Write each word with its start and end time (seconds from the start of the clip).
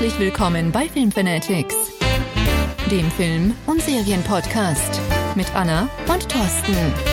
Herzlich 0.00 0.18
willkommen 0.18 0.72
bei 0.72 0.88
Filmfanatics, 0.88 1.74
dem 2.90 3.10
Film- 3.10 3.54
und 3.66 3.82
Serienpodcast 3.82 4.98
mit 5.34 5.54
Anna 5.54 5.90
und 6.08 6.26
Thorsten. 6.26 7.09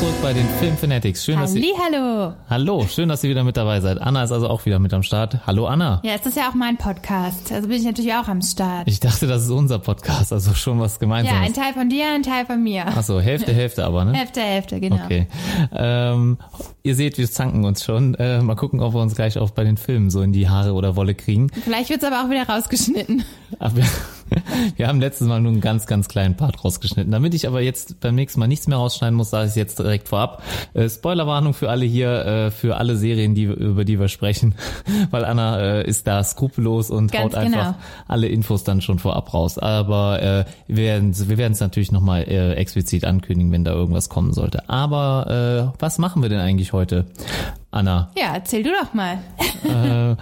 Zurück 0.00 0.14
bei 0.22 0.32
den 0.32 0.48
Film 0.58 0.78
Fanatics. 0.78 1.26
Schön, 1.26 1.38
dass 1.38 1.54
ihr, 1.54 1.74
Hallo. 1.76 2.32
Hallo, 2.48 2.86
schön, 2.88 3.10
dass 3.10 3.22
ihr 3.22 3.28
wieder 3.28 3.44
mit 3.44 3.58
dabei 3.58 3.82
seid. 3.82 4.00
Anna 4.00 4.24
ist 4.24 4.32
also 4.32 4.48
auch 4.48 4.64
wieder 4.64 4.78
mit 4.78 4.94
am 4.94 5.02
Start. 5.02 5.46
Hallo 5.46 5.66
Anna. 5.66 6.00
Ja, 6.02 6.12
es 6.14 6.24
ist 6.24 6.38
ja 6.38 6.48
auch 6.48 6.54
mein 6.54 6.78
Podcast. 6.78 7.52
Also 7.52 7.68
bin 7.68 7.76
ich 7.76 7.84
natürlich 7.84 8.14
auch 8.14 8.26
am 8.26 8.40
Start. 8.40 8.88
Ich 8.88 8.98
dachte, 8.98 9.26
das 9.26 9.42
ist 9.42 9.50
unser 9.50 9.78
Podcast, 9.78 10.32
also 10.32 10.54
schon 10.54 10.80
was 10.80 10.94
ja, 10.94 11.00
Gemeinsames. 11.00 11.46
ein 11.46 11.52
Teil 11.52 11.74
von 11.74 11.90
dir, 11.90 12.14
ein 12.14 12.22
Teil 12.22 12.46
von 12.46 12.62
mir. 12.62 12.86
Achso, 12.86 13.20
Hälfte, 13.20 13.52
Hälfte 13.52 13.84
aber, 13.84 14.06
ne? 14.06 14.14
Hälfte, 14.14 14.40
Hälfte, 14.40 14.80
genau. 14.80 15.04
Okay. 15.04 15.26
Ähm, 15.74 16.38
ihr 16.82 16.94
seht, 16.94 17.18
wir 17.18 17.30
zanken 17.30 17.66
uns 17.66 17.84
schon. 17.84 18.14
Äh, 18.14 18.40
mal 18.40 18.56
gucken, 18.56 18.80
ob 18.80 18.94
wir 18.94 19.02
uns 19.02 19.14
gleich 19.14 19.36
auch 19.36 19.50
bei 19.50 19.64
den 19.64 19.76
Filmen 19.76 20.08
so 20.08 20.22
in 20.22 20.32
die 20.32 20.48
Haare 20.48 20.72
oder 20.72 20.96
Wolle 20.96 21.14
kriegen. 21.14 21.50
Vielleicht 21.62 21.90
wird's 21.90 22.04
aber 22.04 22.24
auch 22.24 22.30
wieder 22.30 22.48
rausgeschnitten. 22.48 23.22
Aber 23.58 23.82
wir, 24.76 24.88
haben 24.88 25.00
letztes 25.00 25.26
Mal 25.26 25.40
nur 25.40 25.52
einen 25.52 25.60
ganz, 25.60 25.86
ganz 25.86 26.08
kleinen 26.08 26.36
Part 26.36 26.64
rausgeschnitten. 26.64 27.10
Damit 27.10 27.34
ich 27.34 27.46
aber 27.46 27.60
jetzt 27.60 28.00
beim 28.00 28.14
nächsten 28.14 28.40
Mal 28.40 28.46
nichts 28.46 28.66
mehr 28.66 28.78
rausschneiden 28.78 29.16
muss, 29.16 29.30
sage 29.30 29.44
ich 29.44 29.50
es 29.50 29.56
jetzt 29.56 29.78
direkt 29.78 30.08
vorab. 30.08 30.42
Äh, 30.74 30.88
Spoilerwarnung 30.88 31.54
für 31.54 31.70
alle 31.70 31.84
hier, 31.84 32.24
äh, 32.24 32.50
für 32.50 32.76
alle 32.76 32.96
Serien, 32.96 33.34
die, 33.34 33.44
über 33.44 33.84
die 33.84 33.98
wir 33.98 34.08
sprechen. 34.08 34.54
Weil 35.10 35.24
Anna 35.24 35.60
äh, 35.60 35.88
ist 35.88 36.06
da 36.06 36.22
skrupellos 36.22 36.90
und 36.90 37.12
Ganz 37.12 37.24
haut 37.24 37.34
einfach 37.34 37.74
genau. 37.74 37.78
alle 38.08 38.28
Infos 38.28 38.64
dann 38.64 38.80
schon 38.80 38.98
vorab 38.98 39.32
raus. 39.34 39.58
Aber 39.58 40.22
äh, 40.22 40.44
wir 40.66 40.84
werden 40.84 41.14
wir 41.28 41.38
werden 41.38 41.52
es 41.52 41.60
natürlich 41.60 41.92
nochmal 41.92 42.22
äh, 42.22 42.54
explizit 42.54 43.04
ankündigen, 43.04 43.52
wenn 43.52 43.64
da 43.64 43.72
irgendwas 43.72 44.08
kommen 44.08 44.32
sollte. 44.32 44.68
Aber 44.68 45.72
äh, 45.76 45.80
was 45.80 45.98
machen 45.98 46.22
wir 46.22 46.28
denn 46.28 46.40
eigentlich 46.40 46.72
heute? 46.72 47.06
Anna, 47.72 48.10
Ja, 48.16 48.34
erzähl 48.34 48.64
du 48.64 48.70
doch 48.70 48.94
mal. 48.94 49.18
äh, 49.64 50.16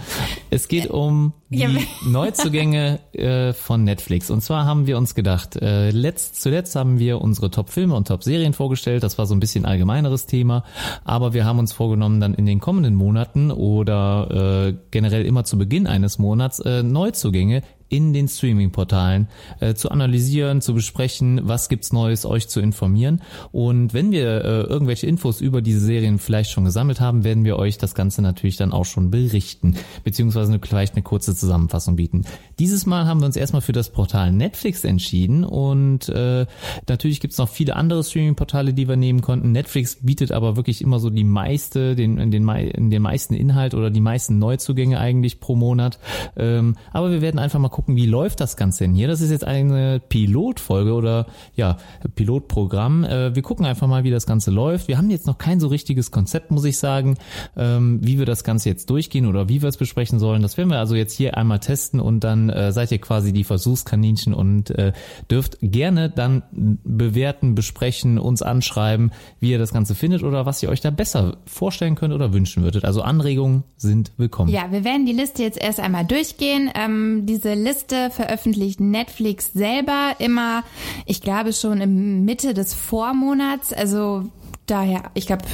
es 0.50 0.68
geht 0.68 0.90
um 0.90 1.32
die 1.48 1.60
Ja. 1.60 1.68
Neuzugänge 2.06 2.98
äh, 3.12 3.54
von 3.54 3.84
Netflix. 3.84 4.30
Und 4.30 4.42
zwar 4.42 4.66
haben 4.66 4.86
wir 4.86 4.98
uns 4.98 5.14
gedacht, 5.14 5.56
äh, 5.56 5.90
letzt, 5.90 6.42
zuletzt 6.42 6.76
haben 6.76 6.98
wir 6.98 7.22
unsere 7.22 7.50
Top-Filme 7.50 7.94
und 7.94 8.06
Top-Serien 8.08 8.52
vorgestellt. 8.52 9.02
Das 9.02 9.16
war 9.16 9.24
so 9.24 9.34
ein 9.34 9.40
bisschen 9.40 9.64
allgemeineres 9.64 10.26
Thema. 10.26 10.62
Aber 11.04 11.32
wir 11.32 11.46
haben 11.46 11.58
uns 11.58 11.72
vorgenommen, 11.72 12.20
dann 12.20 12.34
in 12.34 12.44
den 12.44 12.60
kommenden 12.60 12.94
Monaten 12.94 13.50
oder 13.50 14.66
äh, 14.68 14.74
generell 14.90 15.24
immer 15.24 15.44
zu 15.44 15.56
Beginn 15.56 15.86
eines 15.86 16.18
Monats 16.18 16.58
äh, 16.60 16.82
Neuzugänge 16.82 17.62
in 17.88 18.12
den 18.12 18.28
Streaming-Portalen 18.28 19.28
äh, 19.60 19.74
zu 19.74 19.90
analysieren, 19.90 20.60
zu 20.60 20.74
besprechen, 20.74 21.40
was 21.44 21.68
gibt's 21.68 21.92
Neues, 21.92 22.26
euch 22.26 22.48
zu 22.48 22.60
informieren. 22.60 23.22
Und 23.52 23.94
wenn 23.94 24.10
wir 24.10 24.44
äh, 24.44 24.60
irgendwelche 24.62 25.06
Infos 25.06 25.40
über 25.40 25.62
diese 25.62 25.80
Serien 25.80 26.18
vielleicht 26.18 26.50
schon 26.50 26.64
gesammelt 26.64 27.00
haben, 27.00 27.24
werden 27.24 27.44
wir 27.44 27.56
euch 27.58 27.78
das 27.78 27.94
Ganze 27.94 28.22
natürlich 28.22 28.56
dann 28.56 28.72
auch 28.72 28.84
schon 28.84 29.10
berichten, 29.10 29.76
beziehungsweise 30.04 30.52
eine, 30.52 30.60
vielleicht 30.62 30.94
eine 30.94 31.02
kurze 31.02 31.34
Zusammenfassung 31.34 31.96
bieten. 31.96 32.24
Dieses 32.58 32.86
Mal 32.86 33.06
haben 33.06 33.20
wir 33.20 33.26
uns 33.26 33.36
erstmal 33.36 33.62
für 33.62 33.72
das 33.72 33.90
Portal 33.90 34.32
Netflix 34.32 34.84
entschieden 34.84 35.44
und 35.44 36.08
äh, 36.08 36.46
natürlich 36.88 37.20
gibt's 37.20 37.38
noch 37.38 37.48
viele 37.48 37.76
andere 37.76 38.04
Streaming-Portale, 38.04 38.74
die 38.74 38.88
wir 38.88 38.96
nehmen 38.96 39.22
konnten. 39.22 39.52
Netflix 39.52 39.98
bietet 40.02 40.32
aber 40.32 40.56
wirklich 40.56 40.82
immer 40.82 40.98
so 40.98 41.10
die 41.10 41.24
meiste, 41.24 41.94
den, 41.94 42.30
den, 42.30 42.90
den 42.90 43.02
meisten 43.02 43.34
Inhalt 43.34 43.74
oder 43.74 43.90
die 43.90 44.00
meisten 44.00 44.38
Neuzugänge 44.38 44.98
eigentlich 44.98 45.40
pro 45.40 45.56
Monat. 45.56 45.98
Ähm, 46.36 46.76
aber 46.92 47.10
wir 47.10 47.22
werden 47.22 47.38
einfach 47.38 47.58
mal 47.58 47.68
gucken, 47.78 47.94
wie 47.94 48.06
läuft 48.06 48.40
das 48.40 48.56
Ganze 48.56 48.82
denn 48.82 48.94
hier. 48.94 49.06
Das 49.06 49.20
ist 49.20 49.30
jetzt 49.30 49.44
eine 49.44 50.00
Pilotfolge 50.00 50.94
oder 50.94 51.26
ja, 51.54 51.76
Pilotprogramm. 52.16 53.04
Äh, 53.04 53.36
wir 53.36 53.42
gucken 53.42 53.64
einfach 53.66 53.86
mal, 53.86 54.02
wie 54.02 54.10
das 54.10 54.26
Ganze 54.26 54.50
läuft. 54.50 54.88
Wir 54.88 54.98
haben 54.98 55.10
jetzt 55.10 55.28
noch 55.28 55.38
kein 55.38 55.60
so 55.60 55.68
richtiges 55.68 56.10
Konzept, 56.10 56.50
muss 56.50 56.64
ich 56.64 56.76
sagen, 56.76 57.18
ähm, 57.56 58.00
wie 58.02 58.18
wir 58.18 58.26
das 58.26 58.42
Ganze 58.42 58.68
jetzt 58.68 58.90
durchgehen 58.90 59.26
oder 59.26 59.48
wie 59.48 59.62
wir 59.62 59.68
es 59.68 59.76
besprechen 59.76 60.18
sollen. 60.18 60.42
Das 60.42 60.56
werden 60.56 60.70
wir 60.70 60.80
also 60.80 60.96
jetzt 60.96 61.12
hier 61.12 61.36
einmal 61.36 61.60
testen 61.60 62.00
und 62.00 62.24
dann 62.24 62.50
äh, 62.50 62.72
seid 62.72 62.90
ihr 62.90 62.98
quasi 62.98 63.32
die 63.32 63.44
Versuchskaninchen 63.44 64.34
und 64.34 64.70
äh, 64.70 64.92
dürft 65.30 65.58
gerne 65.62 66.10
dann 66.10 66.42
bewerten, 66.50 67.54
besprechen, 67.54 68.18
uns 68.18 68.42
anschreiben, 68.42 69.12
wie 69.38 69.52
ihr 69.52 69.58
das 69.60 69.72
Ganze 69.72 69.94
findet 69.94 70.24
oder 70.24 70.46
was 70.46 70.60
ihr 70.64 70.68
euch 70.68 70.80
da 70.80 70.90
besser 70.90 71.36
vorstellen 71.46 71.94
könnt 71.94 72.12
oder 72.12 72.32
wünschen 72.32 72.64
würdet. 72.64 72.84
Also 72.84 73.02
Anregungen 73.02 73.62
sind 73.76 74.10
willkommen. 74.16 74.50
Ja, 74.50 74.72
wir 74.72 74.82
werden 74.82 75.06
die 75.06 75.12
Liste 75.12 75.44
jetzt 75.44 75.62
erst 75.62 75.78
einmal 75.78 76.04
durchgehen. 76.04 76.72
Ähm, 76.74 77.24
diese 77.24 77.54
Liste 77.54 77.67
veröffentlicht 78.10 78.80
Netflix 78.80 79.52
selber 79.52 80.16
immer, 80.18 80.64
ich 81.06 81.20
glaube 81.20 81.52
schon 81.52 81.80
im 81.80 82.24
Mitte 82.24 82.54
des 82.54 82.74
Vormonats. 82.74 83.72
Also 83.72 84.24
daher, 84.66 85.10
ich 85.14 85.26
glaube, 85.26 85.44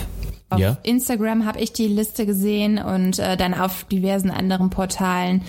auf 0.51 0.61
Ja. 0.61 0.77
Instagram 0.83 1.47
habe 1.47 1.61
ich 1.61 1.73
die 1.73 1.89
Liste 1.89 2.27
gesehen 2.27 2.79
und 2.79 3.19
äh, 3.19 3.37
dann 3.37 3.55
auf 3.55 3.85
diversen 3.85 4.31
anderen 4.31 4.71
Portalen 4.71 5.43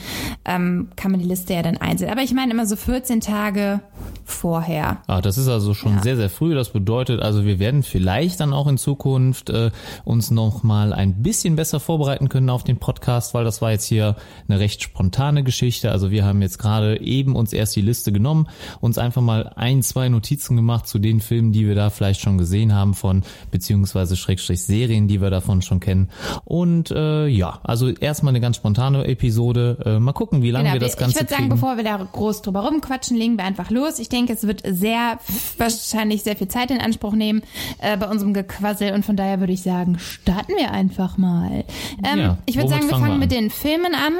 ähm, 0.45 0.89
kann 0.95 1.11
man 1.11 1.19
die 1.19 1.27
Liste 1.27 1.53
ja 1.53 1.61
dann 1.61 1.77
einsehen. 1.77 2.09
Aber 2.11 2.21
ich 2.21 2.33
meine 2.33 2.51
immer 2.51 2.65
so 2.65 2.75
14 2.75 3.21
Tage 3.21 3.81
vorher. 4.23 4.97
Ah, 5.07 5.21
das 5.21 5.37
ist 5.37 5.47
also 5.47 5.73
schon 5.73 5.95
Ja. 5.97 6.01
sehr, 6.01 6.15
sehr 6.15 6.29
früh. 6.29 6.55
Das 6.55 6.69
bedeutet, 6.69 7.21
also 7.21 7.45
wir 7.45 7.59
werden 7.59 7.83
vielleicht 7.83 8.39
dann 8.39 8.53
auch 8.53 8.67
in 8.67 8.77
Zukunft 8.77 9.49
äh, 9.49 9.71
uns 10.03 10.31
noch 10.31 10.63
mal 10.63 10.93
ein 10.93 11.21
bisschen 11.21 11.55
besser 11.55 11.79
vorbereiten 11.79 12.29
können 12.29 12.49
auf 12.49 12.63
den 12.63 12.77
Podcast, 12.77 13.33
weil 13.33 13.43
das 13.43 13.61
war 13.61 13.71
jetzt 13.71 13.85
hier 13.85 14.15
eine 14.47 14.59
recht 14.59 14.81
spontane 14.81 15.43
Geschichte. 15.43 15.91
Also 15.91 16.09
wir 16.09 16.25
haben 16.25 16.41
jetzt 16.41 16.57
gerade 16.57 16.99
eben 17.01 17.35
uns 17.35 17.53
erst 17.53 17.75
die 17.75 17.81
Liste 17.81 18.11
genommen, 18.11 18.47
uns 18.81 18.97
einfach 18.97 19.21
mal 19.21 19.51
ein, 19.55 19.83
zwei 19.83 20.09
Notizen 20.09 20.55
gemacht 20.55 20.87
zu 20.87 20.97
den 20.99 21.19
Filmen, 21.21 21.51
die 21.51 21.67
wir 21.67 21.75
da 21.75 21.89
vielleicht 21.89 22.21
schon 22.21 22.37
gesehen 22.37 22.73
haben 22.73 22.93
von, 22.95 23.23
beziehungsweise 23.51 24.15
Schrägstrich 24.15 24.63
Serien, 24.63 24.84
die 24.87 25.21
wir 25.21 25.29
davon 25.29 25.61
schon 25.61 25.79
kennen. 25.79 26.09
Und 26.43 26.91
äh, 26.91 27.27
ja, 27.27 27.59
also 27.63 27.89
erstmal 27.89 28.31
eine 28.31 28.39
ganz 28.41 28.57
spontane 28.57 29.05
Episode. 29.05 29.77
Äh, 29.85 29.99
mal 29.99 30.13
gucken, 30.13 30.41
wie 30.41 30.51
lange 30.51 30.73
wir 30.73 30.79
das 30.79 30.93
ich 30.93 30.99
Ganze 30.99 31.19
würde 31.19 31.33
sagen, 31.33 31.49
bevor 31.49 31.77
wir 31.77 31.83
da 31.83 31.97
groß 31.97 32.41
drüber 32.41 32.61
rumquatschen, 32.61 33.17
legen 33.17 33.37
wir 33.37 33.45
einfach 33.45 33.69
los. 33.69 33.99
Ich 33.99 34.09
denke, 34.09 34.33
es 34.33 34.45
wird 34.47 34.61
sehr, 34.65 35.19
wahrscheinlich 35.57 36.23
sehr 36.23 36.35
viel 36.35 36.47
Zeit 36.47 36.71
in 36.71 36.79
Anspruch 36.79 37.13
nehmen 37.13 37.41
äh, 37.79 37.97
bei 37.97 38.07
unserem 38.07 38.33
Gequassel 38.33 38.93
und 38.93 39.05
von 39.05 39.15
daher 39.15 39.39
würde 39.39 39.53
ich 39.53 39.61
sagen, 39.61 39.97
starten 39.99 40.53
wir 40.57 40.71
einfach 40.71 41.17
mal. 41.17 41.63
Ähm, 42.03 42.19
Ja, 42.19 42.37
ich 42.45 42.55
würde 42.55 42.69
sagen, 42.69 42.83
wir 42.83 42.89
fangen 42.89 43.13
wir 43.13 43.17
mit 43.17 43.31
den 43.31 43.49
Filmen 43.49 43.93
an. 43.95 44.13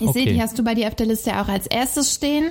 Ich 0.00 0.10
sehe, 0.12 0.22
Okay. 0.22 0.32
die 0.34 0.40
hast 0.42 0.58
du 0.58 0.62
bei 0.64 0.74
dir 0.74 0.88
auf 0.88 0.94
der 0.94 1.06
Liste 1.06 1.32
auch 1.40 1.48
als 1.48 1.66
erstes 1.66 2.14
stehen. 2.14 2.50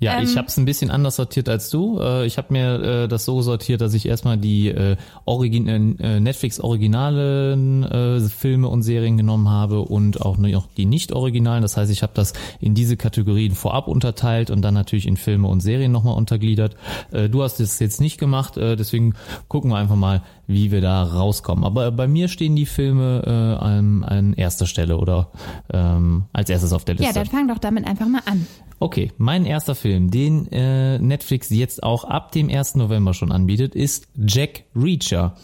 Ja, 0.00 0.20
ich 0.22 0.30
Ähm, 0.32 0.36
habe 0.36 0.48
es 0.48 0.56
ein 0.56 0.64
bisschen 0.64 0.90
anders 0.90 1.16
sortiert 1.16 1.48
als 1.48 1.70
du. 1.70 1.98
Äh, 2.00 2.26
Ich 2.26 2.36
habe 2.38 2.52
mir 2.52 2.82
äh, 3.04 3.08
das 3.08 3.24
so 3.24 3.40
sortiert, 3.42 3.80
dass 3.80 3.94
ich 3.94 4.06
erstmal 4.06 4.36
die 4.36 4.68
äh, 4.68 4.96
Origin 5.24 5.98
äh, 5.98 6.20
Netflix 6.20 6.60
originalen 6.60 7.82
äh, 7.84 8.20
Filme 8.20 8.68
und 8.68 8.82
Serien 8.82 9.16
genommen 9.16 9.48
habe 9.48 9.80
und 9.82 10.20
auch 10.22 10.36
noch 10.36 10.66
die 10.76 10.86
nicht 10.86 11.12
originalen. 11.12 11.62
Das 11.62 11.76
heißt, 11.76 11.90
ich 11.90 12.02
habe 12.02 12.12
das 12.14 12.32
in 12.60 12.74
diese 12.74 12.96
Kategorien 12.96 13.54
vorab 13.54 13.88
unterteilt 13.88 14.50
und 14.50 14.62
dann 14.62 14.74
natürlich 14.74 15.06
in 15.06 15.16
Filme 15.16 15.48
und 15.48 15.60
Serien 15.60 15.92
nochmal 15.92 16.16
untergliedert. 16.16 16.76
Äh, 17.12 17.28
Du 17.28 17.42
hast 17.42 17.58
das 17.60 17.78
jetzt 17.80 18.00
nicht 18.00 18.18
gemacht, 18.18 18.56
äh, 18.56 18.76
deswegen 18.76 19.14
gucken 19.48 19.70
wir 19.70 19.76
einfach 19.76 19.96
mal, 19.96 20.22
wie 20.46 20.70
wir 20.70 20.80
da 20.80 21.02
rauskommen. 21.02 21.64
Aber 21.64 21.90
bei 21.90 22.06
mir 22.06 22.28
stehen 22.28 22.56
die 22.56 22.66
Filme 22.66 23.22
äh, 23.26 23.64
an, 23.64 24.04
an 24.04 24.32
erster 24.34 24.66
Stelle 24.66 24.98
oder 24.98 25.30
ähm, 25.72 26.24
als 26.32 26.50
erstes 26.50 26.72
auf 26.72 26.84
der 26.84 26.96
Ja, 26.96 27.02
Liste. 27.06 27.14
dann 27.20 27.26
fang 27.26 27.48
doch 27.48 27.58
damit 27.58 27.86
einfach 27.86 28.06
mal 28.08 28.22
an. 28.26 28.46
Okay, 28.80 29.12
mein 29.16 29.46
erster 29.46 29.74
Film, 29.74 30.10
den 30.10 30.50
äh, 30.52 30.98
Netflix 30.98 31.48
jetzt 31.50 31.82
auch 31.82 32.04
ab 32.04 32.32
dem 32.32 32.50
1. 32.50 32.74
November 32.74 33.14
schon 33.14 33.32
anbietet, 33.32 33.74
ist 33.74 34.08
Jack 34.16 34.64
Reacher. 34.76 35.36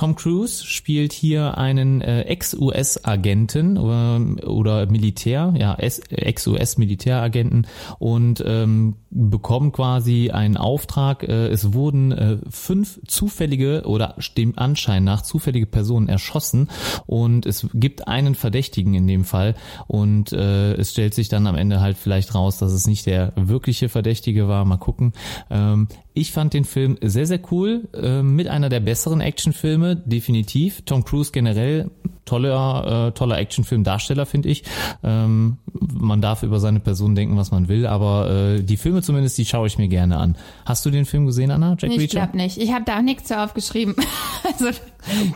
Tom 0.00 0.16
Cruise 0.16 0.64
spielt 0.64 1.12
hier 1.12 1.58
einen 1.58 2.00
äh, 2.00 2.22
Ex-US-Agenten 2.22 3.76
äh, 3.76 4.46
oder 4.46 4.86
Militär, 4.86 5.52
ja, 5.58 5.74
Ex-US-Militäragenten 5.74 7.66
und 7.98 8.42
ähm, 8.46 8.96
bekommt 9.10 9.74
quasi 9.74 10.30
einen 10.30 10.56
Auftrag. 10.56 11.22
Äh, 11.24 11.48
es 11.48 11.74
wurden 11.74 12.12
äh, 12.12 12.38
fünf 12.48 12.98
zufällige 13.06 13.82
oder 13.84 14.16
dem 14.38 14.58
Anschein 14.58 15.04
nach 15.04 15.20
zufällige 15.20 15.66
Personen 15.66 16.08
erschossen 16.08 16.70
und 17.04 17.44
es 17.44 17.68
gibt 17.74 18.08
einen 18.08 18.34
Verdächtigen 18.34 18.94
in 18.94 19.06
dem 19.06 19.24
Fall 19.24 19.54
und 19.86 20.32
äh, 20.32 20.76
es 20.76 20.92
stellt 20.92 21.12
sich 21.12 21.28
dann 21.28 21.46
am 21.46 21.56
Ende 21.56 21.82
halt 21.82 21.98
vielleicht 21.98 22.34
raus, 22.34 22.56
dass 22.56 22.72
es 22.72 22.86
nicht 22.86 23.04
der 23.04 23.34
wirkliche 23.36 23.90
Verdächtige 23.90 24.48
war. 24.48 24.64
Mal 24.64 24.78
gucken. 24.78 25.12
Ähm, 25.50 25.88
ich 26.12 26.32
fand 26.32 26.54
den 26.54 26.64
Film 26.64 26.98
sehr, 27.00 27.26
sehr 27.26 27.40
cool, 27.50 27.88
äh, 27.94 28.22
mit 28.22 28.48
einer 28.48 28.68
der 28.68 28.80
besseren 28.80 29.20
Actionfilme, 29.20 29.89
definitiv. 29.96 30.82
Tom 30.82 31.04
Cruise 31.04 31.32
generell 31.32 31.90
toller, 32.30 33.08
äh, 33.08 33.12
toller 33.12 33.38
Actionfilmdarsteller, 33.38 34.24
finde 34.24 34.48
ich. 34.48 34.62
Ähm, 35.02 35.58
man 35.92 36.20
darf 36.22 36.42
über 36.42 36.60
seine 36.60 36.78
Person 36.78 37.14
denken, 37.14 37.36
was 37.36 37.50
man 37.50 37.68
will, 37.68 37.86
aber 37.86 38.30
äh, 38.30 38.62
die 38.62 38.76
Filme 38.76 39.02
zumindest, 39.02 39.36
die 39.38 39.44
schaue 39.44 39.66
ich 39.66 39.78
mir 39.78 39.88
gerne 39.88 40.16
an. 40.16 40.36
Hast 40.64 40.86
du 40.86 40.90
den 40.90 41.06
Film 41.06 41.26
gesehen, 41.26 41.50
Anna? 41.50 41.76
Jack 41.78 41.90
Ich 41.90 42.10
glaube 42.10 42.36
nicht. 42.36 42.58
Ich 42.58 42.72
habe 42.72 42.84
da 42.84 42.98
auch 42.98 43.02
nichts 43.02 43.24
zu 43.28 43.38
aufgeschrieben. 43.38 43.94
Also 44.42 44.70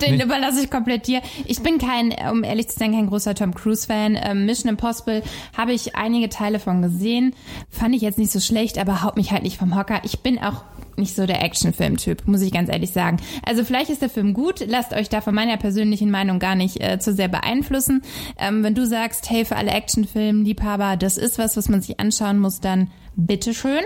den 0.02 0.20
überlasse 0.20 0.62
ich 0.62 0.70
komplett 0.70 1.06
dir. 1.06 1.20
Ich 1.46 1.62
bin 1.62 1.78
kein, 1.78 2.14
um 2.30 2.42
ehrlich 2.42 2.68
zu 2.68 2.78
sein, 2.78 2.92
kein 2.92 3.06
großer 3.06 3.34
Tom 3.34 3.54
Cruise-Fan. 3.54 4.18
Ähm, 4.20 4.46
Mission 4.46 4.70
Impossible 4.70 5.22
habe 5.56 5.72
ich 5.72 5.94
einige 5.94 6.28
Teile 6.28 6.58
von 6.58 6.82
gesehen. 6.82 7.34
Fand 7.70 7.94
ich 7.94 8.02
jetzt 8.02 8.18
nicht 8.18 8.32
so 8.32 8.40
schlecht, 8.40 8.78
aber 8.78 9.02
haut 9.02 9.16
mich 9.16 9.30
halt 9.30 9.42
nicht 9.42 9.56
vom 9.56 9.76
Hocker. 9.76 10.00
Ich 10.04 10.20
bin 10.20 10.38
auch 10.38 10.64
nicht 10.98 11.14
so 11.14 11.26
der 11.26 11.42
Actionfilm-Typ, 11.42 12.26
muss 12.26 12.42
ich 12.42 12.52
ganz 12.52 12.68
ehrlich 12.68 12.90
sagen. 12.90 13.18
Also 13.44 13.64
vielleicht 13.64 13.90
ist 13.90 14.02
der 14.02 14.10
Film 14.10 14.34
gut, 14.34 14.64
lasst 14.66 14.92
euch 14.92 15.08
da 15.08 15.20
von 15.20 15.34
meiner 15.34 15.56
persönlichen 15.56 16.10
Meinung 16.10 16.38
gar 16.38 16.54
nicht 16.54 16.82
äh, 16.82 16.98
zu 16.98 17.12
sehr 17.12 17.28
beeinflussen. 17.28 18.02
Ähm, 18.38 18.62
wenn 18.62 18.74
du 18.74 18.86
sagst, 18.86 19.30
hey, 19.30 19.44
für 19.44 19.56
alle 19.56 19.72
Actionfilm-Liebhaber, 19.72 20.96
das 20.96 21.16
ist 21.16 21.38
was, 21.38 21.56
was 21.56 21.68
man 21.68 21.82
sich 21.82 22.00
anschauen 22.00 22.38
muss, 22.38 22.60
dann 22.60 22.90
bitteschön. 23.16 23.80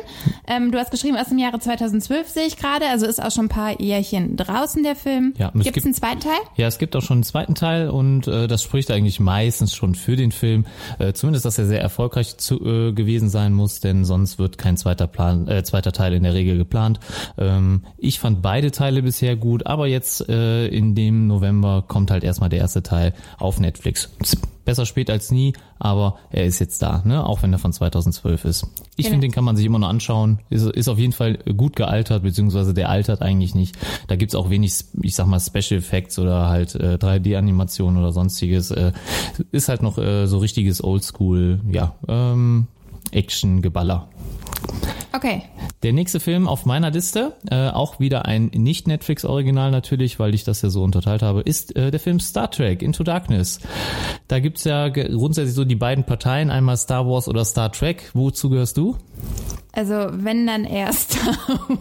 Ähm, 0.47 0.71
du 0.73 0.79
hast 0.79 0.91
geschrieben, 0.91 1.17
aus 1.17 1.29
dem 1.29 1.39
Jahre 1.39 1.59
2012 1.59 2.29
sehe 2.29 2.47
ich 2.47 2.57
gerade, 2.57 2.87
also 2.89 3.07
ist 3.07 3.23
auch 3.23 3.31
schon 3.31 3.47
ein 3.47 3.49
paar 3.49 3.81
Jährchen 3.81 4.37
draußen 4.37 4.83
der 4.83 4.97
Film. 4.97 5.35
Ja, 5.39 5.49
es 5.49 5.53
Gibt's 5.55 5.73
gibt- 5.75 5.87
einen 5.87 5.95
zweiten 5.95 6.21
Teil? 6.21 6.39
Ja, 6.57 6.67
es 6.67 6.79
gibt 6.79 6.97
auch 6.97 7.03
schon 7.03 7.19
einen 7.19 7.23
zweiten 7.25 7.55
Teil 7.55 7.91
und 7.91 8.27
äh, 8.27 8.47
das 8.49 8.63
spricht 8.63 8.91
eigentlich 8.91 9.21
meistens 9.21 9.75
schon 9.75 9.95
für 9.95 10.17
den 10.17 10.33
Film. 10.33 10.67
Äh, 10.99 11.13
zumindest, 11.13 11.45
dass 11.45 11.59
er 11.59 11.67
sehr 11.67 11.81
erfolgreich 11.81 12.37
zu, 12.39 12.65
äh, 12.65 12.93
gewesen 12.93 13.29
sein 13.29 13.53
muss, 13.53 13.81
denn 13.81 14.05
sonst 14.05 14.39
wird 14.39 14.59
kein 14.59 14.77
zweiter 14.77 15.07
Plan, 15.07 15.47
äh, 15.49 15.63
zweiter 15.65 15.93
Teil 15.93 16.13
in 16.15 16.23
der 16.23 16.35
Regel 16.35 16.57
geplant. 16.59 17.01
Ähm, 17.37 17.83
ich 17.99 18.19
fand 18.21 18.43
beide 18.43 18.71
Teile 18.71 19.03
bisher 19.03 19.37
gut, 19.37 19.67
aber 19.67 19.87
jetzt 19.87 20.29
äh, 20.29 20.67
in 20.69 20.95
dem 20.95 21.27
November 21.27 21.85
kommt 21.87 22.11
halt 22.11 22.25
erstmal 22.25 22.49
der 22.51 22.61
erste 22.61 22.83
Teil 22.83 23.13
auf 23.39 23.61
Netflix. 23.61 24.11
Besser 24.69 24.85
spät 24.85 25.09
als 25.09 25.31
nie, 25.31 25.55
aber 25.79 26.19
er 26.31 26.44
ist 26.44 26.59
jetzt 26.59 26.82
da, 26.82 27.00
ne? 27.06 27.25
auch 27.25 27.43
wenn 27.43 27.50
er 27.55 27.59
von 27.59 27.73
2012 27.73 28.44
ist. 28.44 28.67
Ich 28.97 29.06
Genau. 29.06 29.15
finde, 29.15 29.26
den 29.26 29.32
kann 29.32 29.44
man 29.44 29.56
sich 29.56 29.65
immer 29.65 29.79
noch 29.79 29.88
anschauen. 29.88 30.41
Ist, 30.50 30.67
ist 30.67 30.88
auf 30.88 30.99
jeden 30.99 31.15
Fall 31.15 31.38
gut 31.56 31.75
gealtert, 31.75 32.23
beziehungsweise 32.23 32.75
der 32.75 32.91
altert 32.91 33.23
eigentlich 33.23 33.55
nicht. 33.55 33.79
Da 34.09 34.17
gibt's 34.17 34.35
auch 34.35 34.50
wenig, 34.50 34.75
ich 35.00 35.15
sag 35.15 35.26
mal, 35.26 35.41
Special 35.41 35.79
Effects 35.79 36.19
oder 36.19 36.49
halt 36.50 36.75
äh, 36.75 36.97
3D-Animationen 37.00 37.99
oder 37.99 38.12
sonstiges. 38.12 38.70
Äh, 38.70 38.93
ist 39.53 39.70
halt 39.70 39.82
noch 39.82 39.97
äh, 39.97 40.26
so 40.26 40.37
richtiges 40.37 40.85
Oldschool, 40.85 41.61
ja, 41.73 41.94
ähm, 42.06 42.67
Action-Geballer. 43.12 44.08
Okay. 45.12 45.43
Der 45.82 45.93
nächste 45.93 46.20
Film 46.20 46.49
auf 46.49 46.66
meiner 46.66 46.90
Liste, 46.90 47.34
äh, 47.50 47.69
auch 47.70 47.99
wieder 48.00 48.26
ein 48.26 48.46
Nicht-Netflix-Original 48.55 49.70
natürlich, 49.70 50.19
weil 50.19 50.34
ich 50.34 50.44
das 50.44 50.60
ja 50.62 50.70
so 50.70 50.82
unterteilt 50.82 51.22
habe, 51.22 51.40
ist 51.40 51.75
äh, 51.76 51.90
der 51.90 52.00
Film 52.00 52.20
Star 52.20 52.50
Trek 52.50 52.82
Into 52.82 53.05
Darkness. 53.05 53.60
Da 54.26 54.40
gibt's 54.40 54.64
ja 54.64 54.88
ge- 54.88 55.08
grundsätzlich 55.10 55.55
so 55.55 55.64
die 55.64 55.76
beiden 55.76 56.05
Parteien, 56.05 56.50
einmal 56.50 56.76
Star 56.76 57.06
Wars 57.06 57.28
oder 57.28 57.44
Star 57.44 57.72
Trek. 57.72 58.10
Wozu 58.12 58.50
gehörst 58.50 58.76
du? 58.76 58.96
Also 59.72 60.08
wenn 60.10 60.46
dann 60.46 60.64
eher 60.64 60.93
Star 60.93 61.37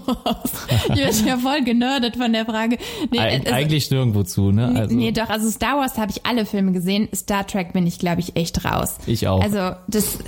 Wars. 0.05 0.51
Ich 0.89 0.95
werde 0.95 1.17
ja 1.27 1.37
voll 1.37 1.63
genördet 1.63 2.15
von 2.15 2.31
der 2.31 2.45
Frage. 2.45 2.77
Nee, 3.11 3.19
Eig 3.19 3.41
also, 3.45 3.53
eigentlich 3.55 3.91
nirgendwo 3.91 4.23
zu, 4.23 4.51
ne? 4.51 4.73
Also, 4.75 4.95
nee, 4.95 5.11
doch, 5.11 5.29
also 5.29 5.49
Star 5.49 5.77
Wars 5.77 5.97
habe 5.97 6.11
ich 6.11 6.25
alle 6.25 6.45
Filme 6.45 6.71
gesehen. 6.71 7.09
Star 7.15 7.45
Trek 7.47 7.73
bin 7.73 7.85
ich, 7.87 7.97
glaube 7.99 8.21
ich, 8.21 8.35
echt 8.35 8.63
raus. 8.63 8.97
Ich 9.07 9.27
auch. 9.27 9.41
Also 9.41 9.75
das, 9.87 10.19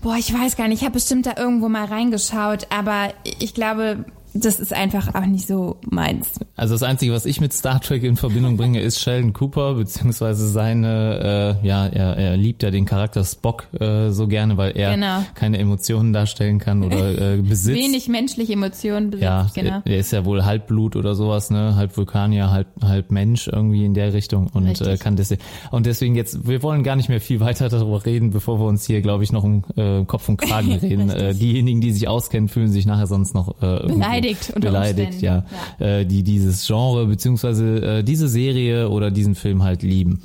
boah, 0.00 0.16
ich 0.16 0.32
weiß 0.32 0.56
gar 0.56 0.68
nicht, 0.68 0.80
ich 0.80 0.84
habe 0.84 0.94
bestimmt 0.94 1.26
da 1.26 1.34
irgendwo 1.36 1.68
mal 1.68 1.86
reingeschaut, 1.86 2.66
aber 2.70 3.12
ich 3.24 3.54
glaube, 3.54 4.04
das 4.44 4.60
ist 4.60 4.72
einfach 4.72 5.14
auch 5.14 5.26
nicht 5.26 5.46
so 5.46 5.76
meins. 5.88 6.38
Also 6.56 6.74
das 6.74 6.82
Einzige, 6.82 7.12
was 7.12 7.26
ich 7.26 7.40
mit 7.40 7.52
Star 7.52 7.80
Trek 7.80 8.02
in 8.02 8.16
Verbindung 8.16 8.56
bringe, 8.56 8.80
ist 8.80 9.00
Sheldon 9.00 9.32
Cooper, 9.32 9.74
beziehungsweise 9.74 10.48
seine, 10.48 11.58
äh, 11.62 11.66
ja, 11.66 11.86
er, 11.86 12.16
er 12.16 12.36
liebt 12.36 12.62
ja 12.62 12.70
den 12.70 12.84
Charakter 12.84 13.24
Spock 13.24 13.66
äh, 13.80 14.10
so 14.10 14.26
gerne, 14.28 14.56
weil 14.56 14.76
er 14.76 14.94
Genau. 14.94 15.24
keine 15.34 15.58
Emotionen 15.58 16.12
darstellen 16.12 16.58
kann 16.58 16.82
oder 16.82 17.34
äh, 17.34 17.36
besitzt. 17.42 17.76
Wenig 17.78 18.08
menschliche 18.08 18.52
Emotionen 18.54 19.10
besitzt, 19.10 19.24
Ja, 19.24 19.46
genau. 19.54 19.80
der 19.86 19.98
ist 19.98 20.12
ja 20.12 20.24
wohl 20.24 20.44
Halbblut 20.44 20.96
oder 20.96 21.14
sowas, 21.14 21.50
ne, 21.50 21.76
halb 21.76 21.96
Vulkanier, 21.96 22.50
halb, 22.50 22.68
halb 22.82 23.10
Mensch 23.10 23.48
irgendwie 23.48 23.84
in 23.84 23.94
der 23.94 24.12
Richtung 24.12 24.48
und 24.52 24.66
Richtig. 24.66 24.86
äh, 24.88 24.96
kann 24.96 25.16
deswegen 25.16 25.42
und 25.70 25.86
deswegen 25.86 26.14
jetzt, 26.14 26.46
wir 26.46 26.62
wollen 26.62 26.82
gar 26.82 26.96
nicht 26.96 27.08
mehr 27.08 27.20
viel 27.20 27.40
weiter 27.40 27.68
darüber 27.68 28.04
reden, 28.04 28.30
bevor 28.30 28.58
wir 28.60 28.66
uns 28.66 28.86
hier, 28.86 29.00
glaube 29.02 29.24
ich, 29.24 29.32
noch 29.32 29.44
um 29.44 29.64
äh, 29.76 30.04
Kopf 30.04 30.28
und 30.28 30.36
Kragen 30.38 30.72
reden. 30.82 31.10
äh, 31.10 31.34
diejenigen, 31.34 31.80
die 31.80 31.92
sich 31.92 32.08
auskennen, 32.08 32.48
fühlen 32.48 32.68
sich 32.70 32.86
nachher 32.86 33.06
sonst 33.06 33.34
noch 33.34 33.60
äh, 33.62 33.66
irgendwo 33.76 33.98
Beleidigt 34.28 34.52
unter 34.54 34.68
beleidigt, 34.68 35.12
Umständen. 35.14 35.46
ja, 35.80 35.86
Äh, 36.00 36.06
die 36.06 36.22
dieses 36.22 36.66
Genre 36.66 37.06
beziehungsweise 37.06 37.98
äh, 37.98 38.02
diese 38.04 38.28
Serie 38.28 38.88
oder 38.90 39.10
diesen 39.10 39.34
Film 39.34 39.62
halt 39.62 39.82
lieben. 39.82 40.22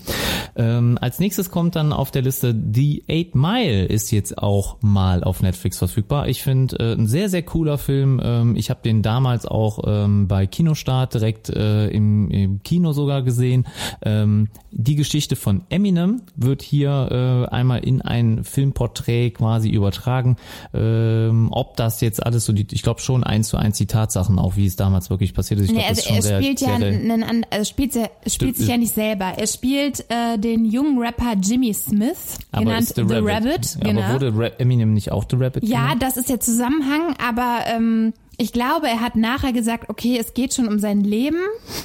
Ähm, 0.55 0.97
als 1.01 1.19
nächstes 1.19 1.49
kommt 1.49 1.75
dann 1.75 1.93
auf 1.93 2.11
der 2.11 2.21
Liste 2.21 2.55
The 2.73 3.03
Eight 3.07 3.35
Mile 3.35 3.85
ist 3.85 4.11
jetzt 4.11 4.37
auch 4.37 4.77
mal 4.81 5.23
auf 5.23 5.41
Netflix 5.41 5.77
verfügbar. 5.77 6.27
Ich 6.27 6.43
finde 6.43 6.77
äh, 6.79 6.93
ein 6.93 7.07
sehr 7.07 7.29
sehr 7.29 7.43
cooler 7.43 7.77
Film. 7.77 8.21
Ähm, 8.23 8.55
ich 8.55 8.69
habe 8.69 8.81
den 8.83 9.01
damals 9.01 9.45
auch 9.45 9.79
ähm, 9.85 10.27
bei 10.27 10.45
Kinostart 10.47 11.13
direkt 11.13 11.49
äh, 11.49 11.87
im, 11.87 12.29
im 12.29 12.63
Kino 12.63 12.91
sogar 12.93 13.21
gesehen. 13.23 13.65
Ähm, 14.03 14.49
die 14.71 14.95
Geschichte 14.95 15.35
von 15.35 15.61
Eminem 15.69 16.21
wird 16.35 16.61
hier 16.61 17.47
äh, 17.49 17.53
einmal 17.53 17.83
in 17.83 18.01
ein 18.01 18.43
Filmporträt 18.43 19.31
quasi 19.31 19.69
übertragen. 19.69 20.37
Ähm, 20.73 21.49
ob 21.51 21.77
das 21.77 22.01
jetzt 22.01 22.25
alles 22.25 22.45
so, 22.45 22.53
die, 22.53 22.67
ich 22.71 22.81
glaube 22.81 22.99
schon 23.01 23.23
eins 23.23 23.47
zu 23.49 23.57
eins 23.57 23.77
die 23.83 23.87
Tatsachen 23.87 24.39
auch, 24.39 24.55
wie 24.55 24.65
es 24.65 24.75
damals 24.75 25.09
wirklich 25.09 25.33
passiert 25.33 25.59
ist. 25.59 25.65
Ich 25.67 25.71
Nee, 25.73 25.79
glaub, 25.79 25.89
das 25.89 25.97
also 25.99 26.01
ist 26.01 26.07
schon 26.07 26.15
er 26.15 26.21
sehr- 26.23 26.41
spielt 26.41 26.61
ja 26.61 26.77
sehr- 26.77 26.87
einen, 26.87 27.45
also 27.49 27.65
spielt, 27.69 27.95
er 27.95 28.09
spielt 28.27 28.57
sich 28.57 28.67
ja 28.69 28.77
nicht 28.77 28.93
selber. 28.93 29.33
Er 29.37 29.47
spielt 29.47 30.05
äh, 30.09 30.37
den 30.37 30.65
jungen 30.65 30.97
Rapper 30.99 31.33
Jimmy 31.41 31.73
Smith, 31.73 32.37
aber 32.51 32.65
genannt 32.65 32.83
ist 32.91 32.95
The 32.95 33.01
Rabbit. 33.03 33.77
genau. 33.81 34.01
Aber 34.01 34.13
wurde 34.33 34.59
Eminem 34.59 34.93
nicht 34.93 35.11
auch 35.11 35.25
The 35.29 35.35
Rabbit? 35.35 35.63
Ja, 35.67 35.81
genannt? 35.83 36.03
das 36.03 36.17
ist 36.17 36.29
der 36.29 36.39
Zusammenhang, 36.39 37.15
aber 37.25 37.59
ähm, 37.67 38.13
ich 38.37 38.51
glaube, 38.51 38.87
er 38.87 38.99
hat 39.01 39.15
nachher 39.15 39.53
gesagt, 39.53 39.89
okay, 39.89 40.17
es 40.19 40.33
geht 40.33 40.53
schon 40.53 40.67
um 40.67 40.79
sein 40.79 41.01
Leben, 41.01 41.37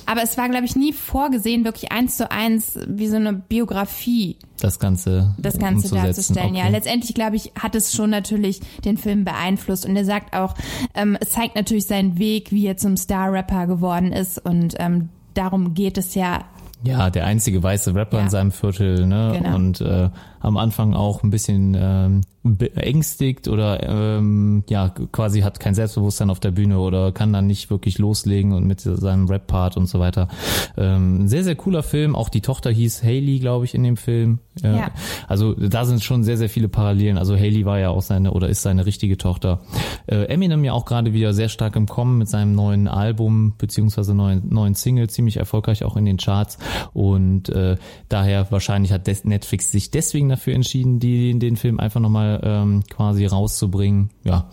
aber 0.07 0.23
es 0.23 0.39
war, 0.39 0.49
glaube 0.49 0.65
ich, 0.65 0.77
nie 0.77 0.93
vorgesehen, 0.93 1.65
wirklich 1.65 1.93
eins 1.93 2.17
zu 2.17 2.31
eins 2.31 2.79
wie 2.89 3.07
so 3.09 3.17
eine 3.17 3.33
Biografie 3.35 4.37
das 4.61 4.79
Ganze 4.79 5.35
das 5.39 5.59
Ganze 5.59 5.95
darzustellen. 5.95 6.55
Ja, 6.55 6.65
Okay. 6.65 6.73
letztendlich 6.73 7.15
glaube 7.15 7.37
ich, 7.37 7.53
hat 7.59 7.75
es 7.75 7.93
schon 7.95 8.11
natürlich 8.11 8.61
den 8.85 8.97
Film 8.97 9.25
beeinflusst 9.25 9.87
und 9.87 9.95
er 9.97 10.05
sagt 10.05 10.35
auch, 10.35 10.55
ähm, 10.95 11.17
es 11.21 11.31
zeigt 11.31 11.55
natürlich 11.55 11.87
seinen 11.87 12.19
Weg, 12.19 12.51
wie 12.51 12.67
er 12.67 12.77
zum 12.77 12.97
Star-Rapper 12.97 13.67
geworden 13.67 14.13
ist 14.13 14.39
und 14.45 14.75
ähm, 14.79 15.11
darum 15.35 15.75
geht 15.75 15.99
es 15.99 16.15
ja. 16.15 16.45
Ja, 16.85 17.11
der 17.11 17.27
einzige 17.27 17.61
weiße 17.63 17.95
Rapper 17.95 18.19
Ja. 18.19 18.25
in 18.25 18.31
seinem 18.31 18.53
Viertel, 18.53 19.07
ne? 19.07 19.33
Genau. 19.37 19.55
Und 19.57 19.81
äh, 19.81 20.11
am 20.41 20.57
Anfang 20.57 20.95
auch 20.95 21.23
ein 21.23 21.31
bisschen 21.31 21.77
ähm, 21.79 22.21
beängstigt 22.45 23.49
oder 23.49 23.83
ähm, 23.89 24.65
ja 24.69 24.89
quasi 25.13 25.41
hat 25.41 25.61
kein 25.61 25.75
Selbstbewusstsein 25.75 26.31
auf 26.31 26.41
der 26.41 26.51
Bühne 26.51 26.79
oder 26.79 27.13
kann 27.13 27.33
dann 27.33 27.47
nicht 27.47 27.71
wirklich 27.71 27.99
loslegen 27.99 28.53
und 28.53 28.67
mit 28.67 28.81
seinem 28.81 29.29
Rap-Part 29.29 29.77
und 29.77 29.87
so 29.87 29.99
weiter. 29.99 30.29
Ähm, 30.77 31.29
sehr 31.29 31.45
sehr 31.45 31.57
cooler 31.57 31.83
Film. 31.83 32.15
Auch 32.15 32.29
die 32.29 32.41
Tochter 32.41 32.71
hieß 32.71 33.03
Haley, 33.03 33.39
glaube 33.41 33.65
ich, 33.65 33.75
in 33.75 33.83
dem 33.83 33.97
Film. 33.97 34.39
Äh, 34.63 34.77
Ja. 34.79 34.91
Also 35.27 35.55
da 35.55 35.85
sind 35.85 36.03
schon 36.03 36.25
sehr 36.25 36.37
sehr 36.37 36.49
viele 36.49 36.69
Parallelen. 36.69 37.19
Also 37.19 37.37
Haley 37.37 37.65
war 37.65 37.79
ja 37.79 37.91
auch 37.91 38.03
seine 38.03 38.33
oder 38.33 38.49
ist 38.49 38.63
seine 38.63 38.87
richtige 38.87 39.17
Tochter. 39.19 39.61
Äh, 40.07 40.25
Eminem 40.27 40.65
ja 40.65 40.73
auch 40.73 40.85
gerade 40.85 41.13
wieder 41.13 41.35
sehr 41.35 41.49
stark 41.49 41.77
im 41.77 41.87
Kommen 41.87 42.19
mit 42.19 42.29
seinem 42.29 42.55
neuen 42.55 42.89
Album 42.89 43.55
beziehungsweise 43.59 44.15
neuen 44.15 44.49
neuen 44.49 44.75
Single 44.75 45.11
ziemlich 45.11 45.37
erfolgreich 45.37 45.85
auch 45.85 45.97
in 45.97 46.05
den 46.05 46.17
Charts 46.17 46.59
und 46.93 47.49
äh, 47.49 47.77
daher 48.09 48.47
wahrscheinlich 48.51 48.93
hat 48.93 49.07
Netflix 49.25 49.71
sich 49.71 49.91
deswegen 49.91 50.28
dafür 50.29 50.55
entschieden, 50.55 51.01
die, 51.01 51.39
den 51.39 51.57
Film 51.57 51.81
einfach 51.81 52.01
nochmal 52.01 52.41
ähm, 52.43 52.83
quasi 52.89 53.27
rauszubringen. 53.27 54.11
Ja, 54.25 54.49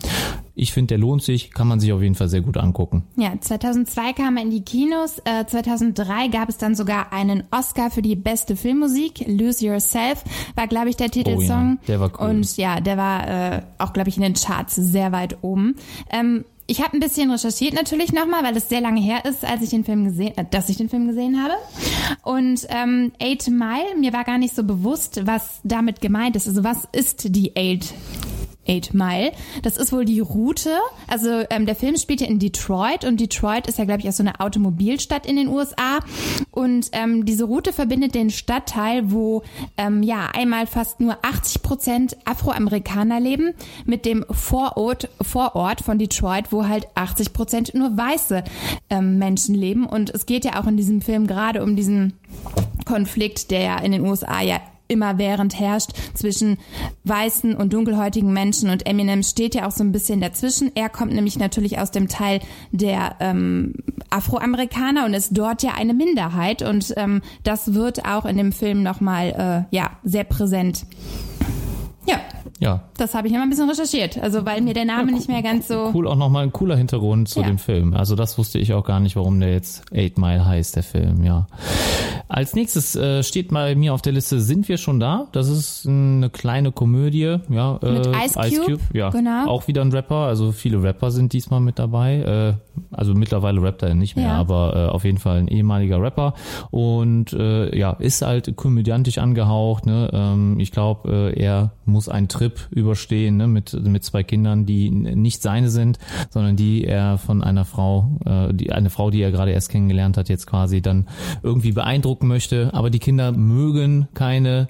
ich 0.55 0.71
finde, 0.71 0.93
der 0.93 0.97
lohnt 0.99 1.21
sich, 1.21 1.51
kann 1.51 1.67
man 1.67 1.79
sich 1.81 1.91
auf 1.91 2.01
jeden 2.01 2.15
Fall 2.15 2.29
sehr 2.29 2.41
gut 2.41 2.57
angucken. 2.57 3.03
Ja, 3.17 3.33
2002 3.39 4.13
kam 4.13 4.37
er 4.37 4.43
in 4.43 4.51
die 4.51 4.61
Kinos, 4.61 5.19
äh, 5.25 5.45
2003 5.45 6.29
gab 6.29 6.47
es 6.47 6.57
dann 6.57 6.75
sogar 6.75 7.11
einen 7.11 7.43
Oscar 7.51 7.91
für 7.91 8.01
die 8.01 8.15
beste 8.15 8.55
Filmmusik. 8.55 9.25
Lose 9.27 9.65
Yourself 9.65 10.23
war, 10.55 10.67
glaube 10.67 10.89
ich, 10.89 10.95
der 10.95 11.11
Titelsong. 11.11 11.79
Oh 11.81 11.81
ja, 11.81 11.87
der 11.87 11.99
war 11.99 12.11
cool. 12.19 12.29
Und 12.29 12.57
ja, 12.57 12.79
der 12.79 12.97
war 12.97 13.27
äh, 13.27 13.61
auch, 13.77 13.91
glaube 13.91 14.09
ich, 14.09 14.15
in 14.15 14.23
den 14.23 14.33
Charts 14.33 14.75
sehr 14.75 15.11
weit 15.11 15.37
oben. 15.41 15.75
Ähm, 16.09 16.45
ich 16.67 16.81
habe 16.81 16.97
ein 16.97 16.99
bisschen 16.99 17.29
recherchiert 17.31 17.73
natürlich 17.73 18.11
nochmal, 18.11 18.43
weil 18.43 18.57
es 18.57 18.69
sehr 18.69 18.81
lange 18.81 18.99
her 19.01 19.23
ist, 19.25 19.45
als 19.45 19.61
ich 19.61 19.69
den 19.69 19.83
Film 19.83 20.05
gesehen, 20.05 20.37
äh, 20.37 20.45
dass 20.49 20.69
ich 20.69 20.77
den 20.77 20.89
Film 20.89 21.07
gesehen 21.07 21.41
habe. 21.41 21.53
Und 22.23 22.65
ähm, 22.69 23.11
Eight 23.19 23.47
Mile, 23.47 23.95
mir 23.99 24.13
war 24.13 24.23
gar 24.23 24.37
nicht 24.37 24.55
so 24.55 24.63
bewusst, 24.63 25.25
was 25.25 25.59
damit 25.63 26.01
gemeint 26.01 26.35
ist. 26.35 26.47
Also 26.47 26.63
was 26.63 26.87
ist 26.91 27.35
die 27.35 27.55
Eight 27.55 27.93
Eight 28.67 28.93
Mile. 28.93 29.31
Das 29.63 29.77
ist 29.77 29.91
wohl 29.91 30.05
die 30.05 30.19
Route. 30.19 30.71
Also 31.07 31.43
ähm, 31.49 31.65
der 31.65 31.75
Film 31.75 31.97
spielt 31.97 32.21
ja 32.21 32.27
in 32.27 32.39
Detroit 32.39 33.05
und 33.05 33.19
Detroit 33.19 33.67
ist 33.67 33.77
ja, 33.77 33.85
glaube 33.85 34.01
ich, 34.01 34.09
auch 34.09 34.13
so 34.13 34.23
eine 34.23 34.39
Automobilstadt 34.39 35.25
in 35.25 35.35
den 35.35 35.47
USA. 35.47 35.99
Und 36.51 36.89
ähm, 36.91 37.25
diese 37.25 37.45
Route 37.45 37.73
verbindet 37.73 38.15
den 38.15 38.29
Stadtteil, 38.29 39.11
wo 39.11 39.43
ähm, 39.77 40.03
ja 40.03 40.29
einmal 40.33 40.67
fast 40.67 40.99
nur 40.99 41.17
80 41.21 41.61
Prozent 41.61 42.17
Afroamerikaner 42.25 43.19
leben, 43.19 43.53
mit 43.85 44.05
dem 44.05 44.25
Vorort, 44.29 45.09
Vorort 45.21 45.81
von 45.81 45.99
Detroit, 45.99 46.51
wo 46.51 46.67
halt 46.67 46.87
80 46.95 47.33
Prozent 47.33 47.73
nur 47.75 47.97
weiße 47.97 48.43
ähm, 48.89 49.17
Menschen 49.17 49.55
leben. 49.55 49.85
Und 49.85 50.09
es 50.09 50.25
geht 50.25 50.45
ja 50.45 50.59
auch 50.61 50.67
in 50.67 50.77
diesem 50.77 51.01
Film 51.01 51.27
gerade 51.27 51.63
um 51.63 51.75
diesen 51.75 52.13
Konflikt, 52.85 53.51
der 53.51 53.59
ja 53.61 53.77
in 53.79 53.91
den 53.91 54.05
USA 54.05 54.41
ja 54.41 54.59
immerwährend 54.87 55.59
herrscht 55.59 55.91
zwischen 56.13 56.57
weißen 57.03 57.55
und 57.55 57.73
dunkelhäutigen 57.73 58.31
Menschen 58.33 58.69
und 58.69 58.85
Eminem 58.85 59.23
steht 59.23 59.55
ja 59.55 59.67
auch 59.67 59.71
so 59.71 59.83
ein 59.83 59.91
bisschen 59.91 60.21
dazwischen. 60.21 60.71
Er 60.75 60.89
kommt 60.89 61.13
nämlich 61.13 61.37
natürlich 61.37 61.79
aus 61.79 61.91
dem 61.91 62.07
Teil 62.07 62.39
der 62.71 63.15
ähm, 63.19 63.73
Afroamerikaner 64.09 65.05
und 65.05 65.13
ist 65.13 65.37
dort 65.37 65.63
ja 65.63 65.71
eine 65.75 65.93
Minderheit 65.93 66.61
und 66.61 66.93
ähm, 66.97 67.21
das 67.43 67.73
wird 67.73 68.05
auch 68.05 68.25
in 68.25 68.37
dem 68.37 68.51
Film 68.51 68.83
nochmal 68.83 69.65
äh, 69.71 69.75
ja 69.75 69.91
sehr 70.03 70.23
präsent. 70.23 70.85
Ja, 72.07 72.19
Ja. 72.59 72.83
Das 72.97 73.13
habe 73.13 73.27
ich 73.27 73.33
immer 73.33 73.43
ein 73.43 73.49
bisschen 73.49 73.69
recherchiert, 73.69 74.17
also 74.17 74.45
weil 74.45 74.61
mir 74.61 74.73
der 74.73 74.85
Name 74.85 75.11
Ja, 75.11 75.17
nicht 75.17 75.27
mehr 75.27 75.41
ganz 75.41 75.67
so. 75.67 75.91
Cool, 75.93 76.07
auch 76.07 76.15
nochmal 76.15 76.43
ein 76.43 76.53
cooler 76.53 76.77
Hintergrund 76.77 77.27
zu 77.27 77.41
Ja. 77.41 77.47
dem 77.47 77.57
Film. 77.57 77.93
Also 77.93 78.15
das 78.15 78.37
wusste 78.37 78.59
ich 78.59 78.73
auch 78.73 78.85
gar 78.85 79.01
nicht, 79.01 79.17
warum 79.17 79.39
der 79.41 79.51
jetzt 79.51 79.83
Eight 79.93 80.17
Mile 80.17 80.45
heißt, 80.45 80.75
der 80.77 80.83
Film, 80.83 81.23
ja. 81.25 81.47
Als 82.29 82.55
nächstes 82.55 82.95
äh, 82.95 83.23
steht 83.23 83.49
bei 83.49 83.75
mir 83.75 83.93
auf 83.93 84.01
der 84.01 84.13
Liste 84.13 84.39
Sind 84.39 84.69
wir 84.69 84.77
schon 84.77 84.99
da? 85.01 85.27
Das 85.33 85.49
ist 85.49 85.85
eine 85.85 86.29
kleine 86.29 86.71
Komödie, 86.71 87.37
ja. 87.49 87.77
Äh, 87.83 87.91
Mit 87.91 88.07
Ice 88.07 88.61
Cube, 88.61 88.79
ja. 88.93 89.09
genau. 89.09 89.47
Auch 89.47 89.67
wieder 89.67 89.81
ein 89.81 89.91
Rapper, 89.91 90.15
also 90.25 90.53
viele 90.53 90.81
Rapper 90.81 91.11
sind 91.11 91.33
diesmal 91.33 91.59
mit 91.59 91.77
dabei. 91.77 92.55
Äh, 92.55 92.75
also 92.95 93.13
mittlerweile 93.13 93.61
rappt 93.61 93.83
er 93.83 93.95
nicht 93.95 94.15
mehr, 94.15 94.27
Ja. 94.27 94.33
aber 94.37 94.75
äh, 94.75 94.89
auf 94.91 95.03
jeden 95.03 95.17
Fall 95.17 95.39
ein 95.39 95.47
ehemaliger 95.49 96.01
Rapper. 96.01 96.33
Und 96.71 97.33
äh, 97.33 97.77
ja, 97.77 97.91
ist 97.91 98.21
halt 98.21 98.55
komödiantisch 98.55 99.17
angehaucht. 99.17 99.85
Ne? 99.85 100.09
Ähm, 100.13 100.59
ich 100.59 100.71
glaube, 100.71 101.31
äh, 101.35 101.39
er 101.41 101.71
muss 101.85 102.07
einen 102.09 102.27
Trip 102.29 102.44
überstehen 102.71 103.37
ne? 103.37 103.47
mit, 103.47 103.73
mit 103.73 104.03
zwei 104.03 104.23
Kindern, 104.23 104.65
die 104.65 104.89
nicht 104.89 105.41
seine 105.41 105.69
sind, 105.69 105.99
sondern 106.29 106.55
die 106.55 106.85
er 106.85 107.17
von 107.17 107.43
einer 107.43 107.65
Frau, 107.65 108.19
äh, 108.25 108.53
die 108.53 108.71
eine 108.71 108.89
Frau, 108.89 109.11
die 109.11 109.21
er 109.21 109.31
gerade 109.31 109.51
erst 109.51 109.69
kennengelernt 109.69 110.17
hat, 110.17 110.29
jetzt 110.29 110.47
quasi 110.47 110.81
dann 110.81 111.07
irgendwie 111.43 111.71
beeindrucken 111.71 112.27
möchte. 112.27 112.73
Aber 112.73 112.89
die 112.89 112.99
Kinder 112.99 113.31
mögen 113.31 114.07
keine, 114.13 114.67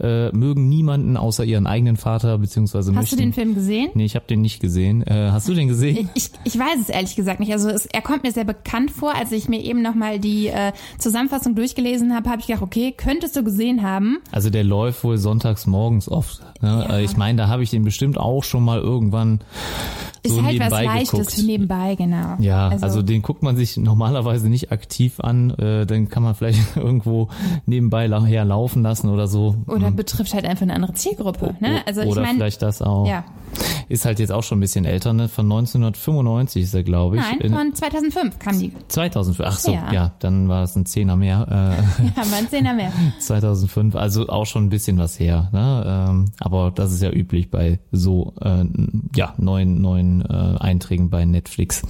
äh, 0.00 0.30
mögen 0.30 0.68
niemanden 0.68 1.16
außer 1.16 1.44
ihren 1.44 1.66
eigenen 1.66 1.96
Vater, 1.96 2.38
beziehungsweise 2.38 2.90
Hast 2.90 2.96
möchten. 2.96 3.16
du 3.16 3.22
den 3.22 3.32
Film 3.32 3.54
gesehen? 3.54 3.90
Nee, 3.94 4.04
ich 4.04 4.14
habe 4.14 4.26
den 4.26 4.40
nicht 4.40 4.60
gesehen. 4.60 5.02
Äh, 5.02 5.30
hast 5.30 5.48
du 5.48 5.54
den 5.54 5.68
gesehen? 5.68 6.10
Ich, 6.14 6.30
ich 6.44 6.58
weiß 6.58 6.80
es 6.80 6.88
ehrlich 6.88 7.16
gesagt 7.16 7.40
nicht. 7.40 7.52
Also 7.52 7.68
es, 7.68 7.86
er 7.86 8.02
kommt 8.02 8.22
mir 8.22 8.32
sehr 8.32 8.44
bekannt 8.44 8.90
vor. 8.90 9.14
Als 9.14 9.32
ich 9.32 9.48
mir 9.48 9.62
eben 9.62 9.82
nochmal 9.82 10.18
die 10.18 10.48
äh, 10.48 10.72
Zusammenfassung 10.98 11.54
durchgelesen 11.54 12.14
habe, 12.14 12.28
habe 12.30 12.40
ich 12.40 12.46
gedacht, 12.46 12.62
okay, 12.62 12.92
könntest 12.96 13.36
du 13.36 13.44
gesehen 13.44 13.82
haben. 13.82 14.18
Also 14.30 14.50
der 14.50 14.64
läuft 14.64 15.04
wohl 15.04 15.18
sonntags 15.18 15.66
morgens 15.66 16.08
oft. 16.08 16.42
Ne? 16.62 16.86
Ja. 16.88 16.98
Ich 16.98 17.11
meine, 17.16 17.36
da 17.42 17.48
habe 17.48 17.62
ich 17.62 17.70
den 17.70 17.84
bestimmt 17.84 18.18
auch 18.18 18.44
schon 18.44 18.64
mal 18.64 18.78
irgendwann 18.80 19.40
Ist 20.22 20.34
so 20.34 20.42
halt 20.42 20.58
was 20.60 20.70
nebenbei 20.70 20.84
Leichtes 20.84 21.10
geguckt. 21.10 21.32
für 21.32 21.42
nebenbei, 21.42 21.94
genau. 21.96 22.36
Ja, 22.38 22.68
also, 22.80 23.02
den 23.02 23.22
guckt 23.22 23.42
man 23.42 23.56
sich 23.56 23.76
normalerweise 23.76 24.48
nicht 24.48 24.70
aktiv 24.72 25.20
an. 25.20 25.50
Äh, 25.58 25.86
dann 25.86 26.08
kann 26.08 26.22
man 26.22 26.34
vielleicht 26.34 26.76
irgendwo 26.76 27.28
nebenbei 27.66 28.06
la- 28.06 28.24
herlaufen 28.24 28.82
lassen 28.82 29.08
oder 29.10 29.26
so. 29.26 29.56
Oder 29.66 29.90
betrifft 29.90 30.34
halt 30.34 30.44
einfach 30.44 30.62
eine 30.62 30.74
andere 30.74 30.94
Zielgruppe. 30.94 31.54
Ne? 31.60 31.80
Also 31.86 32.02
ich 32.02 32.08
oder 32.08 32.22
meine, 32.22 32.34
vielleicht 32.38 32.62
das 32.62 32.82
auch. 32.82 33.06
ja. 33.06 33.24
Ist 33.90 34.06
halt 34.06 34.18
jetzt 34.18 34.32
auch 34.32 34.42
schon 34.42 34.56
ein 34.58 34.60
bisschen 34.62 34.86
älter, 34.86 35.12
ne? 35.12 35.28
Von 35.28 35.44
1995 35.44 36.62
ist 36.62 36.74
er, 36.74 36.82
glaube 36.84 37.16
ich. 37.16 37.22
Nein, 37.22 37.40
In- 37.40 37.52
von 37.52 37.74
2005 37.74 38.38
kam 38.38 38.58
die. 38.58 38.72
2005. 38.88 39.46
Ach 39.52 39.58
so, 39.58 39.72
Ja. 39.72 39.92
ja, 39.92 40.12
dann 40.20 40.48
war 40.48 40.62
es 40.62 40.74
ein 40.76 40.86
Zehner 40.86 41.16
mehr. 41.16 41.46
Äh, 41.50 42.02
Ja, 42.16 42.24
man 42.30 42.48
Zehner 42.48 42.72
mehr. 42.72 42.90
2005, 43.18 43.94
also 43.94 44.26
auch 44.28 44.46
schon 44.46 44.64
ein 44.64 44.68
bisschen 44.70 44.96
was 44.96 45.20
her. 45.20 45.50
Ne? 45.52 46.06
Ähm, 46.08 46.32
aber 46.40 46.70
das 46.74 46.92
ist 46.92 47.01
ja 47.02 47.10
üblich 47.10 47.50
bei 47.50 47.78
so 47.90 48.34
äh, 48.40 48.64
ja, 49.14 49.34
neuen, 49.38 49.80
neuen 49.80 50.22
äh, 50.22 50.56
Einträgen 50.58 51.10
bei 51.10 51.24
Netflix. 51.24 51.82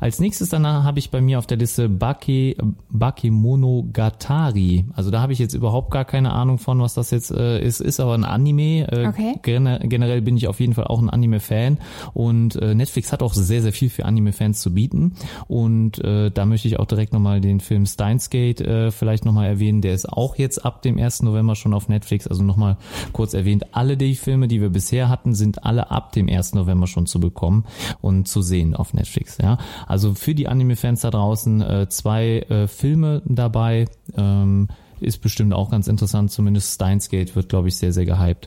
Als 0.00 0.20
nächstes 0.20 0.48
danach 0.48 0.84
habe 0.84 0.98
ich 0.98 1.10
bei 1.10 1.20
mir 1.20 1.38
auf 1.38 1.46
der 1.46 1.56
Liste 1.58 1.88
Bake, 1.88 2.56
Bakemonogatari. 2.90 4.84
Also 4.94 5.10
da 5.10 5.20
habe 5.20 5.32
ich 5.32 5.38
jetzt 5.38 5.54
überhaupt 5.54 5.90
gar 5.90 6.04
keine 6.04 6.32
Ahnung 6.32 6.58
von, 6.58 6.80
was 6.80 6.94
das 6.94 7.10
jetzt 7.10 7.30
äh, 7.30 7.60
ist. 7.64 7.80
Ist 7.80 8.00
aber 8.00 8.14
ein 8.14 8.24
Anime. 8.24 8.90
Äh, 8.90 9.04
Okay. 9.14 9.34
gener 9.42 9.78
generell 9.80 10.22
bin 10.22 10.36
ich 10.36 10.48
auf 10.48 10.60
jeden 10.60 10.74
Fall 10.74 10.86
auch 10.86 11.00
ein 11.00 11.10
Anime-Fan. 11.10 11.78
Und 12.14 12.56
äh, 12.56 12.74
Netflix 12.74 13.12
hat 13.12 13.22
auch 13.22 13.34
sehr, 13.34 13.62
sehr 13.62 13.72
viel 13.72 13.90
für 13.90 14.04
Anime-Fans 14.06 14.60
zu 14.60 14.72
bieten. 14.74 15.14
Und 15.46 16.02
äh, 16.02 16.30
da 16.30 16.46
möchte 16.46 16.68
ich 16.68 16.78
auch 16.78 16.86
direkt 16.86 17.12
nochmal 17.12 17.40
den 17.40 17.60
Film 17.60 17.86
Steins 17.86 18.30
Gate 18.30 18.60
äh, 18.60 18.90
vielleicht 18.90 19.24
nochmal 19.24 19.46
erwähnen. 19.48 19.82
Der 19.82 19.94
ist 19.94 20.08
auch 20.10 20.36
jetzt 20.36 20.64
ab 20.64 20.82
dem 20.82 20.98
1. 20.98 21.22
November 21.22 21.54
schon 21.54 21.74
auf 21.74 21.88
Netflix. 21.88 22.26
Also 22.26 22.42
nochmal 22.42 22.76
kurz 23.12 23.34
erwähnt, 23.34 23.66
alle 23.72 23.96
die 23.96 24.14
Filme, 24.14 24.43
die 24.48 24.60
wir 24.60 24.70
bisher 24.70 25.08
hatten, 25.08 25.34
sind 25.34 25.64
alle 25.64 25.90
ab 25.90 26.12
dem 26.12 26.28
1. 26.28 26.54
November 26.54 26.86
schon 26.86 27.06
zu 27.06 27.20
bekommen 27.20 27.64
und 28.00 28.28
zu 28.28 28.42
sehen 28.42 28.74
auf 28.76 28.94
Netflix. 28.94 29.38
Ja, 29.38 29.58
Also 29.86 30.14
für 30.14 30.34
die 30.34 30.48
Anime-Fans 30.48 31.00
da 31.02 31.10
draußen 31.10 31.60
äh, 31.62 31.88
zwei 31.88 32.40
äh, 32.48 32.66
Filme 32.68 33.22
dabei. 33.24 33.86
Ähm, 34.16 34.68
ist 35.00 35.18
bestimmt 35.20 35.52
auch 35.52 35.70
ganz 35.70 35.88
interessant, 35.88 36.30
zumindest 36.30 36.72
Steins 36.74 37.10
Gate 37.10 37.34
wird, 37.36 37.48
glaube 37.50 37.68
ich, 37.68 37.76
sehr, 37.76 37.92
sehr 37.92 38.06
gehypt. 38.06 38.46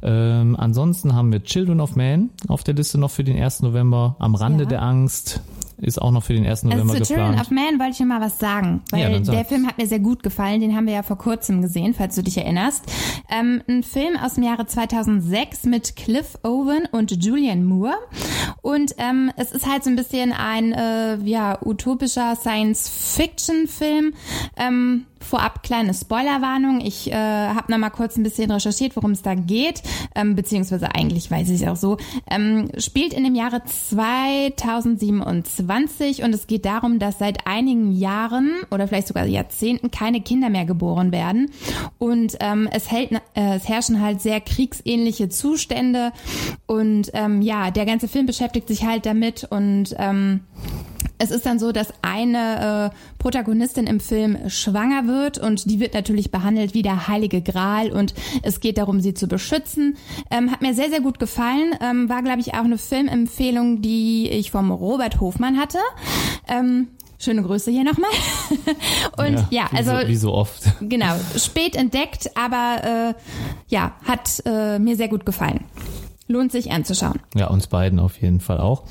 Ähm, 0.00 0.56
ansonsten 0.58 1.14
haben 1.14 1.30
wir 1.32 1.42
Children 1.42 1.80
of 1.80 1.96
Man 1.96 2.30
auf 2.46 2.62
der 2.64 2.74
Liste 2.74 2.96
noch 2.98 3.10
für 3.10 3.24
den 3.24 3.36
1. 3.36 3.60
November. 3.62 4.16
Am 4.18 4.34
Rande 4.34 4.62
Ja. 4.64 4.68
der 4.70 4.82
Angst 4.82 5.42
ist 5.80 6.00
auch 6.00 6.10
noch 6.10 6.22
für 6.24 6.32
den 6.34 6.46
1. 6.46 6.64
November 6.64 6.92
Also 6.94 7.04
zu 7.04 7.14
Children 7.14 7.36
geplant. 7.36 7.46
of 7.46 7.50
Man 7.52 7.78
wollte 7.78 7.92
ich 8.02 8.06
mal 8.08 8.20
was 8.20 8.38
sagen, 8.38 8.82
Ja, 8.92 9.10
weil 9.10 9.24
sag. 9.24 9.34
der 9.34 9.44
Film 9.44 9.66
hat 9.66 9.78
mir 9.78 9.86
sehr 9.86 10.00
gut 10.00 10.22
gefallen. 10.22 10.60
Den 10.60 10.74
haben 10.76 10.86
wir 10.86 10.94
ja 10.94 11.02
vor 11.02 11.18
kurzem 11.18 11.62
gesehen, 11.62 11.94
falls 11.94 12.14
du 12.16 12.22
dich 12.22 12.36
erinnerst. 12.38 12.84
Ähm, 13.30 13.62
ein 13.68 13.82
Film 13.82 14.16
aus 14.16 14.34
dem 14.34 14.42
Jahre 14.44 14.66
2006 14.66 15.64
mit 15.64 15.94
Cliff 15.96 16.38
Owen 16.42 16.86
und 16.90 17.24
Julian 17.24 17.64
Moore. 17.64 17.94
Und 18.62 18.94
ähm, 18.98 19.30
es 19.36 19.52
ist 19.52 19.66
halt 19.70 19.84
so 19.84 19.90
ein 19.90 19.96
bisschen 19.96 20.32
ein 20.32 20.72
äh, 20.72 21.16
ja 21.24 21.58
utopischer 21.64 22.36
Science-Fiction-Film. 22.36 24.14
Ähm, 24.56 25.06
Vorab 25.28 25.62
kleine 25.62 25.92
Spoilerwarnung. 25.92 26.80
Ich 26.80 27.12
äh, 27.12 27.14
habe 27.14 27.70
noch 27.70 27.76
mal 27.76 27.90
kurz 27.90 28.16
ein 28.16 28.22
bisschen 28.22 28.50
recherchiert, 28.50 28.96
worum 28.96 29.10
es 29.10 29.20
da 29.20 29.34
geht, 29.34 29.82
ähm, 30.14 30.34
beziehungsweise 30.34 30.94
eigentlich 30.94 31.30
weiß 31.30 31.50
ich 31.50 31.60
es 31.60 31.68
auch 31.68 31.76
so. 31.76 31.98
Ähm, 32.30 32.70
spielt 32.78 33.12
in 33.12 33.24
dem 33.24 33.34
Jahre 33.34 33.62
2027 33.62 36.22
und 36.22 36.34
es 36.34 36.46
geht 36.46 36.64
darum, 36.64 36.98
dass 36.98 37.18
seit 37.18 37.46
einigen 37.46 37.92
Jahren 37.92 38.54
oder 38.70 38.88
vielleicht 38.88 39.08
sogar 39.08 39.26
Jahrzehnten 39.26 39.90
keine 39.90 40.22
Kinder 40.22 40.48
mehr 40.48 40.64
geboren 40.64 41.12
werden 41.12 41.50
und 41.98 42.38
ähm, 42.40 42.66
es, 42.72 42.90
hält, 42.90 43.12
äh, 43.12 43.56
es 43.56 43.68
herrschen 43.68 44.00
halt 44.00 44.22
sehr 44.22 44.40
kriegsähnliche 44.40 45.28
Zustände 45.28 46.14
und 46.66 47.10
ähm, 47.12 47.42
ja, 47.42 47.70
der 47.70 47.84
ganze 47.84 48.08
Film 48.08 48.24
beschäftigt 48.24 48.68
sich 48.68 48.86
halt 48.86 49.04
damit 49.04 49.44
und 49.44 49.94
ähm, 49.98 50.40
es 51.18 51.30
ist 51.30 51.46
dann 51.46 51.58
so, 51.58 51.72
dass 51.72 51.92
eine 52.00 52.92
äh, 52.92 52.96
Protagonistin 53.18 53.86
im 53.86 54.00
Film 54.00 54.48
schwanger 54.48 55.06
wird 55.06 55.38
und 55.38 55.68
die 55.68 55.80
wird 55.80 55.94
natürlich 55.94 56.30
behandelt 56.30 56.74
wie 56.74 56.82
der 56.82 57.08
heilige 57.08 57.42
Gral 57.42 57.90
und 57.90 58.14
es 58.42 58.60
geht 58.60 58.78
darum, 58.78 59.00
sie 59.00 59.14
zu 59.14 59.26
beschützen. 59.26 59.96
Ähm, 60.30 60.50
hat 60.50 60.62
mir 60.62 60.74
sehr, 60.74 60.90
sehr 60.90 61.00
gut 61.00 61.18
gefallen. 61.18 61.74
Ähm, 61.80 62.08
war, 62.08 62.22
glaube 62.22 62.40
ich, 62.40 62.54
auch 62.54 62.64
eine 62.64 62.78
Filmempfehlung, 62.78 63.82
die 63.82 64.28
ich 64.28 64.52
vom 64.52 64.70
Robert 64.70 65.20
Hofmann 65.20 65.58
hatte. 65.58 65.78
Ähm, 66.46 66.88
schöne 67.18 67.42
Grüße 67.42 67.70
hier 67.72 67.84
nochmal. 67.84 68.10
und 69.16 69.44
ja, 69.50 69.68
wie 69.72 69.76
also 69.76 69.90
so, 69.90 70.08
wie 70.08 70.16
so 70.16 70.32
oft. 70.32 70.62
genau, 70.80 71.16
spät 71.36 71.74
entdeckt, 71.74 72.30
aber 72.36 73.14
äh, 73.14 73.14
ja, 73.66 73.96
hat 74.04 74.40
äh, 74.46 74.78
mir 74.78 74.96
sehr 74.96 75.08
gut 75.08 75.26
gefallen. 75.26 75.64
Lohnt 76.30 76.52
sich 76.52 76.70
anzuschauen. 76.70 77.18
Ja, 77.34 77.46
uns 77.46 77.68
beiden 77.68 77.98
auf 77.98 78.20
jeden 78.20 78.40
Fall 78.40 78.58
auch. 78.58 78.84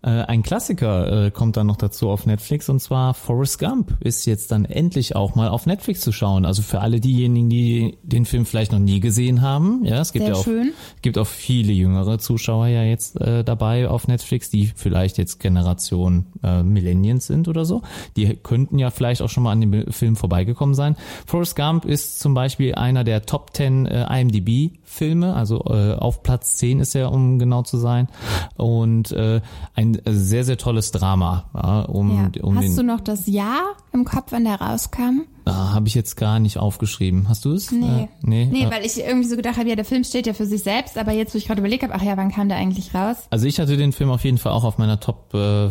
Äh, 0.00 0.10
ein 0.10 0.44
Klassiker 0.44 1.26
äh, 1.26 1.30
kommt 1.32 1.56
dann 1.56 1.66
noch 1.66 1.76
dazu 1.76 2.08
auf 2.08 2.24
Netflix 2.24 2.68
und 2.68 2.78
zwar 2.78 3.14
Forrest 3.14 3.58
Gump 3.58 3.96
ist 3.98 4.26
jetzt 4.26 4.52
dann 4.52 4.64
endlich 4.64 5.16
auch 5.16 5.34
mal 5.34 5.48
auf 5.48 5.66
Netflix 5.66 6.02
zu 6.02 6.12
schauen. 6.12 6.44
Also 6.44 6.62
für 6.62 6.80
alle 6.80 7.00
diejenigen, 7.00 7.50
die 7.50 7.98
den 8.04 8.26
Film 8.26 8.46
vielleicht 8.46 8.70
noch 8.70 8.78
nie 8.78 9.00
gesehen 9.00 9.42
haben. 9.42 9.84
Ja, 9.84 10.00
es 10.00 10.12
gibt 10.12 10.26
Sehr 10.26 10.34
ja 10.34 10.38
auch, 10.38 10.44
schön. 10.44 10.72
gibt 11.02 11.18
auch 11.18 11.26
viele 11.26 11.72
jüngere 11.72 12.20
Zuschauer 12.20 12.68
ja 12.68 12.84
jetzt 12.84 13.20
äh, 13.20 13.42
dabei 13.42 13.88
auf 13.88 14.06
Netflix, 14.06 14.48
die 14.48 14.70
vielleicht 14.72 15.18
jetzt 15.18 15.40
Generation 15.40 16.26
äh, 16.44 16.62
Millennials 16.62 17.26
sind 17.26 17.48
oder 17.48 17.64
so. 17.64 17.82
Die 18.16 18.36
könnten 18.36 18.78
ja 18.78 18.90
vielleicht 18.90 19.20
auch 19.20 19.30
schon 19.30 19.42
mal 19.42 19.50
an 19.50 19.60
dem 19.62 19.90
Film 19.92 20.14
vorbeigekommen 20.14 20.76
sein. 20.76 20.94
Forrest 21.26 21.56
Gump 21.56 21.86
ist 21.86 22.20
zum 22.20 22.34
Beispiel 22.34 22.76
einer 22.76 23.02
der 23.02 23.22
Top 23.22 23.52
10 23.52 23.86
äh, 23.86 24.20
IMDb-Filme, 24.20 25.34
also 25.34 25.64
äh, 25.64 25.94
auf 25.94 26.22
Platz 26.22 26.56
10 26.58 26.67
ist 26.76 26.94
er, 26.94 27.10
um 27.12 27.38
genau 27.38 27.62
zu 27.62 27.76
sein. 27.78 28.08
Und 28.56 29.12
äh, 29.12 29.40
ein 29.74 30.00
sehr, 30.06 30.44
sehr 30.44 30.58
tolles 30.58 30.90
Drama. 30.90 31.44
Ja, 31.54 31.80
um, 31.82 32.10
Ja. 32.34 32.42
um 32.42 32.56
Hast 32.58 32.76
du 32.78 32.82
noch 32.82 33.00
das 33.00 33.26
Jahr 33.26 33.62
im 33.92 34.04
Kopf, 34.04 34.26
wann 34.30 34.44
der 34.44 34.60
rauskam? 34.60 35.22
Ah, 35.48 35.74
habe 35.74 35.88
ich 35.88 35.94
jetzt 35.94 36.16
gar 36.16 36.38
nicht 36.38 36.58
aufgeschrieben. 36.58 37.28
Hast 37.28 37.44
du 37.44 37.52
es? 37.52 37.70
Nee. 37.72 38.02
Äh, 38.04 38.08
nee. 38.22 38.48
Nee, 38.50 38.64
Äh, 38.64 38.70
weil 38.70 38.84
ich 38.84 38.98
irgendwie 38.98 39.28
so 39.28 39.36
gedacht 39.36 39.56
habe, 39.56 39.68
ja, 39.68 39.76
der 39.76 39.84
Film 39.84 40.04
steht 40.04 40.26
ja 40.26 40.32
für 40.34 40.46
sich 40.46 40.62
selbst, 40.62 40.98
aber 40.98 41.12
jetzt, 41.12 41.34
wo 41.34 41.38
ich 41.38 41.46
gerade 41.46 41.60
überlegt 41.60 41.82
habe, 41.82 41.94
ach 41.94 42.02
ja, 42.02 42.16
wann 42.16 42.30
kam 42.30 42.48
der 42.48 42.58
eigentlich 42.58 42.94
raus? 42.94 43.16
Also 43.30 43.46
ich 43.46 43.58
hatte 43.60 43.76
den 43.76 43.92
Film 43.92 44.10
auf 44.10 44.24
jeden 44.24 44.38
Fall 44.38 44.52
auch 44.52 44.64
auf 44.64 44.78
meiner 44.78 45.00
Top, 45.00 45.32
äh, 45.34 45.70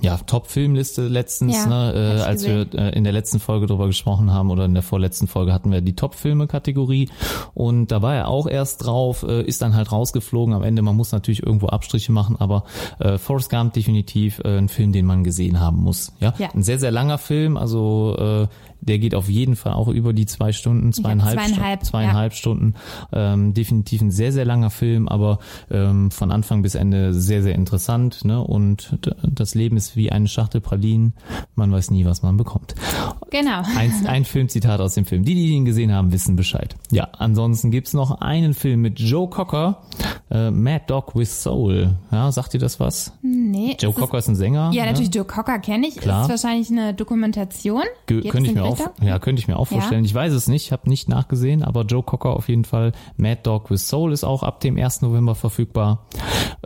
ja, 0.00 0.16
Top 0.26 0.46
Filmliste 0.48 1.08
letztens, 1.08 1.56
Ja, 1.56 1.66
ne, 1.66 2.16
äh, 2.18 2.22
als 2.22 2.46
wir 2.46 2.66
äh, 2.74 2.96
in 2.96 3.04
der 3.04 3.12
letzten 3.12 3.40
Folge 3.40 3.66
drüber 3.66 3.86
gesprochen 3.86 4.32
haben 4.32 4.50
oder 4.50 4.64
in 4.64 4.74
der 4.74 4.82
vorletzten 4.82 5.26
Folge 5.26 5.52
hatten 5.52 5.70
wir 5.72 5.80
die 5.80 5.96
Top 5.96 6.14
Filme 6.14 6.46
Kategorie 6.46 7.08
und 7.54 7.88
da 7.92 8.02
war 8.02 8.14
er 8.14 8.28
auch 8.28 8.46
erst 8.46 8.84
drauf, 8.86 9.22
äh, 9.22 9.42
ist 9.42 9.62
dann 9.62 9.74
halt 9.74 9.90
rausgeflogen. 9.92 10.54
Am 10.54 10.62
Ende 10.62 10.82
man 10.82 10.96
muss 10.96 11.12
natürlich 11.12 11.42
irgendwo 11.42 11.66
Abstriche 11.68 12.12
machen, 12.12 12.36
aber 12.38 12.64
äh, 12.98 13.18
Forrest 13.18 13.50
Gump 13.50 13.72
definitiv 13.74 14.40
äh, 14.44 14.58
ein 14.58 14.68
Film, 14.68 14.92
den 14.92 15.06
man 15.06 15.24
gesehen 15.24 15.60
haben 15.60 15.78
muss. 15.82 16.12
Ja, 16.20 16.34
Ja. 16.38 16.48
ein 16.54 16.62
sehr 16.62 16.78
sehr 16.78 16.90
langer 16.90 17.18
Film, 17.18 17.56
also 17.56 18.16
äh, 18.18 18.46
der 18.80 18.98
geht 18.98 19.14
auf 19.14 19.28
jeden 19.28 19.56
Fall 19.56 19.72
auch 19.72 19.88
über 19.88 20.12
die 20.12 20.26
zwei 20.26 20.52
Stunden, 20.52 20.92
zweieinhalb, 20.92 21.38
zweieinhalb, 21.40 21.80
Stu- 21.80 21.90
zweieinhalb 21.90 22.32
Stunden. 22.34 22.74
Ähm, 23.12 23.54
definitiv 23.54 24.00
ein 24.02 24.10
sehr, 24.10 24.32
sehr 24.32 24.44
langer 24.44 24.70
Film, 24.70 25.08
aber 25.08 25.38
ähm, 25.70 26.10
von 26.10 26.30
Anfang 26.30 26.62
bis 26.62 26.74
Ende 26.74 27.12
sehr, 27.14 27.42
sehr 27.42 27.54
interessant. 27.54 28.24
Ne? 28.24 28.40
Und 28.42 28.98
das 29.22 29.54
Leben 29.54 29.76
ist 29.76 29.96
wie 29.96 30.10
eine 30.12 30.28
Schachtel 30.28 30.60
Pralinen. 30.60 31.14
Man 31.54 31.72
weiß 31.72 31.90
nie, 31.90 32.04
was 32.04 32.22
man 32.22 32.36
bekommt. 32.36 32.74
Genau. 33.30 33.62
Ein, 33.76 34.06
ein 34.06 34.24
Filmzitat 34.24 34.80
aus 34.80 34.94
dem 34.94 35.04
Film. 35.04 35.24
Die, 35.24 35.34
die 35.34 35.48
ihn 35.48 35.64
gesehen 35.64 35.92
haben, 35.92 36.12
wissen 36.12 36.36
Bescheid. 36.36 36.76
Ja, 36.90 37.08
ansonsten 37.18 37.70
gibt's 37.70 37.92
noch 37.92 38.20
einen 38.20 38.54
Film 38.54 38.80
mit 38.82 38.98
Joe 39.00 39.28
Cocker, 39.28 39.82
äh, 40.30 40.50
Mad 40.50 40.84
Dog 40.86 41.14
with 41.16 41.42
Soul. 41.42 41.96
Ja, 42.12 42.30
sagt 42.32 42.54
ihr 42.54 42.60
das 42.60 42.78
was? 42.80 43.12
Nee. 43.22 43.76
Joe 43.80 43.90
es 43.90 43.96
Cocker 43.96 44.18
ist 44.18 44.28
ein 44.28 44.36
Sänger. 44.36 44.70
Ja, 44.72 44.84
ne? 44.84 44.92
natürlich, 44.92 45.14
Joe 45.14 45.24
Cocker 45.24 45.58
kenne 45.58 45.88
ich. 45.88 45.96
Klar. 45.96 46.22
Ist 46.22 46.28
wahrscheinlich 46.30 46.70
eine 46.70 46.94
Dokumentation. 46.94 47.82
Ge 48.06 48.20
Geht 48.20 48.32
könnte 48.32 48.50
ich 48.50 48.56
mir 48.56 48.64
auch, 48.66 48.78
ja, 49.02 49.18
könnte 49.18 49.40
ich 49.40 49.48
mir 49.48 49.58
auch 49.58 49.66
vorstellen. 49.66 50.04
Ich 50.04 50.14
weiß 50.14 50.32
es 50.32 50.48
nicht, 50.48 50.66
ich 50.66 50.72
habe 50.72 50.88
nicht 50.88 51.08
nachgesehen, 51.08 51.62
aber 51.62 51.82
Joe 51.82 52.02
Cocker 52.02 52.30
auf 52.36 52.48
jeden 52.48 52.64
Fall. 52.64 52.92
Mad 53.16 53.40
Dog 53.42 53.70
with 53.70 53.86
Soul 53.88 54.12
ist 54.12 54.24
auch 54.24 54.42
ab 54.42 54.60
dem 54.60 54.76
1. 54.76 55.02
November 55.02 55.34
verfügbar. 55.34 56.06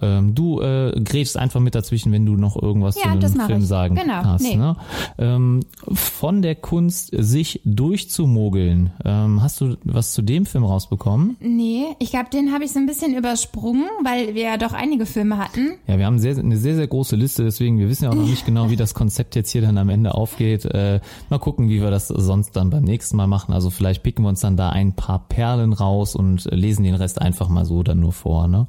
Ähm, 0.02 0.34
du 0.34 0.60
äh, 0.60 0.92
grätst 1.02 1.36
einfach 1.36 1.60
mit 1.60 1.74
dazwischen, 1.74 2.12
wenn 2.12 2.24
du 2.26 2.36
noch 2.36 2.60
irgendwas 2.60 2.96
Ja, 2.96 3.12
zu 3.12 3.18
dem 3.18 3.40
Film 3.46 3.60
ich. 3.62 3.66
sagen 3.68 3.94
Genau, 3.96 4.24
hast. 4.24 4.42
nee. 4.42 4.56
Ne? 4.56 4.76
Ähm, 5.18 5.60
von 5.92 6.42
der 6.42 6.54
Kunst, 6.54 7.10
sich 7.16 7.60
durchzumogeln. 7.64 8.90
Ähm, 9.04 9.42
hast 9.42 9.60
du 9.60 9.76
was 9.84 10.12
zu 10.12 10.22
dem 10.22 10.46
Film 10.46 10.64
rausbekommen? 10.64 11.36
Nee, 11.40 11.84
ich 11.98 12.10
glaube, 12.10 12.30
den 12.32 12.52
habe 12.52 12.64
ich 12.64 12.72
so 12.72 12.78
ein 12.78 12.86
bisschen 12.86 13.14
übersprungen, 13.16 13.84
weil 14.04 14.34
wir 14.34 14.42
ja 14.44 14.56
doch 14.56 14.72
einige 14.72 15.06
Filme 15.06 15.38
hatten. 15.38 15.72
Ja, 15.86 15.98
wir 15.98 16.06
haben 16.06 16.18
sehr, 16.18 16.36
eine 16.38 16.56
sehr, 16.56 16.76
sehr 16.76 16.86
große 16.86 17.16
Liste, 17.16 17.44
deswegen, 17.44 17.78
wir 17.78 17.88
wissen 17.88 18.04
ja 18.04 18.10
auch 18.10 18.14
noch 18.14 18.26
nicht 18.26 18.46
genau, 18.46 18.70
wie 18.70 18.76
das 18.76 18.94
Konzept 18.94 19.36
jetzt 19.36 19.50
hier 19.50 19.62
dann 19.62 19.78
am 19.78 19.88
Ende 19.88 20.14
aufgeht. 20.14 20.64
Äh, 20.64 21.00
mal 21.28 21.38
gucken, 21.38 21.68
wie 21.68 21.80
wir 21.80 21.89
das 21.90 22.08
sonst 22.08 22.56
dann 22.56 22.70
beim 22.70 22.84
nächsten 22.84 23.16
Mal 23.16 23.26
machen. 23.26 23.52
Also 23.54 23.70
vielleicht 23.70 24.02
picken 24.02 24.24
wir 24.24 24.28
uns 24.28 24.40
dann 24.40 24.56
da 24.56 24.70
ein 24.70 24.94
paar 24.94 25.26
Perlen 25.28 25.72
raus 25.72 26.14
und 26.16 26.44
lesen 26.50 26.82
den 26.84 26.94
Rest 26.94 27.20
einfach 27.20 27.48
mal 27.48 27.64
so 27.64 27.82
dann 27.82 28.00
nur 28.00 28.12
vor. 28.12 28.48
Ne? 28.48 28.66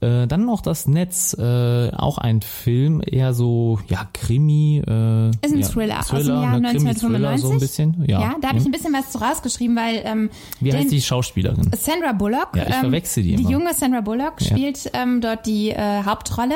Äh, 0.00 0.26
dann 0.26 0.46
noch 0.46 0.60
das 0.60 0.86
Netz, 0.88 1.34
äh, 1.38 1.90
auch 1.96 2.18
ein 2.18 2.40
Film, 2.42 3.02
eher 3.04 3.34
so, 3.34 3.78
ja, 3.88 4.08
Krimi. 4.12 4.78
Äh, 4.86 5.28
Ist 5.30 5.52
ein 5.54 5.58
ja, 5.60 5.66
Thriller, 5.68 6.00
aus 6.00 6.08
dem 6.08 6.26
Jahr 6.26 6.58
ne, 6.60 6.68
Krimi-Thriller 6.72 7.30
1995. 7.30 7.40
so 7.42 7.50
ein 7.52 7.58
bisschen. 7.60 8.04
Ja, 8.08 8.20
Ja, 8.20 8.34
da 8.40 8.48
habe 8.48 8.58
ich 8.58 8.64
Hm. 8.64 8.70
ein 8.70 8.72
bisschen 8.72 8.92
was 8.92 9.10
zu 9.10 9.18
rausgeschrieben, 9.18 9.76
weil 9.76 10.02
ähm, 10.04 10.30
Wie 10.60 10.72
heißt 10.72 10.90
die 10.90 11.00
Schauspielerin? 11.00 11.70
Sandra 11.76 12.12
Bullock. 12.12 12.48
Ja, 12.56 12.62
ich 12.68 12.74
ähm, 12.74 12.80
verwechsel 12.80 13.22
die 13.22 13.36
Die 13.36 13.42
immer. 13.42 13.50
junge 13.52 13.74
Sandra 13.74 14.00
Bullock 14.00 14.40
Ja. 14.40 14.46
spielt 14.48 14.90
ähm, 14.94 15.20
dort 15.20 15.46
die 15.46 15.70
äh, 15.70 16.02
Hauptrolle. 16.04 16.54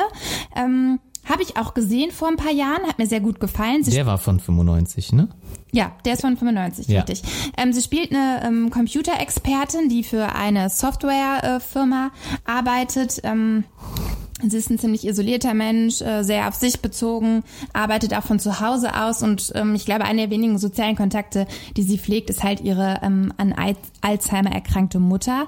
Ähm, 0.56 0.99
habe 1.28 1.43
ich 1.43 1.57
auch 1.57 1.75
gesehen 1.75 2.11
vor 2.11 2.28
ein 2.28 2.37
paar 2.37 2.52
Jahren, 2.52 2.83
hat 2.87 2.99
mir 2.99 3.07
sehr 3.07 3.21
gut 3.21 3.40
gefallen. 3.40 3.83
Sie 3.85 3.90
Der 3.90 4.07
war 4.07 4.19
von 4.19 4.40
95, 4.40 5.12
ne? 5.12 5.28
ja, 5.73 5.93
der 6.04 6.14
ist 6.14 6.21
von 6.21 6.37
95, 6.37 6.87
Ja. 6.88 7.02
richtig. 7.02 7.23
Ähm, 7.57 7.73
sie 7.73 7.83
spielt 7.83 8.12
eine 8.12 8.43
ähm, 8.45 8.71
Computerexpertin, 8.71 9.88
die 9.88 10.04
für 10.04 10.35
eine 10.35 10.69
Softwarefirma 10.71 12.07
äh, 12.12 12.50
arbeitet. 12.50 13.21
Ähm, 13.25 13.64
Sie 14.43 14.57
ist 14.57 14.69
ein 14.69 14.79
ziemlich 14.79 15.07
isolierter 15.07 15.55
Mensch, 15.55 16.00
äh, 16.00 16.25
sehr 16.25 16.49
auf 16.49 16.55
sich 16.55 16.81
bezogen, 16.81 17.45
arbeitet 17.73 18.14
auch 18.14 18.25
von 18.25 18.41
zu 18.41 18.61
Hause 18.61 18.95
aus 18.95 19.23
und 19.23 19.53
ähm, 19.55 19.76
ich 19.76 19.85
glaube, 19.85 20.05
eine 20.05 20.23
der 20.23 20.31
wenigen 20.31 20.59
sozialen 20.59 20.97
Kontakte, 20.97 21.47
die 21.76 21.85
sie 21.85 21.99
pflegt, 21.99 22.31
ist 22.31 22.43
halt 22.43 22.61
ihre 22.61 23.00
ähm, 23.03 23.33
an 23.37 23.53
Al 23.53 23.76
Alzheimer 24.00 24.53
erkrankte 24.53 24.99
Mutter. 24.99 25.47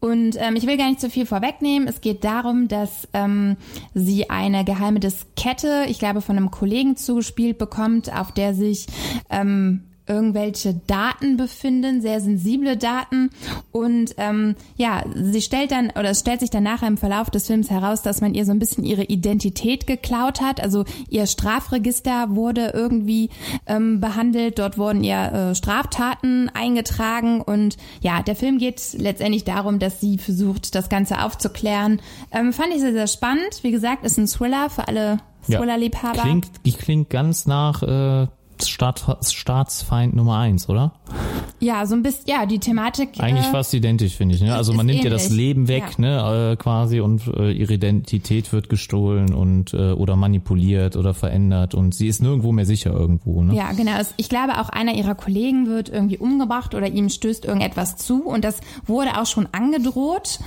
Und 0.00 0.36
ähm, 0.38 0.56
ich 0.56 0.66
will 0.66 0.78
gar 0.78 0.88
nicht 0.88 1.00
so 1.00 1.10
viel 1.10 1.26
vorwegnehmen. 1.26 1.88
Es 1.88 2.00
geht 2.00 2.24
darum, 2.24 2.68
dass 2.68 3.06
ähm, 3.12 3.56
sie 3.92 4.30
eine 4.30 4.64
geheime 4.64 5.00
Diskette, 5.00 5.84
ich 5.88 5.98
glaube, 5.98 6.22
von 6.22 6.36
einem 6.36 6.50
Kollegen 6.50 6.96
zugespielt 6.96 7.58
bekommt, 7.58 8.10
auf 8.10 8.32
der 8.32 8.54
sich 8.54 8.86
ähm, 9.28 9.87
irgendwelche 10.08 10.74
Daten 10.86 11.36
befinden, 11.36 12.00
sehr 12.00 12.20
sensible 12.20 12.76
Daten. 12.76 13.30
Und 13.72 14.14
ähm, 14.16 14.56
ja, 14.76 15.04
sie 15.14 15.42
stellt 15.42 15.70
dann 15.70 15.90
oder 15.90 16.10
es 16.10 16.20
stellt 16.20 16.40
sich 16.40 16.50
dann 16.50 16.62
nachher 16.62 16.88
im 16.88 16.96
Verlauf 16.96 17.30
des 17.30 17.46
Films 17.46 17.70
heraus, 17.70 18.02
dass 18.02 18.20
man 18.20 18.34
ihr 18.34 18.44
so 18.44 18.52
ein 18.52 18.58
bisschen 18.58 18.84
ihre 18.84 19.04
Identität 19.04 19.86
geklaut 19.86 20.40
hat. 20.40 20.60
Also 20.60 20.84
ihr 21.08 21.26
Strafregister 21.26 22.34
wurde 22.34 22.72
irgendwie 22.74 23.30
ähm, 23.66 24.00
behandelt, 24.00 24.58
dort 24.58 24.78
wurden 24.78 25.04
ihr 25.04 25.32
äh, 25.32 25.54
Straftaten 25.54 26.50
eingetragen 26.54 27.40
und 27.40 27.76
ja, 28.00 28.22
der 28.22 28.36
Film 28.36 28.58
geht 28.58 28.80
letztendlich 28.94 29.44
darum, 29.44 29.78
dass 29.78 30.00
sie 30.00 30.18
versucht, 30.18 30.74
das 30.74 30.88
Ganze 30.88 31.22
aufzuklären. 31.22 32.00
Ähm, 32.30 32.52
fand 32.52 32.72
ich 32.74 32.80
sehr, 32.80 32.92
sehr 32.92 33.06
spannend. 33.06 33.62
Wie 33.62 33.70
gesagt, 33.70 34.04
ist 34.04 34.18
ein 34.18 34.26
Thriller 34.26 34.70
für 34.70 34.86
alle 34.88 35.18
Ja. 35.46 35.58
Thriller-Liebhaber. 35.58 36.20
Klingt, 36.22 36.46
die 36.64 36.72
klingt 36.72 37.10
ganz 37.10 37.46
nach 37.46 37.82
äh, 37.82 38.26
Staat, 38.66 39.04
Staatsfeind 39.22 40.14
Nummer 40.16 40.38
eins, 40.38 40.68
oder? 40.68 40.92
Ja, 41.60 41.86
so 41.86 41.94
ein 41.96 42.02
bisschen, 42.02 42.24
ja, 42.28 42.46
die 42.46 42.58
Thematik. 42.60 43.10
Eigentlich 43.18 43.46
äh, 43.46 43.50
fast 43.50 43.74
identisch, 43.74 44.14
finde 44.14 44.34
ich. 44.36 44.40
Ne? 44.40 44.54
Also 44.54 44.72
man 44.72 44.86
nimmt 44.86 45.02
ja 45.02 45.10
das 45.10 45.24
ähnlich. 45.26 45.36
Leben 45.38 45.68
weg, 45.68 45.84
Ja. 45.98 46.24
ne, 46.26 46.50
äh, 46.52 46.56
quasi, 46.56 47.00
und 47.00 47.26
äh, 47.26 47.50
ihre 47.50 47.74
Identität 47.74 48.52
wird 48.52 48.68
gestohlen 48.68 49.34
und 49.34 49.74
äh, 49.74 49.92
oder 49.92 50.14
manipuliert 50.16 50.96
oder 50.96 51.14
verändert 51.14 51.74
und 51.74 51.94
sie 51.94 52.06
ist 52.08 52.22
nirgendwo 52.22 52.52
mehr 52.52 52.66
sicher 52.66 52.92
irgendwo. 52.92 53.42
Ne? 53.42 53.54
Ja, 53.54 53.72
genau. 53.72 53.92
Ich 54.16 54.28
glaube, 54.28 54.60
auch 54.60 54.68
einer 54.68 54.94
ihrer 54.94 55.14
Kollegen 55.14 55.66
wird 55.66 55.88
irgendwie 55.88 56.18
umgebracht 56.18 56.74
oder 56.74 56.86
ihm 56.88 57.08
stößt 57.08 57.44
irgendetwas 57.44 57.96
zu 57.96 58.24
und 58.24 58.44
das 58.44 58.60
wurde 58.86 59.18
auch 59.20 59.26
schon 59.26 59.48
angedroht 59.52 60.38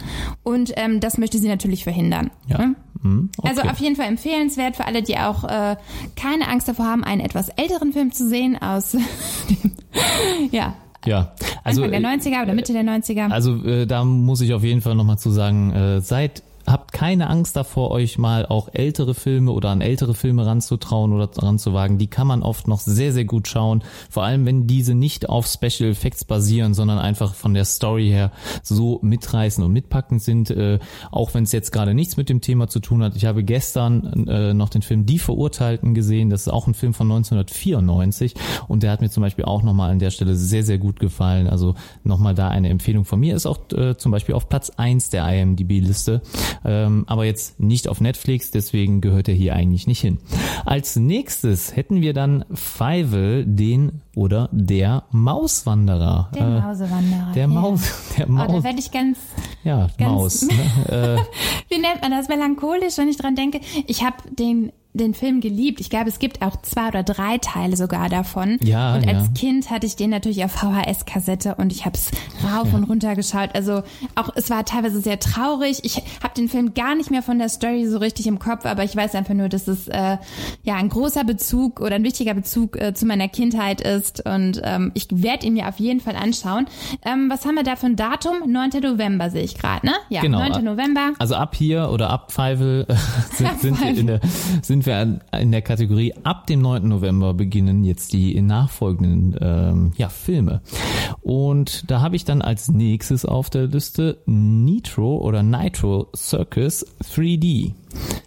und 0.43 0.71
ähm, 0.78 1.00
das 1.02 1.17
möchte 1.17 1.38
sie 1.39 1.47
natürlich 1.50 1.84
verhindern. 1.84 2.32
Ja. 2.47 2.58
ne? 2.60 2.76
Mhm, 3.04 3.30
okay. 3.38 3.50
Also 3.50 3.62
auf 3.62 3.80
jeden 3.80 3.96
Fall 3.96 4.08
empfehlenswert 4.08 4.76
für 4.76 4.86
alle, 4.86 5.02
die 5.02 5.18
auch 5.18 5.44
äh, 5.44 5.76
keine 6.16 6.48
Angst 6.48 6.68
davor 6.68 6.86
haben, 6.86 7.04
einen 7.04 7.22
etwas 7.22 7.50
älteren 7.50 7.94
Film 7.94 8.12
zu 8.12 8.28
sehen 8.28 8.62
aus 8.62 8.92
dem, 8.92 9.72
ja, 10.52 10.76
ja, 11.06 11.34
also 11.64 11.84
Anfang 11.84 12.02
der 12.02 12.12
90er 12.12 12.44
oder 12.44 12.54
Mitte 12.54 12.74
der 12.74 12.84
90er. 12.84 13.32
Also 13.32 13.56
äh, 13.66 13.88
da 13.88 14.04
muss 14.04 14.42
ich 14.42 14.54
auf 14.54 14.64
jeden 14.64 14.82
Fall 14.82 14.96
nochmal 14.96 15.18
zu 15.18 15.32
sagen, 15.32 15.72
äh, 15.72 16.02
seid 16.02 16.44
habt 16.72 16.94
keine 16.94 17.30
Angst 17.30 17.56
davor, 17.56 17.92
euch 17.92 18.18
mal 18.18 18.46
auch 18.46 18.70
ältere 18.74 19.14
Filme 19.14 19.52
oder 19.52 19.70
an 19.70 19.82
ältere 19.82 20.14
Filme 20.14 20.46
ranzutrauen 20.46 21.14
oder 21.14 21.30
ranzuwagen. 21.36 21.98
Die 21.98 22.08
kann 22.08 22.28
man 22.28 22.44
oft 22.44 22.68
noch 22.68 22.80
sehr, 22.80 23.14
sehr 23.14 23.26
gut 23.26 23.48
schauen. 23.48 23.84
Vor 24.10 24.24
allem, 24.24 24.46
wenn 24.46 24.68
diese 24.68 24.96
nicht 24.96 25.30
auf 25.30 25.48
Special 25.48 25.90
Effects 25.90 26.26
basieren, 26.26 26.74
sondern 26.74 27.00
einfach 27.00 27.36
von 27.36 27.54
der 27.54 27.66
Story 27.66 28.08
her 28.08 28.32
so 28.64 29.00
mitreißen 29.02 29.64
und 29.64 29.72
mitpackend 29.72 30.22
sind. 30.22 30.50
Äh, 30.52 30.80
auch 31.12 31.34
wenn 31.34 31.44
es 31.44 31.52
jetzt 31.52 31.72
gerade 31.72 31.94
nichts 31.94 32.18
mit 32.18 32.30
dem 32.30 32.42
Thema 32.42 32.68
zu 32.68 32.80
tun 32.80 33.04
hat. 33.04 33.16
Ich 33.16 33.26
habe 33.26 33.44
gestern 33.44 34.28
äh, 34.28 34.54
noch 34.54 34.70
den 34.70 34.82
Film 34.82 35.06
Die 35.06 35.20
Verurteilten 35.20 35.94
gesehen. 35.94 36.30
Das 36.30 36.42
ist 36.42 36.48
auch 36.50 36.68
ein 36.68 36.74
Film 36.74 36.94
von 36.94 37.12
1994 37.12 38.36
und 38.68 38.84
der 38.84 38.92
hat 38.92 39.02
mir 39.02 39.10
zum 39.10 39.22
Beispiel 39.22 39.46
auch 39.46 39.64
nochmal 39.64 39.92
an 39.92 40.00
der 40.00 40.12
Stelle 40.12 40.36
sehr, 40.36 40.64
sehr 40.64 40.78
gut 40.78 41.00
gefallen. 41.00 41.48
Also 41.48 41.76
nochmal 42.04 42.36
da 42.36 42.50
eine 42.50 42.70
Empfehlung 42.70 43.06
von 43.06 43.20
mir. 43.20 43.36
Ist 43.36 43.46
auch 43.46 43.60
äh, 43.74 43.98
zum 43.98 44.12
Beispiel 44.12 44.36
auf 44.36 44.50
Platz 44.50 44.72
eins 44.78 45.10
der 45.10 45.28
IMDb-Liste 45.28 46.22
ähm, 46.65 47.04
aber 47.08 47.26
jetzt 47.26 47.60
nicht 47.60 47.88
auf 47.88 48.02
Netflix, 48.02 48.52
deswegen 48.52 49.02
gehört 49.02 49.28
er 49.28 49.34
hier 49.34 49.56
eigentlich 49.56 49.88
nicht 49.88 50.02
hin. 50.02 50.19
Als 50.65 50.95
nächstes 50.95 51.76
hätten 51.76 52.02
wir 52.02 52.13
dann 52.13 52.45
Feivel, 52.54 53.45
den 53.45 54.02
oder 54.15 54.50
der 54.52 55.04
Mauswanderer. 55.12 56.32
Der 56.36 56.41
Äh, 56.41 56.60
Mausewanderer. 56.62 57.32
Der 57.34 57.41
ja. 57.43 57.47
Maus, 57.47 57.82
der 58.17 58.26
Oh, 58.30 58.36
da 58.38 58.47
Maus, 58.47 58.63
werde 58.63 58.80
ich 58.80 58.91
ganz, 58.91 59.17
ja, 59.63 59.88
ganz- 59.97 60.12
Maus. 60.12 60.41
Ne? 60.43 60.52
Äh, 60.91 61.17
wie 61.74 61.80
nennt 61.80 62.02
man 62.02 62.12
das, 62.12 62.28
melancholisch, 62.28 62.97
wenn 62.97 63.08
ich 63.08 63.17
dran 63.17 63.36
denke. 63.36 63.60
Ich 63.88 64.04
habe 64.04 64.17
den 64.32 64.71
den 64.93 65.13
Film 65.13 65.39
geliebt. 65.41 65.80
Ich 65.80 65.89
glaube, 65.89 66.10
es 66.10 66.19
gibt 66.19 66.41
auch 66.41 66.62
zwei 66.62 66.89
oder 66.89 67.04
drei 67.04 67.38
Teile 67.38 67.77
sogar 67.77 68.10
davon. 68.10 68.58
Ja, 68.62 68.95
und 68.95 69.08
als 69.08 69.23
ja. 69.27 69.32
Kind 69.36 69.69
hatte 69.69 69.86
ich 69.86 69.95
den 69.95 70.10
natürlich 70.10 70.43
auf 70.43 70.51
VHS-Kassette 70.51 71.56
und 71.56 71.71
ich 71.71 71.86
habe 71.86 71.97
es 71.97 72.12
rauf 72.43 72.73
und 72.73 72.84
runter 72.84 73.15
geschaut. 73.15 73.51
Also 73.54 73.84
auch 74.15 74.30
es 74.36 74.49
war 74.49 74.65
teilweise 74.65 74.99
sehr 74.99 75.19
traurig. 75.19 75.80
Ich 75.84 75.97
habe 76.21 76.34
den 76.36 76.49
Film 76.49 76.73
gar 76.73 76.95
nicht 76.95 77.12
mehr 77.12 77.23
von 77.23 77.39
der 77.39 77.49
Story 77.49 77.88
so 77.88 77.97
richtig 77.99 78.27
im 78.27 78.39
Kopf, 78.39 78.65
aber 78.65 78.84
ich 78.84 78.95
weiß 78.95 79.15
einfach 79.15 79.34
nur, 79.34 79.49
dass 79.49 79.67
es 79.67 79.88
äh, 79.88 80.17
ja 80.63 80.75
ein 80.75 80.89
großer 80.89 81.23
Bezug 81.23 81.80
oder 81.80 81.95
ein 81.95 82.04
wichtiger 82.04 82.34
Bezug 82.34 82.80
äh, 82.80 82.93
zu 82.93 83.06
meiner 83.06 83.27
Kindheit 83.30 83.82
ist 83.82 84.25
und 84.27 84.62
ähm, 84.63 84.91
ich 84.93 85.08
werde 85.12 85.45
ihn 85.45 85.54
mir 85.54 85.67
auf 85.69 85.80
jeden 85.80 86.01
Fall 86.01 86.15
anschauen. 86.15 86.65
Ähm, 87.06 87.30
was 87.30 87.45
haben 87.45 87.56
wir 87.56 87.63
da 87.63 87.75
für 87.75 87.86
ein 87.88 87.95
Datum? 87.95 88.51
9. 88.51 88.69
November 88.84 89.30
sehe 89.30 89.43
ich 89.43 89.58
gerade, 89.58 89.86
ne? 89.86 89.93
Ja, 90.10 90.21
Genau. 90.21 90.39
9. 90.39 90.63
November. 90.63 91.12
Also 91.19 91.36
ab 91.36 91.56
hier 91.56 91.89
oder 91.91 92.10
ab 92.10 92.32
Feivel 92.32 92.86
äh, 92.88 92.95
sind, 93.36 93.60
sind 93.62 93.82
wir 93.82 93.89
in 93.89 94.08
der 94.08 94.19
sind 94.62 94.81
wir 94.86 94.98
an- 94.98 95.22
in 95.39 95.52
der 95.52 95.62
Kategorie 95.62 96.13
ab 96.24 96.48
dem 96.48 96.62
9. 96.62 96.88
November 96.88 97.34
beginnen 97.34 97.84
jetzt 97.84 98.13
die 98.13 98.39
nachfolgenden 98.41 99.36
ähm, 99.41 99.91
ja, 99.98 100.10
Filme. 100.10 100.62
Und 101.22 101.89
da 101.89 102.02
habe 102.02 102.15
ich 102.15 102.26
dann 102.26 102.41
als 102.41 102.70
nächstes 102.70 103.26
auf 103.26 103.50
der 103.50 103.67
Liste 103.67 104.20
Nitro 104.26 105.17
oder 105.17 105.44
Nitro 105.44 106.08
Circus 106.15 106.86
3D. 107.13 107.74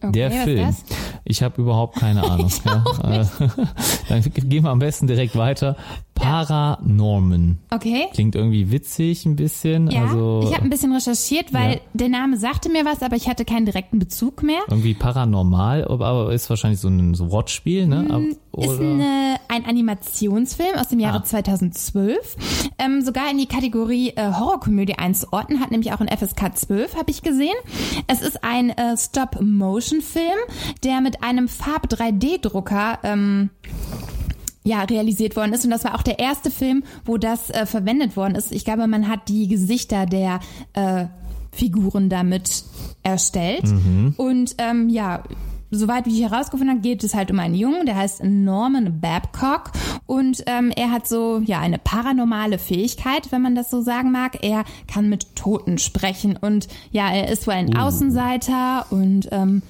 Der 0.03 0.31
was 0.31 0.37
ist 0.37 0.44
Film. 0.44 0.77
Ich 1.24 1.42
habe 1.42 1.61
überhaupt 1.62 1.96
keine 1.96 2.22
Ahnung. 2.31 2.50
ja. 2.64 2.83
Dann 4.09 4.22
gehen 4.22 4.64
wir 4.64 4.70
am 4.70 4.79
besten 4.79 5.07
direkt 5.07 5.37
weiter. 5.37 5.77
Paranorman. 6.14 7.59
Okay. 7.70 8.07
Klingt 8.12 8.35
irgendwie 8.35 8.70
witzig 8.70 9.27
ein 9.27 9.37
bisschen. 9.37 9.90
Ja, 9.90 10.03
also 10.05 10.42
ich 10.48 10.55
habe 10.55 10.64
ein 10.64 10.70
bisschen 10.70 10.92
recherchiert, 10.94 11.53
weil 11.53 11.74
Ja. 11.74 11.81
der 11.92 12.09
Name 12.09 12.37
sagte 12.37 12.68
mir 12.70 12.85
was, 12.85 13.03
aber 13.03 13.16
ich 13.16 13.29
hatte 13.29 13.44
keinen 13.44 13.66
direkten 13.66 13.98
Bezug 13.98 14.42
mehr. 14.42 14.61
irgendwie 14.68 14.94
paranormal, 14.94 15.85
aber 15.88 16.33
ist 16.33 16.48
wahrscheinlich 16.50 16.81
so 16.81 16.88
ein 16.88 17.14
so 17.14 17.31
Wortspiel, 17.31 17.87
ne? 17.87 18.29
Ist 18.57 18.68
Oder? 18.68 18.81
eine, 18.81 19.37
ein 19.48 19.64
Animationsfilm 19.66 20.77
aus 20.79 20.88
dem 20.88 21.00
Jahre 21.00 21.18
Ah. 21.18 21.24
2012. 21.24 22.37
Ähm, 22.79 23.03
sogar 23.03 23.31
in 23.31 23.38
die 23.38 23.46
Kategorie 23.46 24.11
äh, 24.11 24.33
Horrorkomödie 24.33 24.94
einzuordnen, 24.96 25.61
hat 25.61 25.70
nämlich 25.72 25.92
auch 25.92 26.00
ein 26.00 26.09
FSK 26.09 26.57
12, 26.57 26.96
habe 26.96 27.11
ich 27.11 27.22
gesehen. 27.22 27.55
Es 28.07 28.20
ist 28.22 28.44
ein 28.44 28.70
äh, 28.70 28.96
Stop-Motion-Film, 29.55 30.38
der 30.83 31.01
mit 31.01 31.23
einem 31.23 31.49
Farb-3D-Drucker 31.49 32.99
ähm, 33.03 33.51
ja, 34.64 34.83
realisiert 34.83 35.37
worden 35.37 35.53
ist. 35.53 35.64
Und 35.64 35.71
das 35.71 35.85
war 35.85 35.95
auch 35.95 36.03
der 36.03 36.19
erste 36.19 36.51
Film, 36.51 36.85
wo 37.05 37.17
das 37.19 37.51
äh, 37.51 37.67
verwendet 37.67 38.17
worden 38.17 38.35
ist. 38.35 38.53
Ich 38.53 38.64
glaube, 38.64 38.87
man 38.87 39.09
hat 39.09 39.29
die 39.29 39.47
Gesichter 39.49 40.07
der 40.07 40.40
äh, 40.73 41.07
Figuren 41.53 42.09
damit 42.09 42.64
erstellt. 43.03 43.67
Mhm. 43.67 44.14
Und 44.17 44.55
ähm, 44.59 44.88
ja, 44.88 45.23
soweit 45.71 46.07
wie 46.07 46.21
ich 46.21 46.31
herausgefunden 46.31 46.77
habe, 46.77 46.81
geht 46.81 47.05
es 47.05 47.14
halt 47.14 47.31
um 47.31 47.38
einen 47.38 47.55
Jungen, 47.55 47.87
der 47.87 47.97
heißt 47.97 48.25
Norman 48.25 49.01
Babcock 49.01 49.73
und 50.07 50.43
ähm, 50.47 50.71
er 50.77 50.90
hat 50.90 51.09
so 51.09 51.40
ja 51.45 51.61
eine 51.61 51.79
paranormale 51.79 52.59
Fähigkeit, 52.59 53.33
wenn 53.33 53.40
man 53.40 53.55
das 53.55 53.71
so 53.71 53.81
sagen 53.81 54.12
mag. 54.12 54.38
Er 54.43 54.64
kann 54.87 55.09
mit 55.09 55.35
Toten 55.35 55.79
sprechen. 55.79 56.37
Und 56.37 56.69
ja, 56.90 57.11
er 57.11 57.31
ist 57.31 57.47
wohl 57.47 57.55
ein 57.55 57.75
Außenseiter. 57.75 58.87
Und 58.90 59.29
ähm, 59.33 59.62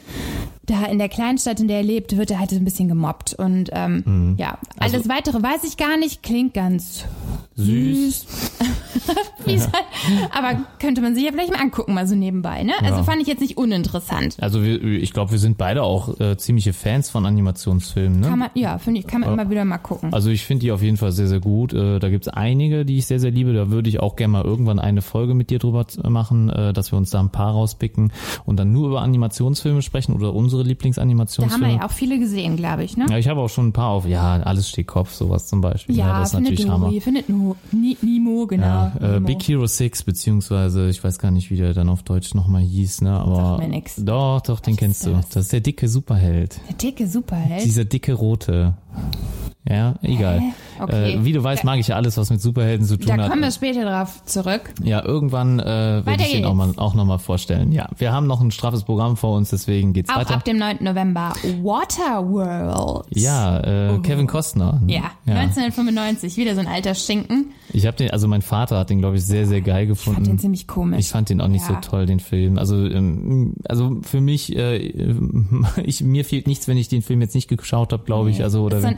da 0.67 0.87
in 0.87 0.99
der 0.99 1.09
Kleinstadt, 1.09 1.61
in 1.61 1.69
der 1.69 1.79
er 1.79 1.83
lebt, 1.83 2.17
wird 2.17 2.31
er 2.31 2.39
halt 2.39 2.51
so 2.51 2.57
ein 2.57 2.65
bisschen 2.65 2.89
gemobbt 2.89 3.35
und 3.35 3.71
ähm, 3.73 4.35
ja, 4.39 4.59
alles 4.79 4.95
Also- 4.95 5.09
weitere 5.09 5.43
weiß 5.43 5.65
ich 5.65 5.77
gar 5.77 5.97
nicht, 5.97 6.23
klingt 6.23 6.55
ganz 6.55 7.05
Süß. 7.57 8.27
Soll- 9.47 9.69
aber 10.33 10.61
könnte 10.81 11.01
man 11.03 11.15
sich 11.15 11.25
ja 11.25 11.31
vielleicht 11.31 11.53
mal 11.53 11.61
angucken, 11.61 11.95
mal 11.95 12.07
so 12.07 12.15
nebenbei, 12.15 12.63
ne? 12.63 12.73
Also 12.83 12.97
Ja. 12.99 13.03
fand 13.05 13.21
ich 13.21 13.29
jetzt 13.29 13.41
nicht 13.41 13.57
uninteressant. 13.57 14.37
Also 14.41 14.63
wir, 14.65 14.83
ich 14.83 15.13
glaube, 15.13 15.31
wir 15.33 15.39
sind 15.39 15.59
beide 15.59 15.83
auch 15.83 16.19
äh, 16.21 16.37
ziemliche 16.37 16.73
Fans 16.73 17.11
von 17.11 17.27
Animationsfilmen. 17.27 18.21
Ne? 18.21 18.29
Kann 18.29 18.39
man, 18.39 18.51
ja, 18.55 18.79
finde 18.79 19.01
ich, 19.01 19.07
kann 19.07 19.21
man 19.21 19.33
immer 19.33 19.51
wieder 19.51 19.65
mal 19.65 19.79
gucken. 19.79 20.13
Also 20.15 20.31
ich 20.31 20.45
finde 20.45 20.63
die 20.63 20.73
auf 20.73 20.83
jeden 20.83 20.97
Fall 20.97 21.13
sehr, 21.13 21.29
sehr 21.29 21.41
gut. 21.41 21.73
Äh, 21.75 21.99
da 21.99 22.09
gibt's 22.09 22.29
einige, 22.29 22.85
die 22.85 22.99
ich 22.99 23.07
sehr, 23.07 23.21
sehr 23.21 23.31
liebe. 23.31 23.53
Da 23.53 23.71
würde 23.71 23.89
ich 23.89 24.01
auch 24.01 24.17
gerne 24.17 24.33
mal 24.33 24.45
irgendwann 24.45 24.79
eine 24.79 25.03
Folge 25.03 25.35
mit 25.35 25.51
dir 25.51 25.59
drüber 25.59 25.85
machen, 26.09 26.49
äh, 26.49 26.73
dass 26.73 26.91
wir 26.93 26.97
uns 26.97 27.11
da 27.11 27.21
ein 27.21 27.31
paar 27.31 27.53
rauspicken 27.53 28.13
und 28.47 28.57
dann 28.57 28.73
nur 28.73 28.89
über 28.89 29.03
Animationsfilme 29.03 29.83
sprechen 29.83 30.15
oder 30.15 30.33
unsere 30.35 30.54
Da 30.57 30.61
haben 30.61 30.67
wir 30.67 30.69
Lieblingsanimationsfilme. 30.75 31.75
ja 31.77 31.87
auch 31.87 31.91
viele 31.91 32.19
gesehen, 32.19 32.57
glaube 32.57 32.85
ich, 32.85 32.97
ne? 32.97 33.07
Ja, 33.11 33.19
ich 33.19 33.29
habe 33.29 33.41
auch 33.41 33.49
schon 33.49 33.69
ein 33.69 33.73
paar 33.73 33.91
auf. 33.91 34.07
Ja, 34.07 34.35
alles 34.37 34.69
steht 34.69 34.87
Kopf, 34.87 35.13
sowas 35.13 35.47
zum 35.47 35.61
Beispiel. 35.61 35.97
Ja, 35.97 36.21
das 36.21 36.33
ist 36.33 36.41
natürlich 36.41 36.69
Hammer. 36.69 36.91
findet 37.01 37.29
Nemo, 37.29 37.57
Nemo 37.73 38.47
genau. 38.47 38.65
Ja, 38.65 38.93
äh, 39.01 39.13
Nemo. 39.15 39.27
Big 39.27 39.43
Hero 39.43 39.67
6, 39.67 40.03
beziehungsweise 40.05 40.89
ich 40.89 41.03
weiß 41.03 41.19
gar 41.19 41.31
nicht, 41.31 41.51
wie 41.51 41.57
der 41.57 41.75
dann 41.75 41.89
auf 41.89 42.03
Deutsch 42.03 42.35
nochmal 42.35 42.63
hieß, 42.63 43.03
ne? 43.03 43.13
Aber 43.13 43.37
Sagt 43.37 43.59
mir 43.61 43.69
nix. 43.69 43.97
doch, 43.97 44.41
doch, 44.43 44.61
den 44.61 44.77
kennst 44.77 45.01
ist 45.03 45.07
du. 45.07 45.13
das? 45.13 45.29
Das 45.31 45.43
ist 45.45 45.53
der 45.53 45.61
dicke 45.61 45.89
Superheld. 45.89 46.61
Der 46.69 46.77
dicke 46.77 47.07
Superheld. 47.07 47.65
Dieser 47.65 47.85
dicke 47.85 48.13
rote. 48.15 48.75
Ja, 49.69 49.95
egal. 50.03 50.43
Okay. 50.79 51.15
Äh, 51.15 51.25
wie 51.25 51.33
du 51.33 51.43
weißt, 51.43 51.65
mag 51.65 51.79
ich 51.79 51.89
ja 51.89 51.97
alles, 51.97 52.19
was 52.19 52.29
mit 52.29 52.43
Superhelden 52.43 52.87
zu 52.87 52.99
tun 52.99 53.17
da 53.17 53.23
hat. 53.23 53.31
kommen 53.31 53.43
wir 53.43 53.51
später 53.51 53.83
drauf 53.85 54.23
zurück. 54.27 54.75
Ja, 54.83 55.03
irgendwann 55.03 55.59
äh, 55.59 55.65
werde 56.05 56.23
ich 56.23 56.33
den 56.33 56.45
auch, 56.45 56.53
mal, 56.55 56.73
auch 56.77 56.95
nochmal 56.95 57.19
vorstellen. 57.19 57.73
Ja, 57.73 57.89
wir 57.97 58.13
haben 58.13 58.27
noch 58.27 58.43
ein 58.43 58.51
straffes 58.51 58.83
Programm 58.85 59.17
vor 59.17 59.35
uns, 59.37 59.49
deswegen 59.51 59.95
geht's 59.95 60.11
Auch 60.11 60.17
weiter. 60.17 60.35
ab 60.35 60.45
dem 60.45 60.59
9. 60.59 60.79
November. 60.81 61.33
Waterworld. 61.63 63.07
ja, 63.11 63.95
äh, 63.95 63.99
Kevin 64.01 64.27
Costner. 64.27 64.81
Ja, 64.87 65.13
1995, 65.27 66.37
wieder 66.37 66.55
so 66.55 66.61
ein 66.61 66.67
alter 66.67 66.95
Schinken. 66.95 67.53
Ich 67.73 67.87
habe 67.87 67.97
den, 67.97 68.11
also 68.11 68.29
mein 68.29 68.43
Vater 68.43 68.79
hat 68.79 68.91
den, 68.91 68.99
glaube 68.99 69.17
ich, 69.17 69.25
sehr, 69.25 69.47
sehr 69.47 69.61
geil 69.61 69.85
Ich 69.91 69.99
fand 69.99 70.17
gefunden. 70.17 70.25
den 70.25 70.39
ziemlich 70.39 70.67
komisch. 70.67 71.01
Ich 71.01 71.09
fand 71.09 71.29
den 71.31 71.41
auch 71.41 71.49
nicht 71.49 71.67
Ja. 71.69 71.81
so 71.83 71.89
toll, 71.91 72.07
den 72.07 72.21
Film. 72.21 72.59
Also, 72.59 72.77
ähm, 72.87 73.55
also 73.69 73.99
für 74.03 74.21
mich, 74.21 74.55
äh, 74.57 74.77
ich, 75.85 76.03
mir 76.03 76.25
fehlt 76.25 76.47
nichts, 76.47 76.69
wenn 76.69 76.77
ich 76.77 76.89
den 76.89 77.03
Film 77.03 77.21
jetzt 77.21 77.35
nicht 77.35 77.49
geschaut 77.49 77.93
habe, 77.93 78.05
glaube 78.05 78.31
ich. 78.31 78.43
Also 78.43 78.63
oder 78.63 78.77
ist 78.79 78.83
so 78.83 78.89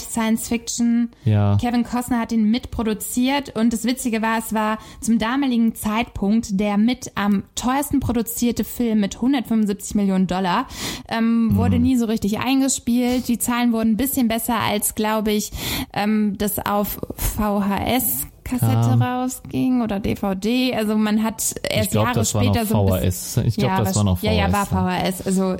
wenn, 0.00 0.20
ein 0.22 0.36
Endzeit-Science-Fiction. 0.36 1.10
ja, 1.24 1.56
Kevin 1.60 1.84
Costner 1.84 2.18
hat 2.18 2.32
ihn 2.32 2.50
mitproduziert 2.50 3.56
und 3.56 3.72
das 3.72 3.84
Witzige 3.84 4.22
war, 4.22 4.38
es 4.38 4.52
war 4.54 4.78
zum 5.00 5.18
damaligen 5.18 5.74
Zeitpunkt 5.74 6.58
der 6.60 6.76
mit 6.76 7.12
am 7.14 7.44
teuersten 7.54 8.00
produzierte 8.00 8.64
Film 8.64 9.00
mit 9.00 9.16
175 9.16 9.94
Millionen 9.94 10.26
Dollar. 10.26 10.66
Ähm, 11.08 11.50
wurde 11.56 11.76
Mhm. 11.76 11.82
nie 11.82 11.96
so 11.96 12.06
richtig 12.06 12.38
eingespielt. 12.38 13.28
Die 13.28 13.38
Zahlen 13.38 13.72
wurden 13.72 13.90
ein 13.92 13.96
bisschen 13.96 14.28
besser 14.28 14.56
als, 14.56 14.94
glaube 14.94 15.32
ich, 15.32 15.50
ähm, 15.92 16.36
das 16.38 16.58
auf 16.58 16.98
VHS 17.16 18.26
Kassette 18.50 18.72
Kam. 18.72 19.02
rausging 19.02 19.82
oder 19.82 20.00
DVD. 20.00 20.74
Also 20.74 20.96
man 20.96 21.22
hat 21.22 21.54
erst 21.62 21.86
ich 21.86 21.90
glaube, 21.90 22.08
Jahre 22.08 22.24
später 22.24 22.66
so 22.66 22.92
ein 22.92 23.00
bisschen. 23.02 23.46
Ich 23.46 23.56
glaube, 23.56 23.74
ja, 23.74 23.84
das 23.84 23.96
war 23.96 24.04
noch 24.04 24.18
VHS. 24.18 24.24
Ja, 24.24 24.32
ja, 24.32 24.52
war 24.52 24.66
VHS. 24.66 25.26
Also 25.26 25.56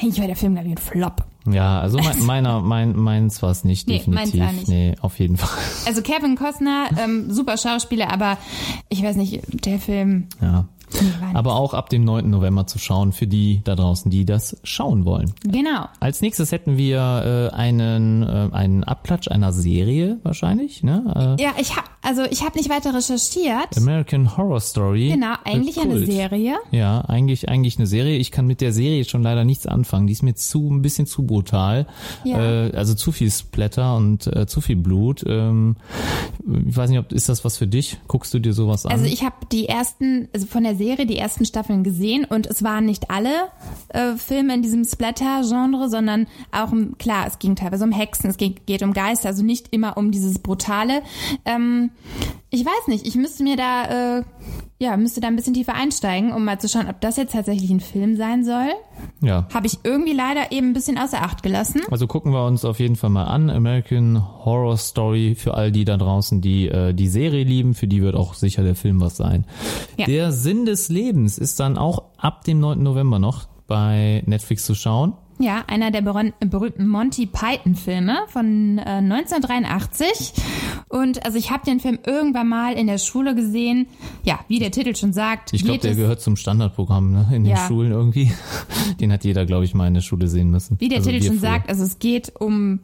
eigentlich 0.00 0.20
war 0.20 0.26
der 0.26 0.36
Film, 0.36 0.54
glaube 0.54 0.68
ich, 0.68 0.74
ein 0.74 0.78
Flop. 0.78 1.24
Ja, 1.50 1.80
also 1.80 1.98
mein, 1.98 2.20
meiner, 2.24 2.60
mein, 2.60 2.96
meins 2.96 3.42
war 3.42 3.50
es 3.50 3.64
nicht, 3.64 3.88
Nee, 3.88 4.02
meins 4.06 4.30
definitiv. 4.30 4.42
auch 4.48 4.52
nicht. 4.52 4.68
Nee, 4.68 4.94
auf 5.00 5.18
jeden 5.18 5.36
Fall. 5.36 5.48
Also 5.86 6.00
Kevin 6.02 6.36
Costner, 6.36 6.86
ähm, 7.02 7.32
super 7.32 7.56
Schauspieler, 7.56 8.12
aber 8.12 8.38
ich 8.88 9.02
weiß 9.02 9.16
nicht, 9.16 9.40
der 9.66 9.80
Film. 9.80 10.28
Ja. 10.40 10.66
Aber 11.34 11.54
auch 11.56 11.74
ab 11.74 11.88
dem 11.88 12.04
9. 12.04 12.28
November 12.30 12.66
zu 12.66 12.78
schauen 12.78 13.12
für 13.12 13.26
die 13.26 13.60
da 13.64 13.74
draußen, 13.74 14.10
die 14.10 14.24
das 14.24 14.56
schauen 14.62 15.04
wollen. 15.04 15.32
Genau. 15.44 15.86
Als 16.00 16.20
nächstes 16.20 16.52
hätten 16.52 16.76
wir 16.76 17.50
äh, 17.52 17.54
einen, 17.56 18.22
äh, 18.22 18.48
einen 18.52 18.84
Abklatsch 18.84 19.28
einer 19.28 19.52
Serie 19.52 20.18
wahrscheinlich, 20.22 20.82
ne? 20.82 21.36
Ja, 21.40 21.50
ich 21.58 21.76
hab, 21.76 21.84
also 22.02 22.22
ich 22.30 22.42
habe 22.44 22.58
nicht 22.58 22.68
weiter 22.70 22.94
recherchiert. 22.94 23.76
Äh, 23.76 23.80
American 23.80 24.36
Horror 24.36 24.60
Story. 24.60 25.08
Genau, 25.10 25.34
eigentlich 25.44 25.76
Äh, 25.76 25.80
eine. 25.82 26.06
Serie. 26.06 26.54
Ja, 26.70 27.00
eigentlich 27.02 27.48
eigentlich 27.48 27.78
eine 27.78 27.86
Serie. 27.86 28.16
Ich 28.18 28.30
kann 28.30 28.46
mit 28.46 28.60
der 28.60 28.72
Serie 28.72 29.04
schon 29.04 29.22
leider 29.22 29.44
nichts 29.44 29.66
anfangen. 29.66 30.06
Die 30.06 30.12
ist 30.12 30.22
mir 30.22 30.34
zu 30.34 30.68
ein 30.70 30.82
bisschen 30.82 31.06
zu 31.06 31.24
brutal. 31.24 31.86
Ja. 32.24 32.66
Äh, 32.66 32.72
also 32.76 32.94
zu 32.94 33.12
viel 33.12 33.30
Splatter 33.30 33.96
und 33.96 34.26
äh, 34.26 34.46
zu 34.46 34.60
viel 34.60 34.76
Blut. 34.76 35.22
Ähm, 35.26 35.76
ich 36.66 36.76
weiß 36.76 36.90
nicht, 36.90 36.98
ob 36.98 37.12
ist 37.12 37.28
das 37.28 37.44
was 37.44 37.56
für 37.56 37.66
dich? 37.66 37.98
Guckst 38.08 38.32
du 38.34 38.38
dir 38.38 38.52
sowas 38.52 38.86
an? 38.86 38.92
Also 38.92 39.04
ich 39.04 39.22
habe 39.24 39.36
die 39.50 39.68
ersten, 39.68 40.28
also 40.34 40.46
von 40.46 40.64
der 40.64 40.76
Serie 40.82 41.06
die 41.06 41.18
ersten 41.18 41.44
Staffeln 41.44 41.84
gesehen 41.84 42.24
und 42.24 42.46
es 42.46 42.62
waren 42.62 42.84
nicht 42.84 43.10
alle 43.10 43.48
äh, 43.88 44.16
Filme 44.16 44.54
in 44.54 44.62
diesem 44.62 44.84
Splatter-Genre, 44.84 45.88
sondern 45.88 46.26
auch, 46.50 46.72
um, 46.72 46.98
klar, 46.98 47.26
es 47.26 47.38
ging 47.38 47.54
teilweise 47.54 47.84
um 47.84 47.92
Hexen, 47.92 48.30
es 48.30 48.36
geht, 48.36 48.66
geht 48.66 48.82
um 48.82 48.92
Geister, 48.92 49.28
also 49.28 49.44
nicht 49.44 49.68
immer 49.70 49.96
um 49.96 50.10
dieses 50.10 50.40
Brutale. 50.40 51.02
Ähm, 51.44 51.90
ich 52.54 52.66
weiß 52.66 52.88
nicht, 52.88 53.06
ich 53.06 53.14
müsste 53.14 53.42
mir 53.44 53.56
da, 53.56 54.18
äh, 54.18 54.22
ja, 54.78 54.98
müsste 54.98 55.22
da 55.22 55.28
ein 55.28 55.36
bisschen 55.36 55.54
tiefer 55.54 55.72
einsteigen, 55.72 56.32
um 56.32 56.44
mal 56.44 56.60
zu 56.60 56.68
schauen, 56.68 56.86
ob 56.86 57.00
das 57.00 57.16
jetzt 57.16 57.32
tatsächlich 57.32 57.70
ein 57.70 57.80
Film 57.80 58.14
sein 58.16 58.44
soll. 58.44 58.68
ja. 59.22 59.48
Habe 59.54 59.66
ich 59.66 59.78
irgendwie 59.84 60.12
leider 60.12 60.52
eben 60.52 60.68
ein 60.68 60.72
bisschen 60.74 60.98
außer 60.98 61.22
Acht 61.22 61.42
gelassen. 61.42 61.80
Also 61.90 62.06
gucken 62.06 62.32
wir 62.32 62.44
uns 62.44 62.66
auf 62.66 62.78
jeden 62.78 62.96
Fall 62.96 63.08
mal 63.08 63.24
an. 63.24 63.48
American 63.48 64.22
Horror 64.44 64.76
Story 64.76 65.34
für 65.34 65.54
all 65.54 65.72
die 65.72 65.86
da 65.86 65.96
draußen, 65.96 66.42
die 66.42 66.68
äh, 66.68 66.92
die 66.92 67.08
Serie 67.08 67.44
lieben. 67.44 67.72
Für 67.72 67.86
die 67.86 68.02
wird 68.02 68.14
auch 68.14 68.34
sicher 68.34 68.62
der 68.62 68.74
Film 68.74 69.00
was 69.00 69.16
sein. 69.16 69.46
Ja. 69.96 70.04
Der 70.04 70.30
Sinn 70.30 70.66
des 70.66 70.90
Lebens 70.90 71.38
ist 71.38 71.58
dann 71.58 71.78
auch 71.78 72.02
ab 72.18 72.44
dem 72.44 72.60
9. 72.60 72.82
November 72.82 73.18
noch 73.18 73.46
bei 73.66 74.22
Netflix 74.26 74.66
zu 74.66 74.74
schauen. 74.74 75.14
Ja, 75.42 75.64
einer 75.66 75.90
der 75.90 76.02
berühmten 76.02 76.86
Monty 76.86 77.26
Python-Filme 77.26 78.18
von 78.28 78.78
äh, 78.78 78.82
1983. 78.82 80.34
Und 80.88 81.24
also 81.24 81.36
ich 81.36 81.50
habe 81.50 81.64
den 81.64 81.80
Film 81.80 81.98
irgendwann 82.06 82.48
mal 82.48 82.74
in 82.74 82.86
der 82.86 82.98
Schule 82.98 83.34
gesehen. 83.34 83.88
Ja, 84.22 84.38
wie 84.46 84.60
der 84.60 84.70
Titel 84.70 84.94
schon 84.94 85.12
sagt. 85.12 85.52
Ich 85.52 85.64
glaube, 85.64 85.80
der 85.80 85.96
gehört 85.96 86.20
zum 86.20 86.36
Standardprogramm 86.36 87.10
ne? 87.12 87.26
in 87.34 87.42
den 87.44 87.56
Ja. 87.56 87.66
Schulen 87.66 87.90
irgendwie. 87.90 88.30
Den 89.00 89.10
hat 89.12 89.24
jeder, 89.24 89.44
glaube 89.46 89.64
ich, 89.64 89.74
mal 89.74 89.88
in 89.88 89.94
der 89.94 90.00
Schule 90.00 90.28
sehen 90.28 90.50
müssen. 90.50 90.78
Wie 90.80 90.88
der 90.88 90.98
Also 90.98 91.10
Titel 91.10 91.24
schon 91.24 91.38
früher. 91.38 91.50
sagt, 91.50 91.68
also 91.68 91.82
es 91.82 91.98
geht 91.98 92.32
um 92.38 92.80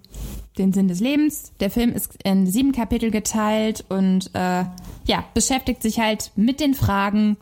den 0.58 0.72
Sinn 0.72 0.88
des 0.88 1.00
Lebens. 1.00 1.52
Der 1.60 1.70
Film 1.70 1.92
ist 1.92 2.18
in 2.24 2.46
sieben 2.46 2.72
Kapitel 2.72 3.10
geteilt 3.10 3.84
und 3.88 4.30
äh, 4.34 4.64
ja, 5.04 5.24
beschäftigt 5.34 5.82
sich 5.82 6.00
halt 6.00 6.32
mit 6.36 6.60
den 6.60 6.74
Fragen 6.74 7.36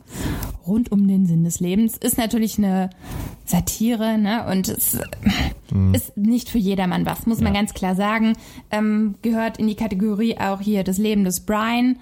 rund 0.65 0.91
um 0.91 1.07
den 1.07 1.25
Sinn 1.25 1.43
des 1.43 1.59
Lebens. 1.59 1.97
Ist 1.97 2.17
natürlich 2.17 2.57
eine 2.57 2.89
Satire, 3.45 4.17
ne? 4.17 4.45
Und 4.49 4.67
es 4.69 4.97
ist 5.93 6.17
nicht 6.17 6.49
für 6.49 6.57
jedermann 6.57 7.05
was, 7.05 7.25
muss 7.25 7.39
man 7.39 7.51
Mhm. 7.51 7.55
Ja. 7.55 7.61
ganz 7.61 7.73
klar 7.73 7.95
sagen. 7.95 8.33
Ähm, 8.71 9.15
gehört 9.21 9.57
in 9.57 9.67
die 9.67 9.75
Kategorie 9.75 10.37
auch 10.37 10.59
hier 10.61 10.83
das 10.83 10.97
Leben 10.97 11.23
des 11.23 11.41
Brian. 11.41 11.97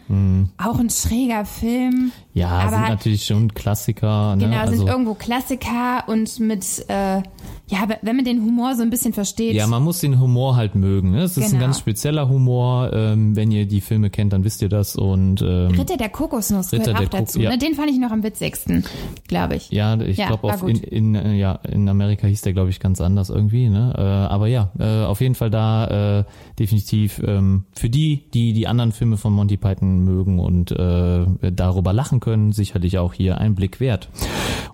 Auch 0.57 0.79
ein 0.79 0.89
schräger 0.89 1.45
Film. 1.45 2.11
Ja, 2.35 2.49
aber 2.49 2.69
sind 2.75 2.89
natürlich 2.89 3.25
schon 3.25 3.53
Klassiker. 3.53 4.35
Ne? 4.35 4.43
Genau, 4.45 4.57
also, 4.59 4.75
sind 4.75 4.87
irgendwo 4.87 5.13
Klassiker 5.15 6.03
und 6.07 6.39
mit, 6.39 6.85
äh, 6.89 7.21
ja, 7.67 7.87
wenn 8.01 8.15
man 8.17 8.25
den 8.25 8.41
Humor 8.43 8.75
so 8.75 8.83
ein 8.83 8.89
bisschen 8.91 9.13
versteht. 9.13 9.55
Ja, 9.55 9.65
man 9.67 9.81
muss 9.81 9.99
den 10.01 10.19
Humor 10.19 10.55
halt 10.55 10.75
mögen. 10.75 11.11
Ne? 11.11 11.21
Es 11.23 11.37
ist 11.37 11.45
ein 11.45 11.49
Genau. 11.51 11.61
ganz 11.63 11.79
spezieller 11.79 12.27
Humor. 12.29 12.91
Ähm, 12.93 13.35
wenn 13.35 13.51
ihr 13.51 13.65
die 13.65 13.79
Filme 13.81 14.09
kennt, 14.09 14.33
dann 14.33 14.43
wisst 14.43 14.61
ihr 14.61 14.69
das. 14.69 14.95
Und 14.97 15.41
ähm, 15.41 15.71
Ritter 15.71 15.97
der 15.97 16.09
Kokosnuss 16.09 16.71
Ritter 16.73 16.91
gehört 16.93 17.07
auch 17.07 17.09
der 17.09 17.19
dazu. 17.21 17.39
ja. 17.39 17.49
Ne? 17.51 17.57
Den 17.57 17.73
fand 17.73 17.89
ich 17.89 17.97
noch 17.97 18.11
am 18.11 18.21
witzigsten, 18.21 18.83
glaube 19.27 19.55
ich. 19.55 19.71
ja, 19.71 19.97
ich 19.99 20.17
Ja, 20.17 20.27
glaube 20.35 20.69
in, 20.69 20.77
in 20.83 21.15
äh, 21.15 21.33
ja 21.35 21.53
in 21.71 21.87
Amerika 21.89 22.27
hieß 22.27 22.41
der 22.41 22.51
glaube 22.53 22.69
ich 22.69 22.79
ganz 22.79 22.99
anders 23.01 23.29
irgendwie. 23.29 23.69
Ne? 23.69 23.93
Äh, 23.97 24.01
aber 24.01 24.47
ja, 24.47 24.71
äh, 24.77 25.05
auf 25.05 25.21
jeden 25.21 25.35
Fall 25.35 25.49
da 25.49 26.19
äh, 26.19 26.23
definitiv 26.59 27.21
ähm, 27.25 27.63
für 27.73 27.89
die, 27.89 28.29
die 28.33 28.51
die 28.53 28.67
anderen 28.67 28.91
Filme 28.91 29.15
von 29.17 29.31
Monty 29.33 29.57
Python 29.57 30.03
mögen 30.03 30.39
und 30.39 30.71
äh, 30.71 31.25
darüber 31.51 31.93
lachen 31.93 32.19
können, 32.19 32.24
sicherlich 32.51 32.97
auch 32.97 33.13
hier 33.13 33.37
ein 33.39 33.55
Blick 33.55 33.79
wert. 33.79 34.09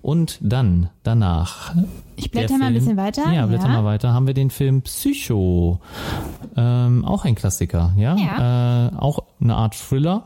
Und 0.01 0.39
dann 0.41 0.89
danach 1.03 1.75
Ich 2.15 2.31
blätter 2.31 2.57
mal 2.57 2.65
ein 2.67 2.73
Film- 2.73 2.73
bisschen 2.73 2.97
weiter. 2.97 3.31
Ja, 3.31 3.45
blätter 3.45 3.67
mal 3.67 3.85
weiter. 3.85 4.13
Haben 4.13 4.25
wir 4.25 4.33
den 4.33 4.49
Film 4.49 4.81
Psycho. 4.81 5.79
Ähm, 6.57 7.05
auch 7.05 7.25
ein 7.25 7.35
Klassiker, 7.35 7.93
ja. 7.97 8.15
Ja. 8.15 8.87
Äh, 8.87 8.95
auch 8.97 9.19
eine 9.39 9.55
Art 9.55 9.75
Thriller 9.75 10.25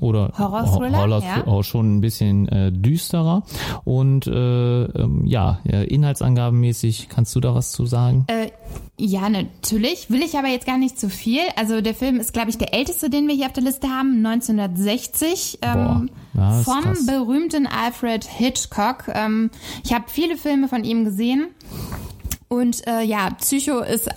oder 0.00 0.32
Horror-Thriller, 0.38 0.98
Horror, 0.98 1.22
ja. 1.22 1.46
auch 1.46 1.62
schon 1.62 1.96
ein 1.96 2.00
bisschen 2.00 2.48
äh, 2.48 2.72
düsterer. 2.72 3.42
Und 3.84 4.26
äh, 4.26 4.84
ähm, 4.84 5.26
ja, 5.26 5.58
äh, 5.68 5.84
inhaltsangabenmäßig, 5.86 7.08
kannst 7.08 7.34
du 7.36 7.40
da 7.40 7.54
was 7.54 7.72
zu 7.72 7.86
sagen? 7.86 8.24
Äh, 8.28 8.50
Ja, 8.98 9.28
natürlich. 9.28 10.10
Will 10.10 10.22
ich 10.22 10.38
aber 10.38 10.48
jetzt 10.48 10.66
gar 10.66 10.78
nicht 10.78 10.98
zu 10.98 11.08
viel. 11.10 11.40
Also 11.56 11.80
der 11.80 11.94
Film 11.94 12.18
ist, 12.20 12.32
glaube 12.32 12.50
ich, 12.50 12.58
der 12.58 12.72
älteste, 12.74 13.10
den 13.10 13.26
wir 13.28 13.34
hier 13.34 13.46
auf 13.46 13.52
der 13.52 13.64
Liste 13.64 13.88
haben, 13.88 14.24
1960. 14.24 15.58
Ähm, 15.62 16.10
Ja, 16.34 16.50
vom 16.62 16.82
krass. 16.82 17.06
berühmten 17.06 17.66
Alfred 17.66 18.24
Hitchcock. 18.24 19.04
Ähm, 19.08 19.50
ich 19.84 19.92
habe 19.92 20.04
viele 20.08 20.36
Filme 20.36 20.68
von 20.68 20.84
ihm 20.84 21.04
gesehen. 21.04 21.48
Und 22.48 22.86
äh, 22.86 23.02
ja, 23.02 23.30
Psycho 23.40 23.80
ist 23.80 24.08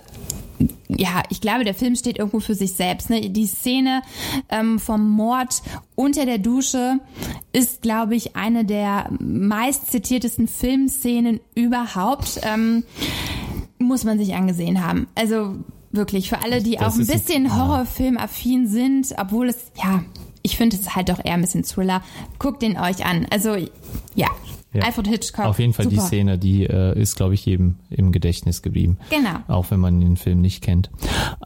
ja, 0.89 1.23
ich 1.29 1.41
glaube, 1.41 1.63
der 1.63 1.73
Film 1.73 1.95
steht 1.95 2.17
irgendwo 2.17 2.39
für 2.39 2.55
sich 2.55 2.73
selbst. 2.73 3.09
Ne? 3.09 3.29
Die 3.29 3.45
Szene 3.47 4.01
ähm, 4.49 4.79
vom 4.79 5.09
Mord 5.09 5.61
unter 5.95 6.25
der 6.25 6.37
Dusche 6.37 6.99
ist, 7.53 7.81
glaube 7.81 8.15
ich, 8.15 8.35
eine 8.35 8.63
der 8.65 9.09
meist 9.19 9.91
zitiertesten 9.91 10.47
Filmszenen 10.47 11.39
überhaupt. 11.55 12.39
Ähm, 12.43 12.83
muss 13.79 14.03
man 14.03 14.17
sich 14.17 14.33
angesehen 14.33 14.83
haben. 14.83 15.07
Also 15.15 15.55
wirklich, 15.91 16.29
für 16.29 16.41
alle, 16.41 16.61
die 16.63 16.75
Das 16.77 16.93
auch 16.93 16.95
ein 16.95 17.01
ein- 17.01 17.07
bisschen 17.07 17.45
ja. 17.45 17.55
Horrorfilm-affin 17.57 18.67
sind, 18.67 19.13
obwohl 19.17 19.49
es, 19.49 19.57
ja, 19.75 20.03
ich 20.41 20.57
finde 20.57 20.77
es 20.77 20.95
halt 20.95 21.09
doch 21.09 21.23
eher 21.23 21.33
ein 21.33 21.41
bisschen 21.41 21.63
Thriller. 21.63 22.01
Guckt 22.39 22.61
den 22.61 22.77
euch 22.77 23.05
an. 23.05 23.27
Also, 23.29 23.55
ja, 24.15 24.27
Ja. 24.77 24.83
Alfred 24.83 25.07
Hitchcock. 25.07 25.45
Auf 25.45 25.59
jeden 25.59 25.73
Fall 25.73 25.87
die 25.87 25.95
super. 25.95 26.07
Szene, 26.07 26.37
die 26.37 26.65
äh, 26.65 26.99
ist, 26.99 27.15
glaube 27.15 27.33
ich, 27.33 27.45
jedem 27.45 27.75
im 27.89 28.11
Gedächtnis 28.11 28.61
geblieben. 28.61 28.97
Genau. 29.09 29.39
Auch 29.47 29.71
wenn 29.71 29.79
man 29.79 29.99
den 29.99 30.17
Film 30.17 30.41
nicht 30.41 30.63
kennt. 30.63 30.89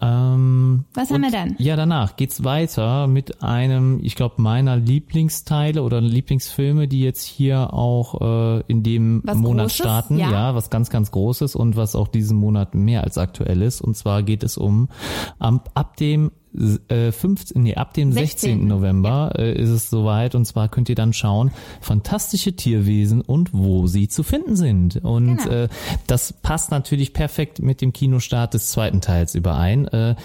Ähm, 0.01 0.83
Was 0.93 1.11
haben 1.11 1.21
wir 1.21 1.31
dann? 1.31 1.55
Ja, 1.57 1.75
danach 1.75 2.17
geht's 2.17 2.43
weiter 2.43 3.07
mit 3.07 3.41
einem, 3.41 3.99
ich 4.03 4.15
glaube, 4.15 4.41
meiner 4.41 4.75
Lieblingsteile 4.75 5.81
oder 5.81 6.01
Lieblingsfilme, 6.01 6.87
die 6.87 7.01
jetzt 7.01 7.23
hier 7.23 7.73
auch 7.73 8.19
äh, 8.21 8.63
in 8.67 8.83
dem 8.83 9.21
Was 9.23 9.37
Monat 9.37 9.65
Großes? 9.67 9.77
starten. 9.77 10.17
Ja. 10.17 10.53
was 10.55 10.69
ganz, 10.69 10.89
ganz 10.89 11.11
Großes 11.11 11.55
und 11.55 11.75
was 11.77 11.95
auch 11.95 12.09
diesen 12.09 12.37
Monat 12.37 12.75
mehr 12.75 13.03
als 13.03 13.17
aktuell 13.17 13.61
ist. 13.61 13.79
Und 13.81 13.95
zwar 13.95 14.23
geht 14.23 14.43
es 14.43 14.57
um 14.57 14.89
ab 15.39 15.95
dem 15.97 16.31
äh, 16.89 17.11
15, 17.11 17.61
nee, 17.63 17.75
ab 17.75 17.93
dem 17.93 18.11
16. 18.11 18.49
16. 18.51 18.67
November 18.67 19.33
äh, 19.37 19.53
ist 19.53 19.69
es 19.69 19.89
soweit 19.89 20.35
und 20.35 20.45
zwar 20.45 20.67
könnt 20.69 20.89
ihr 20.89 20.95
dann 20.95 21.13
schauen, 21.13 21.51
fantastische 21.81 22.55
Tierwesen 22.55 23.21
und 23.21 23.53
wo 23.53 23.87
sie 23.87 24.07
zu 24.07 24.23
finden 24.23 24.55
sind. 24.55 24.97
Und 25.03 25.37
Genau. 25.37 25.49
äh, 25.49 25.67
das 26.07 26.33
passt 26.33 26.71
natürlich 26.71 27.13
perfekt 27.13 27.59
mit 27.61 27.81
dem 27.81 27.93
Kinostart 27.93 28.53
des 28.53 28.67
zweiten 28.71 29.01
Teils 29.01 29.35
überein. 29.35 29.87
Äh, 29.87 30.15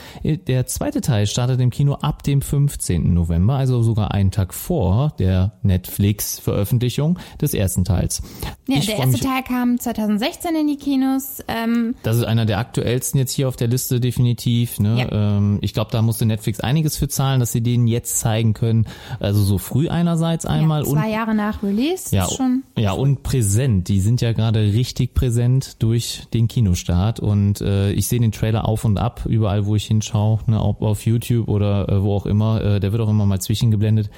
der 0.47 0.67
zweite 0.67 1.01
Teil 1.01 1.27
startet 1.27 1.61
im 1.61 1.71
Kino 1.71 1.95
ab 1.95 2.23
dem 2.23 2.43
15. 2.43 3.15
November, 3.15 3.55
also 3.55 3.83
sogar 3.83 4.12
einen 4.12 4.31
Tag 4.31 4.55
vor 4.55 5.12
der 5.19 5.53
Netflix-Veröffentlichung 5.62 7.19
des 7.41 7.55
ersten 7.55 7.85
Teils. 7.85 8.23
Ja, 8.69 8.79
Ich 8.79 8.87
der 8.87 8.97
erste 8.97 9.12
mich- 9.12 9.21
Teil 9.21 9.43
kam 9.43 9.79
2016 9.79 10.55
in 10.57 10.67
die 10.67 10.77
Kinos. 10.77 11.39
Ähm, 11.49 11.95
das 12.03 12.17
ist 12.19 12.25
einer 12.25 12.47
der 12.47 12.59
aktuellsten 12.59 13.19
jetzt 13.19 13.33
hier 13.33 13.49
auf 13.49 13.57
der 13.57 13.69
Liste 13.69 14.01
definitiv. 14.01 14.79
Ne? 14.81 14.99
Ja. 15.11 15.37
Ähm, 15.37 15.59
ich 15.61 15.73
glaube, 15.75 15.91
da 15.93 16.03
musste 16.17 16.25
Netflix 16.25 16.61
einiges 16.61 16.97
für 16.97 17.09
zahlen, 17.09 17.41
dass 17.41 17.53
sie 17.53 17.61
den 17.61 17.87
jetzt 17.87 18.19
zeigen 18.21 18.55
können. 18.55 18.87
Also 19.21 19.43
so 19.43 19.59
früh 19.59 19.91
einerseits 19.91 20.47
einmal 20.47 20.83
ja, 20.83 20.89
und 20.89 20.99
zwei 20.99 21.11
Jahre 21.11 21.35
nach 21.35 21.63
Release. 21.63 22.17
ja, 22.17 22.27
schon. 22.27 22.63
ja 22.79 22.93
und 22.93 23.23
präsent. 23.23 23.89
Die 23.89 24.01
sind 24.01 24.23
ja 24.23 24.33
gerade 24.33 24.61
richtig 24.61 25.13
präsent 25.13 25.83
durch 25.83 26.23
den 26.33 26.49
Kinostart 26.49 27.21
und 27.21 27.61
äh, 27.61 27.93
ich 27.93 28.09
sehe 28.09 28.19
den 28.19 28.33
Trailer 28.33 28.67
auf 28.67 28.87
und 28.87 28.97
ab 28.97 29.27
überall, 29.27 29.67
wo 29.67 29.77
ich 29.77 29.85
hinschaue, 29.85 30.39
ne, 30.47 30.59
ob 30.59 30.81
auf 30.81 31.05
YouTube 31.05 31.49
oder 31.49 31.87
äh, 31.91 32.03
wo 32.03 32.15
auch 32.15 32.25
immer. 32.25 32.63
Äh, 32.63 32.81
der 32.81 32.93
wird 32.93 33.03
auch 33.03 33.11
immer 33.11 33.27
mal 33.27 33.41
zwischengeblendet. 33.41 34.09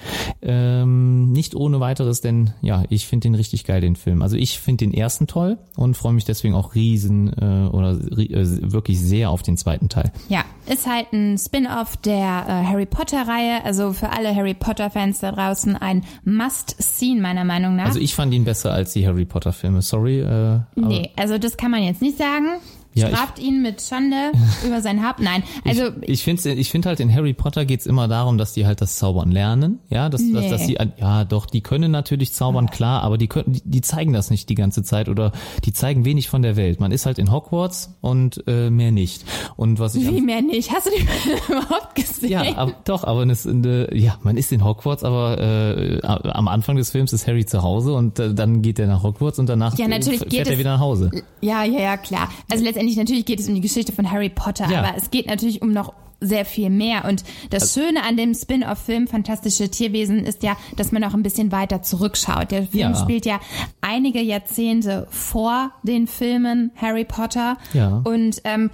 Ähm, 0.40 1.32
nicht 1.32 1.56
ohne 1.56 1.80
weiteres, 1.80 2.20
denn 2.20 2.52
ja, 2.60 2.84
ich 2.90 3.08
finde 3.08 3.24
den 3.24 3.34
richtig 3.34 3.64
geil, 3.64 3.80
den 3.80 3.96
Film. 3.96 4.22
Also 4.22 4.36
ich 4.36 4.60
finde 4.60 4.86
den 4.86 4.94
ersten 4.94 5.26
toll 5.26 5.58
und 5.74 5.96
freue 5.96 6.12
mich 6.12 6.24
deswegen 6.24 6.54
auch 6.54 6.76
riesen 6.76 7.32
äh, 7.32 7.68
oder 7.72 7.94
äh, 7.94 8.72
wirklich 8.72 9.00
sehr 9.00 9.30
auf 9.30 9.42
den 9.42 9.56
zweiten 9.56 9.88
Teil. 9.88 10.12
Ja, 10.28 10.44
ist 10.68 10.86
halt 10.86 11.12
ein 11.12 11.38
Spin-off 11.38 11.96
der 11.96 12.14
äh, 12.14 12.66
Harry 12.66 12.86
Potter-Reihe. 12.86 13.64
Also 13.64 13.92
für 13.92 14.10
alle 14.10 14.34
Harry 14.34 14.54
Potter-Fans 14.54 15.20
da 15.20 15.32
draußen 15.32 15.76
ein 15.76 16.04
Must-Seen, 16.24 17.20
meiner 17.20 17.44
Meinung 17.44 17.76
nach. 17.76 17.86
Also 17.86 18.00
ich 18.00 18.14
fand 18.14 18.32
ihn 18.34 18.44
besser 18.44 18.72
als 18.72 18.92
die 18.92 19.06
Harry 19.06 19.24
Potter 19.24 19.52
Filme. 19.52 19.82
Sorry. 19.82 20.20
Äh, 20.20 20.60
nee, 20.76 21.10
also 21.16 21.38
das 21.38 21.56
kann 21.56 21.70
man 21.70 21.82
jetzt 21.82 22.02
nicht 22.02 22.18
sagen. 22.18 22.60
Ja, 22.94 23.08
ich- 23.08 23.14
Straft 23.14 23.38
ihn 23.38 23.62
mit 23.62 23.80
Schande 23.82 24.32
über 24.66 24.80
sein 24.80 25.06
Haupt. 25.06 25.20
Nein, 25.20 25.42
also 25.64 25.90
ich 26.02 26.22
finde 26.24 26.52
ich 26.52 26.70
find 26.70 26.86
halt 26.86 27.00
in 27.00 27.12
Harry 27.14 27.32
Potter 27.32 27.64
geht's 27.64 27.86
immer 27.86 28.08
darum, 28.08 28.38
dass 28.38 28.52
die 28.54 28.66
halt 28.66 28.80
das 28.80 28.96
Zaubern 28.96 29.30
lernen, 29.30 29.78
ja, 29.90 30.08
dass, 30.08 30.20
dass, 30.20 30.42
Nee. 30.44 30.50
dass 30.50 30.66
die 30.66 30.78
ja 30.98 31.24
doch, 31.24 31.46
die 31.46 31.60
können 31.60 31.90
natürlich 31.90 32.32
zaubern, 32.32 32.70
klar, 32.70 33.02
aber 33.02 33.18
die 33.18 33.26
können 33.28 33.52
die, 33.52 33.62
die 33.64 33.80
zeigen 33.82 34.12
das 34.12 34.30
nicht 34.30 34.48
die 34.48 34.54
ganze 34.54 34.82
Zeit 34.82 35.08
oder 35.08 35.32
die 35.64 35.72
zeigen 35.72 36.04
wenig 36.04 36.28
von 36.28 36.42
der 36.42 36.56
Welt. 36.56 36.80
Man 36.80 36.90
ist 36.92 37.06
halt 37.06 37.18
in 37.18 37.30
Hogwarts 37.30 37.94
und 38.00 38.42
äh, 38.46 38.70
mehr 38.70 38.90
nicht. 38.90 39.24
Und 39.56 39.78
was 39.78 39.94
ich 39.94 40.08
wie 40.10 40.20
mehr 40.20 40.42
nicht. 40.42 40.72
Hast 40.72 40.86
du 40.86 40.90
die 40.90 41.06
überhaupt 41.52 41.94
gesehen? 41.94 42.30
ja, 42.30 42.56
aber, 42.56 42.74
doch, 42.84 43.04
aber 43.04 43.24
es, 43.26 43.46
äh, 43.46 43.96
ja, 43.98 44.16
man 44.22 44.36
ist 44.36 44.50
in 44.52 44.64
Hogwarts, 44.64 45.04
aber 45.04 45.38
äh, 45.38 46.00
am 46.02 46.48
Anfang 46.48 46.76
des 46.76 46.90
Films 46.90 47.12
ist 47.12 47.26
Harry 47.26 47.44
zu 47.46 47.62
Hause 47.62 47.92
und 47.92 48.18
äh, 48.18 48.34
dann 48.34 48.62
geht 48.62 48.78
er 48.78 48.86
nach 48.86 49.02
Hogwarts 49.02 49.38
und 49.38 49.48
danach 49.48 49.76
Ja, 49.78 49.86
natürlich 49.88 50.22
äh, 50.22 50.24
geht 50.24 50.32
fährt 50.34 50.48
er 50.50 50.58
wieder 50.58 50.72
nach 50.74 50.80
Hause. 50.80 51.10
Ja, 51.40 51.64
ja, 51.64 51.80
ja, 51.80 51.96
klar. 51.96 52.28
Also 52.50 52.64
letztendlich 52.78 52.96
natürlich 52.96 53.24
geht 53.24 53.40
es 53.40 53.48
um 53.48 53.54
die 53.54 53.60
Geschichte 53.60 53.92
von 53.92 54.10
Harry 54.10 54.28
Potter, 54.28 54.68
Ja. 54.70 54.80
aber 54.82 54.96
es 54.96 55.10
geht 55.10 55.26
natürlich 55.26 55.62
um 55.62 55.72
noch 55.72 55.92
sehr 56.20 56.44
viel 56.44 56.68
mehr. 56.70 57.04
Und 57.04 57.22
das 57.50 57.74
Schöne 57.74 58.02
an 58.02 58.16
dem 58.16 58.34
Spin-off-Film 58.34 59.06
Fantastische 59.06 59.68
Tierwesen 59.70 60.24
ist 60.24 60.42
ja, 60.42 60.56
dass 60.76 60.90
man 60.90 61.04
auch 61.04 61.14
ein 61.14 61.22
bisschen 61.22 61.52
weiter 61.52 61.82
zurückschaut. 61.82 62.50
Der 62.50 62.64
Film 62.64 62.92
Ja. 62.92 62.94
spielt 62.96 63.24
ja 63.24 63.40
einige 63.80 64.20
Jahrzehnte 64.20 65.06
vor 65.10 65.70
den 65.84 66.06
Filmen 66.08 66.72
Harry 66.76 67.04
Potter. 67.04 67.56
Ja. 67.72 68.00
Und 68.04 68.40
ähm, 68.44 68.70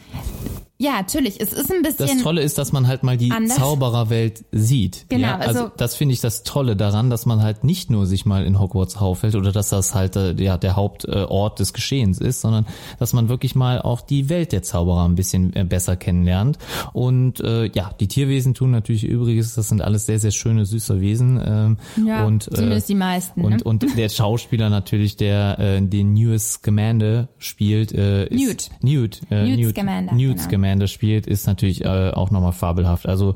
ja, 0.84 0.92
natürlich, 0.92 1.40
es 1.40 1.52
ist 1.52 1.72
ein 1.72 1.82
Das 1.82 1.96
bisschen 1.96 2.20
Tolle 2.22 2.42
ist, 2.42 2.58
dass 2.58 2.72
man 2.72 2.86
halt 2.86 3.02
mal 3.02 3.16
die 3.16 3.30
Anders. 3.30 3.56
Zaubererwelt 3.56 4.44
sieht. 4.52 5.06
Genau, 5.08 5.28
ja? 5.28 5.36
also, 5.38 5.60
also- 5.64 5.72
das 5.76 5.94
finde 5.96 6.12
ich 6.14 6.20
das 6.20 6.42
Tolle 6.42 6.76
daran, 6.76 7.10
dass 7.10 7.26
man 7.26 7.42
halt 7.42 7.64
nicht 7.64 7.90
nur 7.90 8.06
sich 8.06 8.26
mal 8.26 8.44
in 8.44 8.58
Hogwarts 8.60 8.96
aufhält 8.96 9.34
oder 9.34 9.50
dass 9.52 9.70
das 9.70 9.94
halt 9.94 10.16
äh, 10.16 10.34
ja, 10.34 10.58
der 10.58 10.76
Hauptort 10.76 11.58
des 11.58 11.72
Geschehens 11.72 12.18
ist, 12.20 12.40
sondern 12.40 12.66
dass 12.98 13.12
man 13.12 13.28
wirklich 13.28 13.54
mal 13.54 13.80
auch 13.80 14.00
die 14.00 14.28
Welt 14.28 14.52
der 14.52 14.62
Zauberer 14.62 15.04
ein 15.08 15.14
bisschen 15.14 15.54
äh, 15.56 15.64
besser 15.64 15.96
kennenlernt. 15.96 16.58
Und 16.92 17.40
äh, 17.40 17.66
ja, 17.74 17.90
die 17.98 18.08
Tierwesen 18.08 18.54
tun 18.54 18.70
natürlich 18.70 19.04
übrigens, 19.04 19.54
das 19.54 19.68
sind 19.68 19.80
alles 19.82 20.06
sehr, 20.06 20.18
sehr 20.18 20.30
schöne, 20.32 20.66
süße 20.66 21.00
Wesen. 21.00 21.40
Ähm, 21.44 21.76
Ja, 22.06 22.24
und, 22.26 22.46
äh, 22.48 22.54
zumindest 22.54 22.88
die 22.88 22.94
meisten, 22.94 23.40
Und, 23.42 23.52
ne? 23.56 23.62
und 23.64 23.96
der 23.96 24.08
Schauspieler 24.08 24.70
natürlich, 24.70 25.16
der 25.16 25.58
äh, 25.58 25.80
den 25.80 26.12
Newt 26.14 26.40
Scamander 26.40 27.28
spielt, 27.38 27.92
äh, 27.92 28.26
ist 28.26 28.40
Newt. 28.40 28.70
Newt, 28.82 29.20
äh, 29.30 29.44
Newt 29.48 29.58
Newt, 29.58 29.70
Scamander, 29.70 30.14
Newt 30.14 30.36
genau. 30.36 30.42
Scamander 30.48 30.73
spielt, 30.90 31.26
ist 31.26 31.46
natürlich 31.46 31.84
äh, 31.84 32.10
auch 32.10 32.30
nochmal 32.30 32.52
fabelhaft. 32.52 33.06
Also 33.06 33.34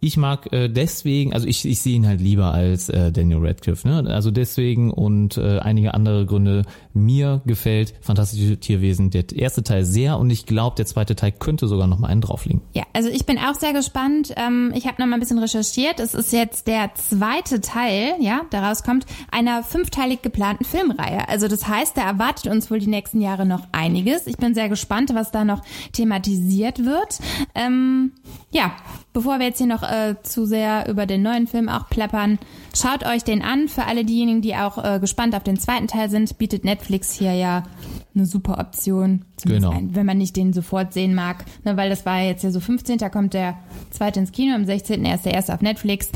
ich 0.00 0.16
mag 0.16 0.52
äh, 0.52 0.68
deswegen, 0.68 1.32
also 1.32 1.46
ich, 1.46 1.64
ich 1.66 1.80
sehe 1.80 1.94
ihn 1.96 2.06
halt 2.06 2.20
lieber 2.20 2.52
als 2.52 2.88
äh, 2.88 3.12
Daniel 3.12 3.38
Radcliffe, 3.40 3.86
ne? 3.86 4.04
Also 4.08 4.30
deswegen 4.30 4.90
und 4.90 5.36
äh, 5.36 5.58
einige 5.58 5.94
andere 5.94 6.26
Gründe. 6.26 6.62
Mir 6.92 7.40
gefällt 7.46 7.94
Fantastische 8.00 8.56
Tierwesen 8.56 9.10
der 9.10 9.24
erste 9.34 9.62
Teil 9.62 9.84
sehr 9.84 10.18
und 10.18 10.30
ich 10.30 10.46
glaube, 10.46 10.76
der 10.76 10.86
zweite 10.86 11.14
Teil 11.14 11.32
könnte 11.32 11.68
sogar 11.68 11.86
noch 11.86 11.98
mal 11.98 12.08
einen 12.08 12.20
drauflegen. 12.20 12.62
Ja, 12.72 12.84
also 12.92 13.08
ich 13.08 13.26
bin 13.26 13.38
auch 13.38 13.54
sehr 13.54 13.72
gespannt. 13.72 14.32
Ähm, 14.36 14.72
ich 14.74 14.86
habe 14.86 15.00
noch 15.00 15.06
mal 15.06 15.14
ein 15.14 15.20
bisschen 15.20 15.38
recherchiert. 15.38 16.00
Es 16.00 16.14
ist 16.14 16.32
jetzt 16.32 16.66
der 16.66 16.90
zweite 16.94 17.60
Teil, 17.60 18.14
ja, 18.20 18.42
daraus 18.50 18.82
kommt 18.82 19.06
einer 19.30 19.62
fünfteilig 19.62 20.22
geplanten 20.22 20.64
Filmreihe. 20.64 21.28
Also 21.28 21.46
das 21.46 21.68
heißt, 21.68 21.96
da 21.96 22.02
erwartet 22.02 22.50
uns 22.50 22.70
wohl 22.70 22.78
die 22.78 22.88
nächsten 22.88 23.20
Jahre 23.20 23.46
noch 23.46 23.68
einiges. 23.72 24.26
Ich 24.26 24.36
bin 24.36 24.54
sehr 24.54 24.68
gespannt, 24.68 25.14
was 25.14 25.30
da 25.30 25.44
noch 25.44 25.62
thematisiert 25.92 26.84
wird. 26.84 27.18
Ähm, 27.54 28.12
ja, 28.50 28.72
bevor 29.12 29.38
wir 29.38 29.46
jetzt 29.46 29.58
hier 29.58 29.66
noch 29.66 29.82
äh, 29.90 30.14
zu 30.22 30.46
sehr 30.46 30.88
über 30.88 31.06
den 31.06 31.22
neuen 31.22 31.46
Film 31.46 31.68
auch 31.68 31.88
plappern, 31.88 32.38
schaut 32.74 33.04
euch 33.04 33.24
den 33.24 33.42
an. 33.42 33.68
Für 33.68 33.86
alle 33.86 34.04
diejenigen, 34.04 34.40
die 34.42 34.54
auch 34.56 34.82
äh, 34.82 34.98
gespannt 35.00 35.34
auf 35.34 35.42
den 35.42 35.58
zweiten 35.58 35.86
Teil 35.88 36.08
sind, 36.10 36.38
bietet 36.38 36.64
Netflix 36.64 37.12
hier 37.12 37.32
ja 37.34 37.64
eine 38.14 38.26
super 38.26 38.58
Option. 38.58 39.24
Genau. 39.44 39.70
ein- 39.70 39.94
wenn 39.94 40.06
man 40.06 40.18
nicht 40.18 40.36
den 40.36 40.52
sofort 40.52 40.92
sehen 40.92 41.14
mag, 41.14 41.44
ne, 41.64 41.76
weil 41.76 41.88
das 41.90 42.04
war 42.06 42.20
jetzt 42.20 42.44
ja 42.44 42.50
so 42.50 42.60
15. 42.60 42.98
Da 42.98 43.08
kommt 43.08 43.34
der 43.34 43.56
zweite 43.90 44.20
ins 44.20 44.32
Kino, 44.32 44.54
am 44.54 44.64
16. 44.64 45.04
erst 45.04 45.24
der 45.26 45.34
erste 45.34 45.54
auf 45.54 45.60
Netflix. 45.62 46.10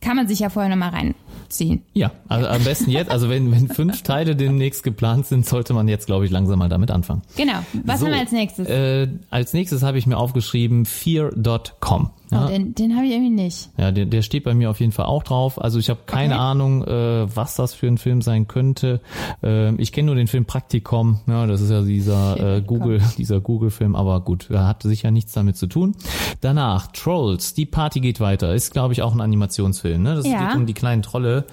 Kann 0.00 0.16
man 0.16 0.28
sich 0.28 0.38
ja 0.40 0.50
vorher 0.50 0.68
nochmal 0.70 0.90
reinziehen. 0.90 1.82
Ja, 1.94 2.10
also 2.28 2.46
am 2.46 2.62
besten 2.62 2.90
jetzt, 2.90 3.10
also 3.10 3.30
wenn, 3.30 3.50
wenn 3.52 3.68
fünf 3.68 4.02
Teile 4.02 4.36
demnächst 4.36 4.82
geplant 4.82 5.24
sind, 5.26 5.46
sollte 5.46 5.72
man 5.72 5.88
jetzt, 5.88 6.06
glaube 6.06 6.26
ich, 6.26 6.30
langsam 6.30 6.58
mal 6.58 6.68
damit 6.68 6.90
anfangen. 6.90 7.22
Genau. 7.36 7.54
Was 7.84 8.00
So, 8.00 8.06
haben 8.06 8.12
wir 8.12 8.20
als 8.20 8.32
nächstes? 8.32 8.68
Äh, 8.68 9.08
als 9.30 9.54
nächstes 9.54 9.82
habe 9.82 9.96
ich 9.96 10.06
mir 10.06 10.18
aufgeschrieben 10.18 10.84
Fear.com. 10.84 12.10
Ja. 12.34 12.44
Oh, 12.44 12.48
den 12.48 12.74
den 12.74 12.96
habe 12.96 13.06
ich 13.06 13.12
irgendwie 13.12 13.30
nicht. 13.42 13.70
Ja, 13.78 13.90
der, 13.92 14.06
der 14.06 14.22
steht 14.22 14.44
bei 14.44 14.54
mir 14.54 14.70
auf 14.70 14.80
jeden 14.80 14.92
Fall 14.92 15.06
auch 15.06 15.22
drauf. 15.22 15.60
Also 15.60 15.78
ich 15.78 15.88
habe 15.90 16.00
keine 16.06 16.34
Okay. 16.34 16.42
Ahnung, 16.42 16.84
äh, 16.84 17.36
was 17.36 17.54
das 17.56 17.74
für 17.74 17.86
ein 17.86 17.98
Film 17.98 18.22
sein 18.22 18.48
könnte. 18.48 19.00
Ähm, 19.42 19.76
ich 19.78 19.92
kenne 19.92 20.06
nur 20.06 20.14
den 20.16 20.26
Film 20.26 20.44
Praktikum. 20.44 21.20
Ja, 21.26 21.46
das 21.46 21.60
ist 21.60 21.70
ja 21.70 21.82
dieser 21.82 22.56
äh. 22.58 22.60
Google, 22.62 23.00
dieser 23.18 23.40
Google-Film. 23.40 23.94
Aber 23.96 24.20
gut, 24.20 24.48
er 24.50 24.66
hat 24.66 24.82
sicher 24.82 25.10
nichts 25.10 25.32
damit 25.32 25.56
zu 25.56 25.66
tun. 25.66 25.94
Danach 26.40 26.88
Trolls. 26.92 27.54
Die 27.54 27.66
Party 27.66 28.00
geht 28.00 28.20
weiter. 28.20 28.54
Ist 28.54 28.72
glaube 28.72 28.92
ich 28.92 29.02
auch 29.02 29.14
ein 29.14 29.20
Animationsfilm. 29.20 30.02
Ne? 30.02 30.14
Das 30.14 30.26
Ja. 30.26 30.46
geht 30.48 30.56
um 30.56 30.66
die 30.66 30.74
kleinen 30.74 31.02
Trolle, 31.02 31.44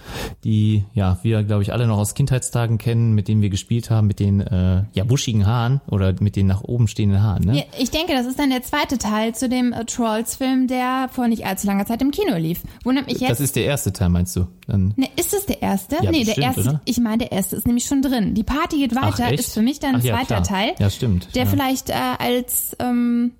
die 0.43 0.85
ja 0.93 1.17
wir 1.21 1.43
glaube 1.43 1.63
ich 1.63 1.73
alle 1.73 1.87
noch 1.87 1.97
aus 1.97 2.13
Kindheitstagen 2.13 2.77
kennen, 2.77 3.13
mit 3.13 3.27
denen 3.27 3.41
wir 3.41 3.49
gespielt 3.49 3.89
haben, 3.89 4.07
mit 4.07 4.19
den 4.19 4.41
äh, 4.41 4.83
ja 4.93 5.03
buschigen 5.03 5.45
Haaren 5.45 5.81
oder 5.87 6.13
mit 6.19 6.35
den 6.35 6.47
nach 6.47 6.63
oben 6.63 6.87
stehenden 6.87 7.21
Haaren. 7.21 7.43
Ne? 7.45 7.57
Ja, 7.57 7.63
ich 7.79 7.91
denke, 7.91 8.13
das 8.13 8.25
ist 8.25 8.39
dann 8.39 8.49
der 8.49 8.63
zweite 8.63 8.97
Teil 8.97 9.35
zu 9.35 9.49
dem 9.49 9.73
äh, 9.73 9.85
Trolls-Film, 9.85 10.67
der 10.71 11.09
vor 11.11 11.27
nicht 11.27 11.45
allzu 11.45 11.67
langer 11.67 11.85
Zeit 11.85 12.01
im 12.01 12.09
Kino 12.09 12.35
lief. 12.37 12.61
Wundert 12.83 13.05
mich 13.05 13.19
Das 13.19 13.29
jetzt. 13.29 13.39
ist 13.41 13.55
der 13.55 13.65
erste 13.65 13.93
Teil, 13.93 14.09
meinst 14.09 14.35
du? 14.35 14.47
Dann 14.67 14.93
Ne, 14.97 15.07
ist 15.17 15.33
es 15.33 15.45
der 15.45 15.61
erste? 15.61 15.97
Ja, 16.01 16.09
nee, 16.09 16.19
bestimmt, 16.23 16.37
der 16.37 16.43
erste. 16.43 16.61
oder? 16.61 16.81
Ich 16.85 16.97
meine, 16.99 17.17
der 17.19 17.31
erste 17.31 17.55
ist 17.57 17.67
nämlich 17.67 17.85
schon 17.85 18.01
drin. 18.01 18.33
Die 18.33 18.43
Party 18.43 18.77
geht 18.77 18.93
Ach, 18.97 19.19
weiter 19.19 19.31
echt? 19.31 19.41
ist 19.41 19.53
für 19.53 19.61
mich 19.61 19.79
dann 19.79 19.95
ein 19.95 20.01
Ach 20.01 20.03
ja, 20.03 20.15
zweiter 20.15 20.41
klar. 20.41 20.43
Teil. 20.43 20.71
Ja, 20.79 20.89
stimmt. 20.89 21.35
Der 21.35 21.43
ja. 21.43 21.49
vielleicht 21.49 21.89
äh, 21.89 21.93
als 22.17 22.75
ähm, 22.79 23.31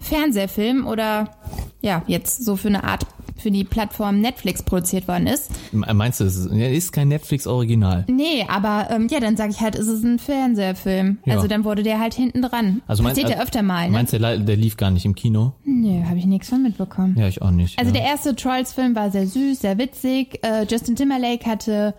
Fernsehfilm 0.00 0.86
oder 0.86 1.30
ja, 1.80 2.02
jetzt 2.06 2.44
so 2.44 2.56
für 2.56 2.68
eine 2.68 2.84
Art 2.84 3.06
für 3.40 3.50
die 3.50 3.64
Plattform 3.64 4.20
Netflix 4.20 4.62
produziert 4.62 5.08
worden 5.08 5.26
ist. 5.26 5.50
Meinst 5.72 6.20
du, 6.20 6.24
es 6.24 6.36
ist, 6.36 6.92
kein 6.92 7.08
Netflix-Original? 7.08 8.04
Nee, 8.08 8.46
aber 8.48 8.88
ähm, 8.90 9.08
ja, 9.10 9.20
dann 9.20 9.36
sage 9.36 9.50
ich 9.50 9.60
halt, 9.60 9.74
es 9.74 9.86
ist 9.86 10.04
ein 10.04 10.18
Fernsehfilm. 10.18 11.18
Ja. 11.24 11.34
Also 11.36 11.48
dann 11.48 11.64
wurde 11.64 11.82
der 11.82 12.00
halt 12.00 12.14
hinten 12.14 12.42
dran. 12.42 12.82
Also 12.86 13.02
meinst- 13.02 13.20
Passiert 13.20 13.38
ja 13.38 13.42
öfter 13.42 13.62
mal, 13.62 13.86
ne? 13.86 13.92
Meinst 13.92 14.12
du, 14.12 14.18
der, 14.18 14.38
der 14.38 14.56
lief 14.56 14.76
gar 14.76 14.90
nicht 14.90 15.04
im 15.04 15.14
Kino? 15.14 15.52
Nö, 15.64 16.04
habe 16.04 16.18
ich 16.18 16.26
nichts 16.26 16.48
von 16.48 16.62
mitbekommen. 16.62 17.16
Ja, 17.18 17.28
ich 17.28 17.42
auch 17.42 17.50
nicht. 17.50 17.78
Also 17.78 17.92
ja. 17.92 18.00
der 18.00 18.08
erste 18.08 18.34
Trolls-Film 18.36 18.94
war 18.94 19.10
sehr 19.10 19.26
süß, 19.26 19.60
sehr 19.60 19.78
witzig. 19.78 20.40
Äh, 20.42 20.66
Justin 20.70 20.96
Timberlake 20.96 21.46
hatte 21.48 21.94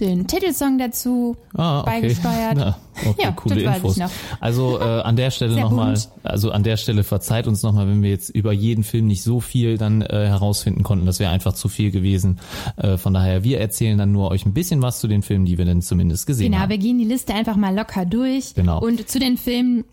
den 0.00 0.26
Titelsong 0.26 0.78
dazu 0.78 1.36
ah, 1.54 1.80
okay. 1.80 1.90
beigesteuert. 1.90 2.54
Na, 2.56 2.76
okay, 3.06 3.22
Ja, 3.22 3.32
coole 3.32 3.62
Infos. 3.62 3.98
Also 4.40 4.78
äh, 4.78 4.82
an 4.82 5.16
der 5.16 5.30
Stelle 5.30 5.58
nochmal, 5.60 5.98
also 6.22 6.50
an 6.50 6.62
der 6.62 6.76
Stelle 6.76 7.02
verzeiht 7.04 7.46
uns 7.46 7.62
nochmal, 7.62 7.88
wenn 7.88 8.02
wir 8.02 8.10
jetzt 8.10 8.28
über 8.30 8.52
jeden 8.52 8.84
Film 8.84 9.06
nicht 9.06 9.22
so 9.22 9.40
viel 9.40 9.78
dann 9.78 10.02
äh, 10.02 10.26
herausfinden 10.26 10.82
konnten. 10.82 11.06
Das 11.06 11.18
wäre 11.18 11.30
einfach 11.30 11.54
zu 11.54 11.68
viel 11.68 11.90
gewesen. 11.90 12.38
Äh, 12.76 12.96
von 12.98 13.14
daher, 13.14 13.42
wir 13.44 13.58
erzählen 13.60 13.96
dann 13.98 14.12
nur 14.12 14.30
euch 14.30 14.44
ein 14.46 14.52
bisschen 14.54 14.82
was 14.82 15.00
zu 15.00 15.08
den 15.08 15.22
Filmen, 15.22 15.44
die 15.46 15.58
wir 15.58 15.64
denn 15.64 15.82
zumindest 15.82 16.26
gesehen 16.26 16.52
Genau, 16.52 16.62
haben. 16.62 16.70
wir 16.70 16.78
gehen 16.78 16.98
die 16.98 17.04
Liste 17.04 17.34
einfach 17.34 17.56
mal 17.56 17.74
locker 17.74 18.04
durch. 18.04 18.54
Genau. 18.54 18.80
Und 18.80 19.08
zu 19.08 19.18
den 19.18 19.36
Filmen, 19.36 19.84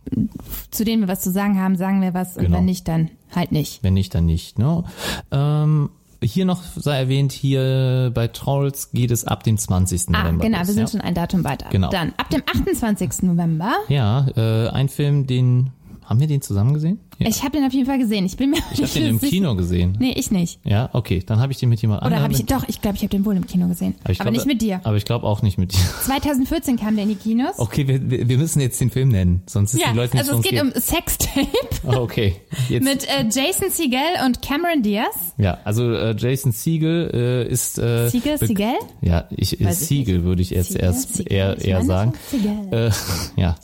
zu 0.72 0.84
denen 0.84 1.02
wir 1.04 1.08
was 1.08 1.22
zu 1.22 1.32
sagen 1.32 1.60
haben, 1.60 1.76
sagen 1.76 2.02
wir 2.02 2.13
was. 2.13 2.36
Und 2.38 2.44
Genau. 2.46 2.58
wenn 2.58 2.66
nicht, 2.66 2.88
dann 2.88 3.10
halt 3.36 3.52
nicht. 3.52 3.82
Wenn 3.84 3.94
nicht, 3.94 4.13
dann 4.13 4.26
nicht. 4.26 4.60
Ne? 4.60 4.84
Ähm, 5.32 5.89
hier 6.24 6.46
noch 6.46 6.64
sei 6.76 6.98
erwähnt, 6.98 7.32
hier 7.32 8.12
bei 8.14 8.28
Trolls 8.28 8.92
geht 8.92 9.12
es 9.12 9.26
ab 9.26 9.44
dem 9.44 9.58
20. 9.58 10.08
Ah, 10.08 10.24
November. 10.24 10.46
genau, 10.46 10.60
los, 10.60 10.68
wir 10.68 10.74
sind 10.74 10.84
ja. 10.84 10.92
schon 10.92 11.02
ein 11.02 11.14
Datum 11.14 11.44
weiter. 11.44 11.68
Genau. 11.70 11.90
Dann, 11.90 12.14
ab 12.18 12.30
dem 12.30 12.42
28. 12.46 13.24
November. 13.24 13.74
Ja, 13.90 14.28
äh, 14.36 14.70
ein 14.70 14.90
Film, 14.90 15.28
den 15.28 15.72
haben 16.06 16.20
wir 16.20 16.28
den 16.28 16.42
zusammen 16.42 16.74
gesehen? 16.74 17.00
Ja. 17.19 17.28
Ich 17.28 17.43
habe 17.43 17.52
den 17.58 17.65
auf 17.65 17.73
jeden 17.73 17.86
Fall 17.86 17.99
gesehen. 17.99 18.26
Ich 18.26 18.38
bin 18.38 18.49
mir 18.52 18.58
Ich 18.73 18.82
habe 18.82 18.91
den 18.91 19.06
im 19.06 19.19
Kino 19.19 19.56
gesehen. 19.56 19.95
Nee, 19.99 20.13
ich 20.17 20.32
nicht. 20.32 20.60
Ja, 20.63 20.89
okay, 20.93 21.21
dann 21.26 21.39
habe 21.39 21.52
ich 21.52 21.60
den 21.60 21.69
mit 21.69 21.82
jemand 21.82 22.02
Oder 22.02 22.08
anderem. 22.08 22.23
habe 22.23 22.34
ich, 22.34 22.45
doch, 22.45 22.67
ich 22.67 22.82
glaube, 22.82 22.97
ich 22.97 23.04
habe 23.04 23.10
den 23.10 23.26
wohl 23.26 23.36
im 23.36 23.45
Kino 23.47 23.67
gesehen. 23.67 23.95
Aber, 24.04 24.12
ich 24.12 24.19
aber 24.21 24.32
glaub, 24.32 24.45
nicht 24.45 24.47
mit 24.47 24.62
dir. 24.62 24.82
Aber 24.84 24.97
ich 24.97 25.06
glaube 25.06 25.26
auch 25.26 25.41
nicht 25.41 25.58
mit 25.58 25.73
dir. 25.73 25.80
2014 26.06 26.78
kam 26.78 26.95
der 26.95 27.04
in 27.04 27.10
die 27.10 27.15
Kinos. 27.15 27.58
Okay, 27.58 27.88
wir, 27.88 28.28
wir 28.28 28.38
müssen 28.38 28.60
jetzt 28.62 28.80
den 28.82 28.89
Film 28.89 29.10
nennen, 29.10 29.43
sonst 29.45 29.73
ist 29.73 29.82
ja, 29.82 29.91
die 29.91 29.97
Leute 29.97 30.15
nicht 30.17 30.28
also 30.30 30.39
es 30.39 30.45
geht 30.45 30.62
um 30.62 30.71
Sextape 30.71 31.47
Ah, 31.88 31.97
okay, 31.97 32.36
jetzt 32.69 32.84
mit 32.84 33.04
äh, 33.08 33.23
Jason 33.23 33.69
Segel 33.69 33.99
und 34.26 34.41
Cameron 34.41 34.82
Diaz. 34.82 35.34
ja, 35.38 35.60
also 35.63 35.91
äh, 35.93 36.15
Jason 36.17 36.52
Siegel 36.52 37.12
äh, 37.13 37.52
ist 37.52 37.78
äh, 37.78 38.10
Siegel, 38.10 38.38
Segel? 38.38 38.73
Ja, 39.02 39.28
ich 39.32 39.63
Weiß 39.63 39.82
ich 39.82 39.88
Siegel 39.88 40.23
würde 40.23 40.41
ich 40.41 40.49
jetzt 40.52 40.69
Siegel, 40.71 40.84
erst 40.86 41.13
Siegel. 41.15 41.34
eher 41.34 41.58
Ich 41.58 41.65
eher 41.67 41.76
meine 41.80 41.88
sagen. 41.88 42.13
Siegel. 42.30 42.52
Äh, 42.71 42.91
ja, 43.41 43.56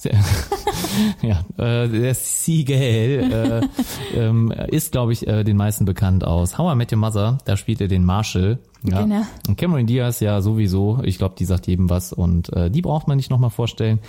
ja, 1.21 1.83
äh, 1.83 1.87
der 1.87 2.13
Siegel 2.15 3.31
äh, 3.31 3.38
ähm, 4.15 4.51
ist, 4.67 4.91
glaube 4.91 5.13
ich, 5.13 5.27
äh, 5.27 5.43
den 5.43 5.57
meisten 5.57 5.85
bekannt 5.85 6.23
aus 6.23 6.57
How 6.57 6.73
I 6.73 6.75
Met 6.75 6.91
Your 6.91 6.99
Mother. 6.99 7.37
Da 7.45 7.57
spielt 7.57 7.81
er 7.81 7.87
den 7.87 8.03
Marshall. 8.03 8.59
Ja. 8.83 9.01
Genau. 9.01 9.21
Und 9.47 9.57
Cameron 9.57 9.85
Diaz 9.85 10.19
ja 10.19 10.41
sowieso. 10.41 10.99
Ich 11.03 11.17
glaube, 11.17 11.35
die 11.37 11.45
sagt 11.45 11.67
jedem 11.67 11.89
was 11.89 12.13
und 12.13 12.51
äh, 12.53 12.69
die 12.69 12.81
braucht 12.81 13.07
man 13.07 13.17
nicht 13.17 13.29
nochmal 13.29 13.49
vorstellen. 13.49 13.99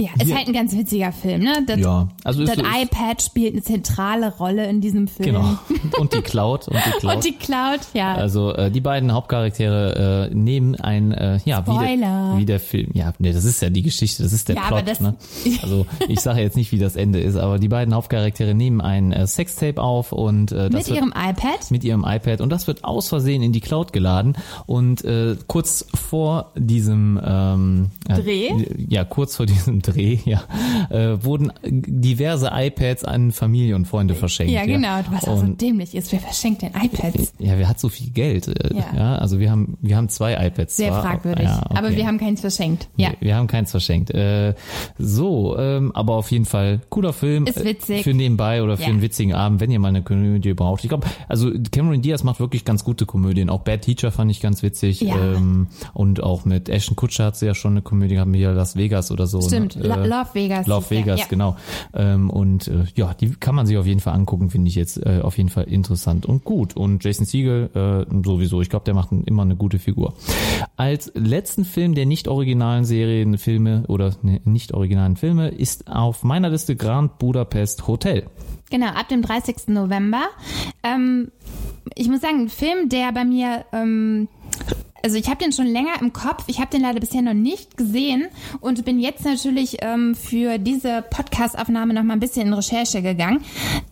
Ja, 0.00 0.08
ist 0.18 0.26
Hier- 0.26 0.36
halt 0.36 0.48
ein 0.48 0.52
ganz 0.54 0.74
witziger 0.76 1.12
Film, 1.12 1.42
ne? 1.42 1.52
Das, 1.66 1.78
Ja, 1.78 2.08
also 2.24 2.42
ist 2.42 2.48
das 2.48 2.56
ist- 2.58 2.82
iPad 2.82 3.22
spielt 3.22 3.52
eine 3.52 3.62
zentrale 3.62 4.32
Rolle 4.36 4.66
in 4.68 4.80
diesem 4.80 5.06
Film. 5.06 5.34
Genau. 5.34 5.58
Und 5.98 6.12
die 6.14 6.22
Cloud 6.22 6.66
und 6.68 6.76
die 6.76 6.90
Cloud. 6.98 7.14
Und 7.16 7.24
die 7.24 7.32
Cloud, 7.32 7.80
ja. 7.94 8.14
Also 8.14 8.54
äh, 8.54 8.70
die 8.70 8.80
beiden 8.80 9.12
Hauptcharaktere 9.12 10.28
äh, 10.30 10.34
nehmen 10.34 10.74
ein 10.76 11.12
äh, 11.12 11.38
ja 11.44 11.64
wie 11.66 11.98
der, 11.98 12.34
wie 12.38 12.44
der 12.46 12.60
Film 12.60 12.90
ja 12.94 13.12
nee, 13.18 13.32
das 13.32 13.44
ist 13.44 13.60
ja 13.62 13.68
die 13.70 13.82
Geschichte 13.82 14.22
das 14.22 14.32
ist 14.32 14.48
der 14.48 14.56
Ja, 14.56 14.62
Plot 14.68 14.78
aber 14.78 14.82
das- 14.88 15.00
ne? 15.00 15.14
also 15.62 15.86
ich 16.08 16.20
sage 16.20 16.40
jetzt 16.40 16.56
nicht 16.56 16.72
wie 16.72 16.78
das 16.78 16.96
Ende 16.96 17.20
ist 17.20 17.36
aber 17.36 17.58
die 17.58 17.68
beiden 17.68 17.94
Hauptcharaktere 17.94 18.54
nehmen 18.54 18.80
ein 18.80 19.12
äh, 19.12 19.26
Sextape 19.26 19.80
auf 19.82 20.12
und 20.12 20.52
äh, 20.52 20.70
das 20.70 20.72
mit 20.72 20.88
wird, 20.88 20.96
ihrem 20.98 21.10
iPad. 21.16 21.70
mit 21.70 21.84
ihrem 21.84 22.04
iPad 22.06 22.40
und 22.40 22.50
das 22.50 22.66
wird 22.66 22.84
aus 22.84 23.08
Versehen 23.08 23.42
in 23.42 23.52
die 23.52 23.60
Cloud 23.60 23.92
geladen 23.92 24.36
und 24.66 25.04
äh, 25.04 25.36
kurz 25.46 25.86
vor 25.94 26.52
diesem 26.56 27.20
ähm, 27.24 27.90
äh, 28.08 28.14
Dreh? 28.20 28.50
ja 28.88 29.04
kurz 29.04 29.36
vor 29.36 29.46
diesem 29.46 29.81
Dreh 29.82 30.18
ja 30.24 30.42
äh, 30.90 31.22
wurden 31.24 31.52
diverse 31.64 32.50
iPads 32.52 33.04
an 33.04 33.32
Familie 33.32 33.76
und 33.76 33.86
Freunde 33.86 34.14
verschenkt 34.14 34.52
Ja, 34.52 34.64
genau. 34.64 35.00
Was 35.10 35.28
auch 35.28 35.38
so 35.38 35.46
dämlich 35.46 35.94
ist. 35.94 36.12
Wer 36.12 36.20
verschenkt 36.20 36.62
denn 36.62 36.70
iPads? 36.80 37.34
ja, 37.38 37.58
wer 37.58 37.68
hat 37.68 37.78
so 37.80 37.88
viel 37.88 38.10
Geld? 38.10 38.48
Äh, 38.48 38.74
Ja. 38.74 38.84
Ja, 38.96 39.14
also 39.16 39.38
wir 39.38 39.50
haben 39.50 39.76
wir 39.80 39.96
haben 39.96 40.08
zwei 40.08 40.34
iPads. 40.46 40.76
Sehr 40.76 40.88
zwar, 40.90 41.02
fragwürdig. 41.02 41.44
Ja, 41.44 41.62
okay. 41.66 41.78
Aber 41.78 41.96
wir 41.96 42.06
haben 42.06 42.18
keins 42.18 42.40
verschenkt. 42.40 42.88
Ja. 42.96 43.10
Wir, 43.20 43.28
wir 43.28 43.36
haben 43.36 43.46
keins 43.46 43.70
verschenkt. 43.70 44.10
Äh, 44.10 44.54
so, 44.98 45.56
ähm, 45.58 45.92
aber 45.94 46.14
auf 46.14 46.30
jeden 46.30 46.44
Fall 46.44 46.80
cooler 46.90 47.12
Film. 47.12 47.46
Ist 47.46 47.64
witzig. 47.64 48.00
Äh, 48.00 48.02
Für 48.02 48.14
nebenbei 48.14 48.62
oder 48.62 48.76
für 48.76 48.82
Ja. 48.84 48.88
einen 48.88 49.02
witzigen 49.02 49.34
Abend, 49.34 49.60
wenn 49.60 49.70
ihr 49.70 49.78
mal 49.78 49.88
eine 49.88 50.02
Komödie 50.02 50.54
braucht. 50.54 50.84
Ich 50.84 50.88
glaube, 50.88 51.06
also 51.28 51.50
Cameron 51.70 52.02
Diaz 52.02 52.22
macht 52.24 52.40
wirklich 52.40 52.64
ganz 52.64 52.84
gute 52.84 53.06
Komödien. 53.06 53.50
Auch 53.50 53.60
Bad 53.60 53.82
Teacher 53.82 54.10
fand 54.12 54.30
ich 54.30 54.40
ganz 54.40 54.62
witzig. 54.62 55.00
Ja. 55.00 55.16
Ähm, 55.16 55.68
und 55.94 56.22
auch 56.22 56.44
mit 56.44 56.68
Ashton 56.68 56.96
Kutcher 56.96 57.26
hat 57.26 57.36
sie 57.36 57.46
ja 57.46 57.54
schon 57.54 57.72
eine 57.72 57.82
Komödie 57.82 58.14
gehabt, 58.14 58.34
hier 58.34 58.52
Las 58.52 58.76
Vegas 58.76 59.10
oder 59.10 59.26
so. 59.26 59.40
Stimmt. 59.40 59.71
Ne? 59.71 59.71
Lo- 59.76 59.94
Äh, 59.94 60.06
Love 60.06 60.28
Vegas. 60.34 60.66
Love. 60.66 60.90
Vegas, 60.90 61.20
ja. 61.20 61.26
genau. 61.28 61.56
Ähm, 61.94 62.30
und 62.30 62.68
äh, 62.68 62.84
ja, 62.94 63.14
die 63.14 63.30
kann 63.30 63.54
man 63.54 63.66
sich 63.66 63.76
auf 63.78 63.86
jeden 63.86 64.00
Fall 64.00 64.14
angucken, 64.14 64.50
finde 64.50 64.68
ich 64.68 64.74
jetzt 64.74 64.98
äh, 65.04 65.20
auf 65.22 65.36
jeden 65.38 65.48
Fall 65.48 65.64
interessant 65.64 66.26
und 66.26 66.44
gut. 66.44 66.76
Und 66.76 67.02
Jason 67.04 67.26
Siegel 67.26 67.70
äh, 67.74 68.22
sowieso, 68.24 68.60
ich 68.60 68.68
glaube, 68.70 68.84
der 68.84 68.94
macht 68.94 69.10
immer 69.26 69.42
eine 69.42 69.56
gute 69.56 69.78
Figur. 69.78 70.14
Als 70.76 71.10
letzten 71.14 71.64
Film 71.64 71.94
der 71.94 72.06
nicht 72.06 72.28
originalen 72.28 72.84
Serien, 72.84 73.38
Filme 73.38 73.84
oder 73.88 74.14
ne, 74.22 74.40
nicht 74.44 74.72
originalen 74.74 75.16
Filme 75.16 75.48
ist 75.48 75.88
auf 75.88 76.22
meiner 76.24 76.50
Liste 76.50 76.76
Grand 76.76 77.18
Budapest 77.18 77.86
Hotel. 77.86 78.26
Genau, 78.70 78.86
ab 78.86 79.08
dem 79.08 79.22
30. 79.22 79.68
November. 79.68 80.22
Ähm, 80.82 81.30
ich 81.94 82.08
muss 82.08 82.20
sagen, 82.22 82.42
ein 82.42 82.48
Film, 82.48 82.88
der 82.88 83.12
bei 83.12 83.24
mir, 83.24 83.64
ähm, 83.72 84.28
also 85.02 85.16
ich 85.16 85.28
habe 85.28 85.42
den 85.42 85.52
schon 85.52 85.66
länger 85.66 86.00
im 86.00 86.12
Kopf, 86.12 86.44
ich 86.46 86.58
habe 86.58 86.70
den 86.70 86.82
leider 86.82 87.00
bisher 87.00 87.22
noch 87.22 87.34
nicht 87.34 87.76
gesehen 87.76 88.26
und 88.60 88.84
bin 88.84 89.00
jetzt 89.00 89.24
natürlich 89.24 89.78
ähm, 89.80 90.14
für 90.14 90.58
diese 90.58 91.02
Podcast-Aufnahme 91.02 91.94
noch 91.94 92.02
mal 92.02 92.14
ein 92.14 92.20
bisschen 92.20 92.46
in 92.46 92.54
Recherche 92.54 93.02
gegangen. 93.02 93.44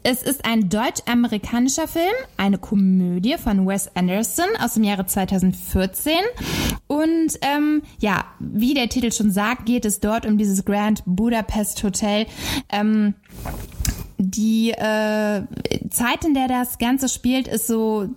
Es 0.03 0.23
ist 0.23 0.45
ein 0.45 0.69
deutsch-amerikanischer 0.69 1.89
Film, 1.89 2.15
eine 2.37 2.59
Komödie 2.59 3.37
von 3.39 3.67
Wes 3.67 3.91
Anderson 3.95 4.47
aus 4.63 4.75
dem 4.75 4.85
Jahre 4.85 5.07
2014 5.07 6.13
und 6.87 7.39
ähm, 7.43 7.83
ja, 7.99 8.25
wie 8.39 8.75
der 8.75 8.89
Titel 8.89 9.13
schon 9.13 9.31
sagt, 9.31 9.67
geht 9.67 9.85
es 9.85 10.01
dort 10.01 10.27
um 10.27 10.39
dieses 10.39 10.65
Grand 10.65 11.03
Budapest 11.07 11.83
Hotel. 11.83 12.27
Ähm, 12.71 13.15
die 14.23 14.71
äh, 14.73 15.43
Zeit, 15.89 16.25
in 16.27 16.35
der 16.35 16.47
das 16.47 16.79
Ganze 16.79 17.09
spielt, 17.09 17.49
ist 17.49 17.67
so 17.67 18.09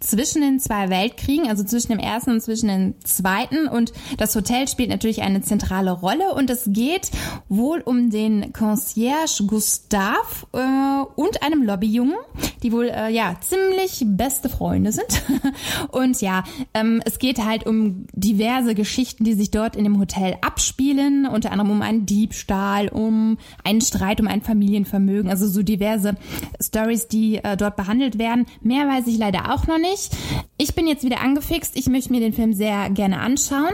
zwischen 0.00 0.42
den 0.42 0.58
zwei 0.58 0.90
Weltkriegen, 0.90 1.48
also 1.48 1.62
zwischen 1.64 1.92
dem 1.92 1.98
ersten 1.98 2.32
und 2.32 2.40
zwischen 2.40 2.68
dem 2.68 2.94
zweiten. 3.04 3.68
Und 3.68 3.92
das 4.18 4.34
Hotel 4.34 4.66
spielt 4.68 4.88
natürlich 4.88 5.22
eine 5.22 5.42
zentrale 5.42 5.92
Rolle. 5.92 6.34
Und 6.34 6.50
es 6.50 6.64
geht 6.66 7.10
wohl 7.48 7.80
um 7.80 8.10
den 8.10 8.52
Concierge 8.52 9.44
Gustav 9.46 10.46
äh, 10.52 11.02
und 11.14 11.42
einem 11.42 11.62
Lobbyjungen, 11.62 12.16
die 12.62 12.72
wohl 12.72 12.86
äh, 12.86 13.10
ja 13.10 13.36
ziemlich 13.40 14.02
beste 14.04 14.48
Freunde 14.48 14.92
sind. 14.92 15.22
und 15.92 16.20
ja, 16.20 16.44
ähm, 16.74 17.00
es 17.04 17.18
geht 17.18 17.44
halt 17.44 17.66
um 17.66 18.06
diverse 18.12 18.74
Geschichten, 18.74 19.24
die 19.24 19.34
sich 19.34 19.50
dort 19.50 19.76
in 19.76 19.84
dem 19.84 19.98
Hotel 19.98 20.36
abspielen, 20.40 21.26
unter 21.26 21.52
anderem 21.52 21.70
um 21.70 21.82
einen 21.82 22.06
Diebstahl, 22.06 22.88
um 22.88 23.38
einen 23.64 23.80
Streit, 23.80 24.20
um 24.20 24.26
ein 24.26 24.42
Familienvermögen, 24.42 25.30
also 25.30 25.46
so 25.46 25.62
diverse 25.62 26.16
Stories, 26.60 27.08
die 27.08 27.36
äh, 27.36 27.56
dort 27.56 27.76
behandelt 27.76 28.18
werden. 28.18 28.46
Mehr 28.60 28.88
weiß 28.88 29.06
ich 29.06 29.18
leider 29.18 29.51
auch 29.51 29.51
noch 29.66 29.78
nicht. 29.78 30.10
Ich 30.58 30.74
bin 30.74 30.86
jetzt 30.86 31.04
wieder 31.04 31.20
angefixt. 31.20 31.76
Ich 31.76 31.86
möchte 31.86 32.10
mir 32.12 32.20
den 32.20 32.32
Film 32.32 32.52
sehr 32.52 32.90
gerne 32.90 33.20
anschauen. 33.20 33.72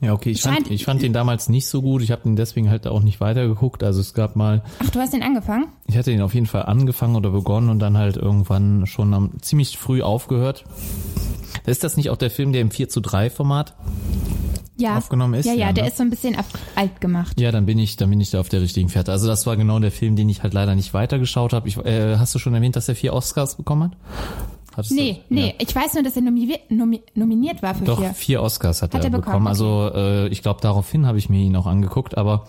Ja, 0.00 0.12
okay, 0.14 0.30
ich 0.30 0.40
Scheint- 0.40 0.56
fand, 0.64 0.70
ich 0.70 0.84
fand 0.84 1.02
den 1.02 1.12
damals 1.12 1.48
nicht 1.48 1.66
so 1.66 1.82
gut. 1.82 2.02
Ich 2.02 2.10
habe 2.10 2.22
den 2.22 2.36
deswegen 2.36 2.70
halt 2.70 2.86
auch 2.86 3.02
nicht 3.02 3.20
weitergeguckt. 3.20 3.82
Also 3.82 4.00
es 4.00 4.14
gab 4.14 4.36
mal, 4.36 4.62
Ach, 4.82 4.90
du 4.90 4.98
hast 5.00 5.12
den 5.12 5.22
angefangen? 5.22 5.66
ich 5.86 5.96
hatte 5.96 6.10
den 6.10 6.22
auf 6.22 6.34
jeden 6.34 6.46
Fall 6.46 6.62
angefangen 6.64 7.16
oder 7.16 7.30
begonnen 7.30 7.68
und 7.68 7.78
dann 7.78 7.96
halt 7.98 8.16
irgendwann 8.16 8.86
schon 8.86 9.12
am, 9.14 9.40
ziemlich 9.42 9.76
früh 9.78 10.02
aufgehört. 10.02 10.64
Ist 11.66 11.84
das 11.84 11.96
nicht 11.96 12.10
auch 12.10 12.16
der 12.16 12.30
Film, 12.30 12.52
der 12.52 12.62
im 12.62 12.70
4 12.70 12.88
zu 12.88 13.00
3 13.00 13.28
Format 13.30 13.74
Ja. 14.78 14.96
aufgenommen 14.96 15.34
ist? 15.34 15.44
Ja, 15.46 15.52
ja, 15.52 15.72
der 15.72 15.84
ne? 15.84 15.90
ist 15.90 15.98
so 15.98 16.02
ein 16.02 16.10
bisschen 16.10 16.36
alt 16.74 17.00
gemacht. 17.00 17.38
Ja, 17.38 17.52
dann 17.52 17.66
bin 17.66 17.78
ich, 17.78 17.96
dann 17.96 18.08
bin 18.10 18.20
ich 18.20 18.30
da 18.30 18.40
auf 18.40 18.48
der 18.48 18.62
richtigen 18.62 18.88
Fährte. 18.88 19.12
Also 19.12 19.26
das 19.26 19.46
war 19.46 19.56
genau 19.56 19.78
der 19.78 19.92
Film, 19.92 20.16
den 20.16 20.28
ich 20.30 20.42
halt 20.42 20.54
leider 20.54 20.74
nicht 20.74 20.94
weitergeschaut 20.94 21.52
habe. 21.52 21.68
Ich, 21.68 21.76
äh, 21.78 22.16
hast 22.16 22.34
du 22.34 22.38
schon 22.38 22.54
erwähnt, 22.54 22.76
dass 22.76 22.88
er 22.88 22.94
vier 22.94 23.12
Oscars 23.12 23.56
bekommen 23.56 23.90
hat? 23.90 23.96
Hattest 24.76 24.92
Nee, 24.92 25.20
du? 25.28 25.34
nee, 25.34 25.46
Ja. 25.48 25.52
ich 25.58 25.74
weiß 25.74 25.94
nur, 25.94 26.02
dass 26.04 26.14
er 26.16 26.22
nomi 26.22 26.54
nomi 26.68 27.02
nominiert 27.14 27.60
war 27.62 27.74
für 27.74 27.84
Doch, 27.84 27.98
vier. 27.98 28.14
vier 28.14 28.42
Oscars 28.42 28.82
hat, 28.82 28.94
Hat 28.94 29.00
er, 29.02 29.06
er 29.06 29.10
bekommen. 29.10 29.24
bekommen, 29.24 29.46
Also 29.48 29.90
äh, 29.94 30.28
ich 30.28 30.42
glaube, 30.42 30.60
daraufhin 30.62 31.06
habe 31.06 31.18
ich 31.18 31.28
mir 31.28 31.40
ihn 31.40 31.56
auch 31.56 31.66
angeguckt. 31.66 32.16
Aber 32.16 32.46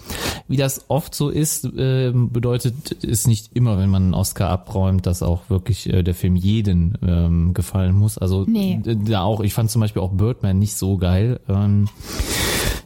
wie 0.47 0.57
das 0.57 0.85
oft 0.87 1.15
so 1.15 1.29
ist, 1.29 1.65
äh, 1.65 2.11
bedeutet 2.13 3.03
es 3.03 3.25
nicht 3.27 3.55
immer, 3.55 3.77
wenn 3.79 3.89
man 3.89 4.03
einen 4.03 4.13
Oscar 4.13 4.49
abräumt, 4.49 5.05
dass 5.07 5.23
auch 5.23 5.49
wirklich 5.49 5.91
äh, 5.91 6.03
der 6.03 6.13
Film 6.13 6.35
jeden 6.35 6.97
ähm, 7.05 7.53
gefallen 7.53 7.95
muss. 7.95 8.17
Also 8.17 8.45
Nee. 8.47 8.79
da 8.83 9.23
auch, 9.23 9.39
ich 9.41 9.53
fand 9.53 9.71
zum 9.71 9.81
Beispiel 9.81 10.01
auch 10.01 10.11
Birdman 10.11 10.59
nicht 10.59 10.75
so 10.75 10.97
geil. 10.97 11.39
Ähm, 11.49 11.87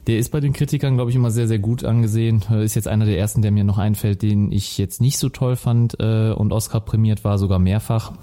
der 0.07 0.19
ist 0.19 0.31
bei 0.31 0.39
den 0.39 0.53
Kritikern, 0.53 0.95
glaube 0.95 1.09
ich, 1.09 1.15
immer 1.15 1.31
sehr, 1.31 1.47
sehr 1.47 1.59
gut 1.59 1.83
angesehen. 1.83 2.43
Äh, 2.49 2.63
Ist 2.63 2.75
jetzt 2.75 2.87
einer 2.87 3.05
der 3.05 3.17
ersten, 3.17 3.41
der 3.41 3.51
mir 3.51 3.63
noch 3.63 3.79
einfällt, 3.79 4.21
den 4.21 4.51
ich 4.51 4.77
jetzt 4.77 5.01
nicht 5.01 5.17
so 5.17 5.29
toll 5.29 5.55
fand 5.55 5.99
äh, 5.99 6.31
und 6.31 6.53
Oscar 6.53 6.79
prämiert 6.79 7.23
war, 7.23 7.37
sogar 7.37 7.59
mehrfach. 7.59 8.13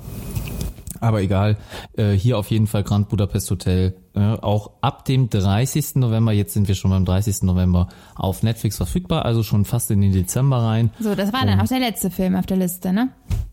Aber 1.02 1.20
egal, 1.20 1.56
äh, 1.96 2.12
hier 2.12 2.38
auf 2.38 2.50
jeden 2.50 2.68
Fall 2.68 2.84
Grand 2.84 3.08
Budapest 3.08 3.50
Hotel, 3.50 3.96
äh, 4.14 4.20
auch 4.20 4.70
ab 4.82 5.04
dem 5.04 5.28
30. 5.28 5.96
November, 5.96 6.30
jetzt 6.30 6.54
sind 6.54 6.68
wir 6.68 6.76
schon 6.76 6.92
beim 6.92 7.04
30. 7.04 7.42
November, 7.42 7.88
auf 8.14 8.44
Netflix 8.44 8.76
verfügbar, 8.76 9.24
also 9.24 9.42
schon 9.42 9.64
fast 9.64 9.90
in 9.90 10.00
den 10.00 10.12
Dezember 10.12 10.58
rein. 10.58 10.90
So, 11.00 11.16
das 11.16 11.32
war 11.32 11.44
dann 11.44 11.58
auch 11.60 11.66
der 11.66 11.80
letzte 11.80 12.10
Film 12.10 12.36
auf 12.36 12.46
der 12.46 12.56
Liste, 12.56 12.92
ne? 12.92 13.08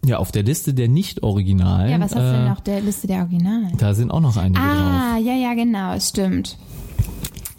Ja, 0.06 0.18
auf 0.18 0.32
der 0.32 0.44
Liste 0.44 0.76
der 0.76 0.90
Nicht-Originalen. 0.90 1.92
Ja, 1.92 2.00
was 2.00 2.16
hast 2.16 2.22
du 2.22 2.32
denn 2.34 2.48
äh, 2.48 2.52
auf 2.52 2.62
der 2.62 2.82
Liste 2.82 3.08
der 3.08 3.22
Originalen? 3.22 3.76
Da 3.78 3.96
sind 3.96 4.12
auch 4.12 4.22
noch 4.22 4.38
einige 4.38 4.60
drauf. 4.60 4.70
Ah, 4.70 5.18
ja, 5.18 5.34
ja, 5.34 5.56
genau, 5.56 5.94
es 5.94 6.10
stimmt. 6.10 6.56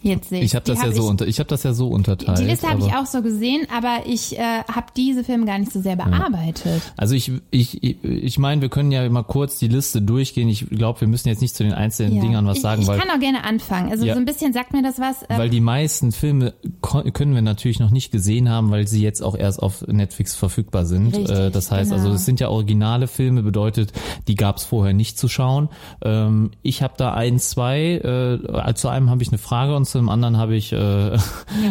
Jetzt 0.03 0.29
sehe 0.29 0.39
ich. 0.39 0.45
Ich 0.45 0.55
habe 0.55 0.65
das 0.65 0.79
ja 0.79 0.85
hab 0.87 0.93
so 0.93 1.03
ich, 1.03 1.09
unter, 1.09 1.27
ich 1.27 1.39
habe 1.39 1.47
das 1.47 1.63
ja 1.63 1.73
so 1.73 1.87
unterteilt. 1.89 2.39
Die 2.39 2.43
Liste 2.45 2.67
habe 2.67 2.79
ich 2.81 2.93
auch 2.93 3.05
so 3.05 3.21
gesehen, 3.21 3.67
aber 3.75 3.99
ich 4.07 4.37
äh, 4.37 4.41
habe 4.71 4.87
diese 4.95 5.23
Filme 5.23 5.45
gar 5.45 5.59
nicht 5.59 5.71
so 5.71 5.81
sehr 5.81 5.95
bearbeitet. 5.95 6.81
Also 6.97 7.15
ich, 7.15 7.31
ich, 7.51 7.83
ich, 7.83 8.03
ich 8.03 8.39
meine, 8.39 8.61
wir 8.61 8.69
können 8.69 8.91
ja 8.91 9.07
mal 9.09 9.23
kurz 9.23 9.59
die 9.59 9.67
Liste 9.67 10.01
durchgehen. 10.01 10.49
Ich 10.49 10.67
glaube, 10.69 11.01
wir 11.01 11.07
müssen 11.07 11.27
jetzt 11.29 11.41
nicht 11.41 11.55
zu 11.55 11.63
den 11.63 11.73
einzelnen 11.73 12.15
Ja. 12.15 12.21
Dingern 12.21 12.45
was 12.47 12.57
ich, 12.57 12.63
sagen, 12.63 12.81
ich 12.81 12.87
weil 12.87 12.99
kann 12.99 13.09
auch 13.11 13.19
gerne 13.19 13.43
anfangen. 13.43 13.91
Also 13.91 14.05
Ja. 14.05 14.13
so 14.15 14.19
ein 14.19 14.25
bisschen 14.25 14.53
sagt 14.53 14.73
mir 14.73 14.81
das 14.83 14.99
was. 14.99 15.23
Äh, 15.23 15.37
Weil 15.37 15.49
die 15.49 15.61
meisten 15.61 16.11
Filme 16.11 16.53
können 16.81 17.35
wir 17.35 17.41
natürlich 17.41 17.79
noch 17.79 17.91
nicht 17.91 18.11
gesehen 18.11 18.49
haben, 18.49 18.71
weil 18.71 18.87
sie 18.87 19.01
jetzt 19.03 19.21
auch 19.21 19.35
erst 19.37 19.61
auf 19.61 19.85
Netflix 19.87 20.35
verfügbar 20.35 20.85
sind. 20.85 21.15
Richtig, 21.15 21.29
Äh, 21.29 21.51
das 21.51 21.71
heißt, 21.71 21.91
genau. 21.91 22.01
also 22.03 22.15
es 22.15 22.25
sind 22.25 22.39
ja 22.39 22.49
originale 22.49 23.07
Filme, 23.07 23.43
bedeutet, 23.43 23.93
die 24.27 24.35
gab 24.35 24.57
es 24.57 24.63
vorher 24.63 24.93
nicht 24.93 25.17
zu 25.19 25.27
schauen. 25.27 25.69
Ähm, 26.03 26.51
ich 26.63 26.81
habe 26.81 26.93
da 26.97 27.13
ein, 27.13 27.39
zwei. 27.39 27.81
Äh, 27.81 28.73
zu 28.75 28.89
einem 28.89 29.09
habe 29.09 29.21
ich 29.21 29.29
eine 29.29 29.37
Frage 29.37 29.75
und 29.75 29.85
zum 29.91 30.09
anderen 30.09 30.37
habe 30.37 30.55
ich, 30.55 30.71
äh, 30.71 30.77
ja, 30.77 31.19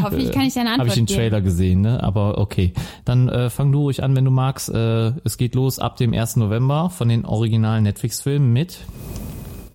hoffentlich 0.03 0.31
kann 0.33 0.43
ich 0.43 0.55
dir 0.55 0.61
eine 0.61 0.71
habe 0.71 0.83
Antwort 0.83 0.89
ich 0.89 0.95
den 0.95 1.07
geben. 1.07 1.19
Trailer 1.19 1.41
gesehen. 1.41 1.81
Ne? 1.81 2.03
Aber 2.03 2.39
okay, 2.39 2.73
dann 3.05 3.29
äh, 3.29 3.51
fang 3.51 3.73
du 3.73 3.81
ruhig 3.81 4.03
an, 4.03 4.15
wenn 4.15 4.25
du 4.25 4.31
magst. 4.31 4.69
Äh, 4.69 5.13
es 5.25 5.37
geht 5.37 5.55
los 5.55 5.79
ab 5.79 5.97
dem 5.97 6.13
1. 6.13 6.37
November 6.37 6.91
von 6.91 7.09
den 7.09 7.25
originalen 7.25 7.85
Netflix-Filmen 7.85 8.53
mit. 8.53 8.81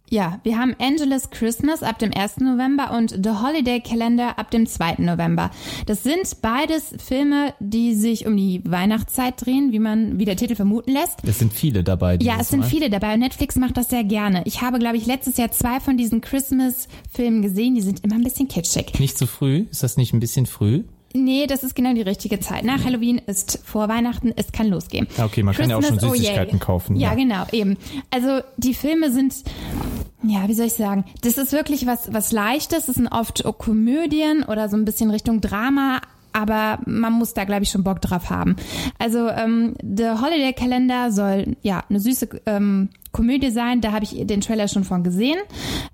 Ja, 0.09 0.39
wir 0.43 0.57
haben 0.59 0.75
Angeles 0.79 1.31
Christmas 1.31 1.81
ab 1.81 1.97
dem 1.97 2.11
1. 2.13 2.37
November 2.37 2.95
und 2.95 3.09
The 3.11 3.31
Holiday 3.41 3.81
Calendar 3.81 4.37
ab 4.37 4.51
dem 4.51 4.67
2. 4.67 4.97
November. 4.99 5.49
Das 5.87 6.03
sind 6.03 6.41
beides 6.41 6.93
Filme, 7.03 7.53
die 7.59 7.95
sich 7.95 8.27
um 8.27 8.37
die 8.37 8.61
Weihnachtszeit 8.65 9.43
drehen, 9.43 9.71
wie 9.71 9.79
man, 9.79 10.19
wie 10.19 10.25
der 10.25 10.37
Titel 10.37 10.55
vermuten 10.55 10.91
lässt. 10.91 11.23
Es 11.23 11.39
sind 11.39 11.53
viele 11.53 11.83
dabei. 11.83 12.19
Ja, 12.21 12.37
es 12.39 12.49
sind 12.49 12.61
Mal. 12.61 12.69
viele 12.69 12.89
dabei 12.91 13.15
und 13.15 13.19
Netflix 13.21 13.55
macht 13.55 13.77
das 13.77 13.89
sehr 13.89 14.03
gerne. 14.03 14.43
Ich 14.45 14.61
habe, 14.61 14.77
glaube 14.77 14.97
ich, 14.97 15.07
letztes 15.07 15.37
Jahr 15.37 15.51
zwei 15.51 15.79
von 15.79 15.97
diesen 15.97 16.21
Christmas-Filmen 16.21 17.41
gesehen. 17.41 17.73
Die 17.73 17.81
sind 17.81 18.03
immer 18.03 18.15
ein 18.15 18.23
bisschen 18.23 18.47
kitschig. 18.47 18.99
Nicht 18.99 19.17
zu 19.17 19.25
früh? 19.25 19.65
Ist 19.71 19.81
das 19.81 19.97
nicht 19.97 20.13
ein 20.13 20.19
bisschen 20.19 20.45
früh? 20.45 20.83
Nee, 21.16 21.47
das 21.47 21.63
ist 21.63 21.76
genau 21.76 21.93
die 21.93 22.01
richtige 22.01 22.39
Zeit. 22.39 22.63
Nach 22.66 22.84
Halloween 22.84 23.20
ist 23.20 23.59
vor 23.63 23.88
Weihnachten, 23.88 24.34
es 24.36 24.51
kann 24.51 24.68
losgehen. 24.68 25.07
Okay, 25.18 25.43
man 25.43 25.55
kann 25.55 25.70
ja 25.70 25.78
auch 25.78 25.82
schon 25.82 25.97
Christmas, 25.97 26.11
oh 26.11 26.16
Süßigkeiten 26.16 26.57
yay. 26.57 26.59
kaufen, 26.59 26.95
Ja, 26.97 27.09
ja. 27.09 27.16
genau, 27.16 27.45
eben. 27.51 27.78
Also 28.11 28.41
die 28.57 28.74
Filme 28.74 29.11
sind, 29.11 29.34
ja, 30.24 30.47
wie 30.47 30.53
soll 30.53 30.68
ich 30.68 30.74
sagen, 30.74 31.05
das 31.22 31.38
ist 31.38 31.53
wirklich 31.53 31.86
was, 31.86 32.11
was 32.13 32.32
Leichtes. 32.32 32.88
Das 32.88 32.95
sind 32.95 33.07
oft 33.07 33.43
Komödien 33.57 34.43
oder 34.43 34.68
so 34.70 34.76
ein 34.76 34.86
bisschen 34.86 35.09
Richtung 35.09 35.39
Drama. 35.41 36.01
Aber 36.34 36.80
man 36.86 37.13
muss 37.13 37.34
da, 37.34 37.45
glaube 37.45 37.63
ich, 37.63 37.70
schon 37.70 37.86
Bock 37.86 38.01
drauf 38.01 38.30
haben. 38.30 38.57
Also 38.99 39.30
ähm, 39.30 39.74
The 39.82 40.09
Holiday 40.22 40.51
Calendar 40.51 41.09
soll 41.13 41.55
ja 41.61 41.82
eine 41.89 42.01
süße 42.01 42.41
ähm, 42.45 42.89
Komödie 43.16 43.49
sein. 43.49 43.80
Da 43.80 43.93
habe 43.93 44.03
ich 44.03 44.28
den 44.28 44.41
Trailer 44.41 44.68
schon 44.68 44.84
von 44.84 45.01
gesehen. 45.01 45.38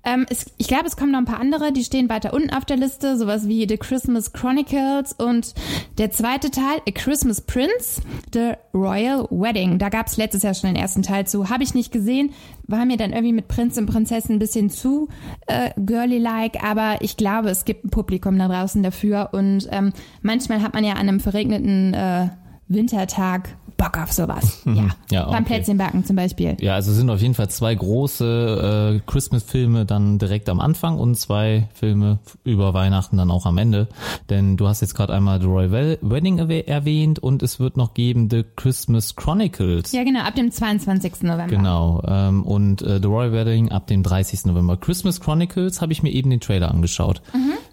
Ähm, 0.02 0.26
es, 0.28 0.46
ich 0.58 0.66
glaube, 0.66 0.86
es 0.86 0.96
kommen 0.96 1.12
noch 1.12 1.20
ein 1.20 1.24
paar 1.24 1.38
andere, 1.38 1.72
die 1.72 1.84
stehen 1.84 2.08
weiter 2.08 2.34
unten 2.34 2.50
auf 2.50 2.64
der 2.64 2.76
Liste. 2.76 3.16
Sowas 3.16 3.46
wie 3.46 3.68
The 3.68 3.76
Christmas 3.76 4.32
Chronicles 4.32 5.12
und 5.12 5.54
der 5.98 6.10
zweite 6.10 6.50
Teil, 6.50 6.80
A 6.88 6.90
Christmas 6.90 7.40
Prince, 7.40 8.02
The 8.34 8.54
Royal 8.74 9.28
Wedding. 9.30 9.78
Da 9.78 9.88
gab 9.88 10.08
es 10.08 10.16
letztes 10.16 10.42
Jahr 10.42 10.54
schon 10.54 10.74
den 10.74 10.82
ersten 10.82 11.02
Teil 11.02 11.24
zu. 11.24 11.48
Habe 11.48 11.62
ich 11.62 11.74
nicht 11.74 11.92
gesehen. 11.92 12.32
War 12.66 12.84
mir 12.86 12.96
dann 12.96 13.12
irgendwie 13.12 13.34
mit 13.34 13.46
Prinz 13.46 13.78
und 13.78 13.86
Prinzessin 13.86 14.36
ein 14.36 14.38
bisschen 14.40 14.68
zu 14.68 15.08
äh, 15.46 15.70
girly-like. 15.76 16.64
Aber 16.64 17.02
ich 17.02 17.16
glaube, 17.16 17.50
es 17.50 17.64
gibt 17.64 17.84
ein 17.84 17.90
Publikum 17.90 18.36
da 18.36 18.48
draußen 18.48 18.82
dafür. 18.82 19.28
Und 19.30 19.68
ähm, 19.70 19.92
manchmal 20.22 20.60
hat 20.60 20.74
man 20.74 20.82
ja 20.82 20.94
an 20.94 21.08
einem 21.08 21.20
verregneten 21.20 21.94
äh, 21.94 22.30
Wintertag 22.68 23.56
Bock 23.76 23.98
auf 23.98 24.12
sowas. 24.12 24.62
Ja, 24.66 24.88
Ja, 25.10 25.24
beim 25.24 25.42
okay. 25.42 25.54
Plätzchenbacken 25.54 26.04
zum 26.04 26.14
Beispiel. 26.16 26.56
Ja, 26.60 26.74
also 26.74 26.92
sind 26.92 27.10
auf 27.10 27.20
jeden 27.20 27.34
Fall 27.34 27.48
zwei 27.50 27.74
große 27.74 29.00
äh, 29.04 29.10
Christmas-Filme 29.10 29.84
dann 29.86 30.18
direkt 30.18 30.48
am 30.48 30.60
Anfang 30.60 30.98
und 30.98 31.16
zwei 31.16 31.68
Filme 31.74 32.18
über 32.44 32.74
Weihnachten 32.74 33.16
dann 33.16 33.30
auch 33.30 33.44
am 33.44 33.58
Ende. 33.58 33.88
Denn 34.30 34.56
du 34.56 34.68
hast 34.68 34.82
jetzt 34.82 34.94
gerade 34.94 35.12
einmal 35.12 35.40
The 35.40 35.46
Royal 35.46 35.98
Wedding 36.00 36.38
erwäh- 36.38 36.66
erwähnt 36.66 37.18
und 37.18 37.42
es 37.42 37.58
wird 37.58 37.76
noch 37.76 37.94
geben 37.94 38.28
The 38.30 38.44
Christmas 38.56 39.16
Chronicles. 39.16 39.90
Ja, 39.92 40.04
genau, 40.04 40.20
ab 40.20 40.36
dem 40.36 40.50
22. 40.52 41.22
November. 41.22 41.46
Genau. 41.48 42.02
Ähm, 42.06 42.44
und 42.44 42.82
äh, 42.82 43.00
The 43.00 43.08
Royal 43.08 43.32
Wedding 43.32 43.70
ab 43.72 43.88
dem 43.88 44.02
30. 44.04 44.44
November. 44.46 44.76
Christmas 44.76 45.20
Chronicles 45.20 45.80
habe 45.80 45.92
ich 45.92 46.02
mir 46.04 46.10
eben 46.12 46.30
den 46.30 46.40
Trailer 46.40 46.70
angeschaut. 46.70 47.20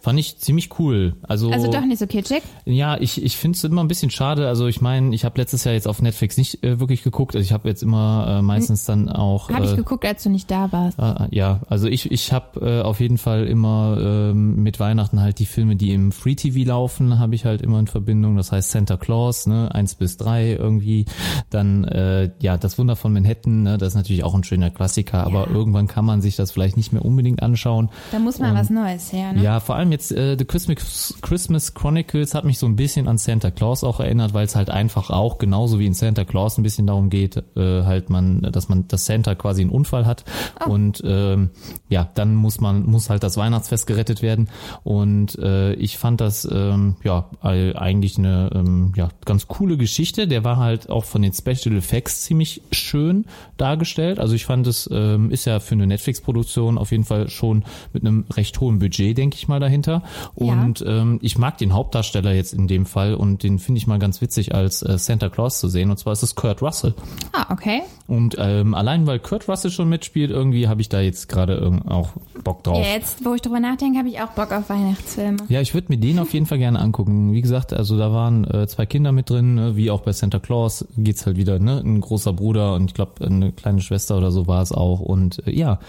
Fand 0.02 0.20
ich 0.20 0.38
ziemlich 0.38 0.80
cool. 0.80 1.16
Also. 1.24 1.50
Also 1.52 1.70
doch 1.72 1.86
nicht 1.86 2.00
so 2.00 2.08
kitschig. 2.08 2.42
ja, 2.66 2.98
ich, 3.00 3.24
ich 3.24 3.38
finde 3.38 3.56
es 3.58 3.64
immer 3.64 3.84
ein 3.84 3.88
bisschen 3.88 4.10
schade. 4.12 4.48
Also 4.48 4.68
ich 4.68 4.82
meine, 4.82 5.14
ich 5.14 5.26
habe 5.26 5.38
letztes 5.40 5.64
Jahr 5.64 5.74
jetzt 5.74 5.88
auf 5.88 6.02
Netflix 6.02 6.38
nicht 6.38 6.64
äh, 6.64 6.80
wirklich 6.80 7.04
geguckt. 7.04 7.36
Also 7.36 7.44
ich 7.44 7.52
habe 7.52 7.68
jetzt 7.68 7.84
immer 7.84 8.38
äh, 8.40 8.42
meistens 8.42 8.86
dann 8.86 9.10
auch. 9.10 9.50
Habe 9.50 9.66
ich 9.66 9.74
äh, 9.74 9.76
geguckt, 9.76 10.06
als 10.06 10.24
du 10.24 10.30
nicht 10.30 10.50
da 10.50 10.72
warst. 10.72 11.00
Ah, 11.00 11.28
Ja, 11.32 11.62
also 11.70 11.88
ich, 11.88 12.12
ich 12.12 12.32
habe 12.32 12.60
äh, 12.62 12.82
auf 12.82 13.00
jeden 13.00 13.18
Fall 13.18 13.46
immer 13.48 13.98
ähm, 14.00 14.64
mit 14.64 14.80
Weihnachten 14.80 15.22
halt 15.22 15.40
die 15.40 15.46
Filme, 15.46 15.76
die 15.76 15.92
im 15.94 16.12
Free 16.12 16.36
TV 16.36 16.68
laufen, 16.68 17.20
habe 17.20 17.36
ich 17.36 17.46
halt 17.46 17.62
immer 17.62 17.80
in 17.80 17.88
Verbindung. 17.88 18.38
Das 18.38 18.52
heißt 18.52 18.72
Santa 18.72 18.98
Claus, 18.98 19.48
ne, 19.48 19.74
eins 19.74 19.96
bis 19.96 20.18
drei 20.18 20.54
irgendwie. 20.54 21.06
Dann 21.50 21.84
äh, 21.86 22.32
ja, 22.42 22.58
das 22.58 22.78
Wunder 22.78 22.96
von 22.96 23.14
Manhattan, 23.14 23.64
ne, 23.64 23.78
das 23.78 23.90
ist 23.90 23.96
natürlich 23.96 24.24
auch 24.24 24.36
ein 24.36 24.44
schöner 24.44 24.70
Klassiker, 24.70 25.26
aber 25.26 25.48
Ja. 25.50 25.56
irgendwann 25.56 25.88
kann 25.88 26.06
man 26.06 26.22
sich 26.22 26.36
das 26.36 26.52
vielleicht 26.52 26.78
nicht 26.78 26.94
mehr 26.94 27.04
unbedingt 27.04 27.42
anschauen. 27.44 27.90
Da 28.12 28.20
muss 28.20 28.40
mal 28.40 28.52
Und- 28.52 28.58
was 28.58 28.70
Neues 28.70 29.12
her, 29.14 29.34
ne? 29.34 29.44
Ja, 29.44 29.60
vor 29.60 29.76
allem 29.76 29.89
jetzt 29.92 30.12
äh, 30.12 30.36
The 30.38 30.46
Christmas, 30.46 31.16
Christmas 31.22 31.74
Chronicles 31.74 32.34
hat 32.34 32.46
mich 32.46 32.60
so 32.60 32.66
ein 32.66 32.76
bisschen 32.76 33.08
an 33.08 33.18
Santa 33.18 33.52
Claus 33.52 33.84
auch 33.84 34.00
erinnert, 34.00 34.34
weil 34.34 34.46
es 34.46 34.56
halt 34.56 34.70
einfach 34.70 35.10
auch 35.10 35.38
genauso 35.38 35.80
wie 35.80 35.86
in 35.86 35.94
Santa 35.94 36.26
Claus 36.26 36.58
ein 36.58 36.64
bisschen 36.64 36.88
darum 36.88 37.10
geht, 37.10 37.38
äh, 37.56 37.84
halt 37.84 38.10
man, 38.10 38.42
dass 38.42 38.70
man, 38.70 38.88
dass 38.88 39.06
Santa 39.06 39.36
quasi 39.36 39.62
einen 39.62 39.72
Unfall 39.72 40.06
hat 40.06 40.26
und 40.66 41.02
ähm, 41.06 41.50
ja, 41.90 42.10
dann 42.14 42.36
muss 42.36 42.60
man 42.60 42.84
muss 42.84 43.10
halt 43.10 43.24
das 43.24 43.38
Weihnachtsfest 43.38 43.88
gerettet 43.88 44.22
werden 44.22 44.50
und 44.84 45.38
äh, 45.40 45.74
ich 45.74 45.98
fand 45.98 46.22
das 46.22 46.48
ähm, 46.52 46.96
ja 47.04 47.30
eigentlich 47.42 48.18
eine 48.18 48.50
ähm, 48.54 48.94
ja 48.96 49.10
ganz 49.26 49.48
coole 49.48 49.78
Geschichte. 49.78 50.28
Der 50.28 50.44
war 50.44 50.58
halt 50.58 50.90
auch 50.90 51.06
von 51.06 51.22
den 51.22 51.34
Special 51.34 51.76
Effects 51.76 52.24
ziemlich 52.24 52.62
schön 52.72 53.26
dargestellt. 53.58 54.20
Also 54.20 54.36
ich 54.36 54.46
fand 54.46 54.68
es 54.68 54.90
ähm, 54.92 55.32
ist 55.32 55.46
ja 55.46 55.60
für 55.60 55.76
eine 55.76 55.88
Netflix-Produktion 55.88 56.78
auf 56.78 56.92
jeden 56.92 57.04
Fall 57.04 57.30
schon 57.30 57.64
mit 57.94 58.04
einem 58.04 58.26
recht 58.34 58.60
hohen 58.60 58.80
Budget, 58.80 59.18
denke 59.18 59.36
ich 59.36 59.48
mal, 59.48 59.60
dahinter. 59.82 60.04
Ja. 60.36 60.54
Und 60.54 60.84
ähm, 60.88 61.20
ich 61.22 61.38
mag 61.38 61.58
den 61.58 61.74
Hauptdarsteller 61.74 62.34
jetzt 62.34 62.54
in 62.54 62.68
dem 62.68 62.86
Fall 62.86 63.14
und 63.14 63.44
den 63.44 63.60
finde 63.60 63.80
ich 63.80 63.88
mal 63.88 64.00
ganz 64.00 64.22
witzig 64.22 64.54
als 64.54 64.82
äh, 64.82 64.98
Santa 64.98 65.30
Claus 65.30 65.60
zu 65.60 65.68
sehen. 65.68 65.90
Und 65.90 65.98
zwar 65.98 66.14
ist 66.14 66.24
es 66.24 66.36
Kurt 66.36 66.62
Russell. 66.62 66.94
Ah, 67.34 67.52
okay. 67.52 67.82
Und 68.08 68.36
ähm, 68.40 68.74
allein 68.74 69.08
weil 69.08 69.20
Kurt 69.20 69.48
Russell 69.48 69.72
schon 69.72 69.90
mitspielt, 69.90 70.32
irgendwie 70.32 70.68
habe 70.68 70.82
ich 70.82 70.90
da 70.90 71.00
jetzt 71.00 71.30
gerade 71.30 71.62
irg- 71.64 71.88
auch 71.90 72.10
Bock 72.44 72.64
drauf. 72.64 72.78
Ja, 72.84 72.94
jetzt, 72.94 73.24
wo 73.26 73.34
ich 73.34 73.42
drüber 73.42 73.60
nachdenke, 73.60 74.00
habe 74.00 74.10
ich 74.10 74.20
auch 74.22 74.30
Bock 74.30 74.52
auf 74.52 74.70
Weihnachtsfilme. 74.70 75.38
Ja, 75.48 75.62
ich 75.62 75.74
würde 75.74 75.88
mir 75.90 75.98
den 75.98 76.20
auf 76.20 76.34
jeden 76.34 76.46
Fall 76.46 76.58
gerne 76.58 76.80
angucken. 76.80 77.34
Wie 77.34 77.42
gesagt, 77.42 77.74
also 77.74 77.98
da 77.98 78.12
waren 78.12 78.46
äh, 78.46 78.68
zwei 78.68 78.86
Kinder 78.86 79.12
mit 79.12 79.30
drin, 79.30 79.56
ne? 79.56 79.76
wie 79.76 79.92
auch 79.92 80.02
bei 80.02 80.12
Santa 80.12 80.40
Claus 80.40 80.86
geht's 80.98 81.26
halt 81.26 81.38
wieder, 81.38 81.60
ne? 81.60 81.80
Ein 81.80 82.02
großer 82.02 82.34
Bruder 82.34 82.74
und 82.76 82.86
ich 82.86 82.94
glaube 82.94 83.26
eine 83.26 83.52
kleine 83.52 83.82
Schwester 83.82 84.18
oder 84.18 84.32
so 84.32 84.48
war 84.48 84.62
es 84.62 84.72
auch. 84.72 85.00
Und 85.00 85.46
äh, 85.48 85.52
ja, 85.52 85.80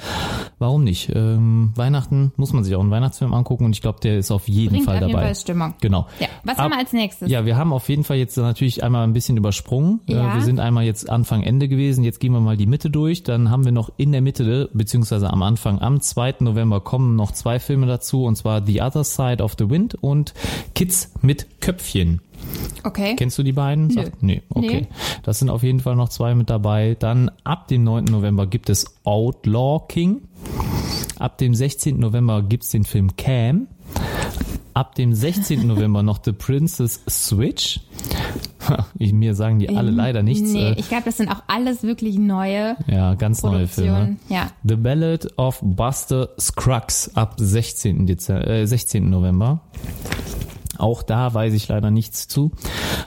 warum 0.59 0.84
nicht? 0.84 1.11
Ähm, 1.14 1.72
Weihnachten 1.74 2.32
muss 2.36 2.53
man 2.53 2.64
sich 2.64 2.74
auch 2.74 2.80
einen 2.80 2.91
Weihnachtsfilm 2.91 3.32
angucken 3.32 3.64
und 3.64 3.72
ich 3.72 3.80
glaube, 3.81 4.01
der 4.01 4.18
ist 4.18 4.31
auf 4.31 4.49
jeden 4.49 4.70
Bringt 4.74 4.85
Fall 4.87 4.97
auf 4.97 5.01
jeden 5.03 5.12
dabei. 5.12 5.24
Fall 5.26 5.35
Stimmung. 5.35 5.74
Genau. 5.81 6.07
Ja, 6.18 6.26
was 6.45 6.57
Ab- 6.59 6.64
haben 6.64 6.70
wir 6.72 6.78
als 6.78 6.93
nächstes? 6.93 7.31
Ja, 7.31 7.45
wir 7.47 7.57
haben 7.57 7.72
auf 7.72 7.89
jeden 7.89 8.05
Fall 8.05 8.16
jetzt 8.18 8.37
natürlich 8.37 8.83
einmal 8.83 9.05
ein 9.05 9.12
bisschen 9.12 9.37
übersprungen. 9.37 10.01
Ja. 10.07 10.35
Wir 10.35 10.43
sind 10.43 10.61
einmal 10.61 10.85
jetzt 10.85 11.09
Anfang, 11.11 11.43
Ende 11.43 11.68
gewesen. 11.68 12.05
Jetzt 12.05 12.20
gehen 12.20 12.33
wir 12.33 12.41
mal 12.41 12.57
die 12.57 12.66
Mitte 12.66 12.91
durch. 12.91 13.22
Dann 13.22 13.51
haben 13.51 13.64
wir 13.64 13.72
noch 13.72 13.91
in 13.97 14.12
der 14.12 14.20
Mitte, 14.20 14.70
beziehungsweise 14.72 15.31
am 15.31 15.43
Anfang, 15.43 15.81
am 15.81 16.01
2. 16.01 16.37
November 16.41 16.81
kommen 16.81 17.16
noch 17.16 17.33
zwei 17.33 17.59
Filme 17.59 17.87
dazu. 17.87 18.24
Und 18.24 18.37
zwar 18.37 18.64
The 18.64 18.83
Other 18.83 19.05
Side 19.05 19.43
of 19.43 19.55
the 19.59 19.68
Wind 19.70 19.95
und 19.95 20.35
Kids 20.74 21.12
mit 21.22 21.61
Köpfchen. 21.61 22.20
Okay. 22.85 23.16
Kennst 23.16 23.37
du 23.37 23.43
die 23.43 23.53
beiden? 23.53 23.89
Nö. 23.89 23.95
Sagt- 23.95 24.22
nee, 24.22 24.43
okay. 24.55 24.87
Nee. 24.91 24.97
Das 25.22 25.39
sind 25.39 25.51
auf 25.51 25.62
jeden 25.62 25.81
Fall 25.81 25.95
noch 25.95 26.09
zwei 26.09 26.35
mit 26.35 26.49
dabei. 26.49 26.97
Dann 26.99 27.31
ab 27.45 27.68
dem 27.68 27.85
9. 27.85 28.05
November 28.05 28.47
gibt 28.47 28.70
es 28.70 28.87
Outlaw 29.05 29.83
King. 29.89 30.22
Ab 31.18 31.37
dem 31.37 31.55
16. 31.55 31.99
November 32.01 32.43
gibt's 32.43 32.70
den 32.70 32.85
Film 32.85 33.14
Cam. 33.16 33.68
Ab 34.72 34.95
dem 34.95 35.12
16. 35.14 35.66
November 35.66 36.03
noch 36.03 36.20
The 36.24 36.32
Princess 36.32 37.01
Switch. 37.09 37.80
Ich, 38.99 39.12
mir 39.12 39.34
sagen 39.34 39.59
die 39.59 39.70
alle 39.70 39.91
leider 39.91 40.22
nichts. 40.22 40.53
Nee, 40.53 40.72
Äh, 40.72 40.78
ich 40.78 40.88
glaube, 40.88 41.03
das 41.07 41.16
sind 41.16 41.28
auch 41.28 41.43
alles 41.49 41.82
wirklich 41.82 42.18
neue 42.18 42.76
ja, 42.86 43.14
ganz 43.14 43.43
neue 43.43 43.66
Filme. 43.66 44.16
Ja. 44.28 44.49
The 44.62 44.76
Ballad 44.76 45.26
of 45.38 45.59
Buster 45.62 46.28
Scruggs 46.38 47.11
ab 47.16 47.34
16. 47.38 48.07
Dezember, 48.07 48.47
äh, 48.47 48.66
16. 48.66 49.11
November. 49.11 49.62
Auch 50.78 51.03
da 51.03 51.34
weiß 51.34 51.53
ich 51.55 51.66
leider 51.68 51.91
nichts 51.91 52.28
zu. 52.28 52.53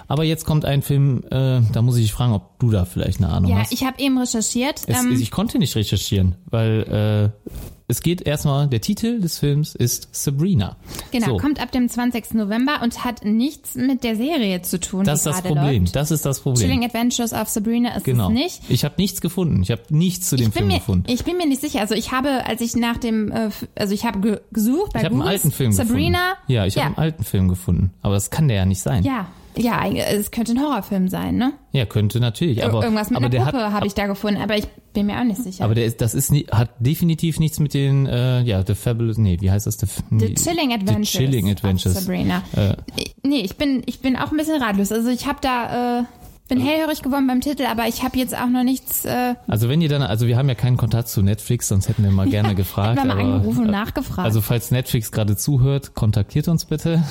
Aber 0.08 0.24
jetzt 0.26 0.46
kommt 0.46 0.66
ein 0.66 0.82
Film, 0.82 1.24
äh, 1.32 1.62
da 1.72 1.82
muss 1.82 1.98
ich 1.98 2.12
fragen, 2.12 2.34
ob 2.34 2.60
du 2.60 2.70
da 2.72 2.84
vielleicht 2.84 3.20
eine 3.20 3.30
Ahnung 3.30 3.50
Ja, 3.52 3.58
hast. 3.60 3.72
ich 3.72 3.86
habe 3.86 4.00
eben 4.02 4.18
recherchiert. 4.18 4.82
Es, 4.88 5.00
ähm, 5.00 5.14
ich 5.14 5.32
konnte 5.32 5.60
nicht 5.60 5.76
recherchieren, 5.76 6.36
weil 6.50 7.32
äh, 7.40 7.52
es 7.94 8.02
geht 8.02 8.24
erstmal, 8.24 8.68
der 8.68 8.82
Titel 8.82 9.20
des 9.20 9.38
Films 9.38 9.76
ist 9.76 10.08
Sabrina. 10.12 10.78
genau, 11.12 11.28
so, 11.28 11.38
kommt 11.38 11.62
ab 11.62 11.72
dem 11.72 11.88
20. 11.88 12.34
November 12.34 12.82
und 12.82 13.06
hat 13.06 13.24
nichts 13.24 13.76
mit 13.76 14.04
der 14.04 14.16
Serie 14.16 14.64
zu 14.64 14.80
tun. 14.80 15.04
das 15.04 15.20
ist 15.20 15.28
das 15.28 15.42
Problem. 15.44 15.84
Läuft. 15.84 15.96
Das 15.96 16.10
ist 16.10 16.26
das 16.26 16.40
Problem. 16.40 16.68
Chilling 16.68 16.84
Adventures 16.84 17.34
of 17.34 17.50
Sabrina 17.50 17.96
ist 17.96 18.04
genau. 18.04 18.30
es 18.30 18.34
nicht. 18.34 18.62
Ich 18.68 18.84
habe 18.84 18.96
nichts 18.98 19.22
gefunden. 19.22 19.62
Ich 19.62 19.70
habe 19.70 19.84
nichts 19.90 20.28
zu 20.28 20.38
dem 20.38 20.52
Film 20.52 20.70
mir, 20.70 20.80
gefunden. 20.80 21.06
ich 21.08 21.24
bin 21.24 21.38
mir 21.38 21.46
nicht 21.46 21.62
sicher. 21.62 21.82
Also 21.82 21.94
ich 21.94 22.12
habe, 22.12 22.48
als 22.48 22.62
ich 22.62 22.76
nach 22.76 22.98
dem, 22.98 23.32
äh, 23.32 23.52
also 23.76 23.94
ich 23.94 24.06
habe 24.06 24.22
ge 24.22 24.42
gesucht 24.52 24.94
bei 24.94 25.02
Ich 25.02 25.06
habe 25.06 25.14
einen 25.14 25.22
Google 25.22 25.34
alten 25.34 25.52
Film 25.52 25.72
Sabrina. 25.72 26.32
gefunden. 26.32 26.52
Ja, 26.52 26.66
ich 26.66 26.78
habe 26.78 26.88
einen 26.88 26.98
alten 26.98 27.24
Film 27.24 27.48
gefunden. 27.48 27.92
Aber 28.02 28.16
das 28.16 28.32
kann 28.32 28.48
der 28.48 28.58
ja 28.58 28.66
nicht 28.66 28.82
sein. 28.82 29.04
Ja, 29.04 29.28
ja, 29.58 29.86
es 29.88 30.32
könnte 30.32 30.54
ein 30.54 30.62
Horrorfilm 30.62 31.08
sein, 31.08 31.36
ne? 31.36 31.54
Ja, 31.72 31.86
könnte 31.86 32.20
natürlich. 32.20 32.64
Aber, 32.64 32.84
Irgendwas 32.84 33.10
mit 33.10 33.18
aber 33.18 33.26
einer 33.28 33.30
der 33.38 33.46
Puppe 33.46 33.72
habe 33.74 33.88
ich 33.88 33.94
da 33.94 34.08
gefunden, 34.08 34.42
aber 34.42 34.58
ich 34.58 34.68
bin 34.94 35.08
mir 35.08 35.20
auch 35.20 35.24
nicht 35.24 35.42
sicher. 35.42 35.64
aber 35.66 35.76
der 35.76 35.86
ist, 35.86 36.02
das 36.02 36.14
ist 36.14 36.32
nie, 36.32 36.46
hat 36.52 36.70
definitiv 36.80 37.40
nichts 37.40 37.60
mit 37.60 37.74
den, 37.74 38.06
äh, 38.06 38.42
ja, 38.42 38.64
The 38.66 38.76
Fabulous, 38.76 39.18
nee, 39.18 39.38
wie 39.42 39.50
heißt 39.52 39.66
das? 39.68 39.78
The, 39.78 39.88
The 40.12 40.34
Chilling 40.36 40.74
Adventures. 40.74 41.12
The 41.12 41.18
Chilling 41.18 41.50
Adventures. 41.50 41.94
Sabrina. 41.96 42.44
Äh, 42.56 42.76
Nee, 43.26 43.40
ich 43.40 43.56
bin, 43.56 43.84
ich 43.86 44.02
bin 44.02 44.18
auch 44.18 44.32
ein 44.32 44.38
bisschen 44.38 44.62
ratlos. 44.62 44.92
Also 44.92 45.10
ich 45.10 45.26
habe 45.28 45.40
da, 45.42 46.00
äh, 46.02 46.04
bin 46.50 46.60
hellhörig 46.60 47.02
geworden 47.02 47.26
beim 47.26 47.40
Titel, 47.42 47.64
aber 47.66 47.88
ich 47.88 48.04
habe 48.04 48.18
jetzt 48.18 48.38
auch 48.38 48.50
noch 48.50 48.64
nichts, 48.64 49.06
äh, 49.06 49.36
Also 49.48 49.70
wenn 49.70 49.82
ihr 49.82 49.88
dann, 49.90 50.02
also 50.02 50.28
wir 50.28 50.38
haben 50.38 50.50
ja 50.50 50.56
keinen 50.56 50.76
Kontakt 50.78 51.08
zu 51.08 51.22
Netflix, 51.22 51.70
sonst 51.70 51.88
hätten 51.88 52.04
wir 52.04 52.12
mal 52.12 52.28
gerne 52.30 52.54
gefragt. 52.54 52.98
hätten 53.00 53.08
wir 53.08 53.16
mal 53.16 53.22
aber, 53.22 53.34
angerufen 53.36 53.62
und 53.64 53.70
äh, 53.70 53.72
nachgefragt. 53.72 54.26
Also 54.26 54.42
falls 54.42 54.70
Netflix 54.70 55.12
gerade 55.12 55.38
zuhört, 55.38 55.96
kontaktiert 55.96 56.50
uns 56.50 56.66
bitte. 56.66 57.02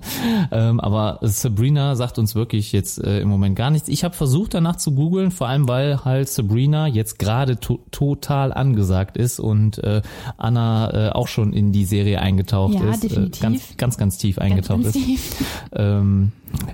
ähm, 0.50 0.80
aber 0.80 1.18
Sabrina 1.22 1.94
sagt 1.94 2.18
uns 2.18 2.34
wirklich 2.34 2.72
jetzt 2.72 3.02
äh, 3.02 3.20
im 3.20 3.28
Moment 3.28 3.54
gar 3.56 3.70
nichts. 3.70 3.88
Ich 3.88 4.02
habe 4.02 4.14
versucht 4.14 4.54
danach 4.54 4.76
zu 4.76 4.92
googeln, 4.92 5.30
vor 5.30 5.46
allem 5.48 5.68
weil 5.68 6.04
halt 6.04 6.28
Sabrina 6.28 6.86
jetzt 6.88 7.18
gerade 7.18 7.58
to 7.60 7.80
total 7.92 8.52
angesagt 8.52 9.16
ist 9.16 9.38
und 9.38 9.78
äh, 9.84 10.02
Anna 10.36 11.08
äh, 11.08 11.10
auch 11.10 11.28
schon 11.28 11.52
in 11.52 11.70
die 11.72 11.84
Serie 11.84 12.20
eingetaucht 12.20 12.74
Ja, 12.74 12.90
ist. 12.90 13.04
definitiv. 13.04 13.40
Äh, 13.40 13.42
ganz, 13.42 13.76
ganz, 13.76 13.96
ganz 13.98 14.18
tief 14.18 14.36
ganz, 14.36 14.50
eingetaucht 14.50 14.82
ganz 14.82 14.96
ist. 14.96 15.04
tief. 15.04 15.44
Ähm, 15.72 16.32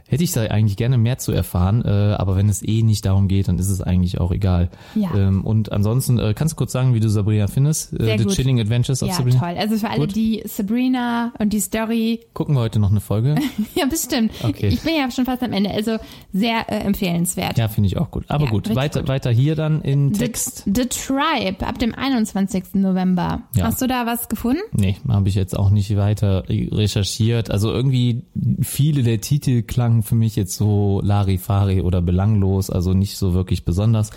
hätte 0.09 0.25
ich 0.25 0.33
da 0.33 0.43
eigentlich 0.43 0.77
gerne 0.77 0.99
mehr 0.99 1.19
zu 1.19 1.33
erfahren, 1.33 1.83
äh, 1.85 1.89
aber 1.89 2.37
wenn 2.37 2.49
es 2.49 2.63
eh 2.63 2.83
nicht 2.83 3.05
darum 3.05 3.29
geht, 3.29 3.49
dann 3.49 3.59
ist 3.59 3.69
es 3.71 3.81
eigentlich 3.81 4.21
auch 4.21 4.33
egal. 4.33 4.71
Ja. 4.95 5.15
Ähm, 5.15 5.45
und 5.45 5.73
ansonsten, 5.73 6.19
äh, 6.19 6.35
kannst 6.35 6.53
du 6.53 6.57
kurz 6.57 6.73
sagen, 6.73 6.95
wie 6.95 7.01
du 7.01 7.09
Sabrina 7.09 7.47
findest? 7.47 7.93
Äh, 7.93 8.05
Sehr 8.05 8.19
The 8.19 8.25
gut. 8.25 8.35
Chilling 8.35 8.61
Adventures 8.61 9.03
of 9.03 9.09
Ja, 9.09 9.15
Sabrina? 9.15 9.39
toll. 9.41 9.55
Also 9.59 9.77
für 9.77 9.89
alle, 9.91 10.01
Gut. 10.01 10.15
die 10.17 10.43
Sabrina 10.47 11.33
und 11.39 11.53
die 11.53 11.61
Story, 11.61 12.21
Gucken 12.35 12.55
wir 12.55 12.61
heute 12.61 12.79
noch 12.79 12.91
eine 12.91 13.01
Folge? 13.01 13.35
ja 13.75 13.87
bestimmt. 13.87 14.33
Okay. 14.43 14.69
Ich 14.69 14.81
bin 14.83 14.95
ja 14.97 15.11
schon 15.11 15.25
fast 15.25 15.43
am 15.43 15.53
Ende, 15.53 15.71
also 15.71 15.97
sehr 16.33 16.69
äh, 16.71 16.79
empfehlenswert. 16.85 17.59
ja, 17.59 17.69
finde 17.69 17.89
ich 17.89 17.97
auch 17.97 18.11
gut. 18.11 18.25
Aber 18.29 18.45
Ja, 18.45 18.51
gut, 18.51 18.75
weiter, 18.75 19.01
gut. 19.01 19.09
weiter 19.09 19.31
hier 19.31 19.55
dann 19.57 19.81
in 19.83 20.15
The, 20.15 20.21
Text. 20.21 20.63
The 20.67 20.87
Tribe 20.87 21.67
ab 21.67 21.79
dem 21.79 21.95
21. 21.95 22.75
November. 22.75 23.43
Ja. 23.55 23.65
Hast 23.65 23.81
du 23.83 23.87
da 23.87 24.07
was 24.07 24.29
gefunden? 24.29 24.61
Nee, 24.73 24.97
habe 25.09 25.29
ich 25.29 25.35
jetzt 25.35 25.57
auch 25.59 25.71
nicht 25.71 25.97
weiter 25.97 26.45
recherchiert. 26.49 27.51
Also 27.51 27.73
irgendwie 27.73 28.23
viele 28.63 29.03
der 29.03 29.21
Titel 29.21 29.63
klangen 29.67 30.03
für 30.03 30.15
mich 30.15 30.37
jetzt 30.37 30.57
so 30.57 31.01
Larifari 31.03 31.81
oder 31.81 32.03
belanglos, 32.03 32.71
also 32.71 32.95
nicht 32.95 33.17
so 33.17 33.35
wirklich 33.35 33.65
besonders. 33.65 34.11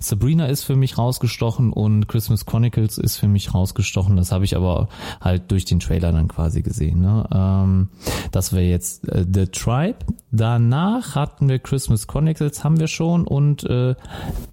Sabrina 0.00 0.46
ist 0.46 0.64
für 0.64 0.76
mich 0.76 0.98
rausgestochen 0.98 1.72
und 1.72 2.08
Christmas 2.08 2.46
Chronicles 2.46 2.98
ist 2.98 3.16
für 3.16 3.28
mich 3.28 3.54
rausgestochen. 3.54 4.16
Das 4.16 4.32
habe 4.32 4.44
ich 4.44 4.56
aber 4.56 4.88
halt 5.20 5.50
durch 5.50 5.64
den 5.64 5.80
Trailer 5.80 6.12
dann 6.12 6.28
quasi 6.28 6.62
gesehen. 6.62 7.00
Ne? 7.00 7.26
Ähm, 7.32 7.88
das 8.32 8.52
wäre 8.52 8.64
jetzt 8.64 9.08
äh, 9.08 9.24
The 9.32 9.46
Tribe. 9.46 9.98
Danach 10.30 11.14
hatten 11.14 11.48
wir 11.48 11.58
Christmas 11.58 12.06
Chronicles, 12.06 12.62
haben 12.62 12.78
wir 12.78 12.88
schon 12.88 13.26
und 13.26 13.64
äh, 13.64 13.94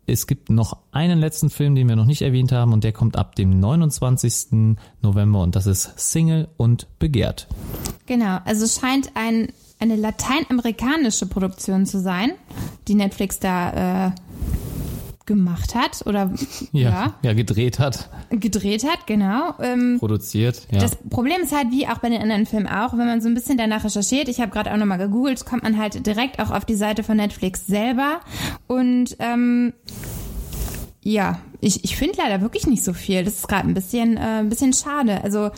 es 0.05 0.27
gibt 0.27 0.49
noch 0.49 0.77
einen 0.91 1.19
letzten 1.19 1.49
Film, 1.49 1.75
den 1.75 1.87
wir 1.87 1.95
noch 1.95 2.05
nicht 2.05 2.21
erwähnt 2.21 2.51
haben 2.51 2.73
und 2.73 2.83
der 2.83 2.91
kommt 2.91 3.17
ab 3.17 3.35
dem 3.35 3.59
29. 3.59 4.77
November 5.01 5.41
und 5.41 5.55
das 5.55 5.67
ist 5.67 5.93
Single 5.97 6.47
und 6.57 6.87
Begehrt. 6.99 7.47
Genau, 8.05 8.39
also 8.45 8.67
scheint 8.67 9.11
ein, 9.15 9.49
eine 9.83 9.95
lateinamerikanische 9.95 11.25
Produktion 11.25 11.85
zu 11.85 11.99
sein, 11.99 12.31
die 12.87 12.95
Netflix 12.95 13.39
da 13.39 14.07
äh, 14.07 14.11
gemacht 15.25 15.75
hat 15.75 16.05
oder 16.05 16.31
Ja, 16.71 17.15
ja, 17.21 17.33
gedreht 17.33 17.79
hat, 17.79 18.09
gedreht 18.29 18.83
hat, 18.83 19.07
genau. 19.07 19.53
Ähm, 19.59 19.97
produziert. 19.99 20.67
Ja. 20.71 20.79
Das 20.79 20.95
Problem 21.09 21.41
ist 21.41 21.55
halt, 21.55 21.71
wie 21.71 21.87
auch 21.87 21.99
bei 21.99 22.09
den 22.09 22.21
anderen 22.21 22.45
Filmen 22.45 22.67
auch, 22.67 22.93
wenn 22.93 23.05
man 23.05 23.21
so 23.21 23.27
ein 23.27 23.33
bisschen 23.33 23.57
danach 23.57 23.83
recherchiert, 23.83 24.27
ich 24.27 24.41
habe 24.41 24.51
gerade 24.51 24.71
auch 24.71 24.77
nochmal 24.77 24.97
gegoogelt, 24.97 25.45
kommt 25.45 25.63
man 25.63 25.77
halt 25.77 26.05
direkt 26.05 26.39
auch 26.39 26.51
auf 26.51 26.65
die 26.65 26.75
Seite 26.75 27.03
von 27.03 27.17
Netflix 27.17 27.67
selber. 27.67 28.19
Und 28.67 29.15
ähm, 29.19 29.73
ja, 31.01 31.39
ich, 31.59 31.83
ich 31.83 31.95
finde 31.95 32.17
leider 32.17 32.41
wirklich 32.41 32.67
nicht 32.67 32.83
so 32.83 32.93
viel. 32.93 33.23
Das 33.23 33.35
ist 33.35 33.47
gerade 33.47 33.67
ein 33.67 33.73
bisschen, 33.73 34.17
äh, 34.17 34.39
ein 34.39 34.49
bisschen 34.49 34.73
schade. 34.73 35.23
Also 35.23 35.51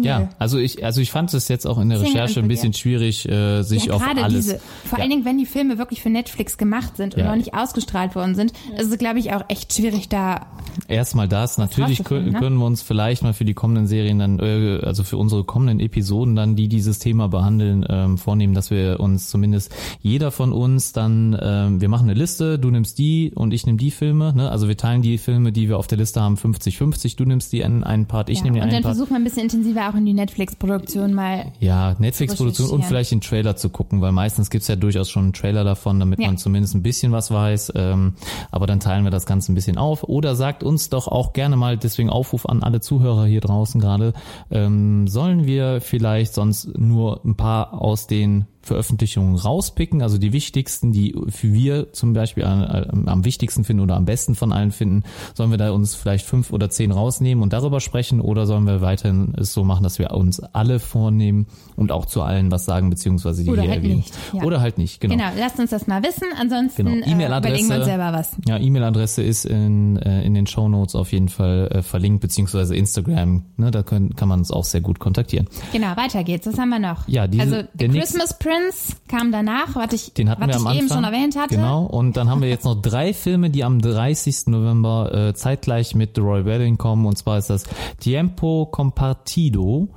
nö. 0.00 0.06
ja, 0.06 0.28
also 0.38 0.58
ich, 0.58 0.84
also 0.84 1.00
ich 1.00 1.10
fand 1.10 1.32
es 1.34 1.48
jetzt 1.48 1.66
auch 1.66 1.78
in 1.78 1.88
der 1.88 1.98
Single 1.98 2.12
Recherche 2.14 2.40
und 2.40 2.46
ein 2.46 2.48
bisschen 2.48 2.72
schwierig, 2.72 3.28
äh, 3.28 3.62
sich 3.62 3.86
ja, 3.86 3.94
auf 3.94 4.02
alles. 4.06 4.32
diese, 4.34 4.60
vor 4.84 4.98
ja. 4.98 5.02
allen 5.02 5.10
Dingen, 5.10 5.24
wenn 5.24 5.38
die 5.38 5.46
Filme 5.46 5.78
wirklich 5.78 6.02
für 6.02 6.10
Netflix 6.10 6.58
gemacht 6.58 6.96
sind 6.96 7.14
und 7.14 7.20
Ja. 7.20 7.28
noch 7.28 7.36
nicht 7.36 7.54
ausgestrahlt 7.54 8.14
worden 8.14 8.34
sind, 8.34 8.52
ist 8.76 8.90
es, 8.90 8.98
glaube 8.98 9.18
ich, 9.18 9.32
auch 9.32 9.44
echt 9.48 9.72
schwierig, 9.72 10.08
da 10.08 10.46
Erstmal 10.88 11.28
das. 11.28 11.58
Natürlich 11.58 12.04
können, 12.04 12.32
ne? 12.32 12.38
können 12.38 12.58
wir 12.58 12.66
uns 12.66 12.82
vielleicht 12.82 13.22
mal 13.22 13.32
für 13.32 13.44
die 13.44 13.54
kommenden 13.54 13.86
Serien 13.86 14.18
dann, 14.18 14.38
äh, 14.38 14.80
also 14.84 15.04
für 15.04 15.16
unsere 15.16 15.44
kommenden 15.44 15.80
Episoden 15.80 16.36
dann, 16.36 16.56
die 16.56 16.68
dieses 16.68 16.98
Thema 16.98 17.28
behandeln, 17.28 17.84
ähm, 17.88 18.18
vornehmen, 18.18 18.54
dass 18.54 18.70
wir 18.70 19.00
uns 19.00 19.28
zumindest 19.28 19.74
jeder 20.00 20.30
von 20.30 20.52
uns 20.52 20.92
dann, 20.92 21.36
ähm, 21.40 21.80
wir 21.80 21.88
machen 21.88 22.08
eine 22.08 22.18
Liste, 22.18 22.58
du 22.58 22.70
nimmst 22.70 22.98
die 22.98 23.32
und 23.34 23.52
ich 23.52 23.66
nehme 23.66 23.78
die 23.78 23.90
Filme. 23.90 24.32
Ne? 24.34 24.50
Also 24.50 24.68
wir 24.68 24.76
teilen 24.76 25.02
die 25.02 25.18
Filme, 25.18 25.52
die 25.52 25.68
wir 25.68 25.78
auf 25.78 25.86
der 25.86 25.98
Liste 25.98 26.20
haben, 26.20 26.36
50-50. 26.36 27.16
Du 27.16 27.24
nimmst 27.24 27.52
die 27.52 27.60
in 27.60 27.84
einen 27.84 28.06
Part, 28.06 28.28
ich 28.28 28.38
ja. 28.38 28.44
nehme 28.44 28.56
den 28.56 28.64
und 28.64 28.68
dann 28.68 28.76
einen 28.76 28.82
Part. 28.84 28.96
versucht 28.96 29.10
man 29.10 29.22
ein 29.22 29.24
bisschen 29.24 29.42
intensiver 29.42 29.80
auch 29.90 29.94
in 29.94 30.04
die 30.04 30.14
Netflix-Produktion 30.14 31.14
mal 31.14 31.52
Ja, 31.60 31.94
Netflix-Produktion 31.98 32.70
und 32.70 32.84
vielleicht 32.84 33.10
den 33.10 33.20
Trailer 33.20 33.56
zu 33.56 33.68
gucken, 33.70 34.00
weil 34.00 34.12
meistens 34.12 34.50
gibt's 34.50 34.68
ja 34.68 34.76
durchaus 34.76 35.10
schon 35.10 35.24
einen 35.24 35.32
Trailer 35.32 35.64
davon, 35.64 35.98
damit 36.00 36.20
Ja. 36.20 36.26
man 36.26 36.38
zumindest 36.38 36.74
ein 36.74 36.82
bisschen 36.82 37.12
was 37.12 37.30
weiß. 37.30 37.72
Ähm, 37.76 38.14
aber 38.50 38.66
dann 38.66 38.80
teilen 38.80 39.04
wir 39.04 39.10
das 39.10 39.26
Ganze 39.26 39.52
ein 39.52 39.54
bisschen 39.54 39.78
auf. 39.78 40.02
Oder 40.04 40.34
sagt 40.34 40.62
uns 40.62 40.88
doch 40.90 41.08
auch 41.08 41.32
gerne 41.32 41.56
mal, 41.56 41.76
deswegen 41.76 42.10
Aufruf 42.10 42.46
an 42.46 42.62
alle 42.62 42.80
Zuhörer 42.80 43.26
hier 43.26 43.40
draußen 43.40 43.80
gerade, 43.80 44.12
ähm, 44.50 45.08
sollen 45.08 45.46
wir 45.46 45.80
vielleicht 45.80 46.34
sonst 46.34 46.76
nur 46.78 47.20
ein 47.24 47.36
paar 47.36 47.80
aus 47.80 48.06
den 48.06 48.46
Veröffentlichungen 48.66 49.36
rauspicken, 49.36 50.02
also 50.02 50.18
die 50.18 50.32
wichtigsten, 50.32 50.92
die 50.92 51.14
für 51.28 51.52
wir 51.52 51.92
zum 51.92 52.12
Beispiel 52.12 52.44
am, 52.44 53.06
am 53.08 53.24
wichtigsten 53.24 53.64
finden 53.64 53.82
oder 53.82 53.96
am 53.96 54.04
besten 54.04 54.34
von 54.34 54.52
allen 54.52 54.72
finden. 54.72 55.04
Sollen 55.34 55.50
wir 55.50 55.58
da 55.58 55.70
uns 55.70 55.94
vielleicht 55.94 56.26
fünf 56.26 56.52
oder 56.52 56.68
zehn 56.68 56.90
rausnehmen 56.90 57.42
und 57.42 57.52
darüber 57.52 57.80
sprechen 57.80 58.20
oder 58.20 58.46
sollen 58.46 58.64
wir 58.66 58.80
weiterhin 58.80 59.34
es 59.38 59.52
so 59.52 59.64
machen, 59.64 59.84
dass 59.84 59.98
wir 59.98 60.10
uns 60.10 60.40
alle 60.40 60.78
vornehmen 60.80 61.46
und 61.76 61.92
auch 61.92 62.06
zu 62.06 62.22
allen 62.22 62.50
was 62.50 62.64
sagen, 62.64 62.90
beziehungsweise 62.90 63.44
die 63.44 63.50
Oder 63.50 63.62
hier 63.62 63.70
halt 63.70 63.82
erwähnen. 63.82 63.96
nicht, 63.98 64.14
ja. 64.32 64.42
Oder 64.42 64.60
halt 64.60 64.78
nicht, 64.78 65.00
genau. 65.00 65.14
Genau, 65.14 65.28
lasst 65.38 65.58
uns 65.58 65.70
das 65.70 65.86
mal 65.86 66.02
wissen. 66.02 66.26
Ansonsten 66.38 66.84
Genau. 66.86 67.06
äh, 67.06 67.10
E-Mail-Adresse. 67.10 67.48
überlegen 67.48 67.68
wir 67.68 67.76
uns 67.76 67.84
selber 67.86 68.12
was. 68.12 68.36
Ja, 68.48 68.58
E-Mail-Adresse 68.58 69.22
ist 69.22 69.44
in, 69.46 69.96
äh, 69.98 70.22
in 70.24 70.34
den 70.34 70.46
Show 70.46 70.68
Notes 70.68 70.94
auf 70.94 71.12
jeden 71.12 71.28
Fall 71.28 71.68
äh, 71.72 71.82
verlinkt, 71.82 72.20
beziehungsweise 72.20 72.74
Instagram. 72.74 73.44
Ne, 73.56 73.70
da 73.70 73.82
können, 73.82 74.16
kann 74.16 74.28
man 74.28 74.40
uns 74.40 74.50
auch 74.50 74.64
sehr 74.64 74.80
gut 74.80 74.98
kontaktieren. 74.98 75.46
Genau, 75.72 75.96
weiter 75.96 76.24
geht's. 76.24 76.46
Was 76.46 76.58
haben 76.58 76.70
wir 76.70 76.78
noch? 76.78 77.06
Ja, 77.08 77.26
diese- 77.28 77.42
also 77.42 77.68
der 77.74 77.88
Christmas 77.90 78.38
Prince 78.56 78.96
kam 79.08 79.32
danach, 79.32 79.74
was 79.74 79.92
ich, 79.92 80.12
Den 80.14 80.28
hatten 80.30 80.42
was 80.42 80.48
wir 80.48 80.54
ich 80.54 80.60
am 80.60 80.66
Anfang. 80.66 80.78
eben 80.84 80.88
schon 80.88 81.04
erwähnt 81.04 81.36
hatte. 81.38 81.56
Genau. 81.56 81.84
Und 81.84 82.16
dann 82.16 82.30
haben 82.30 82.40
wir 82.42 82.48
jetzt 82.48 82.64
noch 82.64 82.80
drei 82.80 83.12
Filme, 83.12 83.50
die 83.50 83.64
am 83.64 83.80
30. 83.80 84.46
November 84.48 85.12
äh, 85.14 85.34
zeitgleich 85.34 85.94
mit 85.94 86.16
The 86.16 86.20
Royal 86.22 86.44
Wedding 86.44 86.78
kommen. 86.78 87.06
Und 87.06 87.16
zwar 87.18 87.38
ist 87.38 87.50
das 87.50 87.64
Tiempo 88.00 88.66
Compartido. 88.70 89.88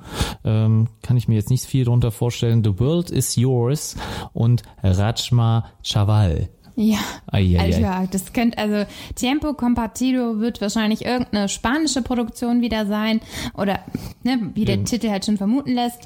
Ähm, 0.44 0.88
kann 1.02 1.18
ich 1.18 1.28
mir 1.28 1.36
jetzt 1.36 1.50
nicht 1.50 1.64
viel 1.66 1.86
drunter 1.86 2.12
vorstellen. 2.12 2.64
The 2.64 2.80
World 2.80 3.10
is 3.10 3.36
Yours 3.36 3.96
und 4.34 4.64
Rajma 4.84 5.66
Chaval. 5.84 6.50
Ja. 6.82 7.00
Also 7.28 7.82
ja, 7.82 8.08
das 8.10 8.32
könnte, 8.32 8.58
also 8.58 8.86
Tiempo 9.16 9.54
Compartido 9.54 10.40
wird 10.40 10.62
wahrscheinlich 10.62 11.04
irgendeine 11.04 11.50
spanische 11.50 12.02
Produktion 12.02 12.62
wieder 12.62 12.86
sein 12.86 13.20
oder 13.54 13.80
ne, 14.24 14.52
wie 14.54 14.64
der 14.64 14.78
Ja. 14.78 14.84
Titel 14.84 15.10
halt 15.10 15.26
schon 15.26 15.36
vermuten 15.36 15.74
lässt. 15.74 16.00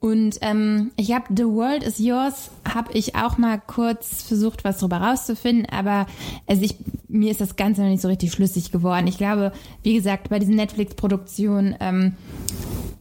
Und 0.00 0.38
ähm, 0.40 0.92
ich 0.96 1.12
habe 1.12 1.26
The 1.36 1.44
World 1.44 1.82
is 1.82 1.98
Yours, 1.98 2.50
habe 2.66 2.92
ich 2.94 3.14
auch 3.16 3.36
mal 3.36 3.60
kurz 3.66 4.22
versucht, 4.22 4.64
was 4.64 4.78
drüber 4.78 4.96
rauszufinden, 4.96 5.66
aber 5.70 6.06
also 6.46 6.62
ich, 6.62 6.76
mir 7.06 7.30
ist 7.30 7.42
das 7.42 7.56
Ganze 7.56 7.82
noch 7.82 7.90
nicht 7.90 8.00
so 8.00 8.08
richtig 8.08 8.32
schlüssig 8.32 8.72
geworden. 8.72 9.06
Ich 9.06 9.18
glaube, 9.18 9.52
wie 9.82 9.92
gesagt, 9.92 10.30
bei 10.30 10.38
diesen 10.38 10.56
Netflix-Produktionen 10.56 11.76
ähm, 11.80 12.14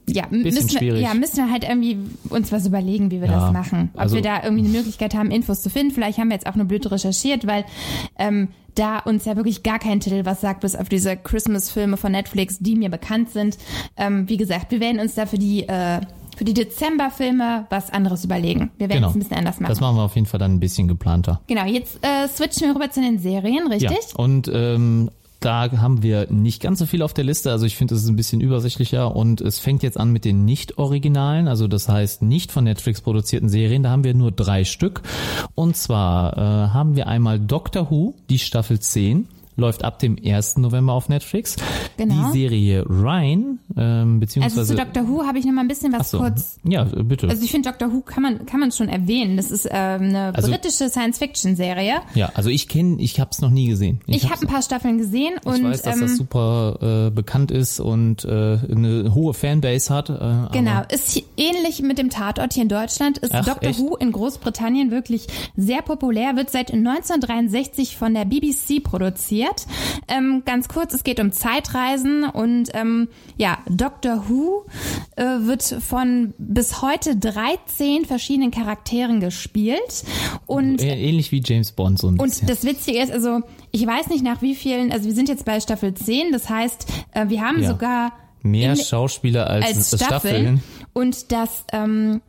ja, 0.08 0.24
müssen 0.30 0.80
wir, 0.82 0.98
ja, 1.00 1.14
müssen 1.14 1.38
wir 1.38 1.52
halt 1.52 1.64
irgendwie 1.64 1.98
uns 2.30 2.52
was 2.52 2.66
überlegen, 2.68 3.10
wie 3.12 3.22
wir 3.22 3.28
Ja, 3.30 3.40
das 3.40 3.52
machen. 3.54 3.90
Ob 3.94 4.02
also- 4.02 4.16
wir 4.16 4.22
da 4.22 4.44
irgendwie 4.44 4.66
eine 4.66 4.78
Möglichkeit 4.78 5.16
haben, 5.16 5.32
Infos 5.32 5.62
zu 5.62 5.70
finden. 5.70 5.94
Vielleicht 5.94 6.18
haben 6.18 6.30
wir 6.30 6.36
jetzt 6.36 6.48
auch 6.48 6.56
nur 6.56 6.66
blöd 6.66 6.90
recherchiert, 6.92 7.48
weil 7.48 7.64
ähm, 8.18 8.50
da 8.76 9.00
uns 9.00 9.26
ja 9.26 9.36
wirklich 9.36 9.62
gar 9.64 9.78
kein 9.80 10.00
Titel 10.00 10.26
was 10.26 10.42
sagt, 10.42 10.62
bis 10.62 10.76
auf 10.76 10.90
diese 10.90 11.16
Christmas-Filme 11.16 11.96
von 11.98 12.12
Netflix, 12.12 12.58
die 12.60 12.76
mir 12.76 12.90
bekannt 12.90 13.30
sind. 13.30 13.58
Ähm, 13.98 14.28
wie 14.28 14.38
gesagt, 14.38 14.72
wir 14.72 14.80
werden 14.80 15.00
uns 15.00 15.14
da 15.16 15.26
für 15.26 15.38
die 15.38 15.68
äh, 15.68 16.02
für 16.36 16.46
die 16.46 16.56
Dezember-Filme 16.56 17.68
was 17.70 17.92
anderes 17.92 18.26
überlegen. 18.26 18.72
Wir 18.80 18.90
werden 18.90 18.98
Genau. 19.02 19.10
es 19.10 19.16
ein 19.16 19.20
bisschen 19.20 19.38
anders 19.38 19.60
machen. 19.60 19.70
Das 19.70 19.80
machen 19.80 19.98
wir 19.98 20.02
auf 20.04 20.16
jeden 20.16 20.26
Fall 20.26 20.40
dann 20.40 20.56
ein 20.56 20.60
bisschen 20.60 20.88
geplanter. 20.88 21.42
genau, 21.48 21.66
jetzt 21.66 22.00
äh, 22.02 22.28
switchen 22.28 22.70
wir 22.70 22.76
rüber 22.76 22.90
zu 22.90 23.02
den 23.02 23.20
Serien, 23.20 23.68
richtig? 23.68 23.92
Ja, 23.92 24.16
und 24.18 24.50
ähm, 24.52 25.12
da 25.44 25.70
haben 25.72 26.04
wir 26.04 26.32
nicht 26.32 26.62
ganz 26.62 26.80
so 26.80 26.86
viel 26.86 27.02
auf 27.02 27.14
der 27.14 27.24
Liste. 27.24 27.52
Also 27.52 27.66
ich 27.66 27.76
finde, 27.76 27.96
es 27.96 28.04
ist 28.04 28.10
ein 28.10 28.16
bisschen 28.16 28.42
übersichtlicher 28.42 29.16
und 29.16 29.42
es 29.42 29.60
fängt 29.60 29.84
jetzt 29.84 30.00
an 30.00 30.12
mit 30.12 30.26
den 30.26 30.46
nicht-originalen, 30.46 31.48
also 31.48 31.68
das 31.68 31.90
heißt 31.90 32.22
nicht 32.22 32.52
von 32.52 32.64
Netflix 32.64 33.02
produzierten 33.02 33.50
Serien. 33.50 33.84
Da 33.84 33.90
haben 33.90 34.04
wir 34.04 34.14
nur 34.14 34.32
drei 34.32 34.64
Stück. 34.64 35.02
Und 35.56 35.76
zwar 35.76 36.38
äh, 36.38 36.40
haben 36.70 36.96
wir 36.96 37.08
einmal 37.08 37.40
Doctor 37.40 37.90
Who, 37.92 38.16
die 38.30 38.40
Staffel 38.40 38.80
10. 38.80 39.28
Läuft 39.56 39.84
ab 39.84 40.00
dem 40.00 40.18
1. 40.24 40.58
November 40.58 40.94
auf 40.94 41.10
Netflix. 41.10 41.56
Genau. 41.98 42.32
Die 42.32 42.40
Serie 42.40 42.84
Ryan, 42.90 43.60
ähm, 43.78 44.14
Also 44.16 44.20
beziehungsweise... 44.20 44.66
zu 44.66 44.76
Doctor 44.76 45.08
Who 45.08 45.26
habe 45.26 45.38
ich 45.40 45.46
noch 45.46 45.54
mal 45.54 45.62
ein 45.62 45.68
bisschen 45.68 45.94
was 45.94 46.10
so. 46.12 46.18
kurz 46.20 46.60
Ja, 46.64 46.84
bitte. 46.86 47.28
Also 47.30 47.44
ich 47.44 47.52
finde 47.52 47.70
Doctor 47.70 47.94
Who 47.94 48.02
kann 48.02 48.24
man 48.24 48.46
kann 48.46 48.60
man 48.60 48.72
schon 48.72 48.90
erwähnen. 48.90 49.38
Das 49.38 49.52
ist 49.52 49.66
ähm, 49.72 50.02
eine 50.04 50.34
Also- 50.36 50.50
britische 50.50 50.90
Science-Fiction-Serie. 50.90 51.96
ja, 52.16 52.32
also 52.34 52.50
ich 52.50 52.68
kenne, 52.68 53.00
ich 53.00 53.20
habe 53.20 53.30
es 53.32 53.42
noch 53.42 53.50
nie 53.52 53.68
gesehen. 53.68 54.00
Ich, 54.08 54.24
hab's 54.24 54.34
habe 54.38 54.48
ein 54.48 54.48
paar 54.54 54.62
Staffeln 54.64 54.98
gesehen 54.98 55.34
und 55.46 55.58
Ich 55.58 55.64
weiß, 55.64 55.82
dass 55.84 55.96
ähm, 55.96 56.02
das 56.02 56.18
super 56.18 57.08
äh, 57.08 57.12
bekannt 57.12 57.52
ist 57.52 57.80
und 57.80 58.26
äh, 58.26 58.30
eine 58.72 59.14
hohe 59.14 59.34
Fanbase 59.34 59.94
hat. 59.94 60.10
Äh, 60.10 60.34
Genau, 60.52 60.82
ist 60.90 61.22
ähnlich 61.38 61.82
mit 61.82 61.98
dem 61.98 62.10
Tatort 62.10 62.54
hier 62.54 62.64
in 62.64 62.70
Deutschland. 62.70 63.18
Ist 63.20 63.34
Ach, 63.34 63.46
Doctor 63.46 63.70
echt? 63.70 63.80
Who 63.80 63.96
in 63.98 64.12
Großbritannien 64.12 64.90
wirklich 64.92 65.28
sehr 65.56 65.82
populär, 65.82 66.36
wird 66.36 66.50
seit 66.50 66.72
1963 66.74 67.98
von 67.98 68.14
der 68.14 68.26
BBC 68.26 68.84
produziert. 68.84 69.43
Ähm, 70.08 70.44
ganz 70.46 70.68
kurz, 70.68 70.94
es 70.94 71.04
geht 71.04 71.20
um 71.20 71.32
Zeitreisen 71.32 72.24
und 72.26 72.70
ähm, 72.74 73.08
ja, 73.38 73.58
Doctor 73.70 74.26
Who 74.28 74.66
äh, 75.16 75.24
wird 75.46 75.64
von 75.64 76.34
bis 76.38 76.82
heute 76.82 77.16
13 77.16 78.06
verschiedenen 78.06 78.52
Charakteren 78.52 79.20
gespielt 79.20 80.04
und 80.46 80.82
Ä- 80.82 80.86
Ähnlich 80.96 81.32
wie 81.32 81.42
James 81.46 81.72
Bond 81.72 82.00
so 82.00 82.08
ein 82.08 82.18
bisschen. 82.18 82.42
Und 82.42 82.50
das 82.50 82.64
Witzige 82.64 83.00
ist, 83.02 83.12
also 83.12 83.42
ich 83.72 83.86
weiß 83.86 84.08
nicht 84.10 84.24
nach 84.24 84.42
wie 84.42 84.56
vielen, 84.56 84.92
also 84.92 85.06
wir 85.06 85.14
sind 85.16 85.30
jetzt 85.30 85.46
bei 85.46 85.60
Staffel 85.60 85.94
10, 85.94 86.32
das 86.32 86.50
heißt, 86.50 86.86
äh, 87.14 87.30
wir 87.30 87.42
haben 87.42 87.62
Ja. 87.62 87.70
sogar 87.70 88.12
Mehr 88.46 88.76
Schauspieler 88.76 89.48
als, 89.50 89.66
als 89.68 89.88
Staffeln. 90.04 90.60
Staffeln. 90.60 90.64
Und 90.92 91.32
das, 91.32 91.64
ähm, 91.72 92.22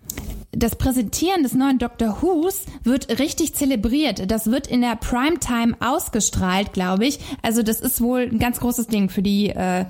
das 0.57 0.77
Präsentieren 0.77 1.43
des 1.43 1.55
neuen 1.55 1.79
Doctor 1.79 2.19
Who's 2.21 2.63
wird 2.83 3.19
richtig 3.19 3.55
zelebriert. 3.55 4.31
Das 4.31 4.47
wird 4.51 4.67
in 4.67 4.81
der 4.81 4.97
Primetime 4.97 5.77
ausgestrahlt, 5.81 6.73
glaube 6.73 7.07
ich. 7.07 7.19
Also 7.43 7.63
das 7.63 7.81
ist 7.81 8.01
wohl 8.01 8.29
ein 8.33 8.39
ganz 8.39 8.61
großes 8.61 8.87
Ding 8.89 9.09
für 9.09 9.23
die 9.23 9.51
äh, 9.51 9.85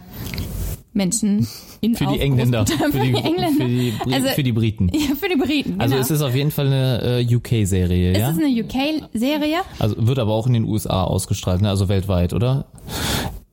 Menschen 0.92 1.46
in 1.80 1.94
Für 1.96 2.06
die 2.06 2.20
Engländer, 2.20 2.64
für 2.92 2.98
die, 3.00 3.14
Engländer. 3.14 3.48
für 3.56 3.64
die, 3.68 3.92
Bri- 3.92 4.14
Also- 4.14 4.28
für 4.28 4.42
die 4.42 4.52
Briten. 4.52 4.90
Ja, 4.94 5.14
für 5.16 5.28
die 5.28 5.36
Briten. 5.36 5.80
Also 5.80 5.94
genau. 5.96 6.02
es 6.04 6.10
ist 6.10 6.22
auf 6.22 6.34
jeden 6.34 6.50
Fall 6.50 6.66
eine 6.68 7.20
äh, 7.20 7.34
UK-Serie, 7.34 8.12
es 8.12 8.18
ja? 8.18 8.30
ist 8.30 8.38
eine 8.38 8.48
UK-Serie. 8.48 9.58
Also 9.78 9.96
wird 10.06 10.18
aber 10.18 10.32
auch 10.32 10.46
in 10.46 10.52
den 10.54 10.64
USA 10.64 11.02
ausgestrahlt, 11.04 11.60
ne? 11.62 11.68
also 11.68 11.88
weltweit, 11.88 12.32
oder? 12.32 12.66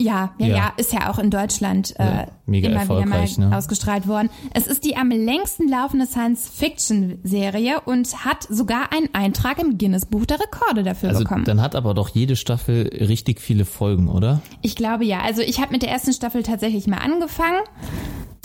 Ja, 0.02 0.34
ja, 0.38 0.47
Ja. 0.47 0.56
ja, 0.56 0.74
ist 0.78 0.93
ja 0.93 1.10
auch 1.12 1.20
in 1.20 1.30
Deutschland 1.30 1.93
äh, 1.99 2.04
Ja, 2.04 2.28
immer 2.47 2.84
wieder 2.84 3.06
mal 3.06 3.28
ne? 3.38 3.56
ausgestrahlt 3.56 4.08
worden. 4.08 4.30
Es 4.54 4.68
ist 4.68 4.84
die 4.84 4.95
am 4.97 5.10
längsten 5.10 5.68
laufende 5.70 6.06
Science-Fiction-Serie 6.08 7.82
und 7.86 8.26
hat 8.26 8.43
sogar 8.49 8.91
einen 8.93 9.10
Eintrag 9.14 9.60
im 9.60 9.78
Guinness-Buch 9.78 10.26
der 10.26 10.39
Rekorde 10.39 10.84
dafür 10.84 11.10
Also 11.10 11.22
bekommen. 11.24 11.45
dann 11.45 11.62
hat 11.62 11.76
aber 11.76 11.93
doch 11.93 12.10
jede 12.10 12.36
Staffel 12.36 12.89
richtig 12.99 13.39
viele 13.41 13.66
Folgen, 13.66 14.08
oder? 14.08 14.41
Ich 14.62 14.76
glaube 14.76 15.06
ja. 15.06 15.22
Also 15.22 15.41
ich 15.41 15.60
habe 15.62 15.72
mit 15.72 15.82
der 15.84 15.89
ersten 15.91 16.14
Staffel 16.14 16.43
tatsächlich 16.43 16.88
mal 16.88 16.97
angefangen. 16.97 17.60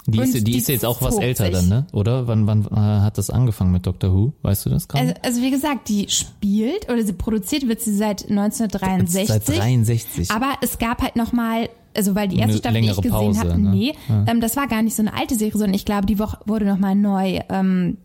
Die 0.07 0.21
ist, 0.21 0.35
die 0.35 0.45
die 0.45 0.59
ist 0.59 0.69
jetzt 0.69 0.85
auch 0.85 1.03
was 1.03 1.19
älter 1.19 1.51
dann, 1.51 1.69
ne? 1.69 1.87
Oder? 1.93 2.29
Wann, 2.29 2.47
wann 2.47 2.65
äh, 2.65 2.75
hat 2.77 3.19
das 3.19 3.31
angefangen 3.31 3.73
mit 3.73 3.87
Doctor 3.87 4.13
Who? 4.13 4.33
Weißt 4.43 4.65
du 4.67 4.71
das 4.71 4.87
gerade? 4.87 5.09
Also, 5.09 5.21
also 5.23 5.43
wie 5.43 5.51
gesagt, 5.51 5.89
die 5.89 6.07
spielt 6.09 6.89
oder 6.91 7.03
sie 7.05 7.13
produziert 7.13 7.67
wird 7.67 7.81
sie 7.81 7.95
seit 7.95 8.29
1963. 8.31 9.27
Seit 9.27 9.49
63. 9.49 10.31
Aber 10.31 10.55
es 10.63 10.79
gab 10.79 11.03
halt 11.03 11.17
noch 11.17 11.33
mal 11.33 11.69
also 11.97 12.15
weil 12.15 12.29
die 12.29 12.39
erste 12.39 12.59
Staffel, 12.59 12.83
die 12.83 12.89
ich 12.89 13.01
gesehen 13.01 13.39
habe, 13.39 13.59
ne? 13.59 13.71
nee, 13.71 13.95
ähm, 14.27 14.41
das 14.41 14.55
war 14.57 14.67
gar 14.67 14.83
nicht 14.83 14.95
so 14.95 15.03
eine 15.03 15.15
alte 15.15 15.35
Serie, 15.35 15.53
sondern 15.53 15.75
ich 15.75 15.87
glaube, 15.87 16.05
die 16.05 16.19
Woche 16.19 16.39
wurde 16.45 16.67
noch 16.67 16.79
mal 16.79 16.95
neu 16.95 17.41
ähm, 17.49 17.97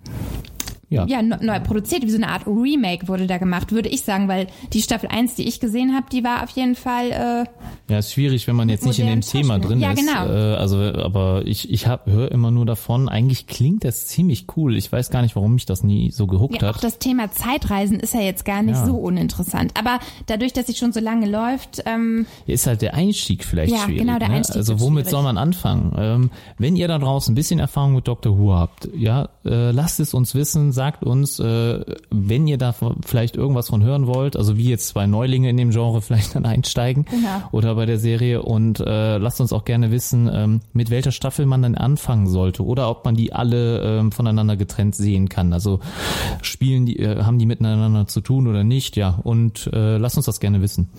ja. 0.92 1.06
ja, 1.08 1.22
ne- 1.24 1.40
neu 1.42 1.60
produziert, 1.62 2.04
wie 2.04 2.10
so 2.12 2.18
eine 2.18 2.28
Art 2.28 2.46
Remake 2.46 3.08
wurde 3.08 3.26
da 3.26 3.40
gemacht, 3.40 3.72
würde 3.72 3.90
ich 3.90 4.04
sagen, 4.04 4.28
weil 4.28 4.46
die 4.74 4.82
Staffel 4.84 5.10
1, 5.10 5.34
die 5.36 5.48
ich 5.48 5.60
gesehen 5.60 5.96
habe, 5.96 6.06
die 6.12 6.24
war 6.24 6.44
auf 6.44 6.50
jeden 6.52 6.76
Fall 6.76 7.12
äh, 7.12 7.92
Ja, 7.92 7.98
ist 8.00 8.14
schwierig, 8.14 8.46
wenn 8.48 8.56
man 8.56 8.70
jetzt 8.70 8.86
nicht 8.86 9.00
in 9.00 9.08
dem 9.08 9.22
Thema 9.22 9.58
drin. 9.58 9.80
Ja, 9.80 9.92
ist. 9.92 10.00
genau. 10.00 10.28
Äh, 10.28 10.56
also, 10.56 10.78
aber 10.78 11.42
ich, 11.46 11.72
ich 11.72 11.88
höre 11.88 12.32
immer 12.32 12.52
nur 12.52 12.66
davon. 12.68 13.10
Eigentlich 13.10 13.48
klingt 13.48 13.84
das 13.84 14.06
ziemlich 14.06 14.46
cool. 14.56 14.76
Ich 14.76 14.92
weiß 14.92 15.10
gar 15.10 15.22
nicht, 15.24 15.36
warum 15.36 15.54
mich 15.56 15.66
das 15.66 15.84
nie 15.84 16.12
so 16.12 16.28
gehuckt 16.28 16.62
ja, 16.62 16.70
auch 16.70 16.76
hat. 16.76 16.84
das 16.84 17.00
Thema 17.00 17.32
Zeitreisen 17.32 18.00
ist 18.00 18.14
ja 18.14 18.20
jetzt 18.22 18.46
gar 18.46 18.62
nicht 18.62 18.76
Ja. 18.76 18.86
so 18.86 18.96
uninteressant. 18.98 19.72
Aber 19.80 20.00
dadurch, 20.28 20.54
dass 20.54 20.68
sie 20.68 20.76
schon 20.76 20.92
so 20.92 21.00
lange 21.00 21.28
läuft, 21.30 21.82
ähm, 21.86 22.26
Ist 22.46 22.68
halt 22.68 22.82
der 22.82 22.94
Einstieg 22.94 23.46
vielleicht 23.46 23.74
Ja, 23.74 23.80
schwierig. 23.80 24.02
genau, 24.02 24.20
der 24.20 24.28
ne? 24.30 24.36
Einstieg 24.36 24.58
Also 24.58 24.74
wird 24.74 24.82
womit 24.82 25.04
schwierig. 25.06 25.12
soll 25.12 25.24
man 25.24 25.38
anfangen? 25.38 25.96
Ähm, 25.98 26.32
wenn 26.58 26.76
ihr 26.76 26.88
da 26.88 26.98
draußen 27.00 27.32
ein 27.32 27.36
bisschen 27.36 27.60
Erfahrung 27.60 27.96
mit 27.96 28.08
Dr. 28.08 28.38
Who 28.38 28.54
habt, 28.54 28.90
ja, 28.98 29.30
äh, 29.46 29.72
lasst 29.72 30.00
es 30.00 30.14
uns 30.14 30.36
wissen, 30.36 30.72
sagt 30.82 31.04
uns, 31.04 31.40
äh, 31.40 31.86
wenn 32.10 32.48
ihr 32.48 32.58
da 32.58 32.74
vielleicht 33.06 33.36
irgendwas 33.36 33.70
von 33.70 33.84
hören 33.84 34.08
wollt, 34.08 34.36
also 34.36 34.58
wie 34.58 34.68
jetzt 34.68 34.88
zwei 34.88 35.06
Neulinge 35.06 35.48
in 35.48 35.56
dem 35.58 35.70
Genre 35.70 36.02
vielleicht 36.08 36.34
dann 36.34 36.44
einsteigen 36.44 37.06
Genau. 37.06 37.44
oder 37.52 37.76
bei 37.76 37.86
der 37.86 38.00
Serie 38.00 38.42
und 38.42 38.80
äh, 38.80 39.20
lasst 39.20 39.40
uns 39.42 39.54
auch 39.54 39.64
gerne 39.64 39.92
wissen, 39.92 40.28
ähm, 40.34 40.62
mit 40.74 40.90
welcher 40.90 41.12
Staffel 41.12 41.46
man 41.46 41.62
dann 41.62 41.76
anfangen 41.76 42.28
sollte 42.28 42.66
oder 42.66 42.90
ob 42.90 43.06
man 43.06 43.14
die 43.14 43.32
alle 43.32 43.80
ähm, 44.00 44.12
voneinander 44.12 44.58
getrennt 44.58 44.96
sehen 44.96 45.30
kann. 45.30 45.54
Also 45.54 45.82
spielen 46.42 46.88
die, 46.88 46.98
äh, 46.98 47.22
haben 47.22 47.38
die 47.38 47.46
miteinander 47.46 48.08
zu 48.08 48.22
tun 48.22 48.48
oder 48.48 48.64
nicht, 48.64 48.98
ja. 48.98 49.20
Und 49.22 49.70
äh, 49.72 49.98
lasst 49.98 50.18
uns 50.18 50.26
das 50.26 50.40
gerne 50.40 50.64
wissen. 50.64 50.90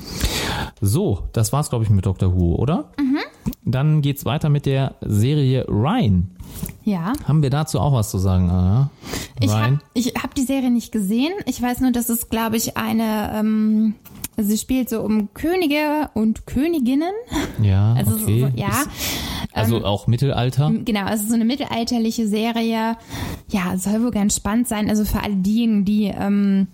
So, 0.80 1.24
das 1.32 1.52
war's, 1.52 1.70
glaube 1.70 1.82
ich, 1.84 1.90
mit 1.90 2.06
Dr. 2.06 2.32
Who, 2.36 2.54
oder? 2.54 2.92
Mhm. 3.00 3.18
Dann 3.64 4.02
geht's 4.02 4.24
weiter 4.24 4.48
mit 4.48 4.66
der 4.66 4.96
Serie 5.02 5.66
Ryan. 5.68 6.30
ja. 6.84 7.12
Haben 7.26 7.42
wir 7.42 7.50
dazu 7.50 7.78
auch 7.80 7.92
was 7.92 8.10
zu 8.10 8.18
sagen, 8.18 8.50
Anna? 8.50 8.90
Ich 9.40 9.50
Ryan? 9.50 9.62
habe 9.62 9.78
ich 9.94 10.14
hab 10.22 10.34
die 10.34 10.42
Serie 10.42 10.70
nicht 10.70 10.92
gesehen. 10.92 11.32
Ich 11.46 11.60
weiß 11.62 11.80
nur, 11.80 11.92
dass 11.92 12.08
es, 12.08 12.28
glaube 12.28 12.56
ich, 12.56 12.76
eine, 12.76 13.32
ähm, 13.34 13.94
sie 14.36 14.58
spielt 14.58 14.88
so 14.88 15.00
um 15.02 15.32
Könige 15.34 16.10
und 16.14 16.46
Königinnen. 16.46 17.12
ja, 17.62 17.94
Also 17.98 18.14
okay. 18.16 18.40
so, 18.40 18.60
ja. 18.60 18.68
Ist, 18.68 18.88
Also 19.54 19.76
Ähm, 19.78 19.84
auch 19.84 20.06
Mittelalter. 20.06 20.72
Genau, 20.84 21.06
es 21.08 21.22
ist 21.22 21.28
so 21.28 21.34
eine 21.34 21.44
mittelalterliche 21.44 22.26
Serie. 22.28 22.96
Ja, 23.50 23.76
soll 23.76 24.02
wohl 24.02 24.10
ganz 24.10 24.36
spannend 24.36 24.68
sein. 24.68 24.88
Also 24.88 25.04
für 25.04 25.22
alle 25.22 25.36
diejenigen, 25.36 25.84
die 25.84 26.04
ähm, 26.06 26.68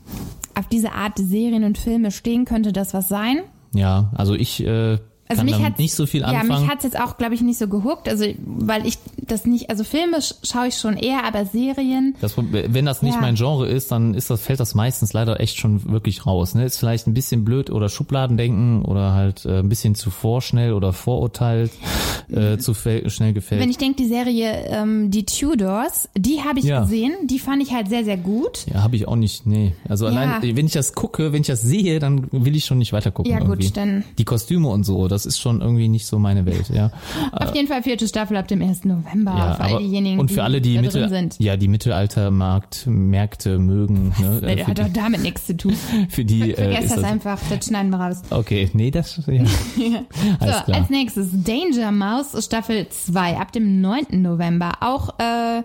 auf 0.54 0.66
diese 0.68 0.92
Art 0.92 1.18
Serien 1.18 1.64
und 1.64 1.76
Filme 1.78 2.10
stehen, 2.10 2.44
könnte 2.44 2.72
das 2.72 2.94
was 2.94 3.08
sein. 3.08 3.40
Ja, 3.74 4.10
also 4.14 4.34
ich 4.34 4.64
äh, 4.64 4.98
Also 5.28 5.44
mich 5.44 5.54
hat's- 5.62 5.78
nicht 5.78 5.94
so 5.94 6.06
viel 6.06 6.22
Ja, 6.22 6.28
anfangen. 6.28 6.62
mich 6.62 6.70
hat's 6.70 6.84
jetzt 6.84 6.98
auch, 6.98 7.16
glaube 7.18 7.34
ich, 7.34 7.40
nicht 7.42 7.58
so 7.58 7.68
gehuckt. 7.68 8.08
Also, 8.08 8.24
weil 8.46 8.86
ich 8.86 8.98
das 9.26 9.44
nicht, 9.44 9.70
also 9.70 9.84
Filme 9.84 10.18
sch- 10.18 10.34
schaue 10.42 10.68
ich 10.68 10.76
schon 10.76 10.96
eher, 10.96 11.24
aber 11.24 11.44
Serien, 11.46 12.14
Das, 12.20 12.34
wenn 12.38 12.86
das 12.86 13.02
nicht 13.02 13.14
Ja. 13.14 13.20
mein 13.20 13.34
Genre 13.34 13.66
ist, 13.68 13.92
dann 13.92 14.14
ist 14.14 14.30
das, 14.30 14.40
fällt 14.40 14.60
das 14.60 14.74
meistens 14.74 15.12
leider 15.12 15.40
echt 15.40 15.58
schon 15.58 15.90
wirklich 15.90 16.24
raus. 16.26 16.54
Ne? 16.54 16.64
Ist 16.64 16.78
vielleicht 16.78 17.06
ein 17.06 17.14
bisschen 17.14 17.44
blöd 17.44 17.70
oder 17.70 17.88
Schubladendenken 17.88 18.82
oder 18.84 19.12
halt 19.12 19.44
äh, 19.44 19.58
ein 19.60 19.68
bisschen 19.68 19.94
zu 19.94 20.10
vorschnell 20.10 20.72
oder 20.72 20.92
vorurteilt, 20.92 21.70
äh, 22.30 22.56
zu 22.58 22.74
schnell 22.74 23.32
gefällt. 23.32 23.60
wenn 23.60 23.70
ich 23.70 23.78
denke, 23.78 24.02
die 24.02 24.08
Serie 24.08 24.64
ähm, 24.68 25.10
Die 25.10 25.24
Tudors, 25.24 26.08
die 26.16 26.42
habe 26.42 26.58
ich 26.58 26.64
Ja. 26.64 26.80
gesehen, 26.80 27.12
die 27.24 27.38
fand 27.38 27.62
ich 27.62 27.72
halt 27.72 27.88
sehr, 27.88 28.04
sehr 28.04 28.16
gut. 28.16 28.66
ja, 28.72 28.82
habe 28.82 28.96
ich 28.96 29.06
auch 29.08 29.16
nicht, 29.16 29.46
nee. 29.46 29.74
Also 29.88 30.06
allein, 30.06 30.42
wenn 30.42 30.66
ich 30.66 30.72
das 30.72 30.94
gucke, 30.94 31.32
wenn 31.32 31.40
ich 31.42 31.46
das 31.48 31.62
sehe, 31.62 31.98
dann 31.98 32.28
will 32.32 32.56
ich 32.56 32.64
schon 32.64 32.78
nicht 32.78 32.92
weiter 32.92 33.10
gucken. 33.10 33.30
Ja, 33.32 33.38
gut, 33.40 33.48
irgendwie. 33.60 33.70
dann- 33.72 34.04
Die 34.18 34.24
Kostüme 34.24 34.68
und 34.68 34.84
so, 34.84 35.08
das 35.08 35.17
ist 35.26 35.38
schon 35.38 35.60
irgendwie 35.60 35.88
nicht 35.88 36.06
so 36.06 36.18
meine 36.18 36.46
Welt, 36.46 36.68
ja. 36.72 36.90
Auf 37.32 37.54
jeden 37.54 37.68
Fall 37.68 37.82
vierte 37.82 38.06
Staffel 38.08 38.36
ab 38.36 38.48
dem 38.48 38.62
1. 38.62 38.84
November 38.84 39.34
ja 39.36 39.54
für 39.54 39.62
all 39.62 39.78
diejenigen, 39.78 40.18
und 40.18 40.30
für 40.30 40.42
alle, 40.44 40.60
die, 40.60 40.74
da 40.74 40.80
Mittel, 40.82 41.02
drin 41.02 41.10
sind. 41.10 41.36
ja, 41.38 41.56
die 41.56 41.68
Mittelaltermarkt, 41.68 42.86
Märkte 42.86 43.58
mögen, 43.58 44.14
ne, 44.18 44.38
äh, 44.42 44.56
Der 44.56 44.64
für, 44.64 44.66
hat 44.68 44.78
doch 44.78 44.86
die, 44.86 44.92
damit 44.92 45.22
nichts 45.22 45.46
zu 45.46 45.56
tun. 45.56 45.74
für 46.08 46.24
die, 46.24 46.52
äh, 46.52 46.54
Vergesst 46.54 46.82
ist 46.84 46.90
das 46.90 47.02
das, 47.02 47.10
einfach, 47.10 47.40
das 47.48 47.66
schneiden 47.66 47.90
wir 47.90 48.00
raus. 48.00 48.22
okay, 48.30 48.70
nee, 48.72 48.90
das, 48.90 49.20
ja, 49.26 50.04
so, 50.40 50.72
als 50.72 50.90
nächstes 50.90 51.28
Danger 51.44 51.92
Mouse 51.92 52.44
Staffel 52.44 52.88
2 52.88 53.36
ab 53.36 53.52
dem 53.52 53.80
9. 53.80 54.22
November. 54.22 54.72
Auch, 54.80 55.18
äh, 55.18 55.62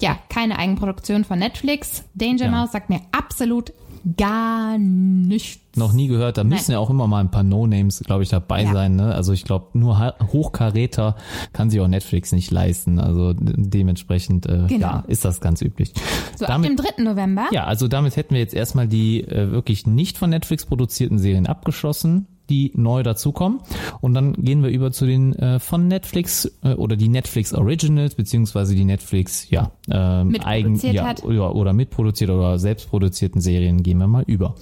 ja, 0.00 0.18
keine 0.28 0.58
Eigenproduktion 0.58 1.24
von 1.24 1.38
Netflix. 1.38 2.04
Danger 2.14 2.46
Ja. 2.46 2.50
Mouse 2.50 2.72
sagt 2.72 2.90
mir 2.90 3.00
absolut 3.12 3.72
gar 4.16 4.78
nichts. 4.78 5.61
Noch 5.76 5.92
nie 5.92 6.06
gehört. 6.08 6.36
Da 6.38 6.44
müssen 6.44 6.72
ja 6.72 6.78
auch 6.78 6.90
immer 6.90 7.06
mal 7.06 7.20
ein 7.20 7.30
paar 7.30 7.42
No-Names, 7.42 8.00
glaube 8.04 8.22
ich, 8.22 8.28
dabei 8.28 8.64
Ja. 8.64 8.72
sein. 8.72 8.96
Ne? 8.96 9.14
Also 9.14 9.32
ich 9.32 9.44
glaube, 9.44 9.78
nur 9.78 10.14
Hochkaräter 10.32 11.16
kann 11.52 11.70
sich 11.70 11.80
auch 11.80 11.88
Netflix 11.88 12.32
nicht 12.32 12.50
leisten. 12.50 12.98
Also 12.98 13.32
de- 13.32 13.54
dementsprechend 13.56 14.46
äh, 14.46 14.66
Genau. 14.68 14.86
ja, 14.86 15.04
ist 15.06 15.24
das 15.24 15.40
ganz 15.40 15.62
üblich. 15.62 15.92
So, 16.36 16.46
damit, 16.46 16.70
ab 16.78 16.86
dem 16.96 17.04
3. 17.04 17.10
November. 17.10 17.46
ja, 17.52 17.64
also 17.64 17.88
damit 17.88 18.16
hätten 18.16 18.34
wir 18.34 18.40
jetzt 18.40 18.54
erstmal 18.54 18.88
die 18.88 19.22
äh, 19.22 19.50
wirklich 19.50 19.86
nicht 19.86 20.18
von 20.18 20.30
Netflix 20.30 20.66
produzierten 20.66 21.18
Serien 21.18 21.46
abgeschlossen 21.46 22.26
die 22.50 22.72
neu 22.74 23.02
dazukommen. 23.04 23.60
Und 24.00 24.14
dann 24.14 24.32
gehen 24.34 24.62
wir 24.64 24.68
über 24.70 24.90
zu 24.90 25.06
den 25.06 25.32
äh, 25.36 25.58
von 25.60 25.86
Netflix 25.86 26.50
äh, 26.64 26.74
oder 26.74 26.96
die 26.96 27.08
Netflix 27.08 27.54
Originals, 27.54 28.16
beziehungsweise 28.16 28.74
die 28.74 28.84
Netflix, 28.84 29.48
ja, 29.48 29.70
ähm, 29.88 30.28
Mitproduziert 30.28 30.92
ja, 30.92 31.14
ja, 31.30 31.50
oder 31.50 31.72
mitproduziert 31.72 32.28
oder 32.30 32.58
selbstproduzierten 32.58 33.40
Serien 33.40 33.82
gehen 33.84 33.98
wir 33.98 34.08
mal 34.08 34.24
über. 34.26 34.56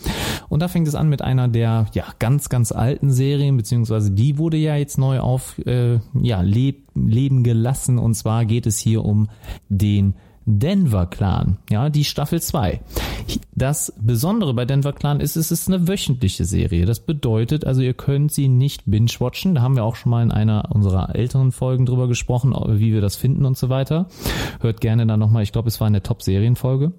Und 0.50 0.60
da 0.60 0.68
fängt 0.68 0.86
es 0.88 0.94
an 0.94 0.99
mit 1.08 1.22
einer 1.22 1.48
der 1.48 1.86
ja 1.94 2.04
ganz 2.18 2.48
ganz 2.48 2.72
alten 2.72 3.10
Serien 3.10 3.56
beziehungsweise 3.56 4.10
die 4.10 4.38
wurde 4.38 4.56
ja 4.56 4.76
jetzt 4.76 4.98
neu 4.98 5.20
auf 5.20 5.58
äh, 5.66 5.98
ja 6.20 6.40
leb, 6.42 6.88
Leben 6.94 7.42
gelassen 7.42 7.98
und 7.98 8.14
zwar 8.14 8.44
geht 8.44 8.66
es 8.66 8.78
hier 8.78 9.04
um 9.04 9.28
den 9.68 10.14
Denver 10.46 11.06
Clan, 11.06 11.58
ja, 11.68 11.90
die 11.90 12.04
Staffel 12.04 12.40
2. 12.40 12.80
Das 13.54 13.92
Besondere 14.00 14.54
bei 14.54 14.64
Denver 14.64 14.92
Clan 14.92 15.20
ist, 15.20 15.36
es 15.36 15.50
ist 15.50 15.68
eine 15.68 15.86
wöchentliche 15.86 16.44
Serie. 16.44 16.86
Das 16.86 17.00
bedeutet, 17.00 17.66
also 17.66 17.82
ihr 17.82 17.94
könnt 17.94 18.32
sie 18.32 18.48
nicht 18.48 18.84
binge-watchen. 18.86 19.54
Da 19.54 19.60
haben 19.62 19.76
wir 19.76 19.84
auch 19.84 19.96
schon 19.96 20.10
mal 20.10 20.22
in 20.22 20.32
einer 20.32 20.70
unserer 20.72 21.14
älteren 21.14 21.52
Folgen 21.52 21.86
drüber 21.86 22.08
gesprochen, 22.08 22.54
wie 22.78 22.92
wir 22.92 23.00
das 23.00 23.16
finden 23.16 23.44
und 23.44 23.58
so 23.58 23.68
weiter. 23.68 24.08
Hört 24.60 24.80
gerne 24.80 25.06
da 25.06 25.16
nochmal, 25.16 25.42
ich 25.42 25.52
glaube, 25.52 25.68
es 25.68 25.78
war 25.80 25.86
eine 25.86 26.02
Top-Serienfolge. 26.02 26.92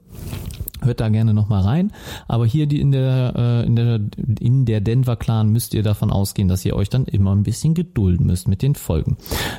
Hört 0.84 0.99
da 0.99 1.09
gerne 1.09 1.36
noch 1.36 1.47
mal 1.47 1.62
rein. 1.62 1.91
Aber 2.28 2.43
hier 2.47 2.66
die 2.66 2.82
in 2.82 2.91
der 2.91 3.34
äh, 3.38 3.66
in 3.68 3.76
der 3.76 3.99
in 4.39 4.66
der 4.66 4.82
Denver 4.82 5.16
Clan 5.16 5.49
müsst 5.49 5.76
ihr 5.76 5.84
davon 5.84 6.09
ausgehen, 6.09 6.47
dass 6.47 6.66
ihr 6.66 6.76
euch 6.76 6.89
dann 6.89 7.05
immer 7.05 7.36
ein 7.36 7.43
bisschen 7.43 7.76
gedulden 7.76 8.26
müsst 8.26 8.47
mit 8.47 8.64
den 8.64 8.74
Folgen. 8.74 9.16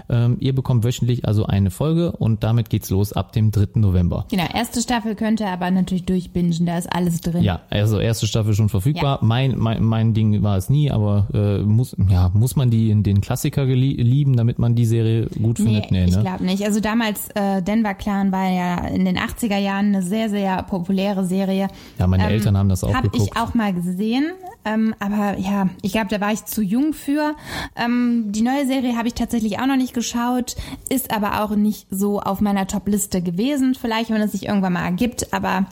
Ähm, 0.09 0.37
ihr 0.41 0.53
bekommt 0.53 0.83
wöchentlich 0.83 1.25
also 1.25 1.47
eine 1.47 1.71
Folge 1.71 2.11
und 2.11 2.43
damit 2.43 2.71
geht's 2.71 2.91
los 2.91 3.13
ab 3.13 3.33
dem 3.33 3.53
3. 3.53 3.79
November. 3.79 4.27
Genau, 4.33 4.47
erste 4.53 4.81
Staffel 4.83 5.15
könnt 5.15 5.39
ihr 5.39 5.49
aber 5.49 5.71
natürlich 5.71 6.07
durchbingen, 6.07 6.67
da 6.67 6.77
ist 6.77 6.93
alles 6.93 7.21
drin. 7.21 7.45
Ja, 7.45 7.61
also 7.71 8.01
erste 8.01 8.27
Staffel 8.27 8.55
schon 8.55 8.69
verfügbar. 8.69 9.21
Mein, 9.23 9.57
mein 9.57 9.85
mein 9.85 10.15
Ding 10.15 10.43
war 10.43 10.57
es 10.57 10.71
nie, 10.71 10.91
aber 10.91 11.29
äh, 11.33 11.59
muss 11.63 11.95
ja 12.09 12.33
muss 12.35 12.57
man 12.57 12.71
die 12.71 12.91
in 12.91 13.05
den 13.05 13.21
Klassiker 13.21 13.65
lieben, 13.65 14.37
damit 14.37 14.59
man 14.59 14.75
die 14.75 14.87
Serie 14.87 15.27
gut 15.27 15.61
Nee, 15.61 15.83
findet? 15.83 16.09
ich 16.09 16.17
ne? 16.17 16.23
glaube 16.23 16.45
nicht. 16.45 16.65
Also 16.65 16.81
damals, 16.81 17.29
äh, 17.37 17.63
Denver 17.63 17.95
Clan 17.95 18.33
war 18.33 18.51
ja 18.51 18.89
in 18.89 19.05
den 19.05 19.17
80er 19.19 19.59
Jahren 19.59 19.87
eine 19.95 20.03
sehr, 20.03 20.29
sehr 20.29 20.42
populäre 20.69 21.25
Serie. 21.25 21.69
Ja, 21.99 22.07
meine 22.07 22.29
Eltern 22.29 22.57
haben 22.59 22.69
das 22.69 22.85
auch 22.85 22.95
Habe 22.95 23.09
geguckt. 23.11 23.31
ich 23.35 23.41
auch 23.41 23.55
mal 23.55 23.73
gesehen, 23.73 24.33
ähm, 24.65 24.95
aber 25.01 25.39
ja, 25.39 25.69
ich 25.83 25.93
glaube, 25.93 26.09
da 26.09 26.21
war 26.21 26.33
ich 26.33 26.45
zu 26.45 26.63
jung 26.63 26.93
für. 26.93 27.35
Ähm, 27.77 28.27
die 28.33 28.43
neue 28.43 28.67
Serie 28.67 28.97
habe 28.97 29.09
ich 29.09 29.15
tatsächlich 29.15 29.59
auch 29.59 29.67
noch 29.67 29.77
nicht 29.77 29.95
geschaut, 29.95 30.57
ist 30.89 31.13
aber 31.15 31.43
auch 31.45 31.51
nicht 31.57 31.87
so 31.91 32.21
auf 32.21 32.41
meiner 32.41 32.67
Top-Liste 32.67 33.23
gewesen. 33.23 33.75
Vielleicht, 33.81 34.11
wenn 34.11 34.21
es 34.23 34.33
sich 34.33 34.47
irgendwann 34.47 34.73
mal 34.75 34.85
ergibt, 34.85 35.33
aber 35.33 35.67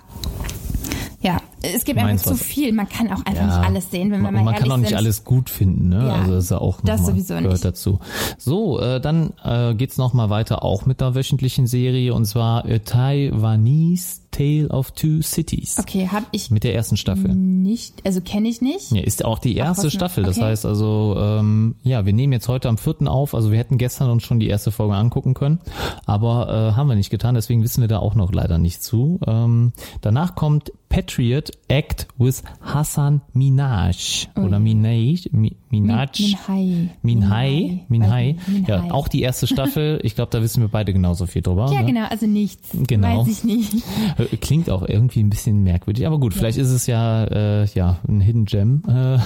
ja, 1.23 1.37
es 1.61 1.85
gibt 1.85 2.01
Meins 2.01 2.27
einfach 2.27 2.39
zu 2.39 2.43
viel. 2.43 2.73
Man 2.73 2.89
kann 2.89 3.09
auch 3.09 3.19
einfach 3.27 3.35
Ja. 3.35 3.59
nicht 3.59 3.69
alles 3.69 3.91
sehen, 3.91 4.11
wenn 4.11 4.21
wir 4.23 4.31
man, 4.31 4.37
mal 4.37 4.45
man 4.45 4.55
kann 4.55 4.73
auch 4.73 4.79
nicht 4.79 4.89
sind. 4.89 4.97
alles 4.97 5.23
gut 5.25 5.51
finden, 5.51 5.91
ne? 5.91 6.07
Ja, 6.07 6.15
also 6.15 6.33
das 6.33 6.45
ist 6.45 6.51
ja 6.51 6.59
auch 6.59 6.81
das 6.83 7.05
sowieso 7.05 7.35
gehört 7.35 7.53
nicht. 7.53 7.65
dazu. 7.67 7.99
So, 8.39 8.81
äh, 8.81 9.03
dann 9.03 9.35
äh, 9.45 9.75
geht's 9.75 9.99
noch 9.99 10.15
mal 10.15 10.31
weiter 10.31 10.65
auch 10.65 10.87
mit 10.87 11.03
der 11.03 11.15
wöchentlichen 11.15 11.67
Serie 11.67 12.15
und 12.15 12.25
zwar 12.25 12.65
äh, 12.65 12.81
Taiwanese 12.81 14.21
Tale 14.31 14.69
of 14.69 14.93
Two 14.93 15.23
Cities 15.23 15.79
Okay, 15.79 16.09
habe 16.09 16.27
ich 16.33 16.51
mit 16.51 16.65
der 16.65 16.75
ersten 16.75 16.97
Staffel. 16.97 17.35
nicht, 17.35 17.95
also 18.07 18.21
kenne 18.21 18.49
ich 18.49 18.61
nicht. 18.61 18.93
Ja, 18.93 19.03
ist 19.03 19.25
auch 19.25 19.39
die 19.39 19.57
erste 19.57 19.87
was, 19.87 19.93
Staffel. 19.93 20.25
Das 20.25 20.37
okay. 20.39 20.47
heißt 20.47 20.67
also, 20.67 21.17
ähm, 21.19 21.75
ja, 21.83 22.07
wir 22.07 22.13
nehmen 22.13 22.33
jetzt 22.33 22.49
heute 22.49 22.69
am 22.69 22.79
4. 22.79 23.09
auf. 23.11 23.35
Also 23.35 23.51
wir 23.51 23.59
hätten 23.59 23.79
gestern 23.79 24.11
uns 24.11 24.23
schon 24.23 24.41
die 24.41 24.49
erste 24.49 24.71
Folge 24.71 24.95
angucken 24.95 25.35
können, 25.35 25.59
aber 26.07 26.49
äh, 26.73 26.77
haben 26.77 26.89
wir 26.89 26.97
nicht 26.97 27.11
getan. 27.11 27.35
Deswegen 27.35 27.63
wissen 27.63 27.81
wir 27.81 27.89
da 27.89 27.99
auch 27.99 28.15
noch 28.15 28.33
leider 28.33 28.59
nicht 28.59 28.83
zu. 28.83 29.19
Ähm, 29.27 29.73
danach 30.01 30.35
kommt 30.35 30.73
Patriot 30.89 31.53
Act 31.69 32.09
with 32.19 32.43
Hassan 32.61 33.21
Minaj 33.33 34.27
oder 34.37 34.59
Minaj, 34.59 35.29
Mi- 35.33 35.55
Minaj, 35.71 36.09
Minhai. 36.19 36.89
Minhai, 37.03 37.85
Minhai. 37.89 38.37
Ja, 38.67 38.91
auch 38.91 39.07
die 39.07 39.23
erste 39.23 39.47
Staffel. 39.47 40.01
Ich 40.03 40.17
glaube, 40.17 40.31
da 40.33 40.43
wissen 40.43 40.61
wir 40.63 40.69
beide 40.69 40.93
genauso 40.93 41.27
viel 41.27 41.43
drüber. 41.43 41.71
Ja, 41.73 41.83
ne? 41.83 41.87
genau, 41.87 42.07
also 42.09 42.27
nichts. 42.27 42.71
Genau. 42.89 43.21
Weiß 43.21 43.29
ich 43.29 43.45
nicht. 43.45 43.73
Äh, 44.21 44.37
Klingt 44.37 44.71
auch 44.71 44.87
irgendwie 44.87 45.23
ein 45.23 45.31
bisschen 45.31 45.63
merkwürdig, 45.63 46.07
aber 46.07 46.19
gut, 46.19 46.35
vielleicht 46.35 46.59
ist 46.59 46.71
es 46.71 46.87
ja 46.87 47.25
äh, 47.25 47.65
ja 47.75 47.99
ein 48.09 48.21
Hidden 48.21 48.45
Gem. 48.45 48.83
Äh, 48.89 49.19